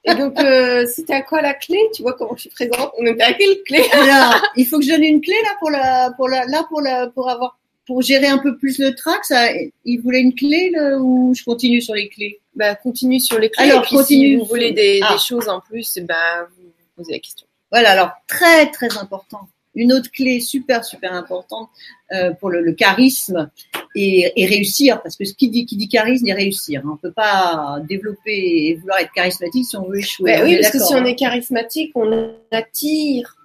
Et 0.05 0.15
donc, 0.15 0.39
euh, 0.39 0.85
c'était 0.85 1.13
à 1.13 1.21
quoi 1.21 1.41
la 1.41 1.53
clé 1.53 1.77
Tu 1.93 2.01
vois 2.01 2.13
comment 2.13 2.35
je 2.35 2.41
suis 2.41 2.49
présente 2.49 2.91
On 2.97 3.05
est 3.05 3.21
à 3.21 3.33
quelle 3.33 3.61
clé? 3.63 3.83
Alors, 3.91 4.41
il 4.55 4.65
faut 4.65 4.79
que 4.79 4.85
je 4.85 4.91
donne 4.91 5.03
une 5.03 5.21
clé 5.21 5.35
là 5.43 5.55
pour 5.59 5.69
la, 5.69 6.11
pour 6.11 6.29
la, 6.29 6.45
là 6.45 6.65
pour 6.69 6.81
la, 6.81 7.07
pour 7.07 7.29
avoir, 7.29 7.59
pour 7.85 8.01
gérer 8.01 8.27
un 8.27 8.37
peu 8.37 8.57
plus 8.57 8.79
le 8.79 8.95
track. 8.95 9.25
Ça, 9.25 9.49
il 9.85 9.97
voulait 9.97 10.21
une 10.21 10.33
clé 10.33 10.71
là, 10.73 10.97
ou 10.97 11.33
je 11.35 11.43
continue 11.43 11.81
sur 11.81 11.95
les 11.95 12.07
clés? 12.07 12.39
Bah, 12.55 12.75
continue 12.75 13.19
sur 13.19 13.39
les 13.39 13.49
clés. 13.49 13.65
Alors, 13.65 13.87
continue. 13.87 14.27
Si 14.27 14.35
vous 14.37 14.45
voulez 14.45 14.71
des, 14.71 15.01
ah. 15.03 15.13
des 15.13 15.19
choses 15.19 15.49
en 15.49 15.59
plus, 15.59 15.99
bah, 16.03 16.47
vous 16.57 16.71
posez 16.95 17.13
la 17.13 17.19
question. 17.19 17.47
Voilà. 17.71 17.91
Alors, 17.91 18.11
très 18.27 18.71
très 18.71 18.97
important 18.97 19.49
une 19.79 19.93
autre 19.93 20.11
clé 20.11 20.39
super 20.41 20.83
super 20.83 21.13
importante 21.13 21.69
euh, 22.11 22.31
pour 22.33 22.49
le, 22.49 22.73
charisme 22.73 23.49
et, 23.95 24.31
réussir, 24.45 25.01
parce 25.01 25.15
que 25.15 25.25
ce 25.25 25.33
qui 25.33 25.49
dit 25.49 25.65
qui 25.65 25.77
dit 25.77 25.87
charisme 25.87 26.25
dit 26.25 26.33
réussir. 26.33 26.81
Hein. 26.85 26.91
On 26.93 26.97
peut 26.97 27.11
pas 27.11 27.79
développer 27.87 28.67
et 28.67 28.75
vouloir 28.75 28.99
être 28.99 29.11
charismatique 29.13 29.65
si 29.65 29.77
on 29.77 29.87
veut 29.87 29.99
échouer. 29.99 30.33
Ben 30.33 30.43
oui, 30.43 30.57
parce 30.61 30.71
que 30.71 30.79
si 30.79 30.93
on 30.93 31.05
est 31.05 31.15
charismatique, 31.15 31.91
on 31.95 32.31
attire. 32.51 33.35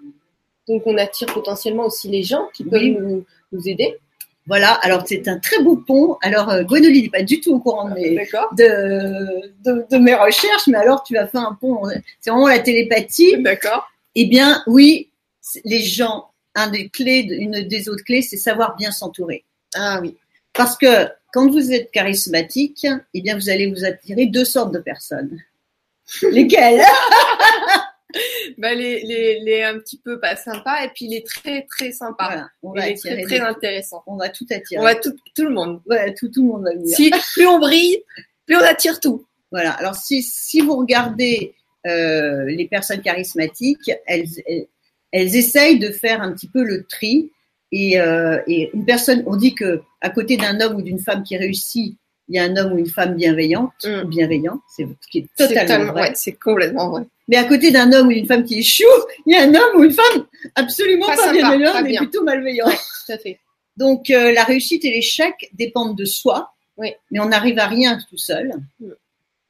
Donc 0.68 0.82
on 0.86 0.96
attire 0.96 1.28
potentiellement 1.32 1.86
aussi 1.86 2.08
les 2.08 2.22
gens 2.22 2.48
qui 2.54 2.64
peuvent 2.64 2.82
nous, 2.82 3.24
aider. 3.66 3.96
Voilà, 4.46 4.72
alors 4.82 5.04
c'est 5.06 5.28
un 5.28 5.38
très 5.38 5.62
beau 5.62 5.76
pont. 5.76 6.16
Alors 6.20 6.50
euh, 6.50 6.64
n'est 6.64 7.08
pas 7.08 7.22
du 7.22 7.40
tout 7.40 7.54
au 7.54 7.60
courant 7.60 7.88
de 7.88 7.94
mes, 7.94 8.16
de, 8.56 9.86
de, 9.90 9.98
mes 9.98 10.14
recherches, 10.14 10.66
mais 10.66 10.78
alors 10.78 11.02
tu 11.02 11.16
as 11.16 11.28
fait 11.28 11.38
un 11.38 11.56
pont, 11.58 11.82
c'est 12.20 12.30
vraiment 12.30 12.48
la 12.48 12.58
télépathie. 12.58 13.40
D'accord. 13.42 13.88
Eh 14.16 14.26
bien, 14.26 14.62
oui, 14.66 15.10
les 15.64 15.80
gens, 15.80 16.30
un 16.54 16.68
des 16.70 16.88
clés, 16.88 17.20
une 17.20 17.62
des 17.62 17.88
autres 17.88 18.04
clés, 18.04 18.22
c'est 18.22 18.36
savoir 18.36 18.76
bien 18.76 18.90
s'entourer. 18.90 19.44
Ah 19.74 20.00
oui. 20.00 20.16
Parce 20.52 20.76
que 20.76 21.08
quand 21.32 21.50
vous 21.50 21.72
êtes 21.72 21.90
charismatique, 21.90 22.86
eh 23.12 23.20
bien, 23.20 23.36
vous 23.36 23.50
allez 23.50 23.70
vous 23.70 23.84
attirer 23.84 24.26
deux 24.26 24.44
sortes 24.44 24.72
de 24.72 24.78
personnes. 24.78 25.40
Lesquelles? 26.22 26.82
Bah, 28.58 28.74
les, 28.74 29.00
les, 29.02 29.40
les, 29.40 29.62
un 29.64 29.76
petit 29.80 29.98
peu 29.98 30.20
pas 30.20 30.36
sympas 30.36 30.84
et 30.84 30.88
puis 30.94 31.08
les 31.08 31.24
très 31.24 31.62
très 31.62 31.90
sympas. 31.90 32.46
on 32.62 32.72
va 32.72 32.86
les 32.86 32.94
très, 32.94 33.20
très 33.22 33.40
intéressants. 33.40 34.04
On 34.06 34.16
va 34.16 34.28
tout 34.28 34.46
attirer. 34.50 34.80
On 34.80 34.84
va 34.84 34.94
tout, 34.94 35.16
tout 35.34 35.42
le 35.42 35.50
monde. 35.50 35.82
Ouais, 35.86 36.14
tout, 36.14 36.28
tout 36.28 36.42
le 36.42 36.48
monde 36.48 36.62
va 36.62 36.74
venir. 36.74 36.94
Si 36.94 37.10
plus 37.10 37.46
on 37.48 37.58
brille, 37.58 38.04
plus 38.46 38.56
on 38.56 38.60
attire 38.60 39.00
tout. 39.00 39.26
Voilà. 39.50 39.72
Alors 39.72 39.96
si, 39.96 40.22
si 40.22 40.60
vous 40.60 40.76
regardez 40.76 41.54
euh, 41.88 42.44
les 42.44 42.68
personnes 42.68 43.02
charismatiques, 43.02 43.90
elles, 44.06 44.28
elles 44.46 44.68
essayent 45.14 45.78
de 45.78 45.90
faire 45.90 46.22
un 46.22 46.32
petit 46.32 46.48
peu 46.48 46.62
le 46.62 46.84
tri. 46.84 47.30
Et, 47.72 48.00
euh, 48.00 48.38
et 48.46 48.70
une 48.72 48.84
personne, 48.84 49.24
on 49.26 49.36
dit 49.36 49.54
que 49.54 49.82
à 50.00 50.10
côté 50.10 50.36
d'un 50.36 50.60
homme 50.60 50.76
ou 50.76 50.82
d'une 50.82 51.00
femme 51.00 51.24
qui 51.24 51.36
réussit, 51.36 51.96
il 52.28 52.36
y 52.36 52.38
a 52.38 52.44
un 52.44 52.56
homme 52.56 52.72
ou 52.72 52.78
une 52.78 52.88
femme 52.88 53.14
bienveillante, 53.14 53.72
mm. 53.84 54.04
bienveillant, 54.04 54.60
c'est 54.68 54.84
ce 54.84 55.08
qui 55.10 55.18
est 55.18 55.28
totalement 55.36 55.92
vrai. 55.92 56.12
c'est 56.14 56.32
complètement 56.32 56.90
vrai. 56.90 57.02
Mais 57.28 57.36
à 57.36 57.44
côté 57.44 57.70
d'un 57.70 57.92
homme 57.92 58.08
ou 58.08 58.12
d'une 58.12 58.26
femme 58.26 58.44
qui 58.44 58.58
échoue, 58.58 58.84
il 59.26 59.34
y 59.34 59.38
a 59.38 59.42
un 59.42 59.54
homme 59.54 59.80
ou 59.80 59.84
une 59.84 59.92
femme 59.92 60.26
absolument 60.54 61.06
pas, 61.06 61.32
bienveillant, 61.32 61.82
mais 61.82 61.96
plutôt 61.96 62.22
malveillant. 62.22 62.66
tout 62.66 63.12
à 63.12 63.18
fait. 63.18 63.40
Donc 63.76 64.10
euh, 64.10 64.32
la 64.32 64.44
réussite 64.44 64.84
et 64.84 64.90
l'échec 64.90 65.50
dépendent 65.52 65.96
de 65.96 66.04
soi, 66.04 66.52
oui. 66.76 66.92
mais 67.10 67.20
on 67.20 67.26
n'arrive 67.26 67.58
à 67.58 67.66
rien 67.66 67.98
tout 68.08 68.18
seul. 68.18 68.52
Mm. 68.80 68.90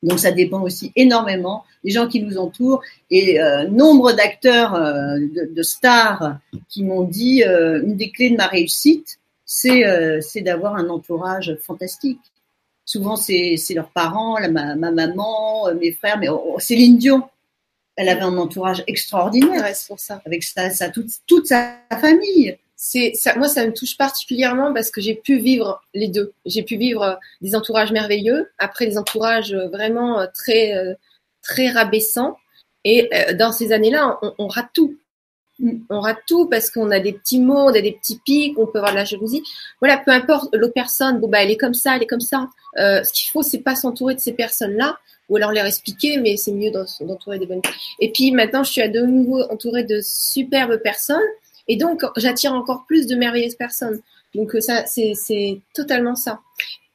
Donc 0.04 0.18
ça 0.18 0.32
dépend 0.32 0.60
aussi 0.60 0.92
énormément 0.96 1.64
des 1.82 1.90
gens 1.90 2.06
qui 2.06 2.22
nous 2.22 2.36
entourent 2.36 2.82
et 3.10 3.40
euh, 3.40 3.66
nombre 3.68 4.12
d'acteurs, 4.12 4.74
euh, 4.74 5.18
de, 5.50 5.62
stars 5.62 6.38
qui 6.68 6.84
m'ont 6.84 7.02
dit 7.02 7.42
euh, 7.42 7.82
une 7.82 7.96
des 7.96 8.10
clés 8.10 8.30
de 8.30 8.36
ma 8.36 8.46
réussite, 8.46 9.18
c'est 9.46 9.84
c'est 10.20 10.40
d'avoir 10.40 10.76
un 10.76 10.88
entourage 10.88 11.56
fantastique. 11.60 12.20
Souvent 12.84 13.16
c'est 13.16 13.56
c'est 13.56 13.74
leurs 13.74 13.90
parents, 13.90 14.38
la, 14.38 14.48
ma, 14.48 14.74
maman, 14.74 15.72
mes 15.74 15.92
frères, 15.92 16.18
mais 16.18 16.28
oh, 16.28 16.42
oh, 16.54 16.58
Céline 16.58 16.98
Dion, 16.98 17.22
elle 17.96 18.08
avait 18.08 18.22
un 18.22 18.36
entourage 18.36 18.82
extraordinaire. 18.86 19.62
Ouais, 19.62 19.72
pour 19.86 20.00
ça. 20.00 20.20
Avec 20.26 20.42
sa, 20.42 20.70
toute, 20.90 21.10
toute 21.26 21.46
sa 21.46 21.76
famille 22.00 22.56
c'est 22.86 23.12
ça, 23.14 23.34
moi 23.36 23.48
ça 23.48 23.66
me 23.66 23.72
touche 23.72 23.96
particulièrement 23.96 24.74
parce 24.74 24.90
que 24.90 25.00
j'ai 25.00 25.14
pu 25.14 25.38
vivre 25.38 25.80
les 25.94 26.08
deux. 26.08 26.34
J'ai 26.44 26.62
pu 26.62 26.76
vivre 26.76 27.02
euh, 27.02 27.14
des 27.40 27.56
entourages 27.56 27.92
merveilleux, 27.92 28.50
après 28.58 28.86
des 28.86 28.98
entourages 28.98 29.54
euh, 29.54 29.68
vraiment 29.68 30.20
euh, 30.20 30.26
très 30.34 30.74
très 31.42 31.70
rabaissants. 31.70 32.36
Et 32.84 33.08
dans 33.38 33.52
ces 33.52 33.72
années-là, 33.72 34.20
on, 34.38 34.46
rate 34.46 34.68
tout. 34.74 34.98
On 35.88 36.00
rate 36.00 36.18
tout 36.28 36.46
parce 36.46 36.68
qu'on 36.70 36.90
a 36.90 37.00
des 37.00 37.14
petits 37.14 37.40
mots, 37.40 37.70
on 37.70 37.74
a 37.74 37.80
des 37.80 37.92
petits 37.92 38.20
pics, 38.22 38.58
on 38.58 38.66
peut 38.66 38.76
avoir 38.76 38.92
de 38.92 38.98
la 38.98 39.06
jalousie. 39.06 39.42
Voilà, 39.80 39.96
peu 39.96 40.10
importe 40.10 40.54
l'autre 40.54 40.74
personne, 40.74 41.18
bon 41.20 41.28
bah 41.28 41.42
elle 41.42 41.50
est 41.50 41.56
comme 41.56 41.72
ça, 41.72 41.96
elle 41.96 42.02
est 42.02 42.06
comme 42.06 42.20
ça. 42.20 42.50
ce 42.76 43.10
qu'il 43.14 43.30
faut, 43.32 43.42
c'est 43.42 43.62
pas 43.62 43.76
s'entourer 43.76 44.14
de 44.14 44.20
ces 44.20 44.34
personnes-là, 44.34 44.98
ou 45.30 45.36
alors 45.36 45.52
leur 45.52 45.64
expliquer, 45.64 46.18
mais 46.18 46.36
c'est 46.36 46.52
mieux 46.52 46.70
d'entourer 46.70 47.38
des 47.38 47.46
bonnes. 47.46 47.62
Et 48.00 48.12
puis 48.12 48.30
maintenant, 48.32 48.62
je 48.62 48.72
suis 48.72 48.82
à 48.82 48.88
de 48.88 49.00
nouveau 49.00 49.40
entourée 49.44 49.84
de 49.84 50.02
superbes 50.02 50.76
personnes 50.82 51.24
et 51.68 51.76
donc, 51.76 52.02
j'attire 52.16 52.52
encore 52.52 52.84
plus 52.86 53.06
de 53.06 53.16
merveilleuses 53.16 53.56
personnes. 53.56 54.00
Donc, 54.34 54.54
euh, 54.54 54.60
ça, 54.60 54.84
c'est 54.86 55.60
totalement 55.74 56.16
ça. 56.16 56.40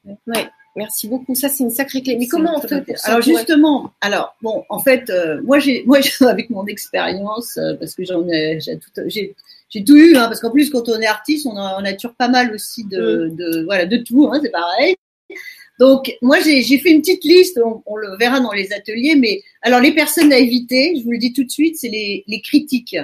Ouais. 0.06 0.50
Merci 0.76 1.08
beaucoup. 1.08 1.36
Ça, 1.36 1.50
c'est 1.50 1.64
une 1.64 1.72
sacrée 1.72 2.02
clé. 2.02 2.16
Mais 2.18 2.28
comment 2.28 2.58
on 2.58 2.62
fait 2.62 2.86
Alors 3.04 3.22
justement, 3.22 3.92
alors 4.02 4.36
bon, 4.42 4.64
en 4.70 4.80
fait, 4.80 5.10
euh, 5.10 5.42
moi, 5.44 5.60
j'ai, 5.60 5.84
moi, 5.88 6.00
avec 6.22 6.50
mon 6.50 6.66
expérience, 6.68 7.58
euh, 7.58 7.74
parce 7.76 7.96
que 7.96 8.06
j'en 8.06 8.28
ai, 8.30 8.60
j'ai 8.60 8.78
tout, 8.78 8.90
j'ai, 9.08 9.36
j'ai 9.70 9.84
tout 9.84 9.98
eu, 9.98 10.16
hein, 10.16 10.28
parce 10.28 10.40
qu'en 10.40 10.52
plus, 10.52 10.70
quand 10.70 10.88
on 10.88 11.00
est 11.02 11.08
artiste, 11.08 11.48
on, 11.48 11.58
a, 11.58 11.78
on 11.82 11.86
attire 11.86 12.14
pas 12.14 12.30
mal 12.30 12.54
aussi 12.54 12.86
de, 12.86 13.30
mm. 13.32 13.36
de 13.36 13.64
voilà, 13.66 13.86
de 13.86 13.98
tout. 13.98 14.30
Hein, 14.32 14.40
c'est 14.44 14.52
pareil. 14.52 14.96
Donc, 15.80 16.16
moi, 16.22 16.40
j'ai, 16.42 16.62
j'ai 16.62 16.78
fait 16.78 16.92
une 16.92 17.02
petite 17.02 17.24
liste. 17.24 17.60
On, 17.64 17.82
on, 17.86 17.96
le 17.96 18.16
verra 18.18 18.40
dans 18.40 18.52
les 18.52 18.72
ateliers. 18.72 19.16
Mais 19.16 19.42
alors, 19.62 19.80
les 19.80 19.94
personnes 19.94 20.32
à 20.32 20.38
éviter, 20.38 20.94
je 20.98 21.04
vous 21.04 21.12
le 21.12 21.18
dis 21.18 21.34
tout 21.34 21.44
de 21.44 21.52
suite, 21.52 21.78
c'est 21.78 21.90
les, 21.90 22.24
les 22.28 22.42
critiques. 22.42 22.96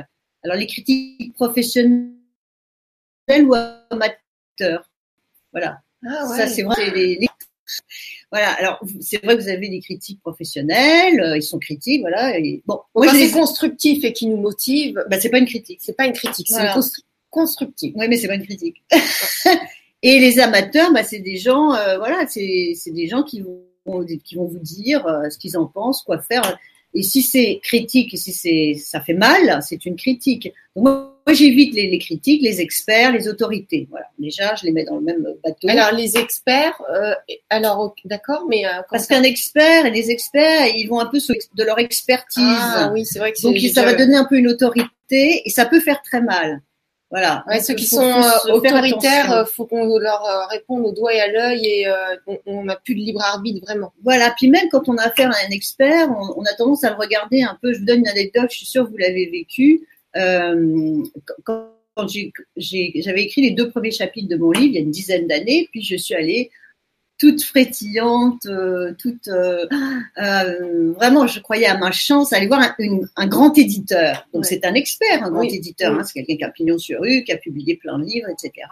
Alors 0.45 0.57
les 0.57 0.67
critiques 0.67 1.33
professionnelles 1.33 2.13
ou 3.29 3.53
amateurs. 3.89 4.89
Voilà. 5.51 5.81
Ah 6.07 6.27
ça 6.27 6.45
c'est 6.45 6.61
vrai. 6.61 6.91
Les, 6.91 7.27
Voilà, 8.31 8.51
alors 8.51 8.79
c'est 9.01 9.23
vrai 9.23 9.35
que 9.35 9.41
vous 9.41 9.49
avez 9.49 9.69
des 9.69 9.79
critiques 9.79 10.21
professionnelles, 10.21 11.19
euh, 11.19 11.37
ils 11.37 11.43
sont 11.43 11.57
critiques, 11.57 12.01
voilà. 12.01 12.37
Et, 12.37 12.61
bon, 12.67 12.79
moi, 12.93 13.11
c'est 13.11 13.31
constructif 13.31 14.03
et 14.03 14.13
qui 14.13 14.27
nous 14.27 14.37
motive. 14.37 15.03
Bah, 15.09 15.19
c'est 15.19 15.29
pas 15.29 15.39
une 15.39 15.47
critique. 15.47 15.79
C'est 15.81 15.97
pas 15.97 16.05
une 16.05 16.13
critique, 16.13 16.47
c'est 16.47 16.67
constructif. 17.31 17.93
Oui, 17.95 18.07
mais 18.07 18.17
c'est 18.17 18.27
pas 18.27 18.35
une 18.35 18.45
critique. 18.45 18.83
et 20.03 20.19
les 20.19 20.39
amateurs, 20.39 20.93
bah, 20.93 21.03
c'est 21.03 21.19
des 21.19 21.37
gens, 21.37 21.73
euh, 21.73 21.97
voilà, 21.97 22.27
c'est 22.27 22.75
des 22.85 23.07
gens 23.07 23.23
qui 23.23 23.41
vont, 23.41 24.05
qui 24.23 24.35
vont 24.35 24.45
vous 24.45 24.59
dire 24.59 25.07
euh, 25.07 25.29
ce 25.31 25.39
qu'ils 25.39 25.57
en 25.57 25.65
pensent, 25.65 26.03
quoi 26.03 26.19
faire. 26.19 26.59
Et 26.95 27.03
si 27.03 27.21
c'est 27.21 27.59
critique, 27.61 28.13
et 28.13 28.17
si 28.17 28.31
c'est, 28.31 28.75
ça 28.81 29.01
fait 29.01 29.13
mal, 29.13 29.59
c'est 29.61 29.85
une 29.85 29.97
critique. 29.97 30.53
Donc, 30.75 30.85
moi, 30.85 31.13
j'évite 31.33 31.73
les, 31.73 31.89
les, 31.89 31.99
critiques, 31.99 32.41
les 32.41 32.61
experts, 32.61 33.11
les 33.11 33.27
autorités. 33.27 33.85
Voilà. 33.89 34.05
Déjà, 34.17 34.55
je 34.55 34.65
les 34.65 34.71
mets 34.71 34.85
dans 34.85 34.95
le 34.95 35.01
même 35.01 35.27
bateau. 35.43 35.67
Alors, 35.67 35.91
les 35.91 36.17
experts, 36.17 36.81
euh, 36.89 37.13
alors, 37.49 37.93
d'accord, 38.05 38.45
mais. 38.47 38.65
Euh, 38.65 38.81
Parce 38.89 39.07
qu'un 39.07 39.23
expert 39.23 39.85
et 39.85 39.91
les 39.91 40.09
experts, 40.09 40.67
ils 40.73 40.87
vont 40.87 41.01
un 41.01 41.07
peu 41.07 41.17
de 41.17 41.63
leur 41.63 41.79
expertise. 41.79 42.43
Ah, 42.45 42.89
oui, 42.93 43.05
c'est 43.05 43.19
vrai 43.19 43.33
que 43.33 43.41
Donc, 43.41 43.57
ça 43.57 43.83
va 43.83 43.93
donner 43.93 44.15
un 44.15 44.25
peu 44.25 44.37
une 44.37 44.47
autorité 44.47 45.41
et 45.45 45.49
ça 45.49 45.65
peut 45.65 45.81
faire 45.81 46.01
très 46.01 46.21
mal. 46.21 46.61
Voilà. 47.15 47.45
Ouais, 47.47 47.61
ceux 47.61 47.75
qui 47.75 47.85
sont 47.85 48.01
euh, 48.01 48.51
autoritaires, 48.51 49.31
euh, 49.31 49.45
faut 49.45 49.65
qu'on 49.65 49.97
leur 49.99 50.25
euh, 50.25 50.47
réponde 50.47 50.85
au 50.85 50.91
doigt 50.91 51.13
et 51.13 51.21
à 51.21 51.31
l'œil 51.31 51.65
et 51.65 51.87
on 52.45 52.65
n'a 52.65 52.75
plus 52.75 52.93
de 52.93 52.99
libre 52.99 53.21
arbitre 53.21 53.65
vraiment. 53.65 53.93
Voilà. 54.03 54.33
Puis 54.35 54.49
même 54.49 54.67
quand 54.69 54.89
on 54.89 54.97
a 54.97 55.03
affaire 55.03 55.31
à 55.31 55.35
un 55.47 55.51
expert, 55.51 56.09
on, 56.09 56.43
a 56.43 56.53
tendance 56.57 56.83
à 56.83 56.89
le 56.89 56.97
regarder 56.97 57.41
un 57.41 57.57
peu. 57.61 57.71
Je 57.71 57.79
vous 57.79 57.85
donne 57.85 57.99
une 57.99 58.09
anecdote. 58.09 58.47
Je 58.51 58.57
suis 58.57 58.65
sûre 58.65 58.83
que 58.83 58.89
vous 58.89 58.97
l'avez 58.97 59.27
vécu. 59.27 59.87
quand, 61.45 61.69
quand 61.93 62.07
j'avais 62.57 63.23
écrit 63.23 63.43
les 63.43 63.51
deux 63.51 63.69
premiers 63.69 63.91
chapitres 63.91 64.27
de 64.27 64.35
mon 64.35 64.51
livre 64.51 64.65
il 64.65 64.73
y 64.73 64.77
a 64.77 64.81
une 64.81 64.91
dizaine 64.91 65.25
d'années, 65.25 65.69
puis 65.71 65.83
je 65.83 65.95
suis 65.95 66.15
allée 66.15 66.51
toute 67.17 67.43
frétillante, 67.43 68.45
euh, 68.45 68.93
toute 68.99 69.27
euh, 69.27 69.65
euh, 70.17 70.91
vraiment, 70.93 71.27
je 71.27 71.39
croyais 71.39 71.65
à 71.65 71.77
ma 71.77 71.91
chance 71.91 72.33
aller 72.33 72.47
voir 72.47 72.61
un, 72.61 72.75
un 73.15 73.27
grand 73.27 73.57
éditeur. 73.57 74.27
Donc 74.33 74.45
c'est 74.45 74.65
un 74.65 74.73
expert, 74.73 75.23
un 75.23 75.31
grand 75.31 75.43
éditeur. 75.43 75.93
Hein, 75.93 76.03
c'est 76.03 76.13
quelqu'un 76.13 76.35
qui 76.35 76.43
a 76.43 76.49
pignon 76.49 76.77
sur 76.77 77.01
rue, 77.01 77.23
qui 77.23 77.31
a 77.31 77.37
publié 77.37 77.77
plein 77.77 77.97
de 77.99 78.05
livres, 78.05 78.27
etc. 78.29 78.67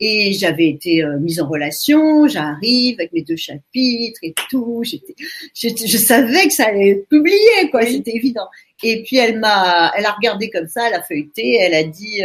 Et 0.00 0.32
j'avais 0.32 0.68
été 0.68 1.04
mise 1.20 1.40
en 1.40 1.48
relation. 1.48 2.26
J'arrive 2.26 2.96
avec 2.98 3.12
mes 3.12 3.22
deux 3.22 3.36
chapitres 3.36 4.18
et 4.22 4.34
tout. 4.50 4.82
J'étais, 4.82 5.14
je, 5.54 5.96
savais 5.96 6.48
que 6.48 6.52
ça 6.52 6.66
allait 6.66 6.90
être 6.90 7.08
publié, 7.08 7.70
quoi. 7.70 7.86
C'était 7.86 8.14
évident. 8.14 8.48
Et 8.82 9.04
puis 9.04 9.16
elle 9.16 9.38
m'a, 9.38 9.92
elle 9.96 10.04
a 10.04 10.10
regardé 10.10 10.50
comme 10.50 10.66
ça, 10.66 10.88
elle 10.88 10.94
a 10.94 11.02
feuilleté, 11.02 11.58
elle 11.60 11.74
a 11.74 11.84
dit, 11.84 12.20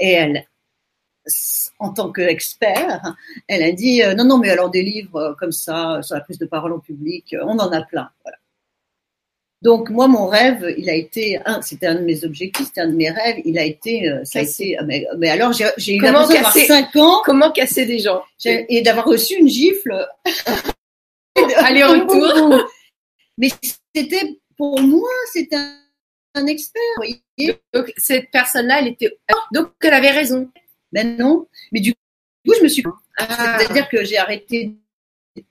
et 0.00 0.10
elle, 0.10 0.44
en 1.78 1.92
tant 1.92 2.12
qu'expert, 2.12 3.14
elle 3.48 3.62
a 3.62 3.72
dit 3.72 4.02
euh, 4.02 4.14
non, 4.14 4.24
non, 4.24 4.38
mais 4.38 4.50
alors 4.50 4.70
des 4.70 4.82
livres 4.82 5.16
euh, 5.16 5.34
comme 5.34 5.52
ça, 5.52 6.00
sur 6.02 6.14
la 6.14 6.20
prise 6.20 6.38
de 6.38 6.46
parole 6.46 6.72
en 6.72 6.80
public, 6.80 7.34
euh, 7.34 7.44
on 7.44 7.58
en 7.58 7.70
a 7.72 7.82
plein. 7.82 8.10
Voilà. 8.24 8.38
Donc 9.62 9.90
moi, 9.90 10.08
mon 10.08 10.26
rêve, 10.26 10.74
il 10.76 10.90
a 10.90 10.94
été, 10.94 11.40
c'était 11.60 11.86
un 11.86 11.94
de 11.94 12.00
mes 12.00 12.24
objectifs, 12.24 12.66
c'était 12.66 12.80
un 12.80 12.88
de 12.88 12.96
mes 12.96 13.10
rêves, 13.10 13.42
il 13.44 13.56
a 13.58 13.64
été, 13.64 14.12
ça 14.24 14.40
a 14.40 14.42
été, 14.42 14.76
mais, 14.86 15.06
mais 15.18 15.30
alors 15.30 15.52
j'ai 15.52 15.94
eu 15.94 16.00
l'impression 16.00 16.34
d'avoir 16.34 16.52
5 16.52 16.96
ans. 16.96 17.22
Comment 17.24 17.52
casser 17.52 17.86
des 17.86 18.00
gens? 18.00 18.22
Et 18.44 18.82
d'avoir 18.82 19.06
reçu 19.06 19.36
une 19.36 19.48
gifle. 19.48 20.04
Aller-retour. 21.58 22.68
mais 23.38 23.50
c'était, 23.94 24.36
pour 24.56 24.80
moi, 24.80 25.08
c'était 25.32 25.54
un, 25.54 25.78
un 26.34 26.46
expert. 26.46 26.82
Donc 27.72 27.92
cette 27.96 28.32
personne-là, 28.32 28.80
elle 28.80 28.88
était, 28.88 29.16
donc 29.52 29.70
elle 29.80 29.94
avait 29.94 30.10
raison. 30.10 30.50
Ben 30.92 31.16
non. 31.16 31.46
Mais 31.72 31.80
du 31.80 31.92
coup, 31.92 32.54
je 32.58 32.62
me 32.62 32.68
suis. 32.68 32.82
Ah. 33.18 33.58
C'est-à-dire 33.58 33.88
que 33.88 34.04
j'ai 34.04 34.18
arrêté 34.18 34.76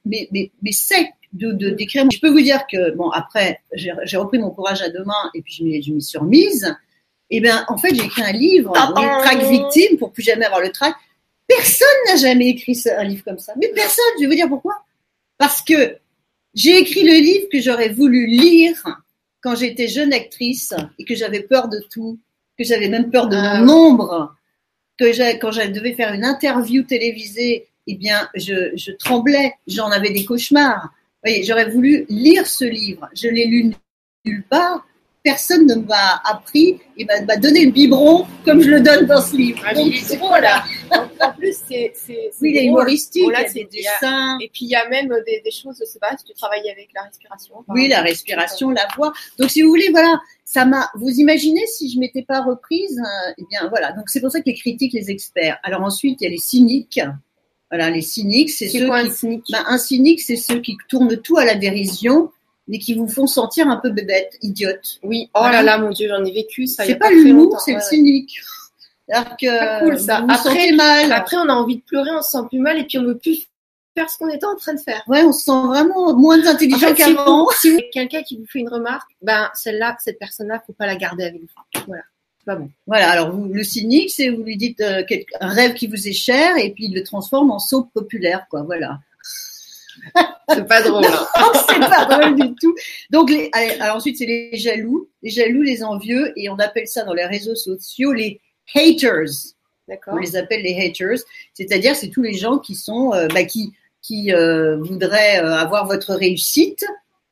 mais, 0.06 0.28
mais, 0.32 0.52
mais 0.62 0.72
sec 0.72 1.10
de, 1.34 1.52
de 1.52 1.70
d'écrire. 1.70 2.06
Je 2.12 2.20
peux 2.20 2.30
vous 2.30 2.42
dire 2.42 2.66
que 2.72 2.92
bon 2.92 3.10
après 3.10 3.62
j'ai 3.74 4.18
repris 4.18 4.38
mon 4.38 4.52
courage 4.52 4.82
à 4.82 4.90
deux 4.90 5.04
mains 5.04 5.32
et 5.34 5.42
puis 5.42 5.82
je 5.82 5.92
m'y 5.92 6.02
suis 6.02 6.18
remise. 6.18 6.76
Et 7.30 7.40
ben 7.40 7.66
en 7.68 7.78
fait 7.78 7.96
j'ai 7.96 8.04
écrit 8.04 8.24
un 8.24 8.34
livre, 8.34 8.74
les 8.74 9.24
track 9.24 9.44
victime 9.50 9.98
pour 9.98 10.12
plus 10.12 10.24
jamais 10.24 10.46
avoir 10.46 10.62
le 10.62 10.72
track. 10.72 10.96
Personne 11.48 11.88
n'a 12.08 12.16
jamais 12.16 12.50
écrit 12.50 12.82
un 12.98 13.04
livre 13.04 13.24
comme 13.24 13.40
ça. 13.40 13.54
Mais 13.58 13.70
personne. 13.70 14.04
Je 14.18 14.24
vais 14.24 14.28
vous 14.28 14.36
dire 14.36 14.48
pourquoi. 14.48 14.84
Parce 15.38 15.62
que 15.62 15.98
j'ai 16.54 16.78
écrit 16.78 17.04
le 17.04 17.14
livre 17.14 17.48
que 17.52 17.60
j'aurais 17.60 17.90
voulu 17.90 18.26
lire 18.28 18.76
quand 19.42 19.56
j'étais 19.56 19.88
jeune 19.88 20.14
actrice 20.14 20.74
et 21.00 21.06
que 21.06 21.16
j'avais 21.16 21.42
peur 21.42 21.68
de 21.68 21.80
tout, 21.92 22.20
que 22.58 22.64
j'avais 22.64 22.90
même 22.90 23.10
peur 23.10 23.28
de 23.28 23.36
ah 23.36 23.60
mon 23.60 23.66
nombre 23.66 24.36
quand 25.40 25.52
je 25.52 25.68
devais 25.68 25.94
faire 25.94 26.14
une 26.14 26.26
interview 26.26 26.84
télévisée, 26.84 27.68
eh 27.88 27.96
bien, 27.96 28.30
je, 28.36 28.92
tremblais, 28.92 29.54
j'en 29.68 29.90
avais 29.90 30.12
des 30.12 30.26
cauchemars. 30.26 30.94
J'aurais 31.44 31.70
voulu 31.70 32.06
lire 32.10 32.48
ce 32.48 32.66
livre. 32.66 33.10
Je 33.16 33.28
l'ai 33.28 33.46
lu 33.46 33.74
nulle 34.26 34.44
part. 34.50 34.86
Personne 35.24 35.68
ne 35.68 35.76
m'a 35.76 36.20
appris 36.26 36.80
et 36.98 37.06
m'a 37.06 37.38
donné 37.38 37.66
le 37.66 37.72
biberon 37.72 38.26
comme 38.44 38.62
je 38.62 38.70
le 38.70 38.82
donne 38.82 39.06
dans 39.06 39.22
ce 39.22 39.36
livre. 39.36 39.62
Ah, 39.66 39.74
Donc, 39.74 39.94
c'est 39.94 40.18
voilà. 40.18 40.64
en 40.92 41.32
plus, 41.34 41.56
c'est. 41.68 41.94
Oui, 42.42 42.52
il 42.52 42.58
est 42.58 42.66
humoristique, 42.66 43.30
y 43.30 43.36
a 43.36 43.44
des 43.50 43.66
dessins. 43.66 44.38
Et 44.42 44.50
puis, 44.52 44.66
il 44.66 44.70
y 44.70 44.76
a 44.76 44.90
même 44.90 45.10
des, 45.28 45.42
des, 45.42 45.52
choses, 45.52 45.78
je 45.80 45.86
sais 45.86 46.00
pas, 46.00 46.18
si 46.18 46.24
tu 46.26 46.34
travailles 46.34 46.70
avec 46.70 46.90
la 46.96 47.04
respiration. 47.04 47.64
Oui, 47.68 47.88
la 47.88 48.02
respiration, 48.02 48.72
la 48.72 48.88
voix. 48.96 49.14
Donc, 49.38 49.52
si 49.52 49.62
vous 49.62 49.70
voulez, 49.70 49.90
voilà, 49.92 50.20
ça 50.52 50.66
m'a. 50.66 50.90
Vous 50.96 51.10
imaginez 51.10 51.66
si 51.68 51.90
je 51.90 51.98
m'étais 51.98 52.24
pas 52.24 52.42
reprise 52.42 53.00
euh, 53.00 53.34
Eh 53.38 53.46
bien, 53.50 53.70
voilà. 53.70 53.94
Donc 53.94 54.10
c'est 54.10 54.20
pour 54.20 54.32
ça 54.32 54.42
que 54.42 54.48
les 54.48 54.56
critiques, 54.56 54.92
les 54.92 55.10
experts. 55.10 55.58
Alors 55.64 55.82
ensuite, 55.82 56.20
il 56.20 56.26
y 56.26 56.28
a 56.28 56.30
les 56.30 56.38
cyniques. 56.38 57.00
Voilà, 57.70 57.90
les 57.90 58.02
cyniques, 58.02 58.50
c'est 58.50 58.68
ceux 58.68 58.86
quoi, 58.86 59.02
qui. 59.02 59.08
Un 59.08 59.12
cynique, 59.12 59.46
ben, 59.50 59.64
un 59.66 59.78
cynique, 59.78 60.20
c'est 60.20 60.36
ceux 60.36 60.60
qui 60.60 60.76
tournent 60.90 61.16
tout 61.16 61.38
à 61.38 61.46
la 61.46 61.56
dérision, 61.56 62.32
mais 62.72 62.80
qui 62.80 62.94
vous 62.96 63.08
font 63.08 63.28
sentir 63.28 63.68
un 63.68 63.76
peu 63.76 63.90
bébête, 63.90 64.38
idiote. 64.42 65.00
Oui. 65.04 65.30
Oh 65.36 65.44
là 65.44 65.62
là, 65.62 65.78
mon 65.78 65.90
Dieu, 65.90 66.08
j'en 66.08 66.24
ai 66.24 66.32
vécu 66.32 66.68
ça. 66.68 66.86
C'est 66.86 66.96
pas, 66.96 67.10
pas 67.10 67.12
l'humour, 67.12 67.60
c'est 67.60 67.74
le 67.74 67.82
cynique. 67.82 68.40
Alors 69.12 69.36
que 69.36 69.60
pas 69.60 69.80
cool 69.82 70.00
ça. 70.00 70.22
Vous 70.22 70.28
après, 70.32 70.72
mal. 70.72 71.12
après, 71.12 71.36
on 71.36 71.50
a 71.50 71.54
envie 71.54 71.76
de 71.76 71.82
pleurer, 71.82 72.12
on 72.18 72.22
se 72.22 72.32
sent 72.32 72.46
plus 72.50 72.60
mal, 72.60 72.80
et 72.80 72.86
puis 72.86 72.98
on 72.98 73.04
veut 73.04 73.18
plus 73.18 73.46
faire 73.94 74.10
ce 74.10 74.18
qu'on 74.18 74.30
était 74.30 74.46
en 74.46 74.56
train 74.56 74.74
de 74.74 74.80
faire. 74.80 75.04
Ouais, 75.08 75.22
on 75.24 75.34
se 75.34 75.44
sent 75.44 75.68
vraiment 75.68 76.16
moins 76.16 76.48
intelligent 76.48 76.92
en 76.92 76.96
fait, 76.96 76.96
qu'avant. 76.96 77.48
Si, 77.60 77.72
vous, 77.72 77.80
quelqu'un 77.92 78.24
qui 78.24 78.38
vous 78.38 78.46
fait 78.48 78.60
une 78.60 78.70
remarque, 78.70 79.12
ben 79.22 79.50
celle-là, 79.54 79.98
cette 80.00 80.18
personne-là, 80.18 80.64
faut 80.66 80.72
pas 80.72 80.86
la 80.86 80.96
garder 80.96 81.26
avec 81.26 81.42
vous. 81.42 81.84
Voilà. 81.88 82.04
Pas 82.46 82.56
bon. 82.56 82.70
Voilà, 82.88 83.12
alors 83.12 83.32
vous, 83.32 83.50
le 83.52 83.64
cynique, 83.66 84.12
c'est 84.12 84.30
vous 84.30 84.44
lui 84.44 84.56
dites 84.56 84.80
euh, 84.80 85.04
un 85.42 85.50
rêve 85.50 85.74
qui 85.74 85.88
vous 85.88 86.08
est 86.08 86.14
cher 86.14 86.58
et 86.58 86.72
puis 86.72 86.86
il 86.86 86.96
le 86.96 87.04
transforme 87.04 87.52
en 87.52 87.60
soap 87.60 87.92
populaire, 87.94 88.48
quoi. 88.50 88.64
Voilà. 88.64 89.00
c'est 90.50 90.68
pas 90.68 90.82
drôle. 90.82 91.06
Hein. 91.06 91.52
c'est 91.68 91.80
pas 91.80 92.06
drôle 92.06 92.36
du 92.36 92.56
tout. 92.56 92.76
Donc, 93.10 93.30
les, 93.30 93.50
alors 93.80 93.98
ensuite, 93.98 94.18
c'est 94.18 94.26
les 94.26 94.58
jaloux, 94.58 95.10
les 95.22 95.30
jaloux, 95.30 95.62
les 95.62 95.84
envieux, 95.84 96.34
et 96.36 96.50
on 96.50 96.56
appelle 96.56 96.88
ça 96.88 97.04
dans 97.04 97.14
les 97.14 97.26
réseaux 97.26 97.56
sociaux 97.56 98.14
les 98.14 98.40
haters. 98.76 99.56
On 100.08 100.18
les 100.18 100.38
appelle 100.38 100.62
les 100.62 100.78
haters, 100.80 101.20
c'est-à-dire 101.54 101.96
c'est 101.96 102.10
tous 102.10 102.22
les 102.22 102.34
gens 102.34 102.60
qui 102.60 102.76
sont, 102.76 103.14
euh, 103.14 103.28
bah, 103.28 103.44
qui 103.44 103.74
qui 104.02 104.34
euh, 104.34 104.78
voudraient 104.78 105.40
euh, 105.40 105.54
avoir 105.54 105.86
votre 105.86 106.14
réussite, 106.16 106.84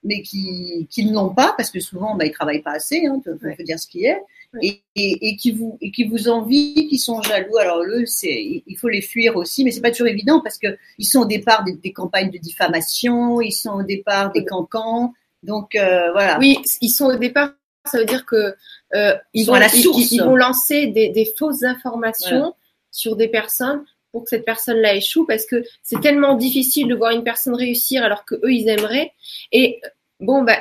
mais 0.04 0.22
qui, 0.22 0.88
qui 0.90 1.06
ne 1.06 1.14
l'ont 1.14 1.34
pas 1.34 1.54
parce 1.58 1.72
que 1.72 1.80
souvent 1.80 2.16
bah, 2.16 2.26
ils 2.26 2.32
travaillent 2.32 2.62
pas 2.62 2.74
assez, 2.74 3.06
hein, 3.06 3.22
faut 3.26 3.64
dire 3.64 3.80
ce 3.80 3.88
qui 3.88 4.06
est, 4.06 4.22
et, 4.62 4.82
et, 4.96 5.30
et, 5.30 5.36
qui 5.36 5.52
vous 5.52 5.78
et 5.82 5.92
qui 5.92 6.06
vous 6.06 6.28
envient, 6.28 6.88
qui 6.88 6.98
sont 6.98 7.22
jaloux. 7.22 7.58
Alors 7.58 7.84
eux, 7.84 8.06
c'est 8.06 8.64
il 8.66 8.76
faut 8.78 8.90
les 8.90 9.02
fuir 9.02 9.36
aussi, 9.36 9.64
mais 9.64 9.72
c'est 9.72 9.82
pas 9.82 9.92
toujours 9.92 10.08
évident 10.08 10.42
parce 10.42 10.58
que 10.58 10.78
ils 10.98 11.06
sont 11.06 11.22
au 11.22 11.26
départ 11.26 11.64
des, 11.64 11.74
des 11.74 11.94
campagnes 11.94 12.32
de 12.32 12.38
diffamation, 12.38 13.42
ils 13.42 13.52
sont 13.52 13.72
au 13.72 13.84
départ 13.84 14.32
des 14.32 14.46
cancans, 14.46 15.14
donc 15.44 15.76
euh, 15.76 16.12
voilà. 16.12 16.38
Oui, 16.40 16.58
ils 16.82 16.90
sont 16.90 17.06
au 17.06 17.16
départ. 17.16 17.52
Ça 17.86 17.98
veut 18.00 18.06
dire 18.06 18.26
que 18.26 18.56
euh, 18.96 19.16
ils, 19.34 19.46
vont, 19.46 19.54
la 19.54 19.70
source. 19.70 20.12
Ils, 20.12 20.22
vont 20.22 20.36
lancer 20.36 20.88
des, 20.88 21.10
des 21.10 21.26
fausses 21.38 21.64
informations 21.64 22.54
sur 22.92 23.16
des 23.16 23.28
personnes 23.28 23.84
pour 24.12 24.24
que 24.24 24.30
cette 24.30 24.46
personne-là 24.46 24.96
échoue 24.96 25.26
parce 25.26 25.46
que 25.46 25.64
c'est 25.84 26.02
tellement 26.02 26.36
difficile 26.36 26.88
de 26.88 26.96
voir 26.96 27.12
une 27.12 27.24
personne 27.24 27.56
réussir 27.56 28.04
alors 28.04 28.26
que 28.26 28.36
eux 28.36 28.52
ils 28.52 28.68
aimeraient. 28.68 29.14
Et 29.52 29.80
bon 30.20 30.44
bah 30.44 30.58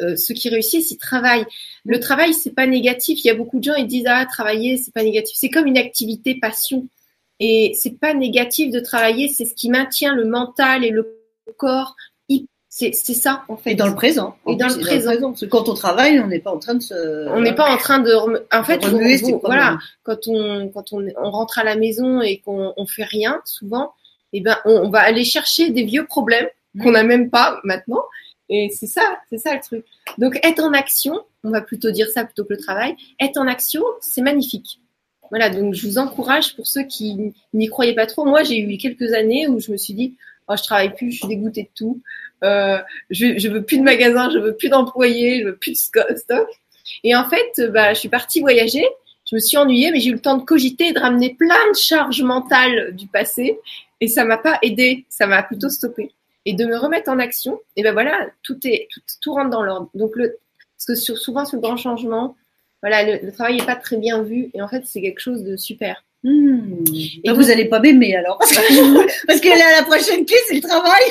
euh, 0.00 0.16
ceux 0.16 0.34
qui 0.34 0.48
réussissent, 0.48 0.90
ils 0.90 0.98
travaillent. 0.98 1.46
Le 1.84 2.00
travail, 2.00 2.34
c'est 2.34 2.54
pas 2.54 2.66
négatif. 2.66 3.24
Il 3.24 3.26
y 3.26 3.30
a 3.30 3.34
beaucoup 3.34 3.58
de 3.58 3.64
gens, 3.64 3.74
ils 3.74 3.86
disent 3.86 4.06
ah 4.06 4.26
travailler, 4.26 4.76
c'est 4.76 4.94
pas 4.94 5.02
négatif. 5.02 5.36
C'est 5.38 5.50
comme 5.50 5.66
une 5.66 5.78
activité 5.78 6.34
passion. 6.40 6.88
Et 7.40 7.72
c'est 7.78 7.98
pas 8.00 8.14
négatif 8.14 8.70
de 8.70 8.80
travailler. 8.80 9.28
C'est 9.28 9.44
ce 9.44 9.54
qui 9.54 9.70
maintient 9.70 10.14
le 10.14 10.24
mental 10.24 10.84
et 10.84 10.90
le 10.90 11.14
corps 11.56 11.96
c'est 12.70 12.92
ça 12.92 13.44
en 13.48 13.56
fait. 13.56 13.72
Et 13.72 13.74
dans 13.74 13.88
le 13.88 13.94
présent. 13.94 14.36
Et 14.46 14.56
dans, 14.56 14.68
le 14.68 14.80
présent. 14.80 15.30
Parce 15.30 15.40
que 15.40 15.46
quand 15.46 15.68
on 15.68 15.74
travaille, 15.74 16.20
on 16.20 16.26
n'est 16.26 16.38
pas 16.38 16.52
en 16.52 16.58
train 16.58 16.74
de 16.74 16.82
se. 16.82 17.28
On 17.28 17.40
n'est 17.40 17.54
pas 17.54 17.70
en 17.70 17.76
train 17.76 17.98
de. 17.98 18.12
En 18.52 18.64
fait, 18.64 18.84
voilà, 19.42 19.78
quand 20.02 20.28
on 20.28 20.68
quand 20.68 20.92
on, 20.92 21.06
on, 21.16 21.30
rentre 21.30 21.58
à 21.58 21.64
la 21.64 21.76
maison 21.76 22.20
et 22.20 22.38
qu'on 22.38 22.74
on 22.76 22.86
fait 22.86 23.04
rien, 23.04 23.40
souvent, 23.44 23.92
eh 24.32 24.40
ben 24.40 24.58
on, 24.64 24.90
va 24.90 25.00
aller 25.00 25.24
chercher 25.24 25.70
des 25.70 25.84
vieux 25.84 26.06
problèmes 26.06 26.48
qu'on 26.80 26.92
n'a 26.92 27.02
même 27.02 27.30
pas 27.30 27.60
maintenant. 27.64 28.02
Et 28.48 28.70
c'est 28.70 28.86
ça, 28.86 29.20
c'est 29.28 29.38
ça 29.38 29.54
le 29.54 29.60
truc. 29.60 29.84
Donc 30.16 30.38
être 30.42 30.62
en 30.62 30.72
action, 30.72 31.20
on 31.44 31.50
va 31.50 31.60
plutôt 31.60 31.90
dire 31.90 32.08
ça 32.08 32.24
plutôt 32.24 32.44
que 32.44 32.54
le 32.54 32.58
travail. 32.58 32.96
Être 33.20 33.38
en 33.38 33.46
action, 33.46 33.82
c'est 34.00 34.22
magnifique. 34.22 34.80
Voilà, 35.30 35.50
donc 35.50 35.74
je 35.74 35.86
vous 35.86 35.98
encourage 35.98 36.56
pour 36.56 36.66
ceux 36.66 36.84
qui 36.84 37.34
n'y 37.52 37.68
croyaient 37.68 37.94
pas 37.94 38.06
trop. 38.06 38.24
Moi, 38.24 38.42
j'ai 38.44 38.58
eu 38.58 38.78
quelques 38.78 39.12
années 39.12 39.46
où 39.46 39.60
je 39.60 39.70
me 39.70 39.76
suis 39.76 39.92
dit, 39.92 40.16
oh, 40.48 40.54
je 40.56 40.62
travaille 40.62 40.94
plus, 40.94 41.12
je 41.12 41.18
suis 41.18 41.28
dégoûtée 41.28 41.64
de 41.64 41.68
tout. 41.74 42.00
Euh, 42.44 42.78
je, 43.10 43.38
je 43.38 43.48
veux 43.48 43.62
plus 43.62 43.78
de 43.78 43.82
magasins, 43.82 44.30
je 44.30 44.38
veux 44.38 44.56
plus 44.56 44.70
d'employés, 44.70 45.40
je 45.40 45.48
veux 45.48 45.56
plus 45.56 45.72
de 45.72 46.16
stock. 46.16 46.48
Et 47.04 47.14
en 47.14 47.28
fait, 47.28 47.70
bah, 47.70 47.92
je 47.92 47.98
suis 47.98 48.08
partie 48.08 48.40
voyager. 48.40 48.86
Je 49.30 49.34
me 49.34 49.40
suis 49.40 49.58
ennuyée, 49.58 49.90
mais 49.90 50.00
j'ai 50.00 50.08
eu 50.08 50.14
le 50.14 50.20
temps 50.20 50.38
de 50.38 50.44
cogiter 50.44 50.92
de 50.92 50.98
ramener 50.98 51.34
plein 51.34 51.70
de 51.70 51.76
charges 51.76 52.22
mentales 52.22 52.96
du 52.96 53.06
passé. 53.06 53.58
Et 54.00 54.08
ça 54.08 54.24
m'a 54.24 54.38
pas 54.38 54.58
aidé, 54.62 55.04
ça 55.10 55.26
m'a 55.26 55.42
plutôt 55.42 55.68
stoppé. 55.68 56.12
Et 56.48 56.54
de 56.54 56.64
me 56.64 56.78
remettre 56.78 57.10
en 57.10 57.18
action, 57.18 57.60
et 57.76 57.82
ben 57.82 57.92
voilà, 57.92 58.26
tout 58.42 58.58
est 58.66 58.88
tout, 58.90 59.00
tout 59.20 59.34
rentre 59.34 59.50
dans 59.50 59.62
l'ordre. 59.62 59.90
Donc 59.92 60.16
le, 60.16 60.38
parce 60.76 60.86
que 60.86 60.94
sur, 60.94 61.18
souvent 61.18 61.44
le 61.52 61.58
grand 61.58 61.76
changement, 61.76 62.36
voilà, 62.80 63.02
le, 63.04 63.26
le 63.26 63.32
travail 63.32 63.56
n'est 63.56 63.66
pas 63.66 63.76
très 63.76 63.98
bien 63.98 64.22
vu, 64.22 64.50
et 64.54 64.62
en 64.62 64.68
fait 64.68 64.86
c'est 64.86 65.02
quelque 65.02 65.20
chose 65.20 65.44
de 65.44 65.56
super. 65.56 66.02
Hmm. 66.24 66.84
Et 67.22 67.30
vous 67.30 67.44
n'allez 67.44 67.66
pas 67.66 67.78
m'aimer 67.78 68.16
alors 68.16 68.38
Parce 69.26 69.40
que 69.40 69.48
là, 69.48 69.78
la 69.78 69.84
prochaine 69.84 70.26
clé, 70.26 70.36
c'est 70.48 70.56
le 70.56 70.60
travail. 70.60 71.02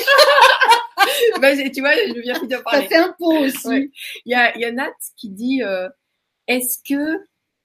tu 1.72 1.80
vois, 1.80 1.94
je 1.94 2.20
viens 2.20 2.38
de 2.42 2.56
parler. 2.62 2.82
Ça 2.82 2.88
fait 2.88 2.96
un 2.96 3.14
pot 3.18 3.38
aussi. 3.38 3.68
Ouais. 3.68 3.90
Il, 4.26 4.32
y 4.32 4.34
a, 4.34 4.56
y 4.58 4.64
a 4.64 4.72
Nat 4.72 4.92
qui 5.16 5.30
dit 5.30 5.62
euh, 5.62 5.88
Est-ce 6.46 6.78
que 6.86 7.20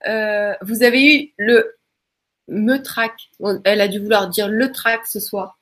euh, 0.08 0.54
vous 0.62 0.82
avez 0.82 1.14
eu 1.14 1.34
le 1.36 1.76
me 2.48 2.78
trac 2.78 3.12
bon, 3.40 3.60
Elle 3.64 3.80
a 3.82 3.88
dû 3.88 3.98
vouloir 3.98 4.28
dire 4.28 4.48
le 4.48 4.72
trac 4.72 5.06
ce 5.06 5.20
soir. 5.20 5.58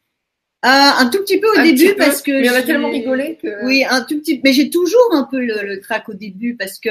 Ah, 0.62 0.96
un 1.00 1.10
tout 1.10 1.18
petit 1.18 1.40
peu 1.40 1.48
au 1.48 1.58
Un 1.58 1.64
début 1.64 1.88
peu, 1.88 1.96
parce 1.96 2.22
que. 2.22 2.30
Mais 2.30 2.50
on 2.50 2.54
a 2.54 2.62
tellement 2.62 2.90
rigolé 2.90 3.36
que. 3.42 3.64
Oui, 3.64 3.84
un 3.88 4.02
tout 4.02 4.18
petit. 4.20 4.40
Mais 4.44 4.52
j'ai 4.52 4.70
toujours 4.70 5.08
un 5.12 5.24
peu 5.24 5.38
le, 5.40 5.62
le 5.62 5.80
trac 5.80 6.08
au 6.08 6.14
début 6.14 6.56
parce 6.56 6.78
que 6.78 6.90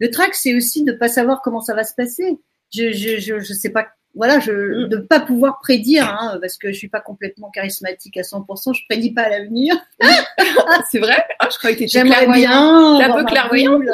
le 0.00 0.10
trac, 0.10 0.34
c'est 0.34 0.54
aussi 0.56 0.82
de 0.84 0.92
pas 0.92 1.08
savoir 1.08 1.40
comment 1.42 1.60
ça 1.60 1.74
va 1.74 1.84
se 1.84 1.94
passer. 1.94 2.36
Je, 2.74 2.90
je, 2.92 3.18
je, 3.20 3.38
je 3.38 3.52
sais 3.52 3.70
pas. 3.70 3.86
Voilà, 4.14 4.40
je 4.40 4.50
Mm. 4.52 4.88
de 4.88 4.96
pas 4.98 5.20
pouvoir 5.20 5.58
prédire, 5.60 6.06
hein, 6.20 6.38
parce 6.42 6.58
que 6.58 6.68
je 6.72 6.76
suis 6.76 6.88
pas 6.88 7.00
complètement 7.00 7.50
charismatique 7.50 8.16
à 8.18 8.22
100%. 8.22 8.74
Je 8.74 8.82
prédis 8.88 9.12
pas 9.12 9.28
l'avenir. 9.28 9.74
C'est 10.90 10.98
vrai? 10.98 11.24
Ah, 11.38 11.48
Je 11.50 11.56
croyais 11.58 11.76
que 11.76 11.86
J'aimerais 11.86 12.26
bien. 12.26 12.50
Un 13.00 13.12
peu 13.16 13.22
non, 13.22 13.80
euh, 13.80 13.86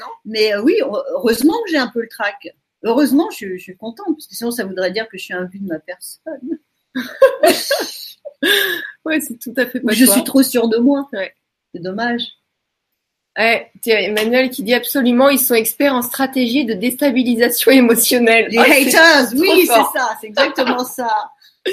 non 0.00 0.06
Mais 0.24 0.54
euh, 0.54 0.62
oui, 0.62 0.76
heureusement 1.14 1.54
que 1.64 1.70
j'ai 1.70 1.76
un 1.78 1.86
peu 1.88 2.00
le 2.00 2.08
trac. 2.08 2.48
Heureusement, 2.82 3.28
je, 3.30 3.36
suis- 3.36 3.58
je 3.58 3.62
suis 3.62 3.76
contente 3.76 4.06
parce 4.16 4.26
que 4.26 4.34
sinon, 4.34 4.50
ça 4.50 4.64
voudrait 4.64 4.90
dire 4.90 5.06
que 5.08 5.18
je 5.18 5.24
suis 5.24 5.34
un 5.34 5.44
vu 5.44 5.58
de 5.60 5.66
ma 5.66 5.78
personne. 5.78 6.58
Ouais, 9.04 9.20
c'est 9.20 9.38
tout 9.38 9.54
à 9.56 9.64
fait 9.66 9.80
pas 9.80 9.92
je 9.92 10.04
toi. 10.04 10.14
suis 10.14 10.24
trop 10.24 10.42
sûre 10.42 10.68
de 10.68 10.76
moi. 10.76 11.08
Ouais. 11.12 11.32
C'est 11.74 11.80
dommage. 11.82 12.22
Ouais, 13.38 13.70
Emmanuel 13.86 14.50
qui 14.50 14.62
dit 14.62 14.74
absolument, 14.74 15.30
ils 15.30 15.38
sont 15.38 15.54
experts 15.54 15.94
en 15.94 16.02
stratégie 16.02 16.64
de 16.66 16.74
déstabilisation 16.74 17.70
émotionnelle. 17.70 18.48
Les 18.50 18.58
c'est- 18.58 18.88
haters, 18.96 19.32
oui, 19.36 19.60
c'est 19.62 19.98
ça, 19.98 20.16
c'est 20.20 20.26
exactement 20.26 20.84
ça. 20.84 21.30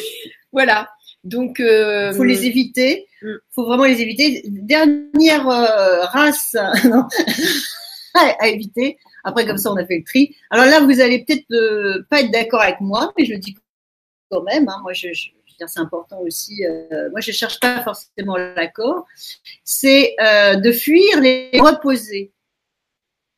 Voilà. 0.53 0.89
Donc, 1.23 1.59
euh, 1.59 2.13
faut 2.13 2.23
les 2.23 2.45
éviter. 2.45 3.05
Mm. 3.21 3.27
faut 3.51 3.65
vraiment 3.65 3.83
les 3.83 4.01
éviter. 4.01 4.43
Dernière 4.45 5.47
euh, 5.49 6.05
race 6.05 6.55
à, 8.13 8.47
éviter. 8.47 8.97
Après, 9.23 9.45
comme 9.45 9.57
ça, 9.57 9.71
on 9.71 9.75
a 9.75 9.85
fait 9.85 9.97
le 9.97 10.03
tri. 10.05 10.35
Alors 10.49 10.65
là, 10.65 10.79
vous 10.79 11.01
allez 11.01 11.25
peut-être 11.25 11.51
euh, 11.51 12.05
pas 12.09 12.21
être 12.21 12.31
d'accord 12.31 12.61
avec 12.61 12.79
moi, 12.79 13.13
mais 13.17 13.25
je 13.25 13.33
le 13.33 13.39
dis 13.39 13.55
quand 14.31 14.41
même. 14.43 14.69
hein. 14.69 14.79
moi, 14.83 14.93
je, 14.93 15.09
c'est 15.65 15.79
important 15.79 16.19
aussi. 16.21 16.65
euh, 16.65 17.09
moi, 17.11 17.19
je 17.21 17.31
cherche 17.31 17.59
pas 17.59 17.81
forcément 17.81 18.37
l'accord. 18.37 19.05
C'est 19.63 20.15
euh, 20.21 20.55
de 20.55 20.71
fuir 20.71 21.19
les 21.19 21.49
reposer. 21.53 22.31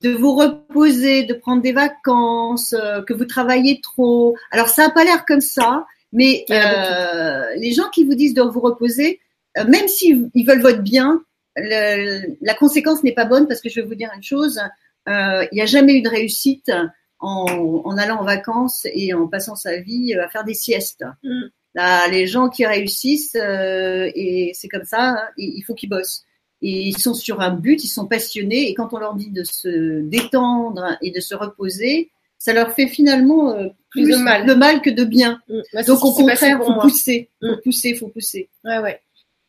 De 0.01 0.11
vous 0.11 0.33
reposer, 0.35 1.23
de 1.23 1.33
prendre 1.33 1.61
des 1.61 1.73
vacances, 1.73 2.73
euh, 2.73 3.01
que 3.01 3.13
vous 3.13 3.25
travaillez 3.25 3.81
trop. 3.81 4.35
Alors, 4.51 4.69
ça 4.69 4.85
a 4.85 4.89
pas 4.89 5.03
l'air 5.03 5.25
comme 5.25 5.41
ça, 5.41 5.85
mais 6.11 6.45
les 6.49 7.71
gens 7.71 7.89
qui 7.89 8.03
vous 8.05 8.15
disent 8.15 8.33
de 8.33 8.41
vous 8.41 8.61
reposer, 8.61 9.19
même 9.67 9.87
s'ils 9.87 10.29
ils 10.33 10.45
veulent 10.45 10.61
votre 10.61 10.81
bien, 10.81 11.21
le- 11.55 12.35
la 12.41 12.53
conséquence 12.53 13.03
n'est 13.03 13.13
pas 13.13 13.25
bonne 13.25 13.47
parce 13.47 13.59
que 13.61 13.69
je 13.69 13.81
vais 13.81 13.87
vous 13.87 13.95
dire 13.95 14.09
une 14.15 14.23
chose, 14.23 14.59
il 15.07 15.49
n'y 15.51 15.61
a 15.61 15.65
jamais 15.65 15.93
eu 15.95 16.01
de 16.01 16.09
réussite 16.09 16.71
en, 17.19 17.45
en 17.83 17.97
allant 17.97 18.19
en 18.21 18.23
vacances 18.23 18.87
et 18.93 19.13
en 19.13 19.27
passant 19.27 19.55
sa 19.55 19.77
vie 19.81 20.13
à 20.15 20.29
faire 20.29 20.45
des 20.45 20.53
siestes. 20.53 21.03
Mm. 21.23 21.47
Là, 21.75 22.07
les 22.07 22.25
gens 22.27 22.49
qui 22.49 22.65
réussissent, 22.65 23.35
euh, 23.35 24.09
et 24.15 24.51
c'est 24.55 24.67
comme 24.67 24.85
ça, 24.85 25.09
hein, 25.11 25.19
il 25.37 25.61
faut 25.63 25.75
qu'ils 25.75 25.89
bossent. 25.89 26.23
Et 26.61 26.87
ils 26.89 26.97
sont 26.97 27.13
sur 27.13 27.39
un 27.41 27.51
but, 27.51 27.83
ils 27.83 27.87
sont 27.87 28.05
passionnés, 28.07 28.69
et 28.69 28.73
quand 28.73 28.93
on 28.93 28.97
leur 28.97 29.15
dit 29.15 29.29
de 29.29 29.43
se 29.43 30.01
détendre 30.01 30.97
et 31.01 31.11
de 31.11 31.19
se 31.19 31.35
reposer, 31.35 32.09
ça 32.37 32.53
leur 32.53 32.71
fait 32.73 32.87
finalement 32.87 33.51
euh, 33.51 33.67
Plus 33.89 34.09
de 34.09 34.15
mal. 34.17 34.45
de 34.45 34.53
mal 34.53 34.81
que 34.81 34.89
de 34.89 35.03
bien. 35.03 35.41
Mm. 35.49 35.59
C'est 35.73 35.87
Donc 35.87 36.03
au 36.03 36.11
contraire, 36.13 36.57
faut 36.63 36.79
pousser, 36.79 37.29
faut 37.41 37.47
Mm. 37.53 37.61
pousser, 37.63 37.93
faut 37.95 38.07
pousser. 38.07 38.49
Ouais, 38.65 38.79
ouais. 38.79 38.99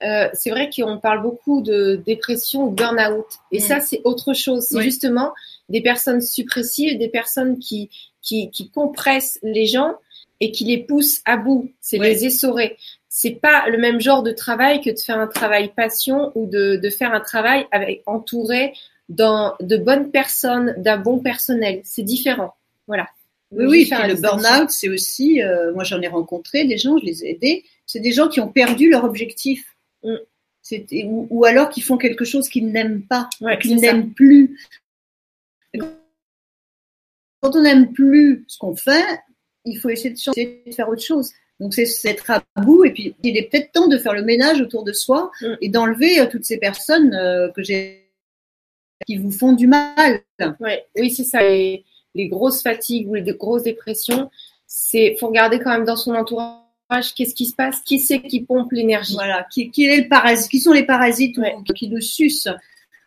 Euh, 0.02 0.28
c'est 0.32 0.50
vrai 0.50 0.70
qu'on 0.74 0.98
parle 0.98 1.22
beaucoup 1.22 1.60
de 1.62 2.00
dépression 2.06 2.64
ou 2.66 2.70
burn-out. 2.70 3.26
Et 3.52 3.58
Mm. 3.58 3.62
ça, 3.62 3.80
c'est 3.80 4.00
autre 4.04 4.32
chose. 4.34 4.66
C'est 4.68 4.76
Oui. 4.76 4.84
justement 4.84 5.32
des 5.68 5.80
personnes 5.82 6.20
suppressives, 6.20 6.98
des 6.98 7.08
personnes 7.08 7.58
qui, 7.58 7.90
qui, 8.22 8.50
qui 8.50 8.70
compressent 8.70 9.38
les 9.42 9.66
gens 9.66 9.94
et 10.40 10.52
qui 10.52 10.64
les 10.64 10.78
poussent 10.78 11.20
à 11.24 11.36
bout. 11.36 11.70
C'est 11.80 11.98
Ouais. 11.98 12.08
les 12.10 12.24
essorer. 12.26 12.76
C'est 13.08 13.32
pas 13.40 13.68
le 13.68 13.78
même 13.78 14.00
genre 14.00 14.22
de 14.22 14.32
travail 14.32 14.80
que 14.80 14.90
de 14.90 14.98
faire 14.98 15.18
un 15.18 15.26
travail 15.26 15.72
passion 15.74 16.32
ou 16.34 16.46
de, 16.46 16.76
de 16.76 16.90
faire 16.90 17.12
un 17.12 17.20
travail 17.20 17.66
avec, 17.72 18.02
entouré 18.06 18.72
dans, 19.08 19.54
de 19.60 19.76
bonnes 19.76 20.10
personnes, 20.10 20.74
d'un 20.78 20.96
bon 20.96 21.18
personnel. 21.18 21.80
C'est 21.84 22.02
différent. 22.02 22.54
Voilà. 22.86 23.08
Oui, 23.52 23.64
oui, 23.66 23.84
faire 23.86 24.06
le 24.06 24.14
burn-out, 24.14 24.70
c'est 24.70 24.88
aussi, 24.88 25.42
euh, 25.42 25.74
moi 25.74 25.82
j'en 25.82 26.00
ai 26.00 26.06
rencontré 26.06 26.64
des 26.66 26.78
gens, 26.78 26.96
je 26.98 27.04
les 27.04 27.24
ai 27.24 27.30
aidés, 27.30 27.64
c'est 27.84 27.98
des 27.98 28.12
gens 28.12 28.28
qui 28.28 28.38
ont 28.40 28.48
perdu 28.48 28.88
leur 28.88 29.02
objectif. 29.04 29.76
Mm. 30.04 30.14
Ou, 31.06 31.26
ou 31.30 31.44
alors 31.44 31.68
qui 31.68 31.80
font 31.80 31.96
quelque 31.98 32.24
chose 32.24 32.48
qu'ils 32.48 32.70
n'aiment 32.70 33.02
pas, 33.02 33.28
Ouais, 33.40 33.58
qu'ils 33.58 33.80
n'aiment 33.80 34.14
plus. 34.14 34.56
Quand 37.40 37.56
on 37.56 37.62
n'aime 37.62 37.92
plus 37.92 38.44
ce 38.46 38.56
qu'on 38.58 38.76
fait, 38.76 39.04
il 39.64 39.78
faut 39.78 39.88
essayer 39.90 40.10
de 40.10 40.18
changer, 40.18 40.62
de 40.66 40.72
faire 40.72 40.88
autre 40.88 41.02
chose. 41.02 41.30
Donc 41.60 41.74
c'est 41.74 41.84
être 42.08 42.30
à 42.30 42.42
bout 42.62 42.84
et 42.84 42.90
puis 42.92 43.14
il 43.22 43.36
est 43.36 43.50
peut-être 43.50 43.72
temps 43.72 43.86
de 43.88 43.98
faire 43.98 44.14
le 44.14 44.22
ménage 44.22 44.60
autour 44.62 44.82
de 44.84 44.92
soi 44.92 45.30
Mm. 45.42 45.46
et 45.60 45.68
d'enlever 45.68 46.20
euh, 46.20 46.26
toutes 46.26 46.44
ces 46.44 46.56
personnes 46.58 47.12
euh, 47.14 47.50
que 47.50 47.62
j'ai 47.62 48.06
qui 49.06 49.16
vous 49.16 49.30
font 49.30 49.52
du 49.52 49.66
mal. 49.66 50.20
Ouais, 50.60 50.86
oui, 50.98 51.10
c'est 51.10 51.24
ça. 51.24 51.40
Les, 51.42 51.84
les 52.14 52.28
grosses 52.28 52.62
fatigues 52.62 53.08
ou 53.08 53.14
les 53.14 53.22
grosses 53.34 53.62
dépressions, 53.62 54.30
c'est 54.66 55.16
faut 55.18 55.28
regarder 55.28 55.58
quand 55.58 55.70
même 55.70 55.84
dans 55.84 55.96
son 55.96 56.14
entourage 56.14 57.14
qu'est-ce 57.14 57.34
qui 57.34 57.46
se 57.46 57.54
passe, 57.54 57.80
qui 57.82 57.98
c'est 57.98 58.20
qui 58.22 58.40
pompe 58.42 58.72
l'énergie. 58.72 59.14
Voilà, 59.14 59.46
qui, 59.52 59.70
qui 59.70 59.84
est 59.86 60.02
le 60.02 60.08
parasite, 60.08 60.50
qui 60.50 60.60
sont 60.60 60.72
les 60.72 60.84
parasites 60.84 61.36
ou- 61.38 61.72
qui 61.74 61.88
nous 61.88 62.00
sucent. 62.00 62.48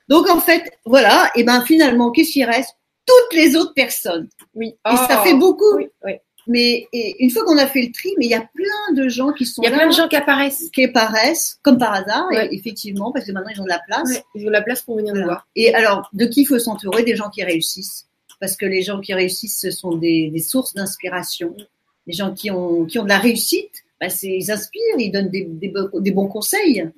Donc 0.09 0.29
en 0.29 0.39
fait, 0.39 0.71
voilà, 0.85 1.31
et 1.35 1.43
ben 1.43 1.61
finalement, 1.65 2.11
qu'est-ce 2.11 2.31
qui 2.31 2.43
reste? 2.43 2.75
Toutes 3.05 3.37
les 3.37 3.55
autres 3.55 3.73
personnes. 3.73 4.29
Oui. 4.55 4.69
Et 4.91 4.95
ça 4.95 5.19
Oh. 5.21 5.23
fait 5.23 5.33
beaucoup. 5.33 5.75
Oui, 5.77 5.87
oui. 6.05 6.13
Mais 6.47 6.87
et 6.91 7.15
une 7.23 7.29
fois 7.29 7.45
qu'on 7.45 7.57
a 7.57 7.67
fait 7.67 7.81
le 7.81 7.91
tri, 7.91 8.09
mais 8.17 8.25
il 8.25 8.31
y 8.31 8.35
a 8.35 8.47
plein 8.53 8.93
de 8.95 9.07
gens 9.07 9.31
qui 9.31 9.45
sont 9.45 9.61
Il 9.61 9.65
y 9.65 9.67
a 9.67 9.71
là, 9.71 9.77
plein 9.77 9.87
de 9.87 9.93
gens 9.93 10.07
qui 10.07 10.15
apparaissent. 10.15 10.69
qui 10.73 10.83
apparaissent, 10.83 11.59
comme 11.61 11.77
par 11.77 11.93
hasard, 11.93 12.27
et 12.33 12.53
effectivement, 12.53 13.11
parce 13.11 13.25
que 13.25 13.31
maintenant 13.31 13.51
ils 13.55 13.61
ont 13.61 13.65
de 13.65 13.69
la 13.69 13.81
place. 13.87 14.09
Ouais, 14.09 14.23
ils 14.35 14.45
ont 14.47 14.49
la 14.49 14.61
place 14.61 14.81
pour 14.81 14.97
venir 14.97 15.13
nous 15.13 15.21
Voilà. 15.21 15.33
voir. 15.33 15.47
Et 15.55 15.73
alors, 15.73 16.09
de 16.13 16.25
qui 16.25 16.41
il 16.41 16.45
faut 16.45 16.59
s'entourer? 16.59 17.03
Des 17.03 17.15
gens 17.15 17.29
qui 17.29 17.43
réussissent. 17.43 18.07
Parce 18.39 18.57
que 18.57 18.65
les 18.65 18.81
gens 18.81 18.99
qui 18.99 19.13
réussissent, 19.13 19.59
ce 19.61 19.71
sont 19.71 19.95
des, 19.95 20.29
des 20.29 20.39
sources 20.41 20.73
d'inspiration. 20.73 21.55
Les 22.07 22.13
gens 22.13 22.33
qui 22.33 22.51
ont, 22.51 22.83
qui 22.85 22.99
ont 22.99 23.03
de 23.03 23.09
la 23.09 23.19
réussite, 23.19 23.71
bah, 24.01 24.07
ils 24.21 24.51
inspirent, 24.51 24.81
ils 24.97 25.11
donnent 25.11 25.29
des, 25.29 25.47
des 25.49 26.11
bons 26.11 26.27
conseils. 26.27 26.89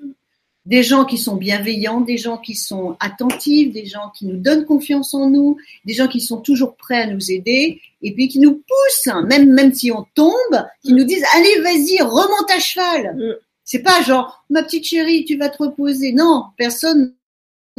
Des 0.65 0.81
gens 0.81 1.05
qui 1.05 1.17
sont 1.19 1.35
bienveillants, 1.35 2.01
des 2.01 2.17
gens 2.17 2.37
qui 2.37 2.55
sont 2.55 2.97
attentifs, 2.99 3.71
des 3.71 3.85
gens 3.85 4.11
qui 4.17 4.25
nous 4.25 4.37
donnent 4.37 4.65
confiance 4.65 5.13
en 5.13 5.29
nous, 5.29 5.57
des 5.85 5.93
gens 5.93 6.07
qui 6.07 6.19
sont 6.21 6.37
toujours 6.41 6.75
prêts 6.75 7.01
à 7.01 7.07
nous 7.07 7.31
aider, 7.31 7.81
et 8.01 8.13
puis 8.13 8.27
qui 8.27 8.39
nous 8.39 8.55
poussent, 8.55 9.07
hein, 9.07 9.21
même, 9.27 9.51
même 9.53 9.73
si 9.73 9.91
on 9.91 10.05
tombe, 10.15 10.65
qui 10.83 10.93
nous 10.93 11.03
disent 11.03 11.23
Allez, 11.35 11.59
vas-y, 11.61 12.01
remonte 12.01 12.49
à 12.49 12.59
cheval. 12.59 13.15
Mm. 13.15 13.35
C'est 13.63 13.79
pas 13.83 14.01
genre 14.01 14.43
Ma 14.49 14.63
petite 14.63 14.85
chérie, 14.85 15.23
tu 15.25 15.37
vas 15.37 15.49
te 15.49 15.61
reposer. 15.61 16.13
Non, 16.13 16.45
personne 16.57 17.13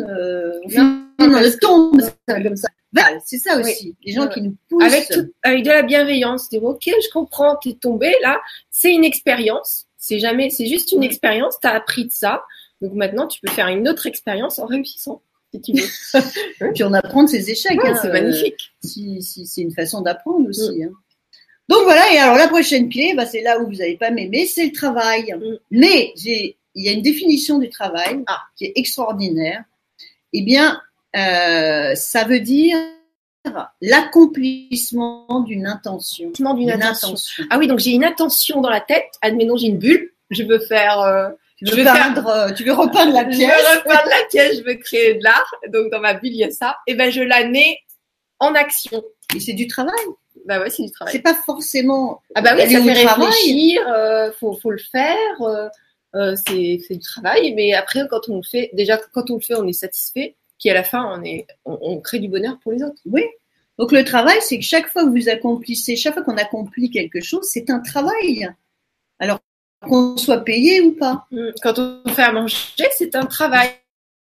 euh, 0.00 0.52
Non, 0.76 1.02
non, 1.18 1.40
le 1.40 1.58
tombe 1.58 2.00
comme 2.28 2.56
ça. 2.56 2.68
Voilà, 2.92 3.18
c'est 3.24 3.38
ça 3.38 3.58
aussi. 3.58 3.94
Les 4.04 4.12
gens 4.12 4.22
Ouais. 4.26 4.32
qui 4.32 4.42
nous 4.42 4.54
poussent. 4.68 4.84
Avec, 4.84 5.08
tout- 5.08 5.32
avec 5.42 5.64
de 5.64 5.70
la 5.70 5.82
bienveillance, 5.82 6.48
dire 6.48 6.62
ok, 6.64 6.84
je 6.86 7.10
comprends, 7.12 7.56
t'es 7.56 7.74
tombé 7.74 8.14
là, 8.22 8.40
c'est 8.70 8.92
une 8.92 9.04
expérience. 9.04 9.86
C'est 9.98 10.18
jamais, 10.20 10.50
c'est 10.50 10.66
juste 10.66 10.92
une 10.92 11.00
Mm. 11.00 11.04
expérience. 11.04 11.54
T'as 11.60 11.72
appris 11.72 12.04
de 12.04 12.12
ça, 12.12 12.42
donc 12.82 12.92
maintenant 12.94 13.26
tu 13.26 13.40
peux 13.40 13.50
faire 13.52 13.68
une 13.68 13.88
autre 13.88 14.06
expérience 14.06 14.58
en 14.58 14.66
réussissant, 14.66 15.22
si 15.52 15.60
tu 15.60 15.72
veux. 15.72 16.72
Puis 16.74 16.84
on 16.84 16.92
apprend 16.92 17.22
de 17.22 17.28
ses 17.28 17.50
échecs. 17.50 17.82
Ouais, 17.82 17.90
hein, 17.90 17.98
c'est 18.00 18.08
euh, 18.08 18.12
magnifique. 18.12 18.72
si, 18.82 19.22
si, 19.22 19.46
c'est 19.46 19.62
une 19.62 19.72
façon 19.72 20.00
d'apprendre 20.02 20.48
aussi. 20.48 20.82
hein. 20.84 20.90
Donc 21.68 21.82
voilà, 21.82 22.12
et 22.12 22.18
alors 22.18 22.36
la 22.36 22.46
prochaine 22.48 22.88
clé, 22.88 23.14
bah, 23.16 23.26
c'est 23.26 23.42
là 23.42 23.58
où 23.60 23.66
vous 23.66 23.76
n'allez 23.78 23.96
pas 23.96 24.10
m'aimer, 24.12 24.46
c'est 24.46 24.66
le 24.66 24.72
travail. 24.72 25.32
Mm. 25.32 25.56
Mais 25.72 26.12
il 26.16 26.54
y 26.76 26.88
a 26.88 26.92
une 26.92 27.02
définition 27.02 27.58
du 27.58 27.68
travail 27.70 28.22
Ah. 28.28 28.40
qui 28.56 28.66
est 28.66 28.72
extraordinaire. 28.76 29.64
Eh 30.32 30.42
bien, 30.42 30.80
euh, 31.16 31.94
ça 31.96 32.24
veut 32.24 32.40
dire 32.40 32.76
l'accomplissement 33.80 35.40
d'une 35.46 35.66
intention. 35.66 36.30
D'une 36.30 36.54
D'une 36.56 36.70
intention. 36.70 37.08
intention. 37.08 37.44
Ah 37.50 37.58
oui, 37.58 37.66
donc 37.66 37.78
j'ai 37.78 37.92
une 37.92 38.04
intention 38.04 38.60
dans 38.60 38.70
la 38.70 38.80
tête. 38.80 39.06
Admettons, 39.22 39.56
j'ai 39.56 39.68
une 39.68 39.78
bulle. 39.78 40.12
Je 40.30 40.42
veux 40.42 40.58
faire, 40.58 41.00
euh, 41.00 41.30
Tu 41.56 41.64
veux, 41.64 41.84
peindre, 41.84 42.52
tu 42.54 42.64
veux 42.64 42.72
repeindre 42.72 43.14
la 43.14 43.24
pièce. 43.24 43.50
Je 43.50 43.72
veux 43.72 43.78
repeindre 43.78 44.08
la 44.10 44.26
pièce, 44.30 44.58
je 44.58 44.62
veux 44.62 44.74
créer 44.74 45.14
de 45.14 45.24
l'art. 45.24 45.54
Donc 45.72 45.90
dans 45.90 46.00
ma 46.00 46.14
bulle, 46.14 46.32
il 46.32 46.38
y 46.38 46.44
a 46.44 46.50
ça. 46.50 46.76
Et 46.86 46.94
ben 46.94 47.10
je 47.10 47.22
la 47.22 47.48
mets 47.48 47.78
en 48.40 48.54
action. 48.54 49.02
Et 49.34 49.40
c'est 49.40 49.54
du 49.54 49.66
travail. 49.66 49.94
Bah 50.44 50.60
ouais, 50.60 50.68
c'est 50.68 50.82
du 50.82 50.90
travail. 50.90 51.12
C'est 51.12 51.22
pas 51.22 51.34
forcément. 51.34 52.20
Ah 52.34 52.42
bah 52.42 52.54
oui, 52.54 52.70
ça 52.70 52.82
fait 52.82 52.92
réfléchir, 52.92 53.82
euh, 53.88 54.30
faut, 54.38 54.52
faut 54.52 54.70
le 54.70 54.78
faire. 54.78 55.16
Euh, 55.40 55.68
euh, 56.14 56.36
c'est, 56.46 56.78
c'est 56.86 56.94
du 56.94 57.00
travail, 57.00 57.54
mais 57.54 57.72
après 57.74 58.06
quand 58.08 58.28
on 58.28 58.36
le 58.36 58.42
fait, 58.42 58.70
déjà 58.72 58.98
quand 59.12 59.30
on 59.30 59.34
le 59.34 59.40
fait, 59.40 59.54
on 59.54 59.66
est 59.66 59.72
satisfait. 59.72 60.36
Puis 60.58 60.70
à 60.70 60.74
la 60.74 60.84
fin, 60.84 61.04
on 61.18 61.22
est, 61.24 61.46
on, 61.64 61.78
on 61.80 62.00
crée 62.00 62.18
du 62.18 62.28
bonheur 62.28 62.58
pour 62.62 62.72
les 62.72 62.82
autres. 62.82 63.00
Oui. 63.06 63.24
Donc 63.78 63.92
le 63.92 64.04
travail, 64.04 64.38
c'est 64.40 64.58
que 64.58 64.64
chaque 64.64 64.88
fois 64.88 65.04
que 65.04 65.10
vous 65.10 65.28
accomplissez, 65.28 65.96
chaque 65.96 66.14
fois 66.14 66.22
qu'on 66.22 66.38
accomplit 66.38 66.90
quelque 66.90 67.20
chose, 67.20 67.46
c'est 67.50 67.68
un 67.70 67.80
travail. 67.80 68.48
Qu'on 69.88 70.16
soit 70.16 70.44
payé 70.44 70.80
ou 70.80 70.92
pas. 70.92 71.26
Mm. 71.30 71.48
Quand 71.62 71.78
on 71.78 72.08
fait 72.08 72.22
à 72.22 72.32
manger, 72.32 72.56
c'est 72.92 73.14
un 73.14 73.26
travail. 73.26 73.70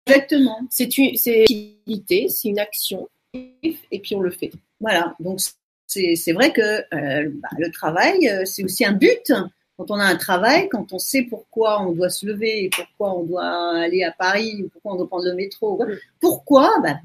Exactement. 0.06 0.60
C'est 0.70 0.98
une, 0.98 1.16
c'est 1.18 1.46
une 1.50 1.74
activité, 1.80 2.28
c'est 2.30 2.50
une 2.50 2.60
action, 2.60 3.10
et 3.34 4.00
puis 4.00 4.16
on 4.16 4.22
le 4.22 4.32
fait. 4.32 4.52
Voilà. 4.80 5.16
Donc 5.20 5.40
c'est 5.88 6.34
vrai 6.34 6.52
que 6.52 6.62
euh, 6.62 7.30
bah, 7.34 7.50
le 7.58 7.72
travail, 7.72 8.30
euh, 8.30 8.44
c'est 8.46 8.64
aussi 8.64 8.86
un 8.86 8.94
but. 8.94 9.32
Quand 9.78 9.92
on 9.92 10.00
a 10.00 10.06
un 10.06 10.16
travail, 10.16 10.70
quand 10.70 10.92
on 10.92 10.98
sait 10.98 11.24
pourquoi 11.24 11.82
on 11.82 11.92
doit 11.92 12.10
se 12.10 12.26
lever, 12.26 12.64
et 12.64 12.70
pourquoi 12.70 13.20
on 13.20 13.24
doit 13.24 13.78
aller 13.78 14.04
à 14.04 14.12
Paris, 14.12 14.64
ou 14.64 14.70
pourquoi 14.70 14.94
on 14.94 14.96
doit 14.96 15.08
prendre 15.08 15.26
le 15.26 15.36
métro, 15.36 15.84
mm. 15.84 15.98
pourquoi 16.20 16.74
bah, 16.82 16.96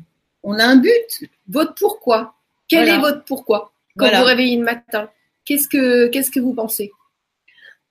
On 0.43 0.59
a 0.59 0.65
un 0.65 0.77
but. 0.77 1.29
Votre 1.49 1.75
pourquoi 1.75 2.35
Quel 2.69 2.89
est 2.89 2.99
votre 2.99 3.25
pourquoi? 3.25 3.73
Quand 3.97 4.09
vous 4.09 4.25
réveillez 4.25 4.57
le 4.57 4.65
matin, 4.65 5.11
qu'est-ce 5.45 5.69
que 5.69 6.09
qu'est-ce 6.09 6.31
que 6.31 6.41
vous 6.41 6.55
pensez? 6.55 6.91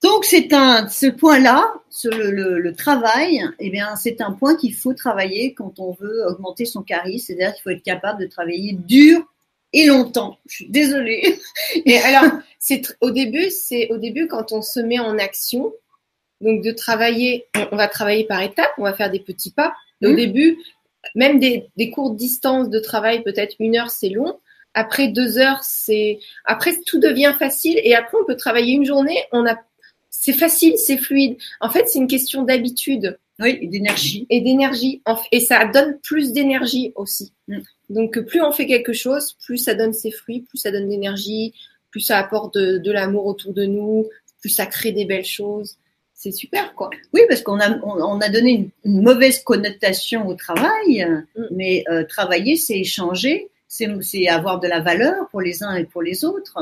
Donc 0.02 0.26
c'est 0.26 0.52
un 0.54 0.88
ce 0.88 1.08
point-là, 1.08 1.74
le, 2.06 2.32
le, 2.32 2.60
le, 2.60 2.76
travail, 2.76 3.44
eh 3.60 3.70
bien 3.70 3.96
c'est 3.96 4.22
un 4.22 4.32
point 4.32 4.56
qu'il 4.56 4.74
faut 4.74 4.94
travailler 4.94 5.54
quand 5.54 5.80
on 5.80 5.92
veut 5.92 6.26
augmenter 6.28 6.66
son 6.66 6.82
charisme, 6.82 7.28
c'est-à-dire 7.28 7.54
qu'il 7.54 7.64
faut 7.64 7.70
être 7.70 7.84
capable 7.84 8.22
de 8.22 8.28
travailler 8.28 8.74
dur 8.74 9.24
et 9.74 9.86
longtemps. 9.86 10.40
Je 10.48 10.56
suis 10.56 10.70
désolée. 10.70 11.40
Et 11.86 11.98
alors 12.00 12.32
c'est 12.60 12.82
au 13.02 13.12
début, 13.12 13.50
c'est 13.50 13.90
au 13.92 13.98
début 13.98 14.28
quand 14.28 14.52
on 14.52 14.62
se 14.62 14.80
met 14.80 15.00
en 15.00 15.18
action, 15.18 15.72
donc 16.42 16.64
de 16.64 16.72
travailler, 16.72 17.48
on 17.72 17.76
va 17.76 17.88
travailler 17.88 18.26
par 18.26 18.42
étapes, 18.42 18.72
on 18.78 18.84
va 18.84 18.94
faire 18.94 19.12
des 19.12 19.20
petits 19.20 19.52
pas. 19.52 19.74
Au 20.04 20.10
mmh. 20.10 20.16
début, 20.16 20.58
même 21.14 21.40
des, 21.40 21.70
des 21.78 21.92
courtes 21.92 22.16
distances 22.16 22.70
de 22.70 22.80
travail, 22.80 23.24
peut-être 23.24 23.56
une 23.60 23.78
heure, 23.78 23.92
c'est 23.92 24.10
long. 24.10 24.40
Après 24.74 25.10
deux 25.10 25.38
heures, 25.38 25.64
c'est 25.64 26.20
après 26.46 26.74
tout 26.86 27.00
devient 27.00 27.36
facile 27.38 27.80
et 27.84 27.94
après 27.94 28.18
on 28.20 28.26
peut 28.26 28.38
travailler 28.38 28.74
une 28.74 28.86
journée. 28.86 29.18
On 29.32 29.46
a 29.46 29.58
c'est 30.22 30.34
facile, 30.34 30.78
c'est 30.78 31.00
fluide. 31.00 31.38
En 31.62 31.72
fait, 31.72 31.88
c'est 31.88 31.98
une 31.98 32.08
question 32.08 32.44
d'habitude. 32.44 33.18
Oui, 33.40 33.58
et 33.60 33.66
d'énergie. 33.66 34.28
Et 34.30 34.40
d'énergie. 34.42 35.02
Et 35.32 35.40
ça 35.40 35.66
donne 35.66 35.98
plus 36.04 36.32
d'énergie 36.32 36.94
aussi. 36.96 37.34
Mm. 37.48 37.58
Donc, 37.90 38.20
plus 38.20 38.40
on 38.44 38.52
fait 38.52 38.68
quelque 38.68 38.94
chose, 38.94 39.36
plus 39.44 39.58
ça 39.58 39.74
donne 39.74 39.94
ses 39.94 40.12
fruits, 40.12 40.42
plus 40.42 40.60
ça 40.60 40.72
donne 40.72 40.88
d'énergie, 40.88 41.56
plus 41.90 42.02
ça 42.02 42.20
apporte 42.20 42.56
de, 42.56 42.92
l'amour 42.92 43.26
autour 43.26 43.52
de 43.52 43.66
nous, 43.66 44.08
plus 44.42 44.52
ça 44.52 44.68
crée 44.68 44.92
des 44.92 45.06
belles 45.06 45.26
choses. 45.26 45.78
C'est 46.14 46.32
super, 46.32 46.76
quoi. 46.76 46.92
Oui, 47.16 47.22
parce 47.28 47.42
qu'on 47.42 47.60
a, 47.60 47.80
on, 47.84 48.22
a 48.22 48.30
donné 48.30 48.70
une, 48.86 49.02
mauvaise 49.02 49.40
connotation 49.40 50.28
au 50.28 50.36
travail, 50.36 51.04
mm. 51.36 51.46
mais 51.50 51.84
euh, 51.90 52.04
travailler, 52.04 52.58
c'est 52.58 52.78
échanger, 52.78 53.50
c'est 53.68 54.28
avoir 54.28 54.60
de 54.60 54.68
la 54.68 54.82
valeur 54.82 55.30
pour 55.32 55.42
les 55.42 55.64
uns 55.64 55.74
et 55.74 55.86
pour 55.86 56.04
les 56.04 56.24
autres. 56.24 56.60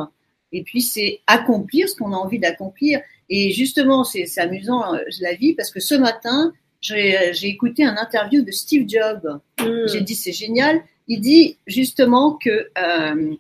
Et 0.54 0.64
puis, 0.64 0.82
c'est 0.82 1.20
accomplir 1.28 1.90
ce 1.90 1.96
qu'on 1.96 2.14
a 2.14 2.16
envie 2.16 2.40
d'accomplir. 2.40 3.02
Et 3.30 3.52
justement, 3.52 4.04
c'est 4.04 4.26
amusant, 4.40 4.94
euh, 4.94 5.00
je 5.10 5.22
la 5.22 5.36
vis, 5.36 5.54
parce 5.54 5.72
que 5.72 5.80
ce 5.80 5.96
matin, 5.96 6.52
j'ai 6.82 7.48
écouté 7.48 7.84
un 7.84 7.98
interview 7.98 8.42
de 8.42 8.52
Steve 8.52 8.88
Jobs. 8.88 9.40
Hmm. 9.60 9.88
J'ai 9.88 10.02
dit, 10.02 10.16
c'est 10.16 10.32
génial. 10.32 10.82
Il 11.08 11.22
dit 11.22 11.58
justement 11.68 12.34
que 12.34 12.70
euh, 12.78 13.36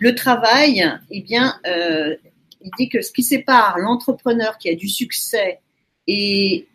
le 0.00 0.14
travail, 0.14 0.84
eh 1.10 1.22
bien, 1.22 1.58
euh, 1.66 2.16
il 2.60 2.70
dit 2.78 2.88
que 2.88 3.02
ce 3.02 3.12
qui 3.12 3.22
sépare 3.22 3.78
l'entrepreneur 3.78 4.58
qui 4.58 4.68
a 4.68 4.74
du 4.74 4.88
succès 4.88 5.60
et, 6.06 6.66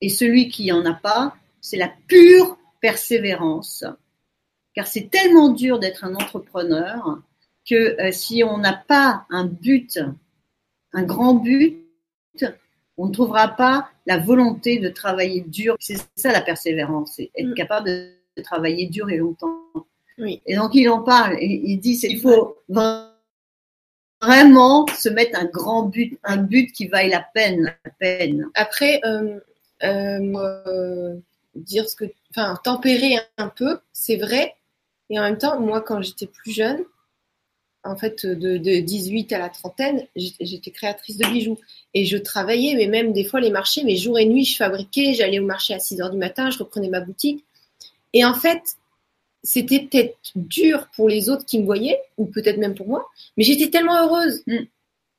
et 0.00 0.08
celui 0.08 0.48
qui 0.48 0.70
en 0.72 0.84
a 0.84 0.94
pas, 0.94 1.36
c'est 1.60 1.76
la 1.76 1.92
pure 2.08 2.58
persévérance. 2.80 3.84
Car 4.74 4.86
c'est 4.86 5.10
tellement 5.10 5.50
dur 5.50 5.78
d'être 5.78 6.04
un 6.04 6.14
entrepreneur 6.14 7.18
que 7.68 8.00
euh, 8.00 8.12
si 8.12 8.42
on 8.44 8.58
n'a 8.58 8.72
pas 8.72 9.26
un 9.30 9.44
but 9.44 9.98
un 10.92 11.02
grand 11.02 11.34
but, 11.34 11.78
on 12.96 13.06
ne 13.06 13.12
trouvera 13.12 13.48
pas 13.48 13.88
la 14.06 14.18
volonté 14.18 14.78
de 14.78 14.88
travailler 14.88 15.40
dur. 15.40 15.76
C'est 15.80 15.96
ça 16.16 16.32
la 16.32 16.42
persévérance, 16.42 17.14
c'est 17.16 17.30
être 17.34 17.48
mm. 17.48 17.54
capable 17.54 17.86
de 17.86 18.42
travailler 18.42 18.86
dur 18.88 19.08
et 19.10 19.16
longtemps. 19.16 19.58
Oui. 20.18 20.42
Et 20.46 20.56
donc 20.56 20.74
il 20.74 20.88
en 20.88 21.02
parle, 21.02 21.36
et 21.38 21.62
il 21.64 21.78
dit 21.78 21.98
qu'il 21.98 22.20
faut 22.20 22.58
vraiment 24.20 24.86
se 24.88 25.08
mettre 25.08 25.38
un 25.38 25.46
grand 25.46 25.84
but, 25.84 26.18
un 26.24 26.36
but 26.36 26.72
qui 26.72 26.88
vaille 26.88 27.08
la 27.08 27.26
peine, 27.34 27.74
la 27.84 27.90
peine. 27.98 28.50
Après, 28.54 29.00
euh, 29.04 29.40
euh, 29.82 31.16
dire 31.54 31.88
ce 31.88 31.96
que, 31.96 32.04
enfin, 32.30 32.58
tempérer 32.62 33.16
un 33.38 33.48
peu, 33.48 33.78
c'est 33.92 34.16
vrai. 34.16 34.54
Et 35.08 35.18
en 35.18 35.22
même 35.22 35.38
temps, 35.38 35.58
moi, 35.58 35.80
quand 35.80 36.02
j'étais 36.02 36.26
plus 36.26 36.52
jeune, 36.52 36.84
en 37.84 37.96
fait, 37.96 38.26
de, 38.26 38.58
de 38.58 38.80
18 38.80 39.32
à 39.32 39.38
la 39.38 39.48
trentaine, 39.48 40.06
j'étais 40.16 40.70
créatrice 40.70 41.16
de 41.16 41.26
bijoux. 41.26 41.58
Et 41.94 42.04
je 42.04 42.16
travaillais, 42.16 42.74
mais 42.74 42.86
même 42.86 43.12
des 43.12 43.24
fois 43.24 43.40
les 43.40 43.50
marchés, 43.50 43.82
mais 43.84 43.96
jour 43.96 44.18
et 44.18 44.26
nuit, 44.26 44.44
je 44.44 44.56
fabriquais, 44.56 45.14
j'allais 45.14 45.38
au 45.38 45.46
marché 45.46 45.74
à 45.74 45.78
6 45.78 46.00
heures 46.00 46.10
du 46.10 46.18
matin, 46.18 46.50
je 46.50 46.58
reprenais 46.58 46.88
ma 46.88 47.00
boutique. 47.00 47.44
Et 48.12 48.24
en 48.24 48.34
fait, 48.34 48.62
c'était 49.42 49.80
peut-être 49.80 50.16
dur 50.34 50.88
pour 50.94 51.08
les 51.08 51.30
autres 51.30 51.46
qui 51.46 51.58
me 51.58 51.64
voyaient, 51.64 52.00
ou 52.18 52.26
peut-être 52.26 52.58
même 52.58 52.74
pour 52.74 52.88
moi, 52.88 53.08
mais 53.36 53.44
j'étais 53.44 53.70
tellement 53.70 53.96
heureuse 54.04 54.42
mm. 54.46 54.58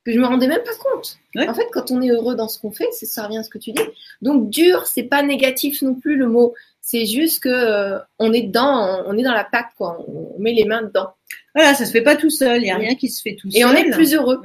que 0.05 0.12
je 0.12 0.20
me 0.20 0.26
rendais 0.26 0.47
même 0.47 0.64
pas 0.64 0.76
compte. 0.76 1.18
En 1.38 1.53
fait, 1.53 1.68
quand 1.72 1.91
on 1.91 2.01
est 2.01 2.09
heureux 2.09 2.36
dans 2.36 2.47
ce 2.47 2.59
qu'on 2.59 2.72
fait, 2.72 2.89
c'est 2.91 3.05
ça 3.05 3.26
revient 3.26 3.39
à 3.39 3.43
ce 3.43 3.49
que 3.49 3.57
tu 3.57 3.72
dis. 3.72 3.82
Donc 4.22 4.49
dur, 4.49 4.86
c'est 4.86 5.03
pas 5.03 5.24
négatif 5.24 5.82
non 5.82 5.95
plus 5.95 6.16
le 6.16 6.28
mot. 6.28 6.53
C'est 6.82 7.05
juste 7.05 7.43
que 7.43 7.49
euh, 7.49 7.99
on 8.20 8.34
est 8.34 8.41
dedans, 8.41 9.03
on 9.05 9.18
est 9.18 9.24
dans 9.24 9.34
la 9.34 9.43
pâte, 9.43 9.70
quoi. 9.78 10.03
On, 10.07 10.39
met 10.39 10.53
les 10.53 10.66
mains 10.66 10.82
dedans. 10.82 11.14
Voilà, 11.56 11.74
ça 11.74 11.86
se 11.86 11.91
fait 11.91 12.02
pas 12.02 12.16
tout 12.16 12.30
seul. 12.30 12.62
Il 12.62 12.68
y 12.68 12.72
a 12.72 12.78
rien 12.78 12.95
qui 12.95 13.10
se 13.10 13.22
fait 13.22 13.36
tout 13.36 13.49
seul. 13.49 13.62
Et 13.62 13.66
on 13.66 13.72
est 13.74 13.89
plus 13.91 14.14
heureux. 14.14 14.41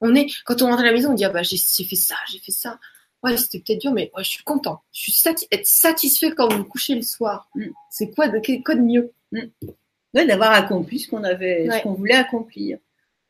On 0.00 0.14
est 0.14 0.26
quand 0.44 0.60
on 0.62 0.66
rentre 0.66 0.80
à 0.80 0.84
la 0.84 0.92
maison, 0.92 1.10
on 1.10 1.14
dit 1.14 1.24
ah 1.24 1.30
bah 1.30 1.42
j'ai 1.42 1.56
fait 1.56 1.96
ça, 1.96 2.16
j'ai 2.30 2.38
fait 2.38 2.52
ça. 2.52 2.78
Ouais, 3.22 3.36
c'était 3.38 3.60
peut-être 3.60 3.80
dur, 3.80 3.92
mais 3.92 4.10
ouais, 4.14 4.22
je 4.22 4.30
suis 4.30 4.44
content. 4.44 4.82
Je 4.92 5.10
suis 5.10 5.22
être 5.50 5.66
satisfait 5.66 6.32
quand 6.32 6.52
vous 6.52 6.58
vous 6.58 6.64
couchez 6.64 6.94
le 6.94 7.02
soir. 7.02 7.48
Mm. 7.54 7.68
C'est 7.90 8.10
quoi 8.10 8.28
de 8.28 8.62
quoi 8.62 8.74
de 8.74 8.82
mieux? 8.82 9.12
Mm. 9.32 10.26
d'avoir 10.26 10.52
accompli 10.52 10.98
ce 10.98 11.08
qu'on 11.08 11.24
avait, 11.24 11.68
ce 11.70 11.82
qu'on 11.82 11.94
voulait 11.94 12.14
accomplir. 12.14 12.78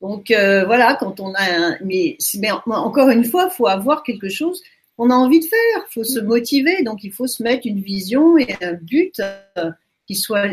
Donc 0.01 0.31
euh, 0.31 0.65
voilà, 0.65 0.95
quand 0.95 1.21
on 1.21 1.33
a, 1.35 1.43
un, 1.43 1.79
mais, 1.85 2.19
mais 2.39 2.51
encore 2.51 3.11
une 3.11 3.25
fois, 3.25 3.49
faut 3.49 3.69
avoir 3.69 4.03
quelque 4.03 4.29
chose 4.29 4.63
on 4.99 5.11
a 5.11 5.15
envie 5.15 5.41
de 5.41 5.45
faire. 5.45 5.87
Il 5.89 5.93
faut 5.93 6.05
se 6.05 6.21
mm. 6.21 6.27
motiver, 6.27 6.83
donc 6.83 7.05
il 7.05 7.13
faut 7.13 7.27
se 7.27 7.43
mettre 7.43 7.67
une 7.67 7.81
vision 7.81 8.39
et 8.39 8.57
un 8.63 8.75
but 8.75 9.21
euh, 9.21 9.71
qui 10.07 10.15
soit 10.15 10.49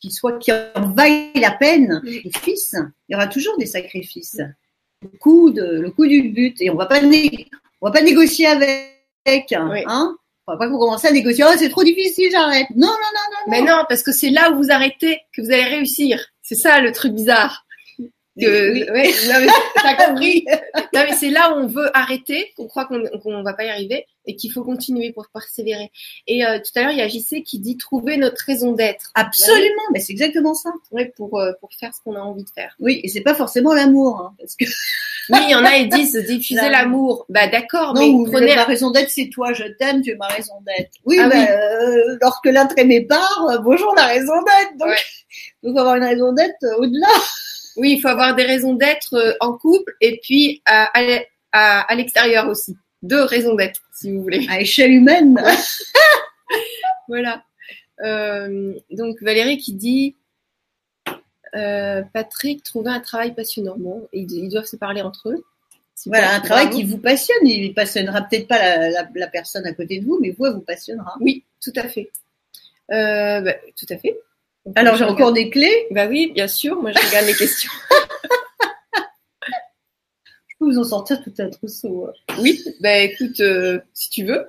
qui 0.00 0.10
soit 0.10 0.38
qui 0.38 0.52
en 0.52 0.92
vaille 0.92 1.32
la 1.34 1.52
peine. 1.52 2.00
Les 2.04 2.30
fils, 2.42 2.74
il 3.08 3.12
y 3.12 3.16
aura 3.16 3.26
toujours 3.26 3.56
des 3.58 3.66
sacrifices. 3.66 4.40
Le 5.02 5.18
coût 5.18 5.50
de 5.50 5.80
le 5.80 5.90
coût 5.90 6.06
du 6.06 6.30
but 6.30 6.60
et 6.60 6.70
on 6.70 6.76
va 6.76 6.86
pas 6.86 7.00
on 7.02 7.86
va 7.86 7.92
pas 7.92 8.02
négocier 8.02 8.46
avec. 8.46 9.52
Hein 9.52 10.16
on 10.46 10.52
va 10.52 10.58
pas 10.58 10.68
commencer 10.68 11.08
à 11.08 11.12
négocier. 11.12 11.44
Oh, 11.46 11.52
c'est 11.58 11.68
trop 11.68 11.82
difficile, 11.82 12.30
j'arrête. 12.30 12.68
Non, 12.70 12.86
non, 12.86 12.92
non, 12.92 13.30
non. 13.32 13.50
Mais 13.50 13.62
non, 13.62 13.84
parce 13.88 14.02
que 14.02 14.12
c'est 14.12 14.30
là 14.30 14.52
où 14.52 14.56
vous 14.56 14.70
arrêtez 14.70 15.20
que 15.34 15.42
vous 15.42 15.50
allez 15.50 15.64
réussir. 15.64 16.24
C'est 16.42 16.54
ça 16.54 16.80
le 16.80 16.92
truc 16.92 17.12
bizarre. 17.12 17.65
Que, 18.38 18.72
oui, 18.72 18.84
oui. 18.92 19.14
t'as 19.76 20.06
compris. 20.06 20.44
non, 20.92 21.04
mais 21.08 21.12
c'est 21.14 21.30
là 21.30 21.52
où 21.52 21.60
on 21.60 21.66
veut 21.66 21.96
arrêter, 21.96 22.52
qu'on 22.56 22.66
croit 22.66 22.84
qu'on 22.84 23.02
qu'on 23.22 23.42
va 23.42 23.54
pas 23.54 23.64
y 23.64 23.68
arriver 23.68 24.06
et 24.26 24.36
qu'il 24.36 24.52
faut 24.52 24.62
continuer 24.62 25.12
pour 25.12 25.26
persévérer. 25.32 25.90
Et 26.26 26.44
euh, 26.44 26.58
tout 26.58 26.78
à 26.78 26.82
l'heure, 26.82 26.90
il 26.90 26.98
y 26.98 27.02
a 27.02 27.08
JC 27.08 27.42
qui 27.44 27.58
dit 27.58 27.76
trouver 27.76 28.16
notre 28.16 28.44
raison 28.44 28.72
d'être. 28.72 29.10
Absolument, 29.14 29.82
mais 29.92 30.00
c'est 30.00 30.12
exactement 30.12 30.54
ça. 30.54 30.70
Oui, 30.90 31.04
pour 31.16 31.40
euh, 31.40 31.52
pour 31.60 31.70
faire 31.72 31.94
ce 31.94 32.00
qu'on 32.02 32.14
a 32.16 32.20
envie 32.20 32.44
de 32.44 32.50
faire. 32.50 32.74
Oui, 32.78 33.00
et 33.02 33.08
c'est 33.08 33.22
pas 33.22 33.34
forcément 33.34 33.72
l'amour, 33.72 34.20
hein, 34.20 34.34
parce 34.38 34.56
que. 34.56 34.64
oui, 35.30 35.38
il 35.44 35.50
y 35.50 35.54
en 35.54 35.64
a 35.64 35.76
ils 35.76 35.88
disent 35.88 36.16
diffuser 36.16 36.68
l'amour. 36.68 37.26
Bah 37.28 37.48
d'accord, 37.48 37.94
mais 37.94 38.12
prenez 38.30 38.54
ma 38.54 38.64
raison 38.64 38.90
d'être, 38.90 39.10
c'est 39.10 39.30
toi, 39.30 39.52
je 39.52 39.64
t'aime, 39.78 40.02
tu 40.02 40.10
es 40.10 40.16
ma 40.16 40.28
raison 40.28 40.54
d'être. 40.66 40.90
Oui, 41.04 41.18
ah, 41.20 41.28
bah, 41.28 41.36
oui. 41.36 41.46
Euh, 41.48 42.18
lorsque 42.20 42.50
part, 43.08 43.48
euh, 43.50 43.58
bonjour 43.58 43.94
la 43.96 44.06
raison 44.06 44.34
d'être. 44.42 44.76
Donc, 44.78 44.96
il 45.62 45.72
faut 45.72 45.78
avoir 45.78 45.96
une 45.96 46.04
raison 46.04 46.32
d'être 46.32 46.64
au-delà. 46.78 47.08
Oui, 47.76 47.92
il 47.92 48.00
faut 48.00 48.08
avoir 48.08 48.34
des 48.34 48.44
raisons 48.44 48.74
d'être 48.74 49.14
euh, 49.14 49.34
en 49.40 49.52
couple 49.52 49.94
et 50.00 50.18
puis 50.22 50.62
à, 50.66 50.90
à, 51.52 51.80
à 51.80 51.94
l'extérieur 51.94 52.48
aussi. 52.48 52.76
Deux 53.02 53.22
raisons 53.22 53.54
d'être, 53.54 53.80
si 53.92 54.12
vous 54.12 54.22
voulez. 54.22 54.46
À 54.48 54.60
échelle 54.60 54.92
humaine. 54.92 55.40
voilà. 57.08 57.42
Euh, 58.02 58.74
donc 58.90 59.22
Valérie 59.22 59.58
qui 59.58 59.72
dit 59.74 60.16
euh, 61.54 62.02
Patrick 62.12 62.62
trouvait 62.62 62.90
un 62.90 63.00
travail 63.00 63.34
passionnant. 63.34 63.76
Bon, 63.78 64.08
ils, 64.12 64.48
doivent 64.48 64.66
se 64.66 64.76
parler 64.76 65.02
entre 65.02 65.30
eux. 65.30 65.44
Voilà, 66.04 66.34
un 66.34 66.40
travail 66.40 66.68
qui 66.70 66.84
vous 66.84 66.98
passionne. 66.98 67.46
Il 67.46 67.72
passionnera 67.72 68.22
peut-être 68.22 68.48
pas 68.48 68.88
la, 68.88 69.26
personne 69.28 69.66
à 69.66 69.72
côté 69.72 70.00
de 70.00 70.04
vous, 70.04 70.18
mais 70.20 70.30
vous, 70.30 70.46
elle 70.46 70.54
vous 70.54 70.60
passionnera. 70.60 71.14
Oui, 71.20 71.44
tout 71.62 71.72
à 71.76 71.88
fait. 71.88 72.10
Euh, 72.92 73.40
bah, 73.40 73.54
tout 73.76 73.86
à 73.88 73.96
fait. 73.96 74.18
Alors, 74.74 74.96
j'ai 74.96 75.04
encore 75.04 75.32
des 75.32 75.50
clés 75.50 75.86
Bah 75.90 76.06
oui, 76.08 76.32
bien 76.34 76.48
sûr. 76.48 76.80
Moi, 76.80 76.92
je 76.92 77.06
regarde 77.06 77.26
les 77.26 77.34
questions. 77.34 77.70
je 80.48 80.54
peux 80.58 80.66
vous 80.66 80.78
en 80.78 80.84
sortir 80.84 81.22
tout 81.22 81.32
un 81.38 81.48
trousseau. 81.48 82.08
Hein. 82.08 82.34
Oui, 82.40 82.62
bah 82.80 82.98
écoute, 82.98 83.40
euh, 83.40 83.78
si 83.94 84.10
tu 84.10 84.24
veux. 84.24 84.44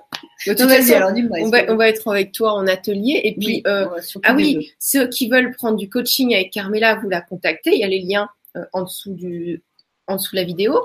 De 0.46 0.54
toute 0.54 0.68
façon, 0.68 0.94
alors, 0.94 1.12
on, 1.40 1.50
va, 1.50 1.72
on 1.72 1.76
va 1.76 1.88
être 1.88 2.08
avec 2.08 2.32
toi 2.32 2.52
en 2.52 2.66
atelier. 2.66 3.20
Et 3.24 3.34
puis, 3.34 3.62
euh, 3.66 3.86
ah 4.24 4.34
oui, 4.34 4.72
ceux 4.78 5.08
qui 5.08 5.28
veulent 5.28 5.54
prendre 5.54 5.76
du 5.76 5.88
coaching 5.88 6.34
avec 6.34 6.50
Carmela, 6.50 6.96
vous 6.96 7.08
la 7.08 7.20
contactez. 7.20 7.74
Il 7.74 7.80
y 7.80 7.84
a 7.84 7.88
les 7.88 8.00
liens 8.00 8.28
en 8.72 8.82
dessous 8.82 9.14
du, 9.14 9.62
en 10.08 10.16
dessous 10.16 10.34
de 10.34 10.40
la 10.40 10.46
vidéo. 10.46 10.80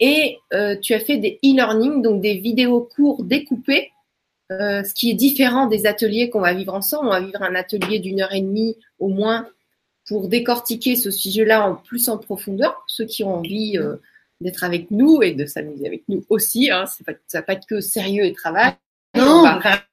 Et 0.00 0.38
euh, 0.52 0.76
tu 0.80 0.94
as 0.94 1.00
fait 1.00 1.18
des 1.18 1.38
e-learning, 1.44 2.02
donc 2.02 2.20
des 2.20 2.34
vidéos 2.34 2.88
courts 2.96 3.22
découpées, 3.22 3.92
euh, 4.60 4.84
ce 4.84 4.94
qui 4.94 5.10
est 5.10 5.14
différent 5.14 5.66
des 5.66 5.86
ateliers 5.86 6.30
qu'on 6.30 6.40
va 6.40 6.54
vivre 6.54 6.74
ensemble. 6.74 7.08
On 7.08 7.10
va 7.10 7.20
vivre 7.20 7.42
un 7.42 7.54
atelier 7.54 7.98
d'une 7.98 8.20
heure 8.20 8.32
et 8.32 8.40
demie 8.40 8.76
au 8.98 9.08
moins 9.08 9.48
pour 10.06 10.28
décortiquer 10.28 10.96
ce 10.96 11.10
sujet-là 11.10 11.68
en 11.68 11.76
plus 11.76 12.08
en 12.08 12.18
profondeur, 12.18 12.74
pour 12.74 12.84
ceux 12.88 13.04
qui 13.06 13.24
ont 13.24 13.36
envie 13.36 13.78
euh, 13.78 13.96
d'être 14.40 14.64
avec 14.64 14.90
nous 14.90 15.22
et 15.22 15.32
de 15.32 15.46
s'amuser 15.46 15.86
avec 15.86 16.04
nous 16.08 16.24
aussi. 16.28 16.70
Hein. 16.70 16.86
Ça 16.86 17.38
va 17.38 17.42
pas 17.42 17.52
être 17.54 17.66
que 17.66 17.80
sérieux 17.80 18.24
et 18.24 18.32
travail. 18.32 18.72
Non, 19.16 19.44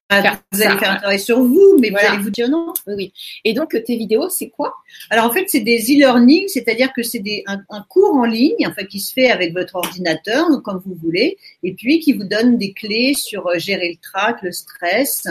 vous 0.09 0.61
allez 0.61 0.77
faire 0.79 0.91
un 0.91 0.95
travail 0.95 1.19
sur 1.19 1.39
vous, 1.41 1.77
mais 1.79 1.91
vous 1.91 1.97
allez 1.97 2.17
vous 2.17 2.31
dire 2.31 2.49
non. 2.49 2.73
Oui. 2.87 3.13
Et 3.45 3.53
donc, 3.53 3.77
tes 3.85 3.95
vidéos, 3.95 4.29
c'est 4.29 4.49
quoi? 4.49 4.73
Alors, 5.11 5.25
en 5.25 5.31
fait, 5.31 5.45
c'est 5.47 5.59
des 5.59 5.77
e-learning, 5.77 6.47
c'est-à-dire 6.47 6.91
que 6.93 7.03
c'est 7.03 7.21
un, 7.45 7.61
un, 7.69 7.85
cours 7.87 8.15
en 8.15 8.25
ligne, 8.25 8.67
enfin, 8.67 8.85
qui 8.85 8.99
se 8.99 9.13
fait 9.13 9.29
avec 9.29 9.53
votre 9.53 9.75
ordinateur, 9.75 10.49
donc 10.49 10.63
comme 10.63 10.81
vous 10.83 10.95
voulez, 10.95 11.37
et 11.61 11.73
puis 11.73 11.99
qui 11.99 12.13
vous 12.13 12.23
donne 12.23 12.57
des 12.57 12.73
clés 12.73 13.13
sur 13.13 13.47
euh, 13.47 13.59
gérer 13.59 13.89
le 13.89 13.97
trac, 14.01 14.41
le 14.41 14.51
stress. 14.51 15.27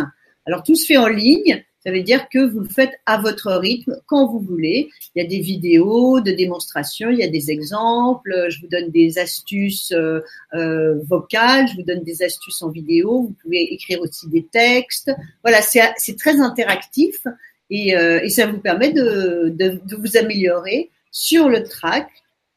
Alors, 0.46 0.62
tout 0.62 0.76
se 0.76 0.86
fait 0.86 0.96
en 0.96 1.08
ligne. 1.08 1.64
Ça 1.88 1.94
veut 1.94 2.02
dire 2.02 2.28
que 2.28 2.38
vous 2.38 2.60
le 2.60 2.68
faites 2.68 3.00
à 3.06 3.16
votre 3.16 3.50
rythme, 3.50 3.96
quand 4.04 4.30
vous 4.30 4.40
voulez. 4.40 4.90
Il 5.14 5.22
y 5.22 5.24
a 5.24 5.26
des 5.26 5.40
vidéos 5.40 6.20
de 6.20 6.32
démonstration, 6.32 7.08
il 7.08 7.18
y 7.18 7.22
a 7.22 7.28
des 7.28 7.50
exemples, 7.50 8.48
je 8.50 8.60
vous 8.60 8.66
donne 8.66 8.90
des 8.90 9.18
astuces 9.18 9.92
euh, 9.92 10.20
euh, 10.52 10.96
vocales, 11.04 11.66
je 11.66 11.76
vous 11.76 11.82
donne 11.84 12.04
des 12.04 12.22
astuces 12.22 12.60
en 12.60 12.68
vidéo, 12.68 13.22
vous 13.22 13.34
pouvez 13.42 13.72
écrire 13.72 14.02
aussi 14.02 14.28
des 14.28 14.44
textes. 14.44 15.10
Voilà, 15.42 15.62
c'est 15.62 16.18
très 16.18 16.38
interactif 16.40 17.26
et, 17.70 17.96
euh, 17.96 18.20
et, 18.22 18.28
ça 18.28 18.46
vous 18.46 18.58
permet 18.58 18.92
de, 18.92 19.80
vous 19.96 20.16
améliorer 20.18 20.90
sur 21.10 21.48
le 21.48 21.62
track 21.62 22.06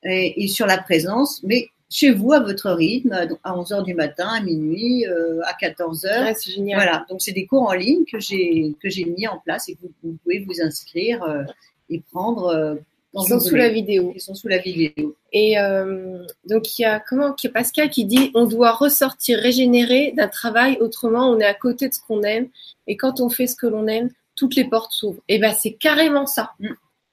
et, 0.03 0.43
et 0.43 0.49
sur 0.49 0.65
la 0.65 0.77
présence, 0.77 1.41
mais 1.45 1.69
chez 1.91 2.11
vous 2.11 2.31
à 2.31 2.39
votre 2.39 2.71
rythme, 2.71 3.11
à 3.43 3.57
11 3.57 3.69
h 3.69 3.83
du 3.83 3.93
matin, 3.93 4.29
à 4.29 4.41
minuit, 4.41 5.05
euh, 5.05 5.41
à 5.43 5.53
14 5.53 6.05
h 6.05 6.33
c'est 6.37 6.51
génial. 6.51 6.77
Voilà, 6.81 7.05
donc 7.09 7.21
c'est 7.21 7.33
des 7.33 7.45
cours 7.45 7.63
en 7.63 7.73
ligne 7.73 8.05
que 8.09 8.19
j'ai 8.19 8.75
que 8.81 8.89
j'ai 8.89 9.03
mis 9.03 9.27
en 9.27 9.39
place 9.39 9.67
et 9.67 9.75
que 9.75 9.81
vous, 10.01 10.17
pouvez 10.23 10.39
vous 10.39 10.61
inscrire 10.61 11.21
euh, 11.23 11.43
et 11.89 11.99
prendre. 11.99 12.47
Euh, 12.47 12.75
ils 13.13 13.27
sont 13.27 13.41
sous 13.41 13.55
la 13.55 13.67
vidéo. 13.67 14.13
Ils 14.15 14.21
sont 14.21 14.35
sous 14.35 14.47
la 14.47 14.59
vidéo. 14.59 15.17
Et 15.33 15.59
euh, 15.59 16.25
donc 16.45 16.79
il 16.79 16.83
y 16.83 16.85
a 16.85 17.01
comment 17.01 17.35
il 17.43 17.45
y 17.45 17.49
a 17.49 17.51
Pascal 17.51 17.89
qui 17.89 18.05
dit 18.05 18.31
on 18.35 18.45
doit 18.45 18.71
ressortir 18.71 19.37
régénéré 19.37 20.13
d'un 20.15 20.29
travail 20.29 20.77
autrement 20.79 21.29
on 21.29 21.37
est 21.39 21.45
à 21.45 21.53
côté 21.53 21.89
de 21.89 21.93
ce 21.93 21.99
qu'on 21.99 22.23
aime 22.23 22.47
et 22.87 22.95
quand 22.95 23.19
on 23.19 23.27
fait 23.27 23.47
ce 23.47 23.57
que 23.57 23.67
l'on 23.67 23.87
aime 23.87 24.09
toutes 24.37 24.55
les 24.55 24.63
portes 24.63 24.93
s'ouvrent. 24.93 25.21
Et 25.27 25.35
eh 25.35 25.39
ben 25.39 25.53
c'est 25.53 25.73
carrément 25.73 26.25
ça. 26.25 26.51
Mm. 26.61 26.69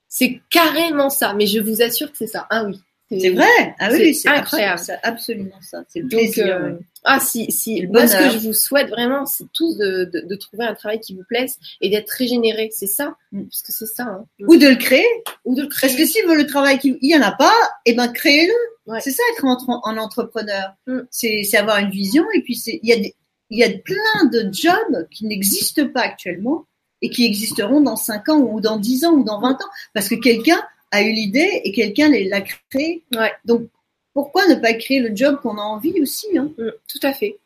C'est 0.09 0.41
carrément 0.51 1.11
ça. 1.11 1.35
Mais 1.35 1.47
je 1.47 1.59
vous 1.59 1.83
assure 1.83 2.12
que 2.12 2.16
c'est 2.16 2.29
ça. 2.29 2.47
Ah 2.49 2.64
oui. 2.64 2.81
C'est 3.11 3.30
vrai. 3.30 3.74
Ah 3.78 3.88
oui, 3.90 4.14
c'est 4.14 4.28
incroyable. 4.28 4.78
C'est 4.78 4.98
absolument 5.02 5.61
ça. 5.62 5.82
C'est 5.88 6.00
le 6.00 6.09
plaisir. 6.09 6.46
Euh, 6.46 6.72
ah 7.04 7.20
si, 7.20 7.50
si. 7.50 7.86
Moi, 7.86 8.06
ce 8.06 8.16
que 8.16 8.30
je 8.30 8.38
vous 8.38 8.52
souhaite 8.52 8.88
vraiment, 8.88 9.24
c'est 9.24 9.46
tous 9.54 9.78
de, 9.78 10.11
de, 10.12 10.20
de, 10.20 10.34
trouver 10.34 10.66
un 10.66 10.74
travail 10.74 11.00
qui 11.00 11.14
vous 11.14 11.24
plaise 11.26 11.59
et 11.80 11.88
d'être 11.88 12.11
régénéré. 12.11 12.68
C'est 12.72 12.86
ça, 12.86 13.16
mm. 13.32 13.44
parce 13.44 13.62
que 13.62 13.72
c'est 13.72 13.86
ça. 13.86 14.04
Hein. 14.04 14.26
Ou 14.46 14.56
de 14.56 14.68
le 14.68 14.76
créer. 14.76 15.06
Ou 15.46 15.54
de 15.54 15.62
le 15.62 15.68
créer. 15.68 15.88
Parce 15.88 15.98
que 15.98 16.06
si 16.06 16.18
le 16.22 16.46
travail 16.46 16.78
qui, 16.78 16.98
il 17.00 17.11
y 17.11 17.16
en 17.16 17.22
a 17.22 17.32
pas, 17.32 17.54
eh 17.86 17.94
ben 17.94 18.09
créez-le. 18.09 19.00
C'est 19.00 19.11
ça 19.11 19.22
être 19.34 19.44
en, 19.44 19.59
en 19.84 19.96
entrepreneur. 19.96 20.74
Mm. 20.86 21.00
C'est 21.11 21.56
avoir 21.56 21.78
une 21.78 21.90
vision 21.90 22.24
et 22.34 22.42
puis 22.42 22.56
c'est 22.56 22.78
il 22.82 22.88
y 22.88 22.92
a 22.92 22.96
des, 22.96 23.14
il 23.50 23.59
y 23.59 23.64
a 23.64 23.70
plein 23.70 24.26
de 24.30 24.50
jobs 24.52 25.09
qui 25.11 25.24
n'existent 25.26 25.88
pas 25.88 26.02
actuellement 26.02 26.66
et 27.00 27.11
qui 27.11 27.24
existeront 27.24 27.80
dans 27.80 27.96
5 27.96 28.28
ans 28.28 28.38
ou 28.38 28.61
dans 28.61 28.76
10 28.76 29.04
ans 29.04 29.12
ou 29.12 29.24
dans 29.24 29.40
20 29.40 29.52
ans 29.52 29.70
parce 29.94 30.09
que 30.09 30.16
quelqu'un 30.16 30.61
a 30.91 31.03
eu 31.03 31.12
l'idée 31.12 31.61
et 31.64 31.72
quelqu'un 31.72 32.11
l'a 32.11 32.41
créé. 32.41 33.03
Ouais. 33.14 33.32
Donc, 33.45 33.68
pourquoi 34.14 34.47
ne 34.49 34.55
pas 34.55 34.74
créer 34.74 35.01
le 35.01 35.14
job 35.14 35.41
qu'on 35.41 35.59
a 35.59 35.62
envie 35.62 36.01
aussi 36.01 36.36
hein? 36.36 36.53
Mm, 36.59 36.70
Tout 36.89 37.07
à 37.07 37.12
fait. 37.12 37.39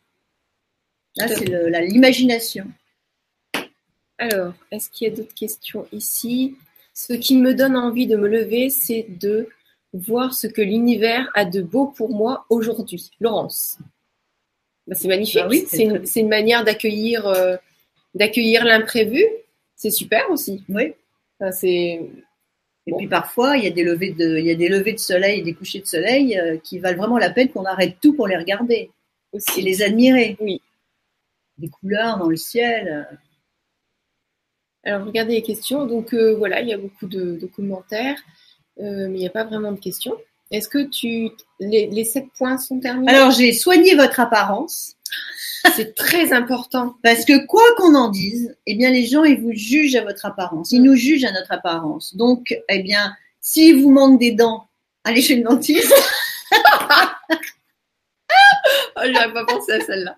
Là, 1.17 1.29
c'est 1.29 1.45
l'imagination. 1.81 2.67
Alors, 4.19 4.55
est-ce 4.71 4.89
qu'il 4.89 5.09
y 5.09 5.11
a 5.11 5.15
d'autres 5.15 5.35
questions 5.35 5.87
ici? 5.93 6.57
Ce 6.95 7.13
qui 7.13 7.37
me 7.37 7.55
donne 7.55 7.77
envie 7.77 8.07
de 8.07 8.17
me 8.17 8.29
lever, 8.29 8.71
c'est 8.71 9.07
de 9.09 9.49
voir 9.93 10.33
ce 10.33 10.47
que 10.47 10.63
l'univers 10.63 11.31
a 11.35 11.45
de 11.45 11.61
beau 11.61 11.87
pour 11.87 12.11
moi 12.11 12.47
aujourd'hui. 12.49 13.11
Laurence. 13.21 13.79
Bah, 14.87 14.95
c'est 14.95 15.09
magnifique. 15.09 15.43
Ah 15.45 15.49
c'est 15.67 15.85
une, 15.85 16.03
une, 16.17 16.29
manière 16.29 16.65
d'accueillir 16.65 17.27
euh, 17.27 17.57
d'accueillir 18.15 18.65
l'imprévu. 18.65 19.25
C'est 19.77 19.91
super 19.91 20.31
aussi. 20.31 20.65
Oui. 20.69 20.95
c'est 21.53 22.01
et 22.87 22.93
puis 22.97 23.07
parfois, 23.07 23.57
il 23.57 23.65
y 23.65 23.67
a 23.67 23.71
des 23.71 23.85
levées 23.85 24.11
de, 24.11 24.39
il 24.39 24.45
y 24.45 24.51
a 24.51 24.57
des 24.57 24.69
levées 24.69 24.95
de 24.95 24.99
soleil 24.99 25.43
des 25.43 25.55
couchers 25.55 25.81
de 25.81 25.87
soleil 25.87 26.39
euh, 26.39 26.59
qui 26.59 26.79
valent 26.79 26.99
vraiment 26.99 27.19
la 27.19 27.31
peine 27.31 27.49
qu'on 27.49 27.65
arrête 27.65 27.97
tout 28.01 28.15
pour 28.15 28.27
les 28.27 28.37
regarder 28.37 28.91
aussi. 29.33 29.61
et 29.61 29.63
les 29.63 29.83
admirer. 29.83 30.37
Oui. 30.41 30.61
Des 31.59 31.69
couleurs 31.69 32.19
dans 32.19 32.29
le 32.29 32.37
ciel. 32.37 33.07
Alors 34.85 35.07
regardez 35.07 35.35
les 35.35 35.43
questions. 35.43 35.87
Donc 35.87 36.13
euh, 36.13 36.35
voilà, 36.35 36.61
il 36.61 36.69
y 36.69 36.73
a 36.73 36.79
beaucoup 36.79 37.07
de, 37.07 37.39
commentaires, 37.55 38.19
euh, 38.81 39.09
mais 39.09 39.19
il 39.19 39.21
n'y 39.21 39.27
a 39.27 39.31
pas 39.31 39.45
vraiment 39.45 39.73
de 39.73 39.79
questions. 39.79 40.17
Est-ce 40.51 40.69
que 40.69 40.83
tu 40.89 41.31
les, 41.61 41.87
les 41.87 42.05
sept 42.05 42.27
points 42.37 42.59
sont 42.59 42.81
terminés? 42.81 43.13
Alors 43.13 43.31
j'ai 43.31 43.53
soigné 43.53 43.95
votre 43.95 44.19
apparence. 44.19 44.97
C'est 45.75 45.95
très 45.95 46.33
important. 46.33 46.97
Parce 47.03 47.25
que 47.25 47.47
quoi 47.47 47.63
qu'on 47.77 47.95
en 47.95 48.09
dise, 48.09 48.57
eh 48.67 48.75
bien, 48.75 48.91
les 48.91 49.07
gens, 49.07 49.25
ils 49.25 49.41
vous 49.41 49.53
jugent 49.53 49.97
à 49.97 50.03
votre 50.03 50.27
apparence. 50.27 50.73
Ils 50.73 50.83
nous 50.83 50.97
jugent 50.97 51.25
à 51.25 51.33
notre 51.33 51.53
apparence. 51.53 52.17
Donc, 52.17 52.59
eh 52.69 52.83
bien, 52.83 53.15
si 53.41 53.73
vous 53.73 53.91
manque 53.91 54.19
des 54.19 54.33
dents, 54.33 54.67
allez 55.05 55.23
chez 55.23 55.37
le 55.37 55.45
dentiste. 55.45 55.95
oh, 58.97 59.01
j'aurais 59.05 59.33
pas 59.33 59.45
pensé 59.47 59.73
à 59.73 59.81
celle-là. 59.81 60.17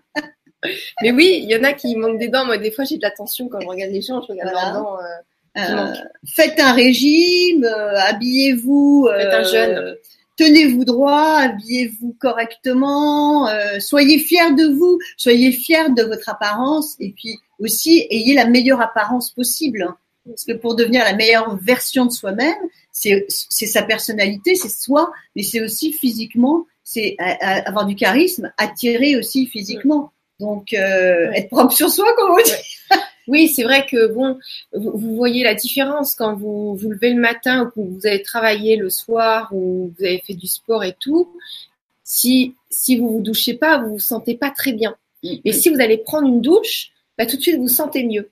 Mais 1.03 1.13
oui, 1.13 1.41
il 1.43 1.51
y 1.51 1.57
en 1.57 1.65
a 1.65 1.73
qui 1.73 1.95
manquent 1.97 2.19
des 2.19 2.29
dents. 2.29 2.47
Moi, 2.47 2.59
des 2.59 2.71
fois, 2.71 2.85
j'ai 2.85 2.97
de 2.97 3.03
la 3.03 3.11
tension 3.11 3.49
quand 3.49 3.61
je 3.61 3.67
regarde 3.67 3.93
les 3.93 4.03
gens. 4.03 4.23
Je 4.23 4.33
regarde 4.33 4.51
leurs 4.51 4.73
dents. 4.73 4.99
Euh, 4.99 5.21
euh, 5.57 5.95
faites 6.27 6.59
un 6.59 6.73
régime, 6.73 7.65
euh, 7.65 7.99
habillez-vous. 8.01 9.09
Faites 9.15 9.35
un 9.35 9.43
jeûne 9.45 9.97
tenez-vous 10.37 10.85
droit, 10.85 11.39
habillez-vous 11.39 12.17
correctement, 12.19 13.49
euh, 13.49 13.79
soyez 13.81 14.19
fiers 14.19 14.55
de 14.55 14.67
vous, 14.77 14.99
soyez 15.17 15.53
fiers 15.53 15.91
de 15.97 16.03
votre 16.03 16.29
apparence 16.29 16.97
et 17.01 17.13
puis 17.13 17.39
aussi 17.59 18.07
ayez 18.11 18.35
la 18.35 18.47
meilleure 18.47 18.81
apparence 18.81 19.31
possible. 19.31 19.83
Hein. 19.83 19.97
Parce 20.27 20.45
que 20.45 20.53
pour 20.53 20.75
devenir 20.75 21.05
la 21.05 21.15
meilleure 21.15 21.57
version 21.57 22.07
de 22.07 22.11
soi-même, 22.11 22.57
c'est 22.91 23.27
sa 23.49 23.83
personnalité, 23.83 24.55
c'est 24.55 24.71
soi, 24.71 25.13
mais 25.37 25.43
c'est 25.43 25.61
aussi 25.61 25.93
physiquement, 25.93 26.67
c'est 26.83 27.17
avoir 27.19 27.85
du 27.85 27.95
charisme, 27.95 28.51
attirer 28.57 29.17
aussi 29.17 29.47
physiquement. 29.47 30.13
Donc, 30.41 30.73
euh, 30.73 31.31
être 31.33 31.51
propre 31.51 31.73
sur 31.73 31.91
soi, 31.91 32.07
comme 32.17 32.33
on 32.33 32.43
dit. 32.43 32.53
Oui, 33.27 33.49
c'est 33.49 33.63
vrai 33.63 33.87
que 33.87 34.13
bon, 34.13 34.39
vous, 34.73 35.15
voyez 35.17 35.43
la 35.43 35.55
différence 35.55 36.15
quand 36.15 36.35
vous 36.35 36.77
vous 36.77 36.91
levez 36.91 37.13
le 37.13 37.21
matin 37.21 37.65
ou 37.65 37.71
que 37.71 37.81
vous 37.81 38.07
avez 38.07 38.23
travaillé 38.23 38.77
le 38.77 38.91
soir 38.91 39.49
ou 39.53 39.93
vous 39.97 40.05
avez 40.05 40.23
fait 40.27 40.35
du 40.35 40.47
sport 40.47 40.85
et 40.85 40.97
tout. 40.99 41.31
Si 42.03 42.55
si 42.71 42.99
vous 42.99 43.09
vous 43.09 43.23
douchez 43.23 43.55
pas, 43.55 43.79
vous 43.79 43.93
vous 43.93 43.99
sentez 43.99 44.37
pas 44.37 44.51
très 44.51 44.73
bien. 44.73 44.95
Et 45.23 45.41
mm-hmm. 45.43 45.53
si 45.53 45.71
vous 45.71 45.81
allez 45.81 45.99
prendre 45.99 46.29
une 46.29 46.43
douche, 46.43 46.91
bah 47.17 47.25
tout 47.25 47.37
de 47.37 47.43
suite 47.43 47.57
vous, 47.57 47.63
vous 47.63 47.69
sentez 47.69 48.05
mieux. 48.05 48.31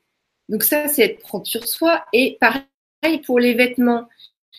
Donc 0.49 0.64
ça, 0.64 0.88
c'est 0.88 1.03
être 1.03 1.20
propre 1.20 1.47
sur 1.47 1.66
soi. 1.66 2.05
Et 2.12 2.36
pareil 2.40 3.18
pour 3.24 3.38
les 3.38 3.55
vêtements. 3.55 4.09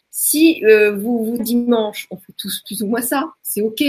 Si 0.10 0.64
euh, 0.66 0.96
vous 0.96 1.26
vous 1.26 1.38
dimanche, 1.38 2.08
on 2.12 2.18
fait 2.18 2.34
tous 2.38 2.62
plus 2.66 2.84
ou 2.84 2.88
moins 2.88 3.02
ça, 3.02 3.34
c'est 3.42 3.62
ok. 3.62 3.84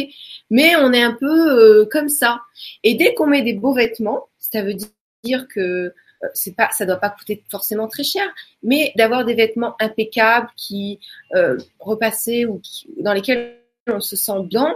Mais 0.50 0.74
on 0.76 0.92
est 0.92 1.02
un 1.02 1.12
peu 1.12 1.26
euh, 1.26 1.86
comme 1.90 2.08
ça. 2.08 2.40
Et 2.82 2.94
dès 2.94 3.14
qu'on 3.14 3.26
met 3.26 3.42
des 3.42 3.52
beaux 3.52 3.74
vêtements, 3.74 4.28
ça 4.38 4.62
veut 4.62 4.74
dire 5.22 5.46
que 5.48 5.92
c'est 6.32 6.56
pas, 6.56 6.70
ça 6.72 6.86
doit 6.86 6.96
pas 6.96 7.10
coûter 7.10 7.42
forcément 7.50 7.88
très 7.88 8.04
cher, 8.04 8.24
mais 8.62 8.92
d'avoir 8.96 9.24
des 9.24 9.34
vêtements 9.34 9.74
impeccables 9.80 10.48
qui 10.56 10.98
euh, 11.34 11.58
repassés 11.80 12.46
ou 12.46 12.60
dans 12.98 13.12
lesquels 13.12 13.58
on 13.88 14.00
se 14.00 14.16
sent 14.16 14.42
bien. 14.44 14.74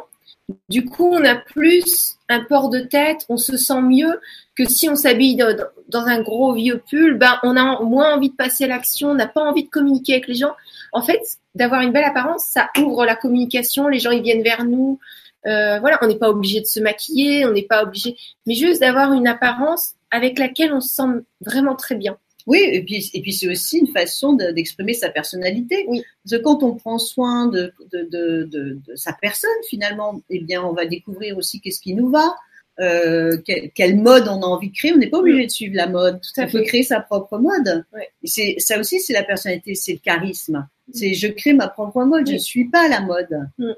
Du 0.68 0.84
coup, 0.84 1.10
on 1.12 1.24
a 1.24 1.36
plus 1.36 2.16
un 2.30 2.42
port 2.42 2.70
de 2.70 2.80
tête, 2.80 3.26
on 3.28 3.36
se 3.36 3.56
sent 3.56 3.80
mieux 3.82 4.20
que 4.56 4.64
si 4.64 4.88
on 4.88 4.96
s'habille 4.96 5.36
dans, 5.36 6.06
un 6.06 6.22
gros 6.22 6.54
vieux 6.54 6.82
pull. 6.88 7.18
Ben, 7.18 7.38
on 7.42 7.56
a 7.56 7.82
moins 7.82 8.14
envie 8.14 8.30
de 8.30 8.34
passer 8.34 8.64
à 8.64 8.68
l'action, 8.68 9.10
on 9.10 9.14
n'a 9.14 9.26
pas 9.26 9.42
envie 9.42 9.64
de 9.64 9.68
communiquer 9.68 10.14
avec 10.14 10.28
les 10.28 10.34
gens. 10.34 10.54
En 10.92 11.02
fait, 11.02 11.20
d'avoir 11.54 11.82
une 11.82 11.92
belle 11.92 12.04
apparence, 12.04 12.44
ça 12.46 12.70
ouvre 12.78 13.04
la 13.04 13.14
communication. 13.14 13.88
Les 13.88 13.98
gens 13.98 14.10
ils 14.10 14.22
viennent 14.22 14.42
vers 14.42 14.64
nous 14.64 14.98
Euh, 15.46 15.78
voilà, 15.78 15.98
on 16.02 16.08
n'est 16.08 16.18
pas 16.18 16.30
obligé 16.30 16.60
de 16.60 16.66
se 16.66 16.80
maquiller, 16.80 17.46
on 17.46 17.52
n'est 17.52 17.62
pas 17.62 17.84
obligé, 17.84 18.16
mais 18.44 18.54
juste 18.54 18.80
d'avoir 18.80 19.12
une 19.12 19.28
apparence 19.28 19.94
avec 20.10 20.38
laquelle 20.38 20.72
on 20.72 20.80
se 20.80 20.94
sent 20.94 21.24
vraiment 21.40 21.76
très 21.76 21.94
bien. 21.94 22.18
Oui, 22.46 22.60
et 22.72 22.82
puis, 22.82 23.10
et 23.12 23.20
puis 23.20 23.34
c'est 23.34 23.48
aussi 23.48 23.78
une 23.78 23.88
façon 23.88 24.32
d'exprimer 24.32 24.94
sa 24.94 25.10
personnalité. 25.10 25.84
Oui. 25.86 26.02
Parce 26.24 26.38
que 26.38 26.42
quand 26.42 26.62
on 26.62 26.76
prend 26.76 26.98
soin 26.98 27.46
de, 27.46 27.74
de, 27.92 28.48
de, 28.50 28.78
sa 28.94 29.12
personne, 29.12 29.50
finalement, 29.68 30.22
eh 30.30 30.40
bien, 30.40 30.64
on 30.64 30.72
va 30.72 30.86
découvrir 30.86 31.36
aussi 31.36 31.60
qu'est-ce 31.60 31.80
qui 31.80 31.92
nous 31.92 32.08
va, 32.08 32.34
euh, 32.80 33.36
quelle, 33.44 33.70
quelle, 33.72 33.96
mode 33.98 34.28
on 34.28 34.40
a 34.40 34.46
envie 34.46 34.70
de 34.70 34.74
créer. 34.74 34.94
On 34.94 34.96
n'est 34.96 35.10
pas 35.10 35.18
obligé 35.18 35.44
de 35.44 35.50
suivre 35.50 35.76
la 35.76 35.88
mode. 35.88 36.22
Tout 36.22 36.40
on 36.40 36.46
peut 36.46 36.62
créer 36.62 36.84
sa 36.84 37.00
propre 37.00 37.36
mode. 37.36 37.84
Oui. 37.92 38.02
C'est 38.24 38.54
ça 38.58 38.78
aussi, 38.78 38.98
c'est 38.98 39.12
la 39.12 39.24
personnalité, 39.24 39.74
c'est 39.74 39.92
le 39.92 39.98
charisme. 39.98 40.66
C'est 40.94 41.12
je 41.12 41.28
crée 41.28 41.52
ma 41.52 41.68
propre 41.68 42.02
mode. 42.04 42.30
Je 42.30 42.38
suis 42.38 42.64
pas 42.64 42.88
la 42.88 43.02
mode. 43.02 43.46
Mm. 43.58 43.72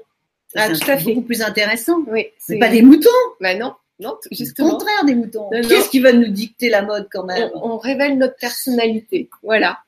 Ah, 0.55 0.67
c'est 0.73 0.79
tout 0.79 0.91
à 0.91 0.97
fait. 0.97 1.13
beaucoup 1.13 1.25
plus 1.25 1.41
intéressant. 1.41 2.03
Oui, 2.07 2.27
C'est 2.37 2.57
pas 2.57 2.69
des 2.69 2.81
moutons. 2.81 3.09
Bah 3.39 3.55
non, 3.55 3.73
non, 4.01 4.17
contraire 4.57 5.05
des 5.05 5.15
moutons. 5.15 5.49
Qu'est-ce 5.49 5.89
qui 5.89 5.99
va 5.99 6.13
nous 6.13 6.27
dicter 6.29 6.69
la 6.69 6.81
mode 6.81 7.07
quand 7.11 7.25
même 7.25 7.49
on, 7.55 7.71
on 7.71 7.77
révèle 7.77 8.17
notre 8.17 8.35
personnalité. 8.37 9.29
Voilà. 9.43 9.79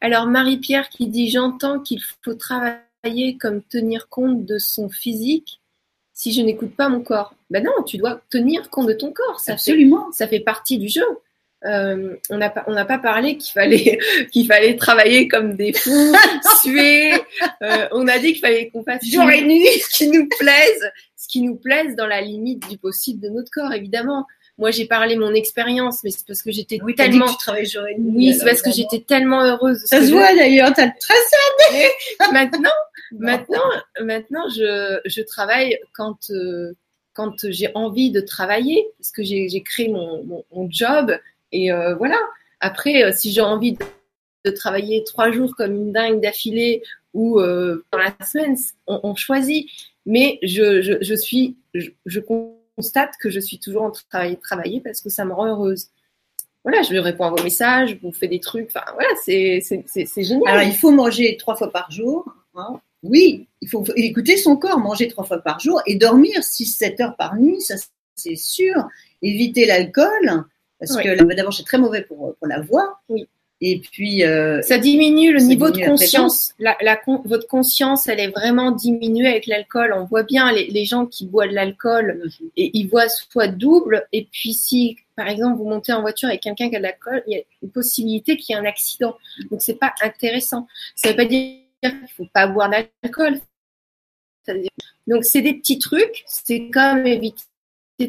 Alors 0.00 0.26
Marie-Pierre 0.26 0.88
qui 0.88 1.06
dit 1.06 1.30
j'entends 1.30 1.80
qu'il 1.80 2.00
faut 2.22 2.34
travailler 2.34 3.38
comme 3.40 3.62
tenir 3.62 4.08
compte 4.08 4.44
de 4.44 4.58
son 4.58 4.88
physique 4.88 5.60
si 6.12 6.32
je 6.32 6.42
n'écoute 6.42 6.76
pas 6.76 6.88
mon 6.88 7.02
corps. 7.02 7.34
Ben 7.50 7.64
non, 7.64 7.82
tu 7.84 7.96
dois 7.96 8.20
tenir 8.30 8.70
compte 8.70 8.88
de 8.88 8.92
ton 8.92 9.12
corps. 9.12 9.40
Ça 9.40 9.56
fait, 9.56 9.72
Absolument. 9.72 10.12
ça 10.12 10.28
fait 10.28 10.40
partie 10.40 10.78
du 10.78 10.88
jeu. 10.88 11.04
Euh, 11.64 12.16
on 12.30 12.38
n'a 12.38 12.50
pas, 12.50 12.64
on 12.66 12.72
n'a 12.72 12.84
pas 12.84 12.98
parlé 12.98 13.36
qu'il 13.36 13.52
fallait, 13.52 13.98
qu'il 14.32 14.46
fallait 14.46 14.76
travailler 14.76 15.28
comme 15.28 15.54
des 15.54 15.72
fous, 15.72 16.14
suer. 16.62 17.12
Euh, 17.62 17.86
on 17.92 18.08
a 18.08 18.18
dit 18.18 18.32
qu'il 18.32 18.40
fallait 18.40 18.68
qu'on 18.70 18.82
fasse 18.82 19.04
jour 19.06 19.30
et 19.30 19.42
nuit 19.42 19.66
ce 19.80 19.88
qui 19.96 20.08
nous 20.08 20.28
plaise, 20.38 20.90
ce 21.16 21.28
qui 21.28 21.40
nous 21.42 21.56
plaise 21.56 21.94
dans 21.96 22.06
la 22.06 22.20
limite 22.20 22.68
du 22.68 22.78
possible 22.78 23.20
de 23.20 23.28
notre 23.28 23.50
corps, 23.50 23.72
évidemment. 23.72 24.26
Moi, 24.58 24.70
j'ai 24.70 24.84
parlé 24.86 25.16
mon 25.16 25.32
expérience, 25.32 26.00
mais 26.04 26.10
c'est 26.10 26.26
parce 26.26 26.42
que 26.42 26.52
j'étais 26.52 26.78
Oui, 26.82 26.92
dit 26.92 26.96
tellement, 26.96 27.26
que 27.26 27.30
tu 27.32 27.38
travailles 27.38 27.66
jour 27.66 27.86
et 27.88 27.98
nuit. 27.98 28.12
oui, 28.28 28.34
c'est 28.34 28.44
parce 28.44 28.60
que 28.60 28.70
j'étais 28.70 29.00
tellement 29.00 29.42
heureuse. 29.44 29.78
Ça 29.86 30.02
se 30.04 30.10
voit 30.12 30.34
d'ailleurs, 30.34 30.72
t'as 30.74 30.88
tracé. 30.90 31.88
Maintenant, 32.32 32.70
maintenant, 33.12 33.62
maintenant, 34.00 34.48
je, 34.50 35.00
je 35.06 35.22
travaille 35.22 35.78
quand, 35.94 36.30
euh, 36.30 36.74
quand 37.14 37.32
j'ai 37.50 37.70
envie 37.74 38.10
de 38.10 38.20
travailler, 38.20 38.86
parce 38.98 39.10
que 39.10 39.22
j'ai 39.22 39.48
j'ai 39.48 39.62
créé 39.62 39.88
mon, 39.88 40.22
mon, 40.24 40.44
mon 40.52 40.68
job. 40.70 41.16
Et 41.52 41.72
euh, 41.72 41.94
voilà. 41.94 42.18
Après, 42.60 43.04
euh, 43.04 43.12
si 43.12 43.32
j'ai 43.32 43.40
envie 43.40 43.72
de, 43.72 44.50
travailler 44.50 45.04
trois 45.04 45.30
jours 45.30 45.54
comme 45.56 45.74
une 45.74 45.92
dingue 45.92 46.20
d'affilée 46.20 46.82
ou 47.14 47.38
euh, 47.38 47.84
dans 47.92 47.98
la 47.98 48.12
semaine, 48.26 48.56
on, 48.86 49.14
choisit. 49.14 49.68
Mais 50.04 50.40
je, 50.42 50.82
je, 50.82 51.94
je 52.04 52.20
constate 52.20 53.12
que 53.20 53.30
je 53.30 53.38
suis 53.38 53.60
toujours 53.60 53.82
en 53.82 53.92
train 53.92 54.30
de 54.30 54.34
travailler 54.34 54.80
parce 54.80 55.00
que 55.00 55.10
ça 55.10 55.24
me 55.24 55.32
rend 55.32 55.46
heureuse. 55.46 55.88
Voilà, 56.64 56.82
je 56.82 56.96
réponds 56.96 57.24
à 57.24 57.30
vos 57.30 57.42
messages, 57.42 57.98
vous 58.02 58.12
fais 58.12 58.28
des 58.28 58.40
trucs. 58.40 58.68
Enfin, 58.74 58.84
voilà, 58.94 59.10
c'est 59.24 59.60
génial. 60.16 60.48
Alors, 60.48 60.62
il 60.62 60.74
faut 60.74 60.90
manger 60.90 61.36
trois 61.36 61.54
fois 61.54 61.70
par 61.70 61.90
jour. 61.90 62.24
hein. 62.54 62.80
Oui, 63.02 63.48
il 63.60 63.68
faut 63.68 63.84
faut 63.84 63.92
écouter 63.96 64.36
son 64.36 64.56
corps, 64.56 64.78
manger 64.78 65.08
trois 65.08 65.24
fois 65.24 65.38
par 65.38 65.58
jour 65.58 65.82
et 65.86 65.96
dormir 65.96 66.40
6-7 66.40 67.02
heures 67.02 67.16
par 67.16 67.36
nuit, 67.36 67.60
ça 67.60 67.74
c'est 68.14 68.36
sûr. 68.36 68.74
Éviter 69.22 69.66
l'alcool, 69.66 70.44
parce 70.86 70.96
Oui. 70.96 71.04
que 71.04 71.34
d'abord 71.34 71.54
c'est 71.54 71.62
très 71.64 71.78
mauvais 71.78 72.02
pour, 72.02 72.34
pour 72.36 72.46
la 72.46 72.60
voix. 72.60 73.00
Oui. 73.08 73.26
Et 73.64 73.78
puis, 73.78 74.24
euh, 74.24 74.60
Ça 74.62 74.76
diminue 74.76 75.32
le 75.32 75.38
Ça 75.38 75.46
niveau 75.46 75.68
de 75.68 75.74
diminue 75.74 75.90
conscience. 75.90 76.52
La, 76.58 76.76
la 76.80 76.96
con- 76.96 77.22
votre 77.24 77.46
conscience, 77.46 78.08
elle 78.08 78.18
est 78.18 78.30
vraiment 78.30 78.72
diminuée 78.72 79.28
avec 79.28 79.46
l'alcool. 79.46 79.94
On 79.96 80.04
voit 80.04 80.24
bien 80.24 80.50
les, 80.50 80.66
les 80.66 80.84
gens 80.84 81.06
qui 81.06 81.26
boivent 81.26 81.50
de 81.50 81.54
l'alcool 81.54 82.28
et 82.56 82.76
ils 82.76 82.88
voient 82.88 83.08
soit 83.08 83.46
double. 83.46 84.04
Et 84.10 84.26
puis 84.32 84.52
si, 84.52 84.96
par 85.14 85.28
exemple, 85.28 85.58
vous 85.58 85.68
montez 85.68 85.92
en 85.92 86.00
voiture 86.00 86.28
avec 86.28 86.40
quelqu'un 86.40 86.68
qui 86.70 86.74
a 86.74 86.78
de 86.78 86.82
l'alcool, 86.82 87.22
il 87.28 87.36
y 87.36 87.40
a 87.40 87.42
une 87.62 87.70
possibilité 87.70 88.36
qu'il 88.36 88.52
y 88.52 88.58
ait 88.58 88.60
un 88.60 88.64
accident. 88.64 89.16
Donc 89.52 89.62
c'est 89.62 89.78
pas 89.78 89.94
intéressant. 90.02 90.66
Ça 90.96 91.10
veut 91.10 91.16
pas 91.16 91.24
dire 91.24 91.58
qu'il 91.84 92.08
faut 92.16 92.26
pas 92.34 92.48
boire 92.48 92.68
d'alcool. 92.68 93.38
Donc 95.06 95.24
c'est 95.24 95.42
des 95.42 95.54
petits 95.54 95.78
trucs. 95.78 96.24
C'est 96.26 96.68
comme 96.70 97.06
éviter 97.06 97.44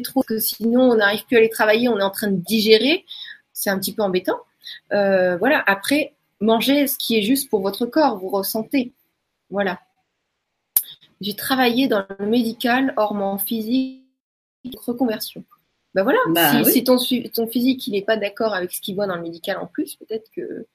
trop, 0.02 0.22
que 0.22 0.38
sinon 0.38 0.90
on 0.92 0.96
n'arrive 0.96 1.24
plus 1.26 1.36
à 1.36 1.38
aller 1.38 1.48
travailler. 1.50 1.88
On 1.88 1.98
est 1.98 2.02
en 2.02 2.10
train 2.10 2.28
de 2.28 2.36
digérer. 2.36 3.04
C'est 3.52 3.70
un 3.70 3.78
petit 3.78 3.94
peu 3.94 4.02
embêtant. 4.02 4.38
Euh, 4.92 5.36
voilà. 5.36 5.62
Après, 5.66 6.14
mangez 6.40 6.86
ce 6.86 6.96
qui 6.98 7.18
est 7.18 7.22
juste 7.22 7.50
pour 7.50 7.60
votre 7.60 7.86
corps, 7.86 8.18
vous 8.18 8.28
ressentez. 8.28 8.92
Voilà. 9.50 9.80
J'ai 11.20 11.34
travaillé 11.36 11.88
dans 11.88 12.04
le 12.18 12.26
médical, 12.26 12.92
hors 12.96 13.14
mon 13.14 13.38
physique, 13.38 14.02
reconversion. 14.86 15.44
Ben 15.94 16.02
voilà, 16.02 16.18
Bah 16.30 16.50
si, 16.50 16.56
oui. 16.64 16.72
si 16.72 16.84
ton, 16.84 16.96
ton 17.32 17.46
physique 17.46 17.86
il 17.86 17.92
n'est 17.92 18.02
pas 18.02 18.16
d'accord 18.16 18.52
avec 18.52 18.72
ce 18.72 18.80
qu'il 18.80 18.96
voit 18.96 19.06
dans 19.06 19.14
le 19.14 19.22
médical 19.22 19.58
en 19.58 19.66
plus, 19.66 19.94
peut-être 19.94 20.28
que 20.34 20.66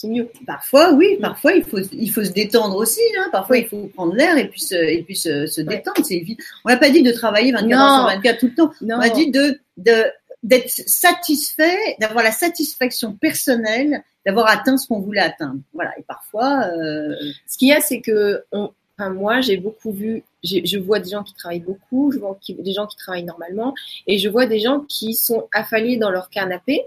c'est 0.00 0.08
mieux. 0.08 0.28
parfois, 0.46 0.92
oui, 0.92 1.18
parfois 1.20 1.52
il 1.54 1.64
faut, 1.64 1.78
il 1.92 2.10
faut 2.10 2.22
se 2.24 2.30
détendre 2.30 2.76
aussi. 2.76 3.00
Hein. 3.18 3.28
Parfois, 3.32 3.56
Oui. 3.56 3.62
il 3.62 3.68
faut 3.68 3.86
prendre 3.88 4.14
l'air 4.14 4.36
et 4.38 4.48
puis 4.48 4.60
se, 4.60 4.74
et 4.76 5.02
puis 5.02 5.16
se, 5.16 5.46
se 5.46 5.60
détendre. 5.60 6.04
C'est 6.04 6.14
évident. 6.14 6.42
On 6.64 6.68
n'a 6.70 6.76
pas 6.76 6.90
dit 6.90 7.02
de 7.02 7.10
travailler 7.10 7.50
24 7.52 7.68
Non. 7.68 7.76
heures 7.78 8.08
sur 8.10 8.16
24 8.16 8.38
tout 8.38 8.46
le 8.46 8.54
temps. 8.54 8.70
Non, 8.82 8.96
On 8.96 9.00
a 9.00 9.08
dit 9.10 9.30
de, 9.30 9.60
de 9.76 10.04
d'être 10.44 10.70
satisfait, 10.70 11.96
d'avoir 12.00 12.22
la 12.22 12.30
satisfaction 12.30 13.12
personnelle, 13.14 14.04
d'avoir 14.24 14.48
atteint 14.48 14.76
ce 14.76 14.86
qu'on 14.86 15.00
voulait 15.00 15.20
atteindre. 15.20 15.60
Voilà. 15.74 15.90
Et 15.98 16.02
parfois, 16.02 16.64
euh, 16.76 17.14
ce 17.48 17.58
qu'il 17.58 17.68
y 17.68 17.72
a, 17.72 17.80
c'est 17.80 18.00
que 18.00 18.44
on, 18.52 18.70
enfin, 18.96 19.10
moi, 19.10 19.40
j'ai 19.40 19.56
beaucoup 19.56 19.90
vu, 19.92 20.22
je 20.44 20.78
vois 20.78 21.00
des 21.00 21.10
gens 21.10 21.24
qui 21.24 21.34
travaillent 21.34 21.58
beaucoup, 21.60 22.12
je 22.12 22.18
vois 22.20 22.38
qui- 22.40 22.54
des 22.54 22.72
gens 22.72 22.86
qui 22.86 22.96
travaillent 22.96 23.24
normalement, 23.24 23.74
et 24.06 24.18
je 24.18 24.28
vois 24.28 24.46
des 24.46 24.60
gens 24.60 24.80
qui 24.80 25.14
sont 25.14 25.48
affalés 25.52 25.96
dans 25.96 26.10
leur 26.10 26.30
canapé, 26.30 26.82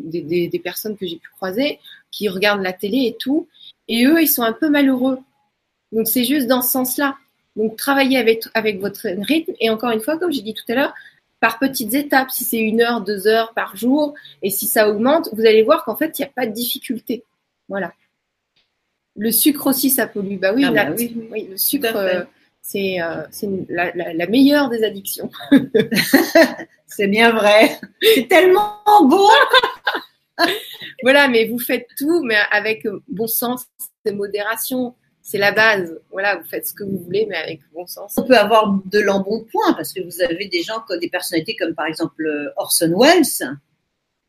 des, 0.00 0.20
des, 0.22 0.48
des 0.48 0.58
personnes 0.58 0.96
que 0.96 1.06
j'ai 1.06 1.16
pu 1.16 1.28
croiser, 1.30 1.78
qui 2.10 2.28
regardent 2.28 2.62
la 2.62 2.72
télé 2.72 3.06
et 3.06 3.16
tout, 3.18 3.48
et 3.88 4.04
eux, 4.06 4.20
ils 4.22 4.28
sont 4.28 4.42
un 4.42 4.52
peu 4.52 4.68
malheureux. 4.68 5.18
Donc 5.92 6.06
c'est 6.08 6.24
juste 6.24 6.46
dans 6.46 6.62
ce 6.62 6.70
sens-là. 6.70 7.16
Donc 7.56 7.76
travaillez 7.76 8.16
avec, 8.18 8.44
avec 8.54 8.80
votre 8.80 9.08
rythme, 9.08 9.52
et 9.60 9.70
encore 9.70 9.90
une 9.90 10.00
fois, 10.00 10.18
comme 10.18 10.32
j'ai 10.32 10.42
dit 10.42 10.54
tout 10.54 10.64
à 10.68 10.74
l'heure, 10.74 10.94
par 11.40 11.58
petites 11.58 11.94
étapes. 11.94 12.30
Si 12.30 12.44
c'est 12.44 12.58
une 12.58 12.82
heure, 12.82 13.00
deux 13.00 13.26
heures 13.26 13.52
par 13.54 13.74
jour, 13.76 14.14
et 14.42 14.50
si 14.50 14.66
ça 14.66 14.88
augmente, 14.90 15.30
vous 15.32 15.46
allez 15.46 15.62
voir 15.62 15.84
qu'en 15.84 15.96
fait, 15.96 16.18
il 16.18 16.22
n'y 16.22 16.28
a 16.28 16.32
pas 16.34 16.46
de 16.46 16.52
difficulté. 16.52 17.24
Voilà. 17.68 17.92
Le 19.16 19.32
sucre 19.32 19.66
aussi, 19.66 19.90
ça 19.90 20.06
pollue. 20.06 20.36
Bah 20.38 20.52
oui, 20.54 20.64
Ah 20.66 20.70
bah 20.70 20.84
la- 20.84 20.92
oui. 20.94 21.16
oui, 21.32 21.48
le 21.50 21.56
sucre, 21.56 21.96
euh, 21.96 22.22
c'est 22.62 23.00
euh, 23.00 23.22
la 23.68 24.26
meilleure 24.26 24.68
des 24.68 24.84
addictions. 24.84 25.30
c'est 26.90 27.08
bien 27.08 27.32
vrai. 27.32 27.78
C'est 28.02 28.28
tellement 28.28 28.82
beau. 29.02 29.28
Voilà, 31.02 31.28
mais 31.28 31.46
vous 31.48 31.58
faites 31.58 31.86
tout, 31.98 32.22
mais 32.22 32.36
avec 32.50 32.86
bon 33.08 33.26
sens 33.26 33.66
et 34.06 34.12
modération. 34.12 34.94
C'est 35.20 35.36
la 35.36 35.52
base. 35.52 36.00
Voilà, 36.10 36.36
vous 36.36 36.48
faites 36.48 36.66
ce 36.66 36.72
que 36.72 36.82
vous 36.82 36.98
voulez, 36.98 37.26
mais 37.28 37.36
avec 37.36 37.60
bon 37.74 37.86
sens. 37.86 38.14
On 38.16 38.22
peut 38.22 38.36
avoir 38.36 38.80
de 38.86 39.00
l'embonpoint 39.00 39.74
parce 39.74 39.92
que 39.92 40.00
vous 40.02 40.22
avez 40.22 40.48
des 40.48 40.62
gens, 40.62 40.82
des 40.98 41.10
personnalités 41.10 41.56
comme 41.56 41.74
par 41.74 41.86
exemple 41.86 42.24
euh, 42.24 42.50
Orson 42.56 42.94
Welles. 42.98 43.58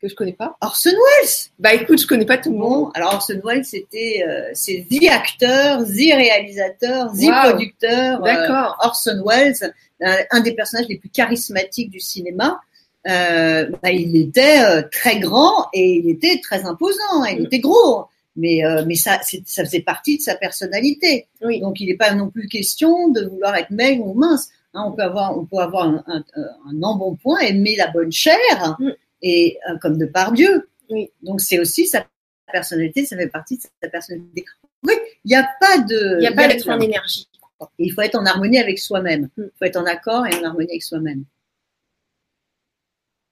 Que 0.01 0.07
je 0.07 0.15
connais 0.15 0.33
pas. 0.33 0.57
Orson 0.61 0.89
Welles. 0.89 1.29
Bah 1.59 1.73
écoute, 1.75 2.01
je 2.01 2.07
connais 2.07 2.25
pas 2.25 2.37
tout 2.39 2.51
le 2.51 2.57
monde. 2.57 2.89
Alors 2.95 3.13
Orson 3.13 3.39
Welles, 3.43 3.63
c'était 3.65 4.23
euh, 4.27 4.49
c'est 4.53 4.87
the 4.89 5.07
acteur, 5.09 5.83
the 5.83 6.13
réalisateur, 6.15 7.11
the 7.13 7.25
Wow. 7.27 7.49
producteur. 7.51 8.19
euh, 8.19 8.25
D'accord. 8.25 8.77
Orson 8.83 9.23
Welles, 9.25 9.73
un, 10.01 10.15
un 10.31 10.39
des 10.41 10.53
personnages 10.53 10.87
les 10.89 10.97
plus 10.97 11.09
charismatiques 11.09 11.91
du 11.91 11.99
cinéma. 11.99 12.59
Euh, 13.07 13.69
bah, 13.83 13.91
il 13.91 14.15
était 14.15 14.61
euh, 14.63 14.81
très 14.91 15.19
grand 15.19 15.67
et 15.73 15.93
il 16.03 16.09
était 16.09 16.39
très 16.41 16.65
imposant. 16.65 17.23
Il 17.29 17.41
Mm. 17.41 17.45
était 17.45 17.59
gros, 17.59 18.05
mais 18.35 18.65
euh, 18.65 18.83
mais 18.87 18.95
ça 18.95 19.19
ça 19.45 19.63
faisait 19.65 19.81
partie 19.81 20.17
de 20.17 20.21
sa 20.23 20.33
personnalité. 20.35 21.27
Oui. 21.43 21.59
Donc 21.61 21.79
il 21.79 21.87
n'est 21.87 21.95
pas 21.97 22.13
non 22.15 22.29
plus 22.31 22.47
question 22.47 23.09
de 23.09 23.25
vouloir 23.27 23.55
être 23.55 23.69
maigre 23.71 24.05
ou 24.07 24.13
mince. 24.15 24.49
Hein, 24.73 24.85
on 24.87 24.93
peut 24.93 25.03
avoir 25.03 25.37
on 25.37 25.45
peut 25.45 25.57
avoir 25.57 25.83
un, 25.85 26.03
un, 26.07 26.23
un 26.71 26.81
embonpoint, 26.83 27.39
aimer 27.39 27.75
la 27.75 27.87
bonne 27.87 28.11
chair 28.11 28.35
Mm. 28.79 28.89
Et 29.21 29.57
euh, 29.69 29.77
comme 29.77 29.97
de 29.97 30.05
par 30.05 30.31
Dieu. 30.31 30.69
Oui. 30.89 31.09
Donc 31.21 31.41
c'est 31.41 31.59
aussi 31.59 31.87
sa 31.87 32.05
personnalité, 32.51 33.05
ça 33.05 33.17
fait 33.17 33.27
partie 33.27 33.57
de 33.57 33.63
sa 33.81 33.89
personnalité. 33.89 34.45
Oui, 34.83 34.93
il 35.25 35.29
n'y 35.29 35.35
a 35.35 35.47
pas 35.59 35.77
de. 35.79 36.15
Il 36.17 36.19
n'y 36.19 36.27
a 36.27 36.33
pas 36.33 36.47
d'être 36.47 36.67
en 36.69 36.79
énergie. 36.79 37.27
et 37.61 37.85
il 37.85 37.91
faut 37.91 38.01
être 38.01 38.15
en 38.15 38.25
harmonie 38.25 38.59
avec 38.59 38.79
soi-même. 38.79 39.29
Mm. 39.37 39.43
Il 39.43 39.51
faut 39.57 39.65
être 39.65 39.77
en 39.77 39.85
accord 39.85 40.25
et 40.27 40.35
en 40.35 40.43
harmonie 40.43 40.71
avec 40.71 40.83
soi-même. 40.83 41.23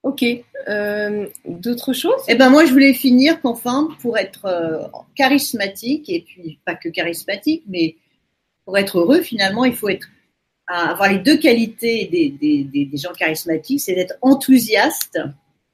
Ok. 0.02 0.24
Euh, 0.68 1.26
D'autres 1.44 1.92
choses? 1.92 2.22
Eh 2.28 2.34
ben 2.34 2.48
moi, 2.48 2.64
je 2.64 2.72
voulais 2.72 2.94
finir 2.94 3.40
qu'enfin, 3.42 3.88
pour 4.00 4.16
être 4.16 4.46
euh, 4.46 4.86
charismatique, 5.14 6.08
et 6.08 6.22
puis 6.22 6.58
pas 6.64 6.74
que 6.74 6.88
charismatique, 6.88 7.64
mais 7.68 7.96
pour 8.64 8.78
être 8.78 8.98
heureux, 8.98 9.20
finalement, 9.20 9.64
il 9.64 9.74
faut 9.74 9.88
être 9.88 10.08
avoir 10.72 11.10
les 11.10 11.18
deux 11.18 11.36
qualités 11.36 12.06
des, 12.06 12.30
des, 12.30 12.64
des, 12.64 12.84
des 12.84 12.96
gens 12.96 13.12
charismatiques, 13.12 13.80
c'est 13.80 13.94
d'être 13.94 14.14
enthousiaste 14.22 15.18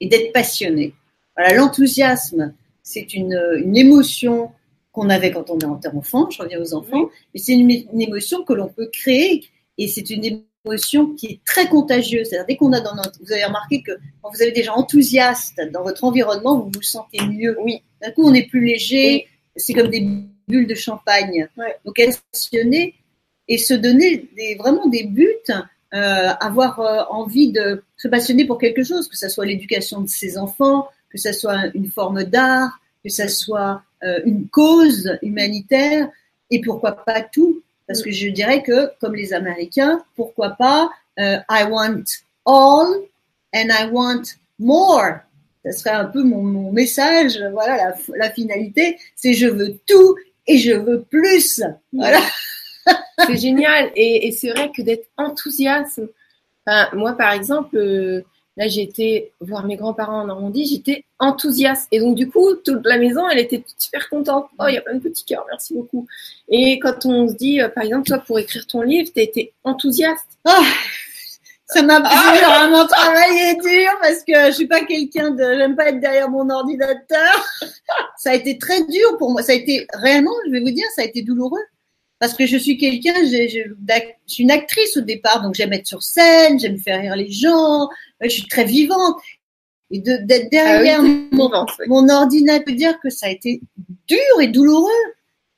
et 0.00 0.08
d'être 0.08 0.32
passionné. 0.32 0.94
Voilà, 1.36 1.54
l'enthousiasme, 1.54 2.54
c'est 2.82 3.14
une, 3.14 3.38
une 3.62 3.76
émotion 3.76 4.50
qu'on 4.92 5.10
avait 5.10 5.30
quand 5.30 5.50
on 5.50 5.76
était 5.76 5.88
enfant, 5.88 6.30
je 6.30 6.42
reviens 6.42 6.60
aux 6.60 6.74
enfants, 6.74 7.10
mais 7.34 7.40
c'est 7.40 7.52
une, 7.52 7.70
une 7.70 8.00
émotion 8.00 8.44
que 8.44 8.54
l'on 8.54 8.68
peut 8.68 8.88
créer 8.90 9.44
et 9.76 9.88
c'est 9.88 10.08
une 10.08 10.24
émotion 10.66 11.14
qui 11.14 11.26
est 11.26 11.40
très 11.44 11.68
contagieuse. 11.68 12.28
C'est-à-dire 12.28 12.46
dès 12.46 12.56
qu'on 12.56 12.72
a 12.72 12.80
dans 12.80 12.94
notre, 12.94 13.18
vous 13.22 13.32
avez 13.32 13.44
remarqué 13.44 13.82
que 13.82 13.92
quand 14.22 14.30
vous 14.30 14.42
avez 14.42 14.52
des 14.52 14.62
gens 14.62 14.74
enthousiastes 14.74 15.60
dans 15.72 15.82
votre 15.82 16.04
environnement, 16.04 16.58
vous 16.58 16.70
vous 16.74 16.82
sentez 16.82 17.18
mieux. 17.26 17.56
Oui. 17.62 17.82
D'un 18.02 18.10
coup, 18.10 18.22
on 18.24 18.34
est 18.34 18.48
plus 18.48 18.64
léger. 18.64 19.26
C'est 19.54 19.74
comme 19.74 19.88
des 19.88 20.06
bulles 20.48 20.66
de 20.66 20.74
champagne. 20.74 21.48
Ouais. 21.56 21.76
Donc, 21.84 21.98
être 21.98 22.20
passionné 22.32 22.94
et 23.48 23.58
se 23.58 23.74
donner 23.74 24.28
des, 24.36 24.56
vraiment 24.56 24.86
des 24.86 25.04
buts, 25.04 25.28
euh, 25.94 26.30
avoir 26.40 26.80
euh, 26.80 27.02
envie 27.10 27.52
de 27.52 27.82
se 27.96 28.08
passionner 28.08 28.44
pour 28.44 28.58
quelque 28.58 28.82
chose, 28.82 29.08
que 29.08 29.16
ce 29.16 29.28
soit 29.28 29.46
l'éducation 29.46 30.00
de 30.00 30.08
ses 30.08 30.36
enfants, 30.36 30.88
que 31.10 31.18
ce 31.18 31.32
soit 31.32 31.66
une 31.74 31.86
forme 31.86 32.24
d'art, 32.24 32.80
que 33.04 33.10
ce 33.10 33.28
soit 33.28 33.82
euh, 34.02 34.20
une 34.24 34.48
cause 34.48 35.16
humanitaire, 35.22 36.08
et 36.50 36.60
pourquoi 36.60 36.92
pas 36.92 37.20
tout. 37.22 37.62
Parce 37.86 38.02
que 38.02 38.10
je 38.10 38.28
dirais 38.28 38.62
que, 38.62 38.90
comme 39.00 39.14
les 39.14 39.32
Américains, 39.32 40.02
pourquoi 40.16 40.50
pas 40.50 40.90
euh, 41.18 41.38
I 41.48 41.64
want 41.70 42.04
all 42.44 43.02
and 43.54 43.68
I 43.70 43.88
want 43.90 44.22
more. 44.58 45.20
Ça 45.64 45.72
serait 45.72 45.90
un 45.90 46.04
peu 46.04 46.22
mon, 46.22 46.42
mon 46.42 46.72
message, 46.72 47.40
voilà, 47.52 47.76
la, 47.76 47.96
la 48.16 48.30
finalité, 48.30 48.98
c'est 49.14 49.34
je 49.34 49.46
veux 49.46 49.78
tout 49.86 50.16
et 50.46 50.58
je 50.58 50.72
veux 50.72 51.02
plus. 51.02 51.62
Voilà. 51.92 52.20
C'est 53.26 53.36
génial. 53.36 53.90
Et, 53.96 54.28
et 54.28 54.32
c'est 54.32 54.50
vrai 54.50 54.70
que 54.74 54.82
d'être 54.82 55.08
enthousiaste. 55.16 56.02
Enfin, 56.66 56.88
moi, 56.94 57.12
par 57.12 57.32
exemple, 57.32 57.76
euh, 57.76 58.22
là, 58.56 58.68
j'étais 58.68 59.32
voir 59.40 59.64
mes 59.64 59.76
grands-parents 59.76 60.22
en 60.22 60.26
Normandie, 60.26 60.66
j'étais 60.66 61.04
enthousiaste. 61.18 61.88
Et 61.92 62.00
donc, 62.00 62.16
du 62.16 62.28
coup, 62.28 62.54
toute 62.56 62.84
la 62.84 62.98
maison, 62.98 63.28
elle 63.28 63.38
était 63.38 63.64
super 63.78 64.08
contente. 64.08 64.46
Oh, 64.58 64.64
il 64.68 64.74
y 64.74 64.78
a 64.78 64.82
plein 64.82 64.94
de 64.94 65.00
petits 65.00 65.24
cœurs, 65.24 65.44
merci 65.48 65.74
beaucoup. 65.74 66.06
Et 66.48 66.78
quand 66.78 67.06
on 67.06 67.28
se 67.28 67.34
dit, 67.34 67.60
euh, 67.60 67.68
par 67.68 67.84
exemple, 67.84 68.06
toi, 68.06 68.18
pour 68.18 68.38
écrire 68.38 68.66
ton 68.66 68.82
livre, 68.82 69.10
tu 69.14 69.20
été 69.20 69.52
enthousiaste. 69.64 70.38
Ah, 70.44 70.62
ça 71.68 71.82
m'a 71.82 72.00
ah, 72.04 72.60
vraiment 72.60 72.86
travaillé 72.86 73.54
dur 73.54 73.90
parce 74.00 74.22
que 74.22 74.46
je 74.46 74.52
suis 74.52 74.68
pas 74.68 74.84
quelqu'un 74.84 75.32
de, 75.32 75.42
j'aime 75.42 75.74
pas 75.74 75.88
être 75.88 75.98
derrière 75.98 76.30
mon 76.30 76.48
ordinateur. 76.48 77.44
ça 78.18 78.30
a 78.30 78.34
été 78.34 78.56
très 78.58 78.84
dur 78.84 79.18
pour 79.18 79.32
moi. 79.32 79.42
Ça 79.42 79.52
a 79.52 79.56
été 79.56 79.86
réellement, 79.94 80.34
je 80.46 80.52
vais 80.52 80.60
vous 80.60 80.70
dire, 80.70 80.86
ça 80.94 81.02
a 81.02 81.04
été 81.04 81.22
douloureux 81.22 81.62
parce 82.18 82.34
que 82.34 82.46
je 82.46 82.56
suis 82.56 82.78
quelqu'un, 82.78 83.14
je, 83.24 83.48
je, 83.48 83.70
je, 83.88 84.00
suis 84.26 84.42
une 84.42 84.50
actrice 84.50 84.96
au 84.96 85.02
départ, 85.02 85.42
donc 85.42 85.54
j'aime 85.54 85.72
être 85.72 85.86
sur 85.86 86.02
scène, 86.02 86.58
j'aime 86.58 86.78
faire 86.78 87.00
rire 87.00 87.16
les 87.16 87.30
gens, 87.30 87.88
je 88.22 88.28
suis 88.28 88.46
très 88.48 88.64
vivante. 88.64 89.16
Et 89.90 90.00
d'être 90.00 90.50
derrière 90.50 90.98
Ah 91.00 91.02
oui, 91.04 91.28
mon, 91.30 91.46
vivante, 91.46 91.70
oui. 91.78 91.86
mon 91.88 92.08
ordinateur, 92.08 92.74
dire 92.74 92.98
que 93.00 93.08
ça 93.10 93.26
a 93.26 93.30
été 93.30 93.60
dur 94.08 94.40
et 94.40 94.48
douloureux, 94.48 94.90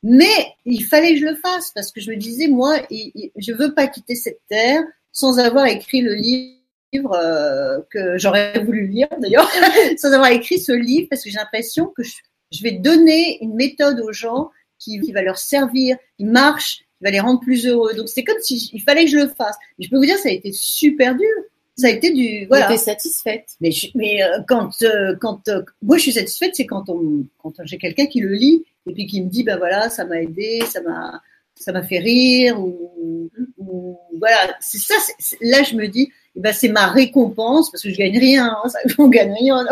mais 0.03 0.27
il 0.67 0.85
fallait 0.85 1.15
que 1.15 1.21
je 1.21 1.25
le 1.27 1.37
fasse 1.37 1.71
parce 1.75 1.93
que 1.93 2.01
je 2.01 2.11
me 2.11 2.17
disais, 2.17 2.47
moi, 2.49 2.79
il- 2.91 3.11
il- 3.15 3.31
je 3.37 3.53
veux 3.53 3.73
pas 3.75 3.87
quitter 3.87 4.15
cette 4.15 4.41
terre 4.49 4.83
sans 5.13 5.39
avoir 5.39 5.67
écrit 5.67 6.03
le 6.03 6.15
livre 6.15 7.13
euh, 7.15 7.79
que 7.91 8.19
j'aurais 8.19 8.59
voulu 8.61 8.87
lire 8.87 9.09
d'ailleurs, 9.19 9.49
sans 9.99 10.13
avoir 10.13 10.31
écrit 10.31 10.59
ce 10.59 10.73
livre 10.73 11.07
parce 11.11 11.23
que 11.25 11.31
j'ai 11.31 11.37
l'impression 11.39 11.87
que 11.87 12.03
je, 12.03 12.17
je 12.53 12.63
vais 12.63 12.73
donner 12.73 13.39
une 13.43 13.55
méthode 13.55 14.01
aux 14.01 14.13
gens 14.13 14.51
qui, 14.79 15.01
qui 15.01 15.12
va 15.12 15.22
leur 15.22 15.39
servir, 15.39 15.97
qui 16.16 16.24
marche, 16.24 16.79
qui 16.99 17.05
va 17.05 17.11
les 17.11 17.20
rendre 17.20 17.41
plus 17.41 17.66
heureux. 17.66 17.95
Donc 17.95 18.09
c'est 18.09 18.24
comme 18.24 18.41
si 18.41 18.70
il 18.72 18.83
fallait 18.83 19.05
que 19.05 19.11
je 19.11 19.16
le 19.18 19.29
fasse. 19.29 19.57
Mais 19.79 19.85
je 19.85 19.91
peux 19.91 19.97
vous 19.97 20.05
dire, 20.07 20.18
ça 20.18 20.29
a 20.29 20.33
été 20.33 20.51
super 20.53 21.14
dur. 21.14 21.29
Ça 21.76 21.87
a 21.87 21.91
été 21.91 22.12
du 22.12 22.47
voilà. 22.47 22.66
Satisfaite. 22.76 23.51
Mais, 23.61 23.70
je- 23.70 23.89
mais 23.95 24.22
euh, 24.22 24.41
quand, 24.49 24.70
euh, 24.83 25.14
quand 25.20 25.47
euh, 25.49 25.62
moi 25.81 25.97
je 25.97 26.03
suis 26.03 26.12
satisfaite, 26.12 26.51
c'est 26.55 26.66
quand 26.66 26.89
on, 26.89 27.24
quand 27.39 27.53
j'ai 27.64 27.79
quelqu'un 27.79 28.07
qui 28.07 28.18
le 28.20 28.33
lit 28.33 28.64
et 28.89 28.93
puis 28.93 29.07
qui 29.07 29.22
me 29.22 29.29
dit, 29.29 29.45
bah 29.45 29.57
voilà, 29.59 29.89
ça 29.89 30.05
m'a 30.05 30.20
aidé, 30.20 30.61
ça 30.68 30.81
m'a, 30.83 31.22
ça 31.55 31.70
m'a 31.72 31.83
fait 31.85 31.99
rire 32.01 32.59
ou, 32.61 33.31
ou 33.59 33.97
voilà. 34.19 34.55
C'est 34.61 34.79
ça. 34.79 34.95
c'est- 35.01 35.14
c'est- 35.19 35.39
là, 35.41 35.62
je 35.62 35.75
me 35.75 35.87
dis, 35.89 36.11
eh 36.37 36.41
ben 36.41 36.53
c'est 36.53 36.69
ma 36.69 36.87
récompense 36.89 37.71
parce 37.71 37.83
que 37.83 37.91
je 37.91 37.97
gagne 37.97 38.19
rien. 38.19 38.57
Hein, 38.64 38.69
ça, 38.69 38.79
on 38.99 39.09
gagne 39.09 39.33
rien. 39.33 39.66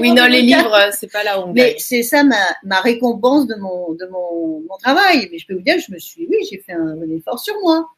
Oui, 0.00 0.12
non, 0.12 0.26
les 0.26 0.42
livres, 0.42 0.74
euh, 0.74 0.90
c'est 0.92 1.10
pas 1.10 1.22
là 1.24 1.40
où 1.40 1.44
on 1.50 1.52
Mais 1.52 1.76
c'est 1.78 2.02
ça 2.02 2.22
ma, 2.24 2.36
ma 2.64 2.80
récompense 2.80 3.46
de 3.46 3.54
mon, 3.56 3.92
de 3.94 4.06
mon, 4.06 4.60
mon 4.68 4.76
travail. 4.82 5.28
Mais 5.30 5.38
je 5.38 5.46
peux 5.46 5.54
vous 5.54 5.62
dire, 5.62 5.76
je 5.86 5.92
me 5.92 5.98
suis, 5.98 6.26
oui, 6.28 6.36
j'ai 6.50 6.58
fait 6.58 6.72
un, 6.72 6.88
un 7.00 7.10
effort 7.16 7.38
sur 7.38 7.54
moi. 7.62 7.88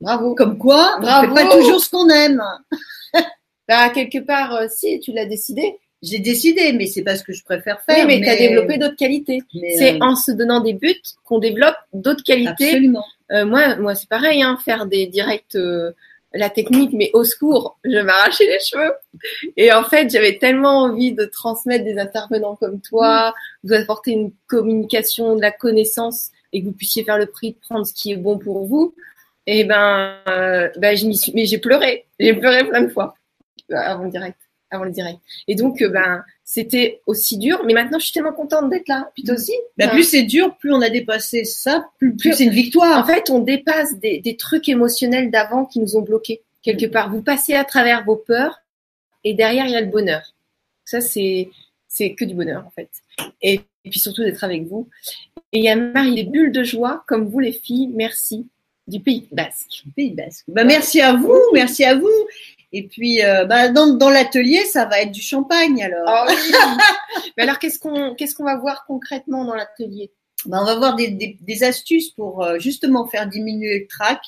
Bravo. 0.00 0.34
Comme 0.34 0.58
quoi, 0.58 0.98
Bravo. 1.00 1.32
on 1.32 1.36
fait 1.36 1.44
pas 1.48 1.56
toujours 1.56 1.80
ce 1.80 1.90
qu'on 1.90 2.08
aime. 2.08 2.42
Bah, 3.68 3.88
quelque 3.90 4.18
part, 4.18 4.54
euh, 4.54 4.66
si, 4.72 5.00
tu 5.00 5.10
l'as 5.12 5.26
décidé. 5.26 5.76
J'ai 6.02 6.18
décidé, 6.18 6.72
mais 6.72 6.86
c'est 6.86 7.02
pas 7.02 7.16
ce 7.16 7.22
que 7.22 7.32
je 7.32 7.42
préfère 7.42 7.78
Oui, 7.88 7.94
faire. 7.94 8.06
mais, 8.06 8.20
tu 8.20 8.28
as 8.28 8.36
développé 8.36 8.78
d'autres 8.78 8.96
qualités. 8.96 9.42
mais, 9.54 9.76
C'est 9.76 9.94
euh, 9.94 9.98
en 10.00 10.14
se 10.14 10.30
donnant 10.30 10.60
des 10.60 10.74
buts 10.74 11.00
qu'on 11.24 11.38
développe 11.38 11.76
d'autres 11.92 12.22
qualités. 12.22 12.68
Absolument. 12.68 13.04
Euh, 13.32 13.44
moi, 13.44 13.76
moi 13.76 13.94
c'est 13.94 14.08
pareil, 14.08 14.42
hein, 14.42 14.58
faire 14.64 14.86
des 14.86 15.06
directs, 15.06 15.56
euh, 15.56 15.92
la 16.34 16.50
technique, 16.50 16.90
mais 16.92 17.10
au 17.14 17.24
secours, 17.24 17.78
je 17.84 17.98
m'arrachais 17.98 18.46
les 18.46 18.60
cheveux. 18.60 18.92
Et 19.56 19.72
en 19.72 19.84
fait, 19.84 20.10
j'avais 20.10 20.38
tellement 20.38 20.82
envie 20.82 21.12
de 21.12 21.24
transmettre 21.24 21.84
des 21.84 21.98
intervenants 21.98 22.56
comme 22.56 22.80
toi, 22.80 23.34
vous 23.64 23.72
apporter 23.72 24.12
une 24.12 24.32
communication, 24.46 25.36
de 25.36 25.40
la 25.40 25.50
connaissance, 25.50 26.30
et 26.52 26.60
que 26.60 26.66
vous 26.66 26.72
puissiez 26.72 27.04
faire 27.04 27.18
le 27.18 27.26
prix 27.26 27.52
de 27.52 27.58
prendre 27.58 27.86
ce 27.86 27.94
qui 27.94 28.12
est 28.12 28.16
bon 28.16 28.38
pour 28.38 28.66
vous. 28.66 28.94
Et 29.46 29.64
ben, 29.64 30.16
euh, 30.28 30.68
ben 30.76 30.96
je 30.96 31.06
m'y 31.06 31.16
suis, 31.16 31.32
mais 31.34 31.44
j'ai 31.46 31.58
pleuré, 31.58 32.06
j'ai 32.18 32.34
pleuré 32.34 32.64
plein 32.68 32.82
de 32.82 32.88
fois 32.88 33.14
euh, 33.72 33.76
avant 33.76 34.04
le 34.04 34.10
direct, 34.10 34.38
avant 34.70 34.84
le 34.84 34.90
direct. 34.90 35.18
Et 35.48 35.54
donc, 35.54 35.82
euh, 35.82 35.88
ben, 35.88 36.24
c'était 36.44 37.00
aussi 37.06 37.38
dur, 37.38 37.62
mais 37.64 37.74
maintenant, 37.74 37.98
je 37.98 38.04
suis 38.04 38.12
tellement 38.12 38.32
contente 38.32 38.70
d'être 38.70 38.88
là. 38.88 39.10
Puis 39.14 39.24
toi 39.24 39.34
aussi. 39.34 39.52
Enfin, 39.80 39.90
plus 39.90 40.04
c'est 40.04 40.22
dur, 40.22 40.56
plus 40.56 40.72
on 40.72 40.80
a 40.80 40.90
dépassé 40.90 41.44
ça, 41.44 41.88
plus, 41.98 42.16
c'est 42.32 42.44
une 42.44 42.50
en 42.50 42.52
victoire. 42.52 43.06
fait, 43.06 43.30
on 43.30 43.40
dépasse 43.40 43.98
des, 43.98 44.20
des 44.20 44.36
trucs 44.36 44.68
émotionnels 44.68 45.30
d'avant 45.30 45.64
qui 45.64 45.80
nous 45.80 45.96
ont 45.96 46.02
bloqués. 46.02 46.42
Quelque 46.62 46.86
part, 46.86 47.10
vous 47.10 47.22
passez 47.22 47.54
à 47.54 47.64
travers 47.64 48.04
vos 48.04 48.16
peurs 48.16 48.60
et 49.24 49.34
derrière, 49.34 49.66
il 49.66 49.72
y 49.72 49.76
a 49.76 49.80
le 49.80 49.86
bonheur. 49.86 50.34
Ça, 50.84 51.00
c'est, 51.00 51.48
c'est 51.88 52.14
que 52.14 52.24
du 52.24 52.34
bonheur, 52.34 52.64
en 52.66 52.70
fait. 52.70 52.88
Et, 53.42 53.60
et 53.84 53.90
puis 53.90 53.98
surtout 53.98 54.22
d'être 54.22 54.42
avec 54.44 54.66
vous. 54.66 54.88
Et 55.52 55.58
il 55.58 55.64
y 55.64 55.68
a 55.68 55.76
Marie, 55.76 56.14
des 56.14 56.24
bulles 56.24 56.52
de 56.52 56.64
joie, 56.64 57.04
comme 57.06 57.28
vous, 57.28 57.40
les 57.40 57.52
filles. 57.52 57.90
Merci. 57.94 58.46
Du 58.86 59.00
Pays 59.00 59.26
Basque. 59.32 59.82
Pays 59.96 60.12
Basque. 60.12 60.44
Bah, 60.46 60.62
merci 60.62 61.00
à 61.00 61.14
vous, 61.14 61.40
merci 61.52 61.84
à 61.84 61.96
vous. 61.96 62.26
Et 62.72 62.86
puis, 62.88 63.22
euh, 63.24 63.44
bah, 63.44 63.68
dans, 63.68 63.94
dans 63.94 64.10
l'atelier, 64.10 64.64
ça 64.64 64.84
va 64.86 65.00
être 65.00 65.12
du 65.12 65.22
champagne 65.22 65.82
alors. 65.82 66.04
Ah 66.06 66.26
oui. 66.28 66.34
Mais 67.36 67.44
alors, 67.44 67.58
qu'est-ce 67.58 67.78
qu'on, 67.78 68.14
qu'est-ce 68.14 68.34
qu'on 68.34 68.44
va 68.44 68.56
voir 68.56 68.84
concrètement 68.86 69.44
dans 69.44 69.54
l'atelier? 69.54 70.10
Bah, 70.44 70.58
on 70.60 70.64
va 70.66 70.74
voir 70.76 70.96
des, 70.96 71.08
des, 71.08 71.38
des 71.40 71.62
astuces 71.64 72.10
pour 72.10 72.42
euh, 72.44 72.58
justement 72.58 73.06
faire 73.06 73.26
diminuer 73.28 73.80
le 73.80 73.86
trac 73.86 74.20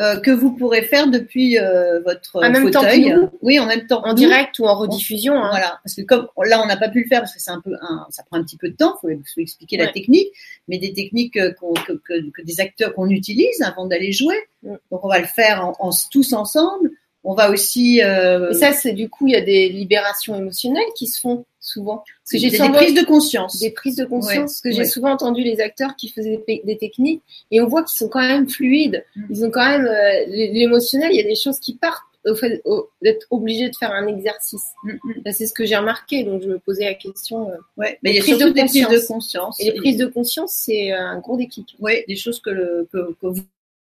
euh, 0.00 0.18
que 0.20 0.30
vous 0.30 0.52
pourrez 0.52 0.82
faire 0.82 1.08
depuis 1.08 1.58
euh, 1.58 2.00
votre 2.00 2.36
En 2.42 2.50
même 2.50 2.70
temps 2.70 2.80
que 2.80 2.86
fauteuil. 2.86 3.10
nous? 3.10 3.28
Oui, 3.42 3.58
en 3.58 3.66
même 3.66 3.86
temps. 3.86 4.02
En 4.04 4.14
direct 4.14 4.58
ou 4.58 4.64
en 4.64 4.74
rediffusion, 4.76 5.34
hein. 5.34 5.48
Voilà, 5.50 5.80
parce 5.84 5.94
que 5.96 6.02
comme 6.02 6.28
là 6.46 6.62
on 6.62 6.66
n'a 6.66 6.78
pas 6.78 6.88
pu 6.88 7.02
le 7.02 7.08
faire 7.08 7.20
parce 7.20 7.34
que 7.34 7.40
c'est 7.40 7.50
un 7.50 7.60
peu, 7.60 7.74
un, 7.82 8.06
ça 8.10 8.22
prend 8.22 8.38
un 8.38 8.42
petit 8.44 8.56
peu 8.56 8.70
de 8.70 8.76
temps, 8.76 8.96
faut, 9.02 9.08
faut 9.08 9.40
expliquer 9.40 9.76
la 9.76 9.88
technique, 9.88 10.28
mais 10.68 10.78
des 10.78 10.94
techniques 10.94 11.38
qu'on- 11.60 11.74
que, 11.74 11.92
que, 11.92 12.30
que 12.30 12.42
des 12.42 12.60
acteurs 12.60 12.94
qu'on 12.94 13.10
utilise 13.10 13.60
avant 13.62 13.86
d'aller 13.86 14.12
jouer. 14.12 14.36
Donc 14.62 14.80
on 15.04 15.08
va 15.08 15.18
le 15.18 15.26
faire 15.26 15.66
en, 15.66 15.74
en- 15.78 15.90
tous 16.10 16.32
ensemble. 16.32 16.90
On 17.24 17.34
va 17.34 17.50
aussi 17.50 18.02
euh, 18.02 18.50
Et 18.50 18.54
ça, 18.54 18.72
c'est 18.72 18.92
du 18.92 19.08
coup, 19.08 19.26
il 19.28 19.32
y 19.32 19.36
a 19.36 19.40
des 19.40 19.68
libérations 19.68 20.34
émotionnelles 20.36 20.82
qui 20.96 21.06
se 21.06 21.20
font 21.20 21.44
souvent. 21.60 21.98
Parce 21.98 22.32
que 22.32 22.38
j'ai 22.38 22.50
des, 22.50 22.56
souvent- 22.56 22.70
des 22.70 22.76
prises 22.76 22.94
de 22.94 23.04
conscience. 23.04 23.60
des 23.60 23.70
prises 23.70 23.96
de 23.96 24.04
conscience. 24.04 24.32
Ouais, 24.34 24.38
parce 24.40 24.60
que 24.60 24.72
j'ai 24.72 24.84
souvent 24.84 25.12
entendu 25.12 25.42
les 25.42 25.60
acteurs 25.60 25.94
qui 25.96 26.08
faisaient 26.08 26.42
des, 26.64 26.78
techniques 26.78 27.22
et 27.52 27.60
on 27.60 27.66
voit 27.66 27.84
qu'ils 27.84 27.96
sont 27.96 28.08
quand 28.08 28.20
même 28.20 28.48
fluides. 28.48 29.04
Mm. 29.14 29.22
Ils 29.30 29.44
ont 29.44 29.50
quand 29.50 29.68
même 29.68 29.86
euh, 29.86 30.24
l'émotionnel. 30.26 31.10
Il 31.12 31.16
y 31.16 31.20
a 31.20 31.28
des 31.28 31.36
choses 31.36 31.60
qui 31.60 31.74
partent 31.76 32.02
au 32.24 32.34
fait 32.34 32.60
au- 32.64 32.88
d'être 33.02 33.26
obligé 33.30 33.68
de 33.68 33.76
faire 33.76 33.92
un 33.92 34.06
exercice. 34.08 34.72
Mm, 34.82 34.90
mm. 34.90 35.32
C'est 35.32 35.46
ce 35.46 35.54
que 35.54 35.64
j'ai 35.64 35.76
remarqué. 35.76 36.24
Donc, 36.24 36.42
je 36.42 36.48
me 36.48 36.58
posais 36.58 36.84
la 36.84 36.94
question. 36.94 37.50
euh. 37.50 37.56
Ouais, 37.76 37.98
mais 38.02 38.10
il 38.10 38.16
y 38.16 38.18
a 38.18 38.22
prises 38.22 38.36
surtout 38.38 38.52
de 38.52 38.60
des 38.60 38.64
prises 38.66 38.88
de 38.88 39.06
conscience. 39.06 39.60
Et 39.60 39.66
les 39.66 39.72
prises 39.72 39.96
de 39.96 40.06
conscience, 40.06 40.52
c'est 40.54 40.92
euh, 40.92 40.98
un 41.00 41.20
gros 41.20 41.36
déclic. 41.36 41.76
Ouais, 41.78 42.04
des 42.08 42.16
choses 42.16 42.40
que, 42.40 42.50
le, 42.50 42.88
que, 42.92 43.14
que 43.20 43.26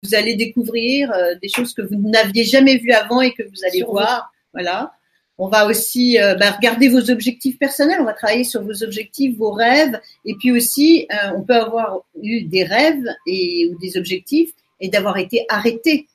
vous, 0.03 0.15
allez 0.15 0.35
découvrir, 0.35 1.11
euh, 1.11 1.35
des 1.41 1.49
choses 1.49 1.73
que 1.73 1.81
vous 1.81 1.97
n'aviez 2.09 2.43
jamais 2.43 2.77
vues 2.77 2.91
avant 2.91 3.21
et 3.21 3.33
que 3.33 3.43
vous 3.43 3.63
allez 3.65 3.79
Sur 3.79 3.87
vous. 3.87 3.93
voir. 3.93 4.31
Voilà. 4.53 4.93
On 5.39 5.47
va 5.47 5.67
aussi 5.67 6.19
euh, 6.19 6.35
bah, 6.35 6.51
regarder 6.51 6.89
vos 6.89 7.09
objectifs 7.11 7.59
personnels. 7.59 7.99
On 8.01 8.05
va 8.05 8.13
travailler 8.13 8.43
sur 8.43 8.63
vos 8.63 8.83
objectifs, 8.83 9.37
vos 9.37 9.51
rêves, 9.51 9.99
et 10.25 10.33
puis 10.35 10.51
aussi, 10.51 11.07
euh, 11.11 11.33
on 11.35 11.43
peut 11.43 11.55
avoir 11.55 11.99
eu 12.21 12.41
des 12.43 12.63
rêves 12.63 13.05
et 13.27 13.69
ou 13.71 13.77
des 13.79 13.97
objectifs 13.97 14.51
et 14.79 14.89
d'avoir 14.89 15.17
été 15.17 15.45
arrêté. 15.49 16.07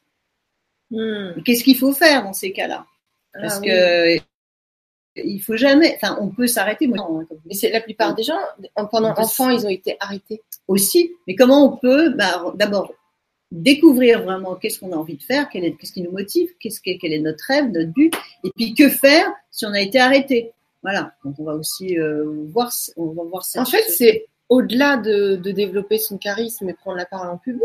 Hmm. 0.91 1.41
Qu'est-ce 1.45 1.65
qu'il 1.65 1.79
faut 1.79 1.93
faire 1.93 2.25
dans 2.25 2.33
ces 2.33 2.53
cas-là? 2.53 2.85
Parce 3.33 3.57
Ah 3.57 3.61
oui. 3.61 3.69
que 3.69 4.23
il 5.17 5.39
faut 5.41 5.57
jamais. 5.57 5.95
Enfin, 5.97 6.17
on 6.21 6.29
peut 6.29 6.47
s'arrêter. 6.47 6.87
Hein, 6.87 7.27
Mais 7.47 7.55
c'est 7.55 7.71
la 7.71 7.81
plupart 7.81 8.15
des 8.15 8.23
gens, 8.23 8.39
en- 8.77 8.87
pendant 8.87 9.11
enfants, 9.17 9.51
ils 9.51 9.65
ont 9.67 9.71
été 9.71 9.97
arrêtés. 10.01 10.41
aussi. 10.69 11.13
Mais 11.27 11.35
comment 11.35 11.65
on 11.67 11.77
peut 11.77 12.11
bah, 12.11 12.45
d'abord 12.55 12.93
découvrir 13.53 14.23
vraiment 14.23 14.57
qu'est-ce 14.57 14.81
qu'on 14.81 14.93
a 14.93 14.97
envie 14.97 15.17
de 15.17 15.23
faire, 15.23 15.49
qu'est-ce 15.51 15.93
qui 15.93 16.03
nous 16.03 16.11
motive, 16.11 16.49
qu'est-ce 16.59 16.81
que, 16.81 16.99
quel 16.99 17.13
est 17.13 17.21
notre 17.21 17.45
rêve, 17.47 17.71
notre 17.71 17.93
but, 17.93 18.13
et 18.45 18.51
puis 18.57 18.75
que 18.75 18.89
faire 18.89 19.31
si 19.51 19.67
on 19.67 19.73
a 19.73 19.81
été 19.81 20.01
arrêté. 20.01 20.53
Voilà. 20.83 21.13
Donc 21.25 21.35
on 21.39 21.45
va 21.45 21.55
aussi 21.55 21.99
euh, 21.99 22.25
voir, 22.49 22.73
on 22.97 23.07
va 23.09 23.23
voir 23.25 23.45
cette 23.45 23.61
En 23.61 23.67
fait, 23.67 23.85
c'est 23.89 24.27
au-delà 24.49 24.97
de, 24.97 25.37
de 25.37 25.51
développer 25.53 25.99
son 25.99 26.19
charisme 26.19 26.69
et 26.69 26.75
prendre 26.75 26.97
la 26.97 27.07
parole 27.07 27.29
en 27.29 27.39
public. 27.39 27.63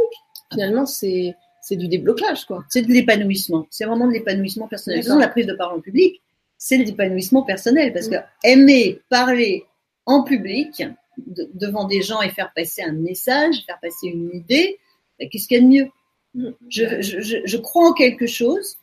Finalement, 0.52 0.86
c'est 0.86 1.36
c'est 1.62 1.76
du 1.76 1.90
déblocage, 1.90 2.46
quoi. 2.46 2.64
C'est 2.70 2.84
de 2.84 2.92
l'épanouissement. 2.92 3.68
C'est 3.70 3.84
vraiment 3.84 4.08
de 4.08 4.14
l'épanouissement 4.14 4.68
personnel. 4.68 5.04
La 5.06 5.28
prise 5.28 5.48
de 5.48 5.54
parole 5.54 5.80
en 5.80 5.82
public, 5.82 6.22
c'est 6.58 6.78
de 6.78 6.84
l'épanouissement 6.84 7.44
personnel 7.44 7.92
parce 7.92 8.08
que 8.08 8.16
aimer 8.44 9.02
parler 9.10 9.66
en 10.06 10.24
public 10.24 10.84
devant 11.18 11.86
des 11.86 12.02
gens 12.02 12.22
et 12.22 12.30
faire 12.30 12.54
passer 12.56 12.84
un 12.84 12.94
message, 12.94 13.64
faire 13.66 13.80
passer 13.82 14.08
une 14.08 14.30
idée, 14.34 14.80
qu'est-ce 15.20 15.48
qu'il 15.48 15.58
y 15.58 15.60
a 15.60 15.64
de 15.64 15.68
mieux? 15.68 15.90
Mm. 16.34 16.50
je, 16.70 17.02
je, 17.02 17.42
je, 17.46 17.58
crois 17.58 17.90
en 17.90 17.94
quelque 17.94 18.28
chose 18.28 18.78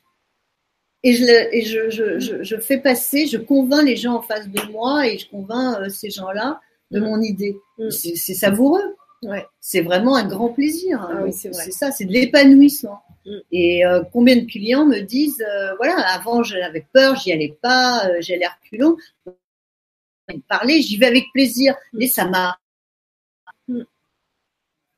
et, 1.03 1.13
je, 1.13 1.25
et 1.53 1.63
je, 1.63 2.43
je, 2.43 2.57
fais 2.57 2.79
passer, 2.79 3.27
je 3.27 3.37
convainc 3.37 3.85
les 3.85 3.97
gens 3.97 4.15
en 4.15 4.23
face 4.23 4.49
de 4.49 4.73
moi 4.73 5.07
et 5.07 5.19
je 5.19 5.29
convainc 5.29 5.79
euh, 5.79 5.89
ces 5.91 6.11
gens-là 6.11 6.61
de 6.91 6.99
mm. 6.99 7.05
mon 7.05 7.21
idée. 7.21 7.57
Mm. 7.79 7.91
C'est 7.91 8.35
savoureux. 8.35 8.97
Ouais. 9.23 9.47
C'est 9.61 9.83
vraiment 9.83 10.17
un 10.17 10.27
grand 10.27 10.49
plaisir. 10.49 11.01
Hein. 11.03 11.25
Ah 11.27 11.33
c'est 11.33 11.53
ça, 11.73 11.93
c'est 11.93 12.07
de 12.07 12.13
l'épanouissement. 12.13 13.03
Et 13.51 13.87
euh, 13.87 14.03
combien 14.13 14.37
de 14.37 14.45
clients 14.45 14.85
me 14.85 15.01
disent, 15.01 15.43
euh, 15.43 15.75
voilà, 15.77 15.97
avant 16.13 16.43
j'avais 16.43 16.87
peur, 16.93 17.17
j'y 17.17 17.33
allais 17.33 17.57
pas, 17.63 18.03
j'allais 18.21 18.47
reculons 18.47 18.97
parler, 20.49 20.81
j'y 20.81 20.97
vais 20.97 21.07
avec 21.07 21.25
plaisir. 21.33 21.75
Mais 21.93 22.07
ça 22.07 22.27
m'a. 22.27 22.59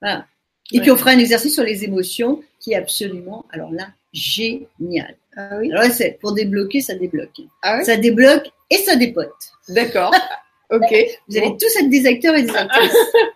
Voilà. 0.00 0.26
Et 0.72 0.80
puis 0.80 0.90
on 0.90 0.96
fera 0.96 1.10
un 1.10 1.18
exercice 1.18 1.54
sur 1.54 1.64
les 1.64 1.84
émotions 1.84 2.42
qui 2.60 2.72
est 2.72 2.76
absolument, 2.76 3.44
alors 3.50 3.70
là, 3.70 3.88
génial. 4.12 5.16
Ah 5.36 5.50
oui. 5.58 5.70
Alors 5.70 5.84
là, 5.84 5.90
c'est 5.90 6.18
pour 6.20 6.32
débloquer, 6.32 6.80
ça 6.80 6.94
débloque. 6.94 7.40
Ah 7.62 7.84
ça 7.84 7.96
débloque 7.96 8.50
et 8.70 8.76
ça 8.78 8.96
dépote. 8.96 9.34
D'accord. 9.68 10.12
Ok. 10.68 10.92
Vous 11.28 11.36
allez 11.36 11.56
tous 11.56 11.76
être 11.76 11.88
des 11.88 12.06
acteurs 12.06 12.34
et 12.34 12.42
des 12.42 12.50
actrices. 12.50 12.92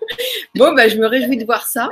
bon, 0.57 0.75
bah, 0.75 0.89
je 0.89 0.97
me 0.97 1.07
réjouis 1.07 1.37
de 1.37 1.45
voir 1.45 1.65
ça. 1.65 1.91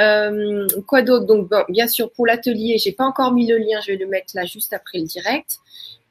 Euh, 0.00 0.66
quoi 0.86 1.02
d'autre? 1.02 1.26
Donc, 1.26 1.48
bien 1.68 1.86
sûr, 1.86 2.10
pour 2.10 2.26
l'atelier, 2.26 2.76
j'ai 2.78 2.90
pas 2.90 3.04
encore 3.04 3.32
mis 3.32 3.46
le 3.46 3.58
lien. 3.58 3.80
Je 3.82 3.92
vais 3.92 3.98
le 3.98 4.08
mettre 4.08 4.32
là 4.34 4.44
juste 4.44 4.72
après 4.72 4.98
le 4.98 5.04
direct. 5.04 5.58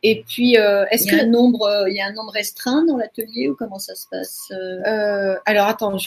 Et 0.04 0.24
puis, 0.28 0.58
euh, 0.58 0.86
est-ce 0.92 1.10
que 1.10 1.26
nombre, 1.26 1.64
euh, 1.64 1.90
il 1.90 1.96
y 1.96 2.02
a 2.02 2.08
un 2.08 2.12
nombre 2.12 2.32
restreint 2.32 2.84
dans 2.86 2.98
l'atelier 2.98 3.48
ou 3.48 3.56
comment 3.56 3.80
ça 3.80 3.96
se 3.96 4.08
passe 4.12 4.52
euh? 4.52 5.36
Alors 5.46 5.68
attends, 5.68 5.98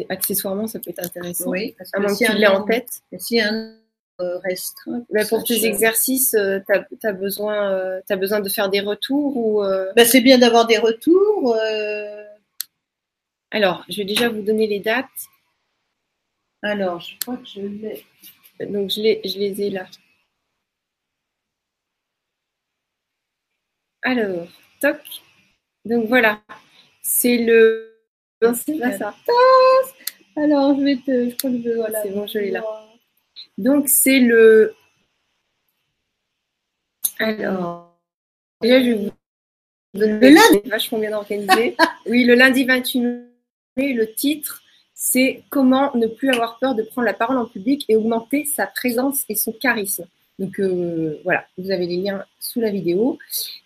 c'est 0.00 0.06
accessoirement 0.12 0.66
ça 0.66 0.78
peut 0.78 0.90
être 0.90 1.04
intéressant. 1.04 1.50
Oui, 1.50 1.74
parce 1.78 1.90
que 1.90 2.14
si 2.14 2.24
tu 2.24 2.46
en 2.46 2.64
tête. 2.64 3.02
A 3.12 3.44
un 3.44 3.76
restreint. 4.18 5.02
Mais 5.10 5.24
pour 5.26 5.44
tes 5.44 5.64
exercices, 5.64 6.36
tu 6.36 7.06
as, 7.06 7.12
besoin, 7.12 8.00
as 8.08 8.16
besoin 8.16 8.40
de 8.40 8.48
faire 8.48 8.68
des 8.68 8.80
retours 8.80 9.36
ou 9.36 9.62
bah, 9.96 10.04
c'est 10.04 10.20
bien 10.20 10.38
d'avoir 10.38 10.66
des 10.66 10.78
retours. 10.78 11.56
Alors, 13.50 13.84
je 13.88 13.96
vais 13.96 14.04
déjà 14.04 14.28
vous 14.28 14.42
donner 14.42 14.66
les 14.66 14.80
dates. 14.80 15.06
Alors, 16.62 17.00
je 17.00 17.18
crois 17.20 17.36
que 17.36 17.46
je 17.46 17.60
l'ai. 17.60 18.04
Donc 18.60 18.90
je 18.90 19.00
je 19.00 19.38
les 19.38 19.62
ai 19.62 19.70
là. 19.70 19.86
Alors, 24.02 24.46
toc. 24.80 25.00
Donc 25.84 26.06
voilà, 26.06 26.42
c'est 27.02 27.38
le. 27.38 27.89
Alors, 30.36 30.76
je 30.78 30.84
vais 30.84 30.96
te. 30.96 31.30
Je 31.30 31.36
crois 31.36 31.50
que 31.50 31.62
je. 31.62 31.70
Voilà. 31.76 32.02
C'est 32.02 32.10
bon, 32.10 32.26
je 32.26 32.38
l'ai 32.38 32.50
là. 32.50 32.62
Donc, 33.58 33.88
c'est 33.88 34.20
le. 34.20 34.74
Alors, 37.18 37.98
déjà, 38.62 38.80
je 38.80 38.86
vais 38.86 38.94
vous 38.94 39.10
donner. 39.94 40.30
Le 40.30 40.34
lundi 40.34 40.68
Vachement 40.68 40.98
bien 40.98 41.12
organisé. 41.12 41.76
oui, 42.06 42.24
le 42.24 42.34
lundi 42.34 42.64
28 42.64 43.00
mai, 43.76 43.92
le 43.92 44.12
titre, 44.14 44.62
c'est 44.94 45.42
Comment 45.50 45.94
ne 45.94 46.06
plus 46.06 46.30
avoir 46.30 46.58
peur 46.58 46.74
de 46.74 46.82
prendre 46.82 47.06
la 47.06 47.14
parole 47.14 47.36
en 47.36 47.46
public 47.46 47.84
et 47.88 47.96
augmenter 47.96 48.44
sa 48.44 48.66
présence 48.66 49.24
et 49.28 49.34
son 49.34 49.52
charisme. 49.52 50.06
Donc 50.40 50.58
euh, 50.58 51.20
voilà, 51.22 51.44
vous 51.58 51.70
avez 51.70 51.86
les 51.86 51.98
liens 51.98 52.24
sous 52.40 52.60
la 52.60 52.70
vidéo. 52.70 53.18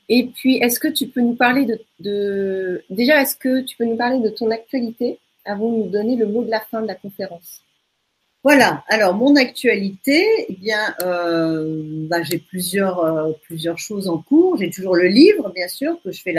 Et 0.09 0.27
puis, 0.27 0.57
est-ce 0.57 0.81
que 0.81 0.89
tu 0.89 1.07
peux 1.07 1.21
nous 1.21 1.37
parler 1.37 1.67
de, 2.01 2.85
déjà, 2.91 3.23
est-ce 3.23 3.37
que 3.37 3.63
tu 3.63 3.77
peux 3.77 3.85
nous 3.85 3.97
parler 3.97 4.19
de 4.19 4.29
ton 4.29 4.51
actualité 4.51 5.19
avant 5.45 5.71
de 5.71 5.77
nous 5.85 5.89
donner 5.89 6.17
le 6.17 6.27
mot 6.27 6.45
de 6.45 6.51
la 6.51 6.61
fin 6.61 6.83
de 6.83 6.89
la 6.89 6.97
conférence? 6.97 7.63
Voilà. 8.43 8.85
Alors 8.89 9.15
mon 9.15 9.37
actualité, 9.37 10.27
eh 10.49 10.53
bien, 10.53 10.95
euh, 11.03 12.07
bah, 12.09 12.23
j'ai 12.25 12.39
plusieurs 12.39 12.99
euh, 12.99 13.33
plusieurs 13.45 13.79
choses 13.79 14.09
en 14.09 14.19
cours. 14.19 14.59
J'ai 14.59 14.69
toujours 14.69 14.97
le 14.97 15.07
livre, 15.07 15.51
bien 15.55 15.69
sûr, 15.69 15.97
que 16.03 16.11
je 16.11 16.21
fais 16.21 16.35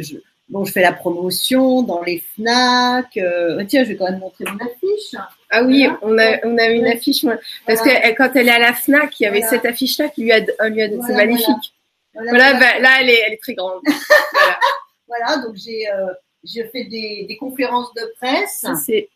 je 0.00 0.16
Bon, 0.50 0.64
je 0.64 0.72
fais 0.72 0.82
la 0.82 0.92
promotion 0.92 1.82
dans 1.82 2.02
les 2.02 2.18
Fnac. 2.34 3.16
Euh, 3.16 3.64
tiens, 3.68 3.84
je 3.84 3.90
vais 3.90 3.96
quand 3.96 4.10
même 4.10 4.18
montrer 4.18 4.44
mon 4.44 4.58
affiche. 4.58 5.14
Ah 5.48 5.62
oui, 5.62 5.86
on 6.02 6.18
a 6.18 6.44
on 6.44 6.58
a 6.58 6.66
une 6.70 6.86
affiche 6.86 7.24
parce 7.66 7.80
que 7.80 8.16
quand 8.16 8.30
elle 8.34 8.48
est 8.48 8.52
à 8.52 8.58
la 8.58 8.72
Fnac, 8.72 9.18
il 9.20 9.24
y 9.24 9.26
avait 9.26 9.42
cette 9.42 9.64
affiche 9.64 9.98
là 9.98 10.08
qui 10.08 10.22
lui 10.22 10.32
a 10.32 10.40
lui 10.68 10.82
a 10.82 10.88
c'est 11.06 11.14
magnifique. 11.14 11.74
Voilà, 12.14 12.54
bah, 12.54 12.80
là 12.80 12.98
elle 13.00 13.10
est 13.10 13.20
elle 13.26 13.32
est 13.34 13.40
très 13.40 13.54
grande. 13.54 13.80
voilà. 15.06 15.36
donc 15.38 15.54
j'ai 15.54 15.88
euh, 15.88 16.06
je 16.42 16.62
fais 16.72 16.84
des, 16.84 17.26
des 17.28 17.36
conférences 17.36 17.94
de 17.94 18.12
presse. 18.16 18.66
C'est 18.84 19.08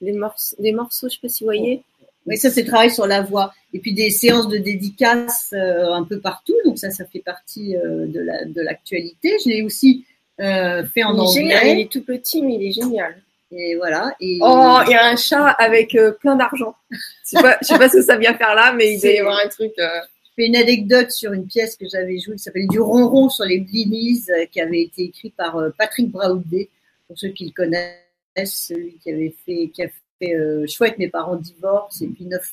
des 0.00 0.12
morceaux 0.12 0.56
des 0.58 0.72
morceaux, 0.72 1.08
je 1.10 1.14
sais 1.14 1.20
pas 1.20 1.28
si 1.28 1.44
vous 1.44 1.48
voyez. 1.48 1.82
Oui, 2.24 2.38
ça 2.38 2.50
c'est 2.50 2.64
travail 2.64 2.90
sur 2.90 3.06
la 3.06 3.20
voix. 3.20 3.52
Et 3.74 3.78
puis 3.78 3.92
des 3.92 4.10
séances 4.10 4.48
de 4.48 4.56
dédicaces 4.56 5.52
euh, 5.52 5.92
un 5.92 6.04
peu 6.04 6.18
partout. 6.18 6.54
Donc 6.64 6.78
ça, 6.78 6.90
ça 6.90 7.04
fait 7.04 7.20
partie 7.20 7.76
euh, 7.76 8.06
de 8.06 8.20
la 8.20 8.44
de 8.46 8.62
l'actualité. 8.62 9.36
Je 9.44 9.50
l'ai 9.50 9.62
aussi 9.62 10.06
euh, 10.40 10.84
fait 10.86 11.04
en 11.04 11.14
il 11.34 11.42
il 11.42 11.80
est 11.80 11.92
tout 11.92 12.02
petit, 12.02 12.42
mais 12.42 12.54
il 12.54 12.68
est 12.68 12.72
génial. 12.72 13.22
Et 13.50 13.76
voilà. 13.76 14.14
Et... 14.20 14.38
Oh, 14.40 14.78
il 14.86 14.92
y 14.92 14.94
a 14.94 15.06
un 15.06 15.16
chat 15.16 15.46
avec 15.46 15.94
euh, 15.94 16.12
plein 16.12 16.36
d'argent. 16.36 16.74
Je 16.90 16.98
sais 17.22 17.42
pas, 17.42 17.58
sais 17.60 17.76
pas 17.76 17.88
ce 17.88 17.98
que 17.98 18.02
ça 18.02 18.16
vient 18.16 18.34
faire 18.34 18.54
là, 18.54 18.72
mais 18.72 18.94
il 18.94 19.00
doit 19.00 19.10
y 19.10 19.18
avoir 19.18 19.38
un 19.44 19.48
truc. 19.48 19.72
Euh. 19.78 19.86
Je 20.24 20.42
fais 20.42 20.46
une 20.46 20.56
anecdote 20.56 21.10
sur 21.10 21.34
une 21.34 21.46
pièce 21.46 21.76
que 21.76 21.84
j'avais 21.86 22.18
jouée 22.18 22.36
qui 22.36 22.42
s'appelle 22.42 22.66
Du 22.68 22.80
ronron 22.80 23.28
sur 23.28 23.44
les 23.44 23.60
blinis, 23.60 24.24
qui 24.50 24.62
avait 24.62 24.80
été 24.80 25.02
écrit 25.02 25.28
par 25.28 25.58
Patrick 25.76 26.10
Braoudet, 26.10 26.70
pour 27.06 27.18
ceux 27.18 27.28
qui 27.28 27.44
le 27.44 27.50
connaissent, 27.50 27.98
celui 28.46 28.98
qui 29.02 29.12
avait 29.12 29.34
fait, 29.44 29.70
qui 29.74 29.82
a 29.82 29.88
fait 30.18 30.66
chouette 30.66 30.96
mes 30.96 31.08
parents 31.08 31.36
divorcent 31.36 32.02
et 32.02 32.08
puis 32.08 32.24
neuf. 32.24 32.50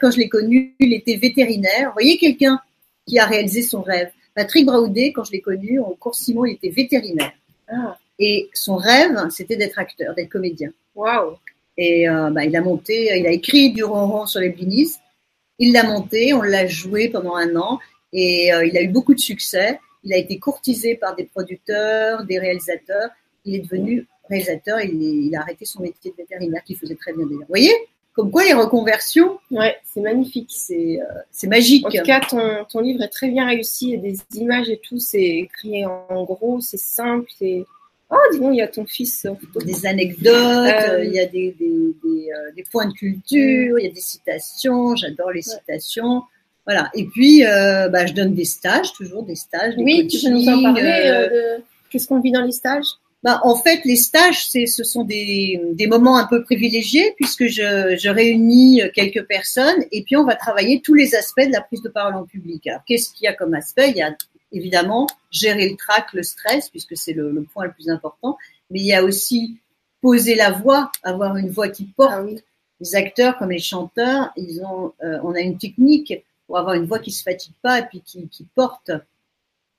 Quand 0.00 0.10
je 0.10 0.16
l'ai 0.16 0.30
connu, 0.30 0.74
il 0.78 0.94
était 0.94 1.16
vétérinaire. 1.16 1.88
Vous 1.88 1.92
voyez 1.96 2.16
quelqu'un 2.16 2.58
qui 3.06 3.18
a 3.18 3.26
réalisé 3.26 3.60
son 3.60 3.82
rêve. 3.82 4.10
Patrick 4.34 4.66
Braoudet, 4.66 5.12
quand 5.12 5.24
je 5.24 5.32
l'ai 5.32 5.40
connu, 5.40 5.80
en 5.80 5.92
cours 5.92 6.14
Simon, 6.14 6.44
il 6.46 6.54
était 6.54 6.70
vétérinaire. 6.70 7.32
Ah. 7.68 7.96
Et 8.18 8.48
son 8.54 8.76
rêve, 8.76 9.16
c'était 9.30 9.56
d'être 9.56 9.78
acteur, 9.78 10.14
d'être 10.14 10.28
comédien. 10.28 10.70
Waouh 10.94 11.36
Et 11.76 12.08
euh, 12.08 12.30
bah, 12.30 12.44
il 12.44 12.54
a 12.56 12.60
monté, 12.60 13.16
il 13.18 13.26
a 13.26 13.30
écrit 13.30 13.72
du 13.72 13.84
ronron 13.84 14.26
sur 14.26 14.40
les 14.40 14.50
blinis. 14.50 14.96
Il 15.58 15.72
l'a 15.72 15.84
monté, 15.84 16.32
on 16.34 16.42
l'a 16.42 16.66
joué 16.66 17.08
pendant 17.08 17.36
un 17.36 17.56
an 17.56 17.78
et 18.12 18.52
euh, 18.52 18.64
il 18.64 18.76
a 18.76 18.82
eu 18.82 18.88
beaucoup 18.88 19.14
de 19.14 19.20
succès. 19.20 19.78
Il 20.04 20.12
a 20.12 20.16
été 20.16 20.38
courtisé 20.38 20.96
par 20.96 21.14
des 21.14 21.24
producteurs, 21.24 22.24
des 22.24 22.38
réalisateurs. 22.38 23.10
Il 23.44 23.54
est 23.54 23.60
devenu 23.60 24.06
réalisateur 24.28 24.78
et 24.78 24.86
il, 24.86 25.34
a 25.36 25.40
arrêté 25.40 25.64
son 25.64 25.82
métier 25.82 26.10
de 26.10 26.16
vétérinaire 26.16 26.62
qu'il 26.64 26.76
faisait 26.76 26.94
très 26.94 27.12
bien 27.12 27.26
d'ailleurs. 27.26 27.40
Vous 27.40 27.48
voyez? 27.48 27.72
Comme 28.14 28.30
quoi 28.30 28.44
les 28.44 28.52
reconversions, 28.52 29.38
ouais, 29.50 29.76
c'est 29.84 30.00
magnifique, 30.00 30.50
c'est 30.54 31.00
euh, 31.00 31.20
c'est 31.30 31.46
magique. 31.46 31.86
En 31.86 31.90
tout 31.90 32.02
cas, 32.02 32.20
ton, 32.20 32.64
ton 32.70 32.80
livre 32.80 33.02
est 33.02 33.08
très 33.08 33.28
bien 33.28 33.46
réussi, 33.46 33.88
il 33.88 33.90
y 33.92 33.96
a 33.96 34.12
des 34.12 34.18
images 34.38 34.68
et 34.68 34.78
tout, 34.78 34.98
c'est 34.98 35.22
écrit 35.22 35.86
en 35.86 36.24
gros, 36.24 36.60
c'est 36.60 36.78
simple, 36.78 37.30
c'est 37.38 37.64
oh 38.12 38.16
dis 38.32 38.38
donc, 38.38 38.54
il 38.54 38.58
y 38.58 38.62
a 38.62 38.68
ton 38.68 38.84
fils. 38.84 39.26
Des 39.64 39.86
anecdotes, 39.86 40.34
euh, 40.34 41.04
il 41.04 41.12
y 41.12 41.20
a 41.20 41.26
des 41.26 41.52
des, 41.52 41.94
des, 42.04 42.30
euh, 42.30 42.52
des, 42.54 42.64
points 42.70 42.86
de 42.86 42.92
culture, 42.92 43.78
il 43.78 43.84
y 43.84 43.88
a 43.88 43.92
des 43.92 44.00
citations, 44.00 44.94
j'adore 44.94 45.32
les 45.32 45.42
citations. 45.42 46.22
Voilà. 46.64 46.90
Et 46.94 47.06
puis, 47.06 47.44
euh, 47.44 47.88
bah, 47.88 48.06
je 48.06 48.12
donne 48.12 48.34
des 48.34 48.44
stages, 48.44 48.92
toujours 48.92 49.24
des 49.24 49.34
stages. 49.34 49.74
Des 49.74 49.82
oui, 49.82 50.06
tu 50.06 50.24
peux 50.24 50.32
nous 50.32 50.48
en 50.48 50.62
parler. 50.62 51.58
Qu'est-ce 51.90 52.06
qu'on 52.06 52.20
vit 52.20 52.30
dans 52.30 52.44
les 52.44 52.52
stages? 52.52 52.86
Bah, 53.22 53.40
en 53.44 53.54
fait, 53.54 53.80
les 53.84 53.96
stages, 53.96 54.48
c'est, 54.48 54.66
ce 54.66 54.82
sont 54.82 55.04
des, 55.04 55.60
des 55.72 55.86
moments 55.86 56.16
un 56.16 56.26
peu 56.26 56.42
privilégiés 56.42 57.14
puisque 57.16 57.46
je, 57.46 57.96
je 57.96 58.08
réunis 58.08 58.82
quelques 58.94 59.24
personnes 59.26 59.84
et 59.92 60.02
puis 60.02 60.16
on 60.16 60.24
va 60.24 60.34
travailler 60.34 60.80
tous 60.80 60.94
les 60.94 61.14
aspects 61.14 61.46
de 61.46 61.52
la 61.52 61.60
prise 61.60 61.82
de 61.82 61.88
parole 61.88 62.14
en 62.14 62.24
public. 62.24 62.66
Alors, 62.66 62.82
qu'est-ce 62.84 63.12
qu'il 63.12 63.24
y 63.24 63.28
a 63.28 63.32
comme 63.32 63.54
aspect? 63.54 63.90
Il 63.90 63.96
y 63.96 64.02
a 64.02 64.12
évidemment 64.52 65.06
gérer 65.30 65.68
le 65.68 65.76
trac, 65.76 66.12
le 66.12 66.22
stress, 66.22 66.68
puisque 66.68 66.96
c'est 66.96 67.12
le, 67.12 67.30
le, 67.30 67.42
point 67.42 67.64
le 67.64 67.72
plus 67.72 67.88
important, 67.88 68.36
mais 68.70 68.80
il 68.80 68.86
y 68.86 68.94
a 68.94 69.02
aussi 69.04 69.58
poser 70.00 70.34
la 70.34 70.50
voix, 70.50 70.90
avoir 71.02 71.36
une 71.36 71.50
voix 71.50 71.68
qui 71.68 71.84
porte. 71.84 72.12
Ah 72.14 72.22
oui. 72.22 72.40
Les 72.80 72.96
acteurs 72.96 73.38
comme 73.38 73.50
les 73.50 73.60
chanteurs, 73.60 74.32
ils 74.36 74.60
ont, 74.62 74.92
euh, 75.04 75.18
on 75.22 75.34
a 75.34 75.40
une 75.40 75.56
technique 75.56 76.14
pour 76.46 76.58
avoir 76.58 76.74
une 76.74 76.86
voix 76.86 76.98
qui 76.98 77.12
se 77.12 77.22
fatigue 77.22 77.54
pas 77.62 77.78
et 77.78 77.86
puis 77.86 78.02
qui, 78.04 78.28
qui 78.28 78.44
porte. 78.54 78.90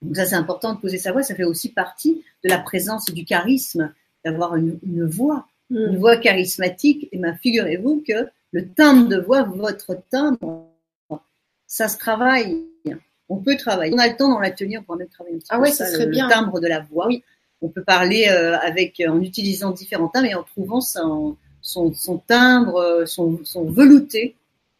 Donc 0.04 0.16
ça, 0.16 0.26
c'est 0.26 0.36
important 0.36 0.74
de 0.74 0.80
poser 0.80 0.98
sa 0.98 1.12
voix. 1.12 1.24
Ça 1.24 1.36
fait 1.36 1.44
aussi 1.44 1.70
partie 1.70 2.24
de 2.44 2.50
la 2.50 2.60
présence 2.60 3.10
et 3.10 3.14
du 3.14 3.26
charisme 3.26 3.94
d'avoir 4.24 4.56
une, 4.56 4.80
une, 4.84 5.06
voix, 5.06 5.48
mm. 5.70 5.78
une 5.78 5.98
voix 5.98 6.18
charismatique. 6.18 7.10
Et 7.12 7.18
ben, 7.18 7.36
figurez-vous 7.36 8.04
que 8.08 8.28
le 8.52 8.70
timbre 8.70 9.08
de 9.08 9.18
voix, 9.18 9.44
votre 9.44 9.98
timbre, 10.10 10.70
ça 11.66 11.88
se 11.88 11.98
travaille. 11.98 12.64
On 13.30 13.38
peut 13.38 13.56
travailler. 13.56 13.94
On 13.96 13.98
a 13.98 14.08
le 14.08 14.16
temps 14.16 14.30
dans 14.30 14.40
l'atelier, 14.40 14.78
on 14.78 14.84
pourra 14.84 14.98
même 14.98 15.08
travailler 15.08 15.38
un 15.38 15.40
petit 15.40 15.48
ah 15.50 15.56
peu 15.56 15.64
ouais, 15.64 15.72
ça, 15.72 15.88
serait 15.88 16.06
le, 16.06 16.12
bien. 16.12 16.28
timbre 16.28 16.60
de 16.60 16.68
la 16.68 16.82
voix. 16.82 17.08
Oui. 17.08 17.24
On 17.62 17.70
peut 17.70 17.84
parler 17.84 18.28
euh, 18.30 18.58
avec, 18.60 19.02
en 19.08 19.22
utilisant 19.22 19.72
différents 19.72 20.10
timbres 20.10 20.28
et 20.28 20.36
en 20.36 20.44
trouvant 20.44 20.82
son, 20.82 21.38
son, 21.62 21.94
son 21.94 22.18
timbre, 22.18 23.06
son, 23.08 23.40
son 23.44 23.64
velouté. 23.64 24.36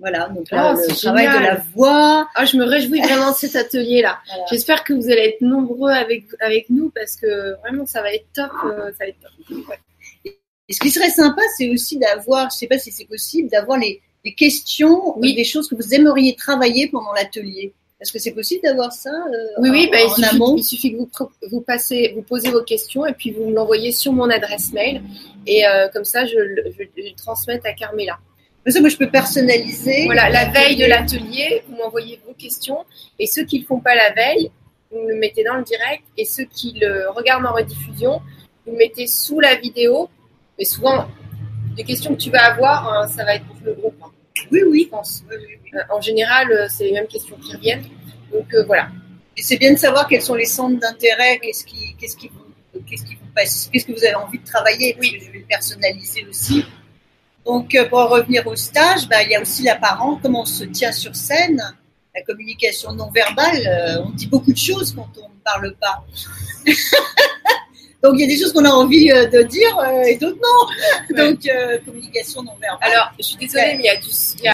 Voilà, 0.06 0.28
donc 0.28 0.52
là, 0.52 0.74
le 0.74 0.84
c'est 0.84 0.96
travail 1.06 1.28
de 1.28 1.44
la 1.46 1.64
voix. 1.74 2.28
Ah, 2.36 2.44
je 2.44 2.58
me 2.58 2.66
réjouis 2.66 3.00
vraiment 3.02 3.32
de 3.32 3.36
cet 3.38 3.56
atelier-là. 3.56 4.20
Voilà. 4.28 4.44
J'espère 4.52 4.84
que 4.84 4.92
vous 4.94 5.06
allez 5.10 5.22
être 5.30 5.42
nombreux 5.42 5.92
avec, 5.92 6.26
avec 6.42 6.70
nous 6.70 6.92
parce 6.94 7.16
que 7.16 7.58
vraiment, 7.62 7.86
ça 7.86 8.02
va 8.02 8.14
être 8.14 8.26
top. 8.34 8.52
euh, 8.66 8.92
ça 8.92 9.06
va 9.06 9.08
être 9.08 9.20
top. 9.22 9.58
Ouais. 9.70 9.80
Et 10.68 10.74
ce 10.74 10.80
qui 10.82 10.90
serait 10.92 11.10
sympa, 11.10 11.42
c'est 11.58 11.70
aussi 11.70 11.98
d'avoir, 11.98 12.50
je 12.52 12.58
sais 12.58 12.68
pas 12.68 12.78
si 12.78 12.92
c'est 12.92 13.06
possible, 13.06 13.50
d'avoir 13.50 13.78
les, 13.80 14.02
les 14.26 14.36
questions, 14.36 15.18
Oui. 15.20 15.32
euh, 15.32 15.36
des 15.38 15.46
choses 15.46 15.70
que 15.70 15.76
vous 15.76 15.94
aimeriez 15.94 16.36
travailler 16.36 16.90
pendant 16.90 17.14
l'atelier. 17.14 17.74
Est-ce 18.02 18.12
que 18.12 18.20
c'est 18.20 18.32
possible 18.34 18.62
d'avoir 18.64 18.92
ça 18.92 19.10
euh, 19.10 19.62
Oui, 19.62 19.70
oui, 19.70 19.86
en, 19.88 19.92
bah, 19.92 19.98
il, 20.04 20.10
suffit, 20.10 20.36
amont? 20.36 20.56
il 20.58 20.64
suffit 20.66 20.92
que 20.92 20.98
vous, 20.98 21.10
vous, 21.50 21.62
passez, 21.62 22.12
vous 22.14 22.24
posez 22.24 22.50
vos 22.50 22.62
questions 22.64 23.06
et 23.06 23.14
puis 23.14 23.32
vous 23.32 23.46
me 23.46 23.54
l'envoyez 23.56 23.94
sur 23.94 24.12
mon 24.12 24.30
adresse 24.30 24.74
mail. 24.74 25.02
Et 25.48 25.66
euh, 25.66 25.88
comme 25.94 26.04
ça, 26.04 26.26
je, 26.26 26.36
le- 26.38 26.64
je, 26.78 26.84
je 26.98 27.04
le 27.10 27.16
transmette 27.16 27.66
à 27.66 27.72
Carmela. 27.72 28.20
Ça, 28.68 28.80
moi, 28.80 28.90
je 28.90 28.98
peux 28.98 29.10
personnaliser. 29.10 30.06
Voilà, 30.06 30.30
la 30.30 30.46
veille 30.50 30.78
de 30.78 30.86
l'atelier, 30.86 31.64
vous 31.68 31.76
m'envoyez 31.76 32.20
vos 32.26 32.34
questions. 32.34 32.86
Et 33.20 33.28
ceux 33.28 33.44
qui 33.44 33.58
ne 33.58 33.62
le 33.62 33.68
font 33.68 33.80
pas 33.80 33.94
la 33.96 34.12
veille, 34.14 34.52
vous 34.92 35.06
le 35.08 35.16
mettez 35.16 35.44
dans 35.44 35.56
le 35.56 35.64
direct. 35.64 36.04
Et 36.18 36.24
ceux 36.26 36.46
qui 36.46 36.74
le 36.80 37.10
regardent 37.10 37.46
en 37.46 37.54
rediffusion, 37.54 38.22
vous 38.66 38.72
le 38.72 38.78
mettez 38.78 39.08
sous 39.08 39.40
la 39.42 39.56
vidéo. 39.56 40.10
Mais 40.58 40.66
souvent, 40.66 41.08
les 41.76 41.84
questions 41.84 42.16
que 42.16 42.22
tu 42.22 42.30
vas 42.30 42.46
avoir, 42.54 42.88
hein, 42.88 43.08
ça 43.08 43.26
va 43.26 43.36
être 43.36 43.46
pour 43.46 43.58
le 43.66 43.74
groupe. 43.74 43.96
hein, 44.04 44.12
Oui, 44.52 44.62
oui. 44.68 44.84
je 44.86 44.90
pense. 44.90 45.24
Oui, 45.30 45.36
oui, 45.40 45.58
oui. 45.64 45.72
Euh, 45.76 45.96
En 45.96 46.00
général, 46.00 46.52
euh, 46.52 46.68
c'est 46.70 46.86
les 46.86 46.92
mêmes 46.94 47.08
questions 47.08 47.36
qui 47.38 47.54
reviennent. 47.56 47.84
Donc 48.32 48.54
euh, 48.54 48.64
voilà. 48.66 48.88
Et 49.36 49.42
c'est 49.42 49.58
bien 49.58 49.74
de 49.74 49.78
savoir 49.78 50.08
quels 50.08 50.22
sont 50.22 50.36
les 50.36 50.46
centres 50.46 50.80
d'intérêt, 50.80 51.40
qu'est-ce 51.40 51.66
qui, 51.66 51.96
qu'est-ce 52.00 52.16
qui 52.16 52.30
vous, 52.30 52.80
qu'est-ce 52.88 53.04
qui 53.04 53.16
vous 53.16 53.28
passe, 53.36 53.68
qu'est-ce 53.74 53.86
que 53.86 53.92
vous 53.92 54.06
avez 54.06 54.14
envie 54.16 54.38
de 54.38 54.46
travailler, 54.46 54.94
parce 54.94 55.10
que 55.10 55.20
je 55.20 55.32
vais 55.32 55.40
le 55.40 55.46
personnaliser 55.46 56.26
aussi. 56.30 56.64
Donc, 57.46 57.76
euh, 57.76 57.88
pour 57.90 58.00
en 58.00 58.08
revenir 58.08 58.46
au 58.48 58.56
stage, 58.56 59.08
bah, 59.10 59.22
il 59.24 59.30
y 59.32 59.36
a 59.36 59.42
aussi 59.42 59.64
l'apparent, 59.64 60.18
comment 60.22 60.42
on 60.42 60.46
se 60.46 60.64
tient 60.64 60.92
sur 60.94 61.16
scène, 61.16 61.62
la 62.16 62.22
communication 62.24 62.94
non 62.94 63.10
verbale. 63.12 63.68
euh, 63.68 64.04
on 64.06 64.12
dit 64.12 64.28
beaucoup 64.28 64.52
de 64.54 64.58
choses 64.58 64.94
quand 64.96 65.10
on 65.18 65.28
ne 65.30 65.40
parle 65.44 65.76
pas. 65.76 66.04
Donc, 68.04 68.16
il 68.16 68.22
y 68.22 68.24
a 68.26 68.28
des 68.28 68.38
choses 68.38 68.52
qu'on 68.54 68.66
a 68.66 68.70
envie 68.70 69.12
euh, 69.12 69.26
de 69.28 69.42
dire 69.44 69.78
euh, 69.80 70.04
et 70.04 70.16
d'autres 70.18 70.40
non. 70.42 71.16
Ouais. 71.16 71.32
Donc, 71.32 71.46
euh, 71.48 71.80
communication 71.86 72.44
non 72.44 72.56
verbale. 72.62 72.90
Alors, 72.92 73.12
je 73.18 73.24
suis 73.24 73.38
désolée, 73.38 73.76
mais 73.78 73.84
il 73.84 73.86
y 73.86 73.90
a 73.90 73.96
du. 73.98 74.08
il 74.40 74.44
y 74.46 74.48
a- 74.50 74.54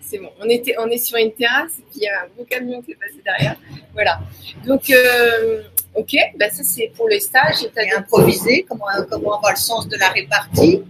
C'est 0.00 0.18
bon, 0.18 0.30
on, 0.40 0.48
était, 0.48 0.74
on 0.78 0.88
est 0.88 0.98
sur 0.98 1.16
une 1.18 1.32
terrasse 1.32 1.78
et 1.78 1.82
puis 1.82 1.96
il 1.96 2.02
y 2.02 2.08
a 2.08 2.22
un 2.22 2.26
gros 2.28 2.44
camion 2.44 2.80
qui 2.82 2.92
est 2.92 2.96
passé 2.96 3.20
derrière. 3.24 3.56
Voilà. 3.92 4.20
Donc, 4.64 4.88
euh, 4.90 5.62
ok, 5.96 6.14
bah 6.38 6.50
ça 6.50 6.62
c'est 6.62 6.92
pour 6.96 7.08
les 7.08 7.20
stages. 7.20 7.64
Et 7.64 7.92
improviser, 7.92 8.64
comment, 8.68 8.86
comment 9.10 9.36
avoir 9.36 9.52
le 9.52 9.58
sens 9.58 9.88
de 9.88 9.96
la 9.96 10.10
répartie, 10.10 10.82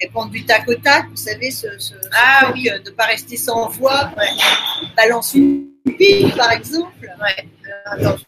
répondre 0.00 0.30
du 0.30 0.44
tac 0.44 0.68
au 0.68 0.74
tac, 0.74 1.08
vous 1.08 1.16
savez, 1.16 1.50
ce, 1.50 1.66
ce, 1.78 1.94
ce 1.94 2.08
Ah 2.12 2.50
truc 2.52 2.66
euh, 2.68 2.78
de 2.80 2.90
ne 2.90 2.94
pas 2.94 3.06
rester 3.06 3.36
sans 3.36 3.68
voix, 3.68 4.10
ouais. 4.16 4.28
balance 4.96 5.34
une 5.34 5.68
pile 5.98 6.32
par 6.36 6.52
exemple. 6.52 6.92
Ouais. 7.20 7.48
Alors, 7.86 8.18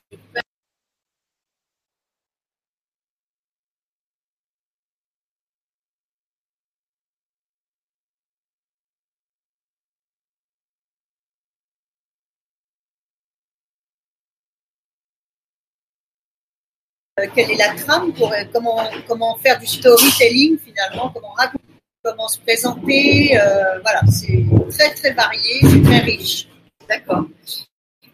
quelle 17.35 17.51
est 17.51 17.57
la 17.57 17.75
trame 17.75 18.13
pour 18.13 18.33
euh, 18.33 18.45
comment, 18.53 18.83
comment 19.07 19.37
faire 19.37 19.59
du 19.59 19.67
storytelling 19.67 20.59
finalement, 20.59 21.11
comment 21.11 21.33
raconter, 21.33 21.65
comment 22.03 22.29
se 22.29 22.39
présenter, 22.41 23.39
euh, 23.39 23.81
voilà, 23.81 24.03
c'est 24.11 24.45
très 24.71 24.95
très 24.95 25.13
varié, 25.13 25.61
c'est 25.63 25.83
très 25.83 25.99
riche. 25.99 26.49
D'accord. 26.89 27.25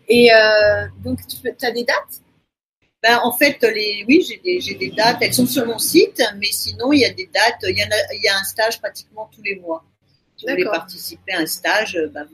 Et 0.09 0.33
euh, 0.33 0.87
donc, 1.05 1.21
tu 1.27 1.67
as 1.67 1.71
des 1.71 1.85
dates? 1.85 2.21
Ben, 3.03 3.21
en 3.23 3.33
fait, 3.33 3.59
les, 3.63 4.05
oui, 4.09 4.27
j'ai 4.27 4.39
des, 4.39 4.75
des 4.75 4.91
dates, 4.91 5.19
elles 5.21 5.35
sont 5.35 5.47
sur 5.47 5.67
mon 5.67 5.79
site, 5.79 6.23
mais 6.39 6.51
sinon, 6.51 6.93
il 6.93 7.01
y 7.01 7.05
a 7.05 7.13
des 7.13 7.29
dates, 7.33 7.63
il 7.63 7.79
y, 7.79 7.83
en 7.83 7.87
a, 7.87 8.15
il 8.15 8.23
y 8.23 8.29
a 8.29 8.39
un 8.39 8.45
stage 8.45 8.81
pratiquement 8.81 9.29
tous 9.35 9.43
les 9.43 9.57
mois. 9.57 9.85
Si 10.37 10.47
vous 10.47 10.53
voulez 10.53 10.65
participer 10.65 11.33
à 11.33 11.41
un 11.41 11.47
stage, 11.47 11.97
euh, 11.97 12.09
ben, 12.09 12.27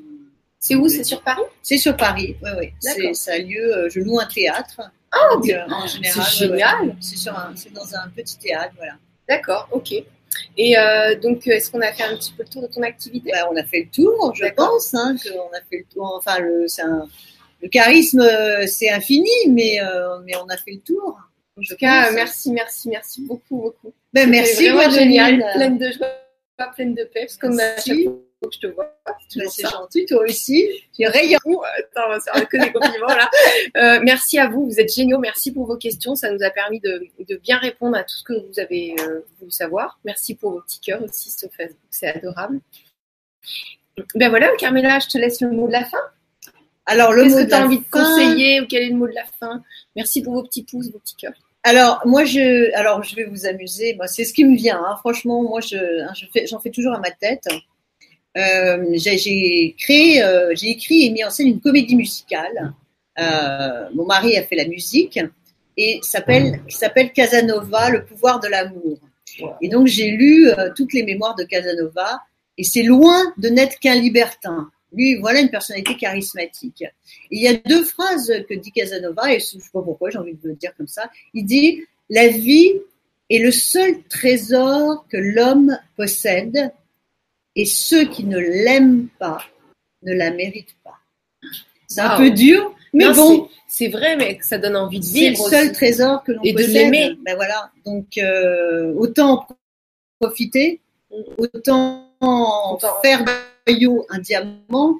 C'est 0.61 0.75
où? 0.75 0.89
C'est 0.89 1.05
sur 1.05 1.23
Paris? 1.23 1.43
C'est 1.63 1.79
sur 1.79 1.97
Paris, 1.97 2.37
oui, 2.43 2.51
oui. 2.59 3.15
Ça 3.15 3.33
a 3.33 3.39
lieu, 3.39 3.77
euh, 3.77 3.89
je 3.89 4.01
loue 4.01 4.21
un 4.21 4.27
théâtre. 4.27 4.81
Donc, 5.13 5.49
euh, 5.51 5.65
en 5.69 5.87
général, 5.87 6.25
c'est 6.31 6.45
ouais, 6.47 6.51
ouais. 6.51 6.59
génial. 6.59 6.97
C'est, 7.01 7.73
dans 7.73 7.95
un 7.97 8.09
petit 8.15 8.39
théâtre, 8.39 8.73
voilà. 8.77 8.95
D'accord, 9.29 9.69
ok. 9.73 9.93
Et 10.57 10.79
euh, 10.79 11.19
donc, 11.19 11.47
est-ce 11.47 11.71
qu'on 11.71 11.81
a 11.81 11.93
fait 11.93 12.05
un 12.05 12.17
petit 12.17 12.33
peu 12.33 12.45
le 12.45 12.49
tour 12.49 12.63
de 12.63 12.69
ton 12.69 12.83
activité? 12.83 13.31
Ben, 13.33 13.47
on 13.51 13.57
a 13.57 13.65
fait 13.65 13.81
le 13.81 13.91
tour, 13.91 14.33
je 14.35 14.47
pense, 14.55 14.95
hein, 14.95 15.17
qu'on 15.23 15.49
a 15.57 15.61
fait 15.69 15.79
le 15.79 15.85
tour. 15.93 16.15
Enfin, 16.17 16.39
le, 16.39 16.67
un- 16.83 17.09
le 17.63 17.69
charisme, 17.69 18.21
euh, 18.21 18.67
c'est 18.67 18.91
infini, 18.91 19.29
mais, 19.49 19.81
euh, 19.83 20.19
mais 20.25 20.37
on 20.37 20.47
a 20.47 20.57
fait 20.57 20.73
le 20.73 20.81
tour. 20.81 21.19
En 21.59 21.63
tout 21.63 21.77
cas, 21.77 22.05
pense. 22.07 22.15
merci, 22.15 22.53
merci, 22.53 22.89
merci 22.89 23.23
beaucoup, 23.27 23.57
beaucoup. 23.57 23.93
Ben, 24.13 24.31
merci, 24.31 24.69
vraiment 24.69 24.91
génial, 24.91 25.45
pleine 25.55 25.77
de 25.79 25.91
joie, 25.93 26.09
pleine 26.75 26.95
de 26.95 27.05
peps, 27.05 27.37
comme 27.37 27.59
à 27.59 27.75
Merci. 27.75 28.09
Que 28.49 28.55
je 28.55 28.61
te 28.61 28.67
vois. 28.69 28.97
C'est 29.29 29.69
gentil, 29.69 30.07
toi 30.07 30.23
aussi. 30.23 30.69
Tu. 30.97 31.05
Ouh, 31.45 31.63
Attends, 31.63 32.07
on 32.07 32.09
va 32.09 32.21
se 32.21 32.31
faire 32.31 32.49
que 32.49 32.57
des 32.57 32.73
compliments 32.73 33.07
là. 33.09 33.31
Euh, 33.77 34.01
merci 34.03 34.39
à 34.39 34.49
vous, 34.49 34.67
vous 34.67 34.81
êtes 34.81 34.93
géniaux. 34.93 35.19
Merci 35.19 35.53
pour 35.53 35.67
vos 35.67 35.77
questions. 35.77 36.15
Ça 36.15 36.31
nous 36.31 36.43
a 36.43 36.51
permis 36.51 36.81
de, 36.81 37.07
de 37.29 37.37
bien 37.37 37.59
répondre 37.59 37.97
à 37.97 38.03
tout 38.05 38.17
ce 38.17 38.25
que 38.25 38.33
vous 38.33 38.59
avez 38.59 38.95
euh, 39.01 39.21
voulu 39.39 39.51
savoir. 39.51 39.99
Merci 40.05 40.35
pour 40.35 40.53
vos 40.53 40.61
petits 40.63 40.81
cœurs 40.81 41.03
aussi 41.03 41.31
sur 41.31 41.49
Facebook, 41.57 41.77
c'est 41.91 42.09
adorable. 42.09 42.61
Ben 44.15 44.29
voilà, 44.31 44.51
Carmela, 44.59 44.99
je 45.01 45.09
te 45.09 45.19
laisse 45.19 45.41
le 45.41 45.51
mot 45.51 45.67
de 45.67 45.73
la 45.73 45.85
fin. 45.85 45.99
Alors, 46.87 47.13
le 47.13 47.25
Qu'est-ce 47.25 47.37
mot 47.37 47.45
que 47.45 47.49
tu 47.49 47.55
as 47.55 47.65
envie 47.65 47.79
de 47.79 47.85
conseiller 47.91 48.61
ou 48.63 48.67
quel 48.67 48.83
est 48.85 48.89
le 48.89 48.97
mot 48.97 49.07
de 49.07 49.13
la 49.15 49.25
fin? 49.39 49.63
Merci 49.95 50.23
pour 50.23 50.33
vos 50.35 50.43
petits 50.43 50.65
pouces, 50.65 50.91
vos 50.91 50.99
petits 50.99 51.17
cœurs. 51.17 51.35
Alors, 51.63 52.01
moi, 52.07 52.25
je, 52.25 52.75
alors, 52.75 53.03
je 53.03 53.15
vais 53.15 53.25
vous 53.25 53.45
amuser. 53.47 53.95
Moi, 53.95 54.07
c'est 54.07 54.25
ce 54.25 54.33
qui 54.33 54.45
me 54.45 54.57
vient. 54.57 54.83
hein. 54.83 54.97
Franchement, 55.01 55.43
moi, 55.43 55.61
je, 55.61 55.77
hein, 55.77 56.13
je 56.15 56.25
fais, 56.33 56.47
j'en 56.47 56.59
fais 56.59 56.71
toujours 56.71 56.95
à 56.95 56.99
ma 56.99 57.11
tête. 57.11 57.47
Euh, 58.37 58.85
j'ai, 58.95 59.75
créé, 59.79 60.23
euh, 60.23 60.55
j'ai 60.55 60.69
écrit 60.69 61.07
et 61.07 61.11
mis 61.11 61.25
en 61.25 61.31
scène 61.31 61.49
une 61.49 61.61
comédie 61.61 61.97
musicale. 61.97 62.75
Euh, 63.19 63.89
mon 63.95 64.07
mari 64.07 64.37
a 64.37 64.43
fait 64.45 64.57
la 64.57 64.67
musique 64.67 65.19
et 65.77 65.99
s'appelle, 66.03 66.63
qui 66.69 66.77
s'appelle 66.77 67.13
Casanova, 67.13 67.91
le 67.91 68.05
pouvoir 68.05 68.41
de 68.41 68.49
l'amour. 68.49 68.99
Et 69.61 69.69
donc, 69.69 69.87
j'ai 69.87 70.11
lu 70.11 70.49
euh, 70.49 70.71
toutes 70.77 70.93
les 70.93 71.03
mémoires 71.03 71.35
de 71.35 71.45
Casanova 71.45 72.21
et 72.57 72.65
c'est 72.65 72.83
loin 72.83 73.33
de 73.39 73.49
n'être 73.49 73.79
qu'un 73.79 73.95
libertin. 73.95 74.71
Lui, 74.93 75.17
voilà 75.17 75.41
une 75.41 75.51
personnalité 75.51 75.97
charismatique. 75.97 76.83
Et 76.83 76.89
il 77.31 77.43
y 77.43 77.49
a 77.49 77.55
deux 77.55 77.85
phrases 77.85 78.33
que 78.49 78.55
dit 78.55 78.73
Casanova, 78.73 79.33
et 79.33 79.39
je 79.39 79.57
ne 79.57 79.63
sais 79.63 79.71
pas 79.73 79.83
pourquoi 79.83 80.11
j'ai 80.11 80.19
envie 80.19 80.35
de 80.35 80.49
le 80.49 80.55
dire 80.55 80.75
comme 80.77 80.89
ça. 80.89 81.11
Il 81.33 81.45
dit 81.47 81.85
La 82.09 82.29
vie 82.29 82.75
est 83.31 83.39
le 83.39 83.53
seul 83.53 84.03
trésor 84.09 85.07
que 85.09 85.17
l'homme 85.17 85.79
possède, 85.97 86.73
et 87.57 87.65
ceux 87.67 88.05
qui 88.09 88.25
ne 88.25 88.39
l'aiment 88.39 89.09
pas 89.19 89.45
ne 90.03 90.13
la 90.15 90.31
méritent 90.31 90.77
pas. 90.85 90.99
C'est 91.87 92.01
un 92.01 92.17
peu 92.17 92.31
dur, 92.31 92.75
mais 92.93 93.07
Non, 93.07 93.15
bon, 93.15 93.49
c'est 93.69 93.89
vrai, 93.89 94.17
mais 94.17 94.39
ça 94.43 94.59
donne 94.59 94.77
envie 94.77 95.01
de 95.01 95.05
c'est 95.05 95.21
le 95.21 95.29
vivre. 95.31 95.49
seul 95.49 95.65
aussi. 95.67 95.73
trésor 95.75 96.23
que 96.25 96.33
l'on 96.33 96.43
Et 96.43 96.53
de 96.53 96.57
possède. 96.59 96.73
l'aimer. 96.73 97.19
Ben 97.25 97.35
voilà. 97.37 97.71
Donc 97.85 98.17
euh, 98.19 98.95
autant 98.95 99.41
en 99.41 99.47
profiter, 100.21 100.81
autant 101.39 102.09
faire 103.03 103.25
d'un 103.25 103.41
un 104.11 104.19
diamant. 104.19 104.97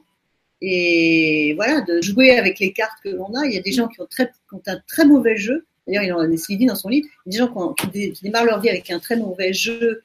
Et 0.63 1.55
voilà, 1.57 1.81
de 1.81 2.03
jouer 2.03 2.33
avec 2.37 2.59
les 2.59 2.73
cartes 2.73 2.99
que 3.03 3.09
l'on 3.09 3.33
a. 3.35 3.47
Il 3.47 3.53
y 3.55 3.59
a 3.59 3.63
des 3.63 3.73
gens 3.73 3.89
qui 3.89 4.01
ont, 4.01 4.07
très, 4.07 4.27
qui 4.27 4.55
ont 4.55 4.63
un 4.67 4.79
très 4.87 5.07
mauvais 5.07 5.37
jeu. 5.37 5.65
D'ailleurs, 5.87 6.03
il 6.05 6.13
en 6.13 6.21
a 6.21 6.27
dit 6.29 6.67
dans 6.67 6.75
son 6.77 6.89
livre. 6.91 7.09
Il 7.27 7.33
y 7.33 7.39
a 7.39 7.39
des 7.39 7.47
gens 7.47 7.53
qui, 7.53 7.59
ont- 7.59 7.73
qui 7.73 7.87
dé- 7.87 8.13
qui 8.13 8.23
démarrent 8.25 8.45
leur 8.45 8.61
vie 8.61 8.69
avec 8.69 8.91
un 8.91 8.99
très 8.99 9.17
mauvais 9.17 9.53
jeu 9.55 10.03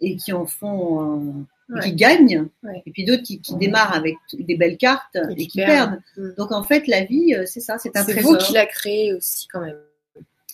et 0.00 0.16
qui 0.16 0.32
en 0.32 0.44
font, 0.46 1.00
un- 1.00 1.46
et 1.76 1.80
qui 1.80 1.94
gagnent. 1.94 2.48
Ouais. 2.62 2.82
Et 2.86 2.90
puis 2.90 3.04
d'autres 3.04 3.22
qui, 3.22 3.40
qui 3.40 3.56
démarrent 3.56 3.94
avec 3.94 4.14
des 4.32 4.56
belles 4.56 4.76
cartes 4.78 5.16
et, 5.30 5.36
qui 5.36 5.46
qui 5.48 5.58
perdent. 5.58 6.00
perdent. 6.16 6.34
Donc 6.36 6.52
en 6.52 6.62
fait, 6.62 6.86
la 6.86 7.04
vie, 7.04 7.34
euh, 7.34 7.44
c'est 7.46 7.60
ça, 7.60 7.78
c'est 7.78 7.96
un 7.96 8.04
C'est 8.04 8.12
trésor. 8.12 8.32
vous 8.32 8.38
qui 8.38 8.52
l'a 8.52 8.66
créé 8.66 9.14
aussi 9.14 9.46
quand 9.48 9.60
même. 9.60 9.76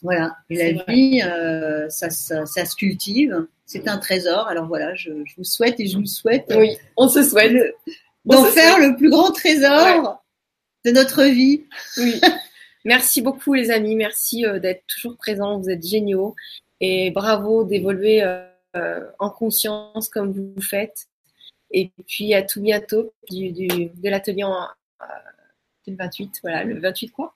Voilà. 0.02 0.36
Et 0.50 0.56
C'est 0.56 0.72
la 0.72 0.82
vrai. 0.84 0.94
vie, 0.94 1.22
euh, 1.24 1.88
ça, 1.88 2.10
ça, 2.10 2.46
ça 2.46 2.64
se 2.64 2.76
cultive. 2.76 3.46
C'est 3.66 3.88
un 3.88 3.98
trésor. 3.98 4.46
Alors 4.48 4.66
voilà, 4.66 4.94
je, 4.94 5.10
je 5.24 5.34
vous 5.36 5.44
souhaite 5.44 5.78
et 5.80 5.86
je 5.86 5.98
vous 5.98 6.06
souhaite 6.06 6.52
Oui, 6.56 6.76
on 6.96 7.08
se 7.08 7.22
souhaite. 7.22 7.52
d'en 8.24 8.44
faire 8.44 8.76
souhaite. 8.76 8.90
le 8.90 8.96
plus 8.96 9.10
grand 9.10 9.30
trésor 9.32 10.22
de 10.84 10.90
notre 10.92 11.24
vie. 11.24 11.64
Oui. 11.98 12.20
Merci 12.84 13.20
beaucoup 13.20 13.52
les 13.54 13.70
amis, 13.72 13.96
merci 13.96 14.46
euh, 14.46 14.60
d'être 14.60 14.82
toujours 14.86 15.16
présents, 15.18 15.58
vous 15.58 15.68
êtes 15.68 15.84
géniaux 15.84 16.34
et 16.80 17.10
bravo 17.10 17.64
d'évoluer 17.64 18.22
euh, 18.22 19.00
en 19.18 19.28
conscience 19.30 20.08
comme 20.08 20.30
vous 20.32 20.52
le 20.56 20.62
faites. 20.62 21.07
Et 21.70 21.90
puis 22.06 22.32
à 22.34 22.42
tout 22.42 22.60
bientôt 22.60 23.12
du, 23.30 23.52
du- 23.52 23.90
de 23.94 24.08
l'atelier 24.08 24.44
en- 24.44 24.68
euh, 25.02 25.04
le 25.86 25.96
28, 25.96 26.40
voilà, 26.42 26.64
le 26.64 26.78
28 26.80 27.08
quoi 27.10 27.34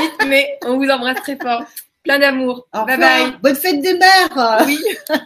vite, 0.00 0.12
mais 0.28 0.58
on 0.64 0.76
vous 0.78 0.88
embrasse 0.88 1.20
très 1.22 1.36
fort. 1.36 1.64
Plein 2.02 2.18
d'amour. 2.18 2.66
Bye 2.86 2.98
bye. 2.98 3.38
Bonne 3.42 3.56
fête 3.56 3.80
des 3.80 3.94
mères. 3.94 4.64
Oui. 4.66 4.78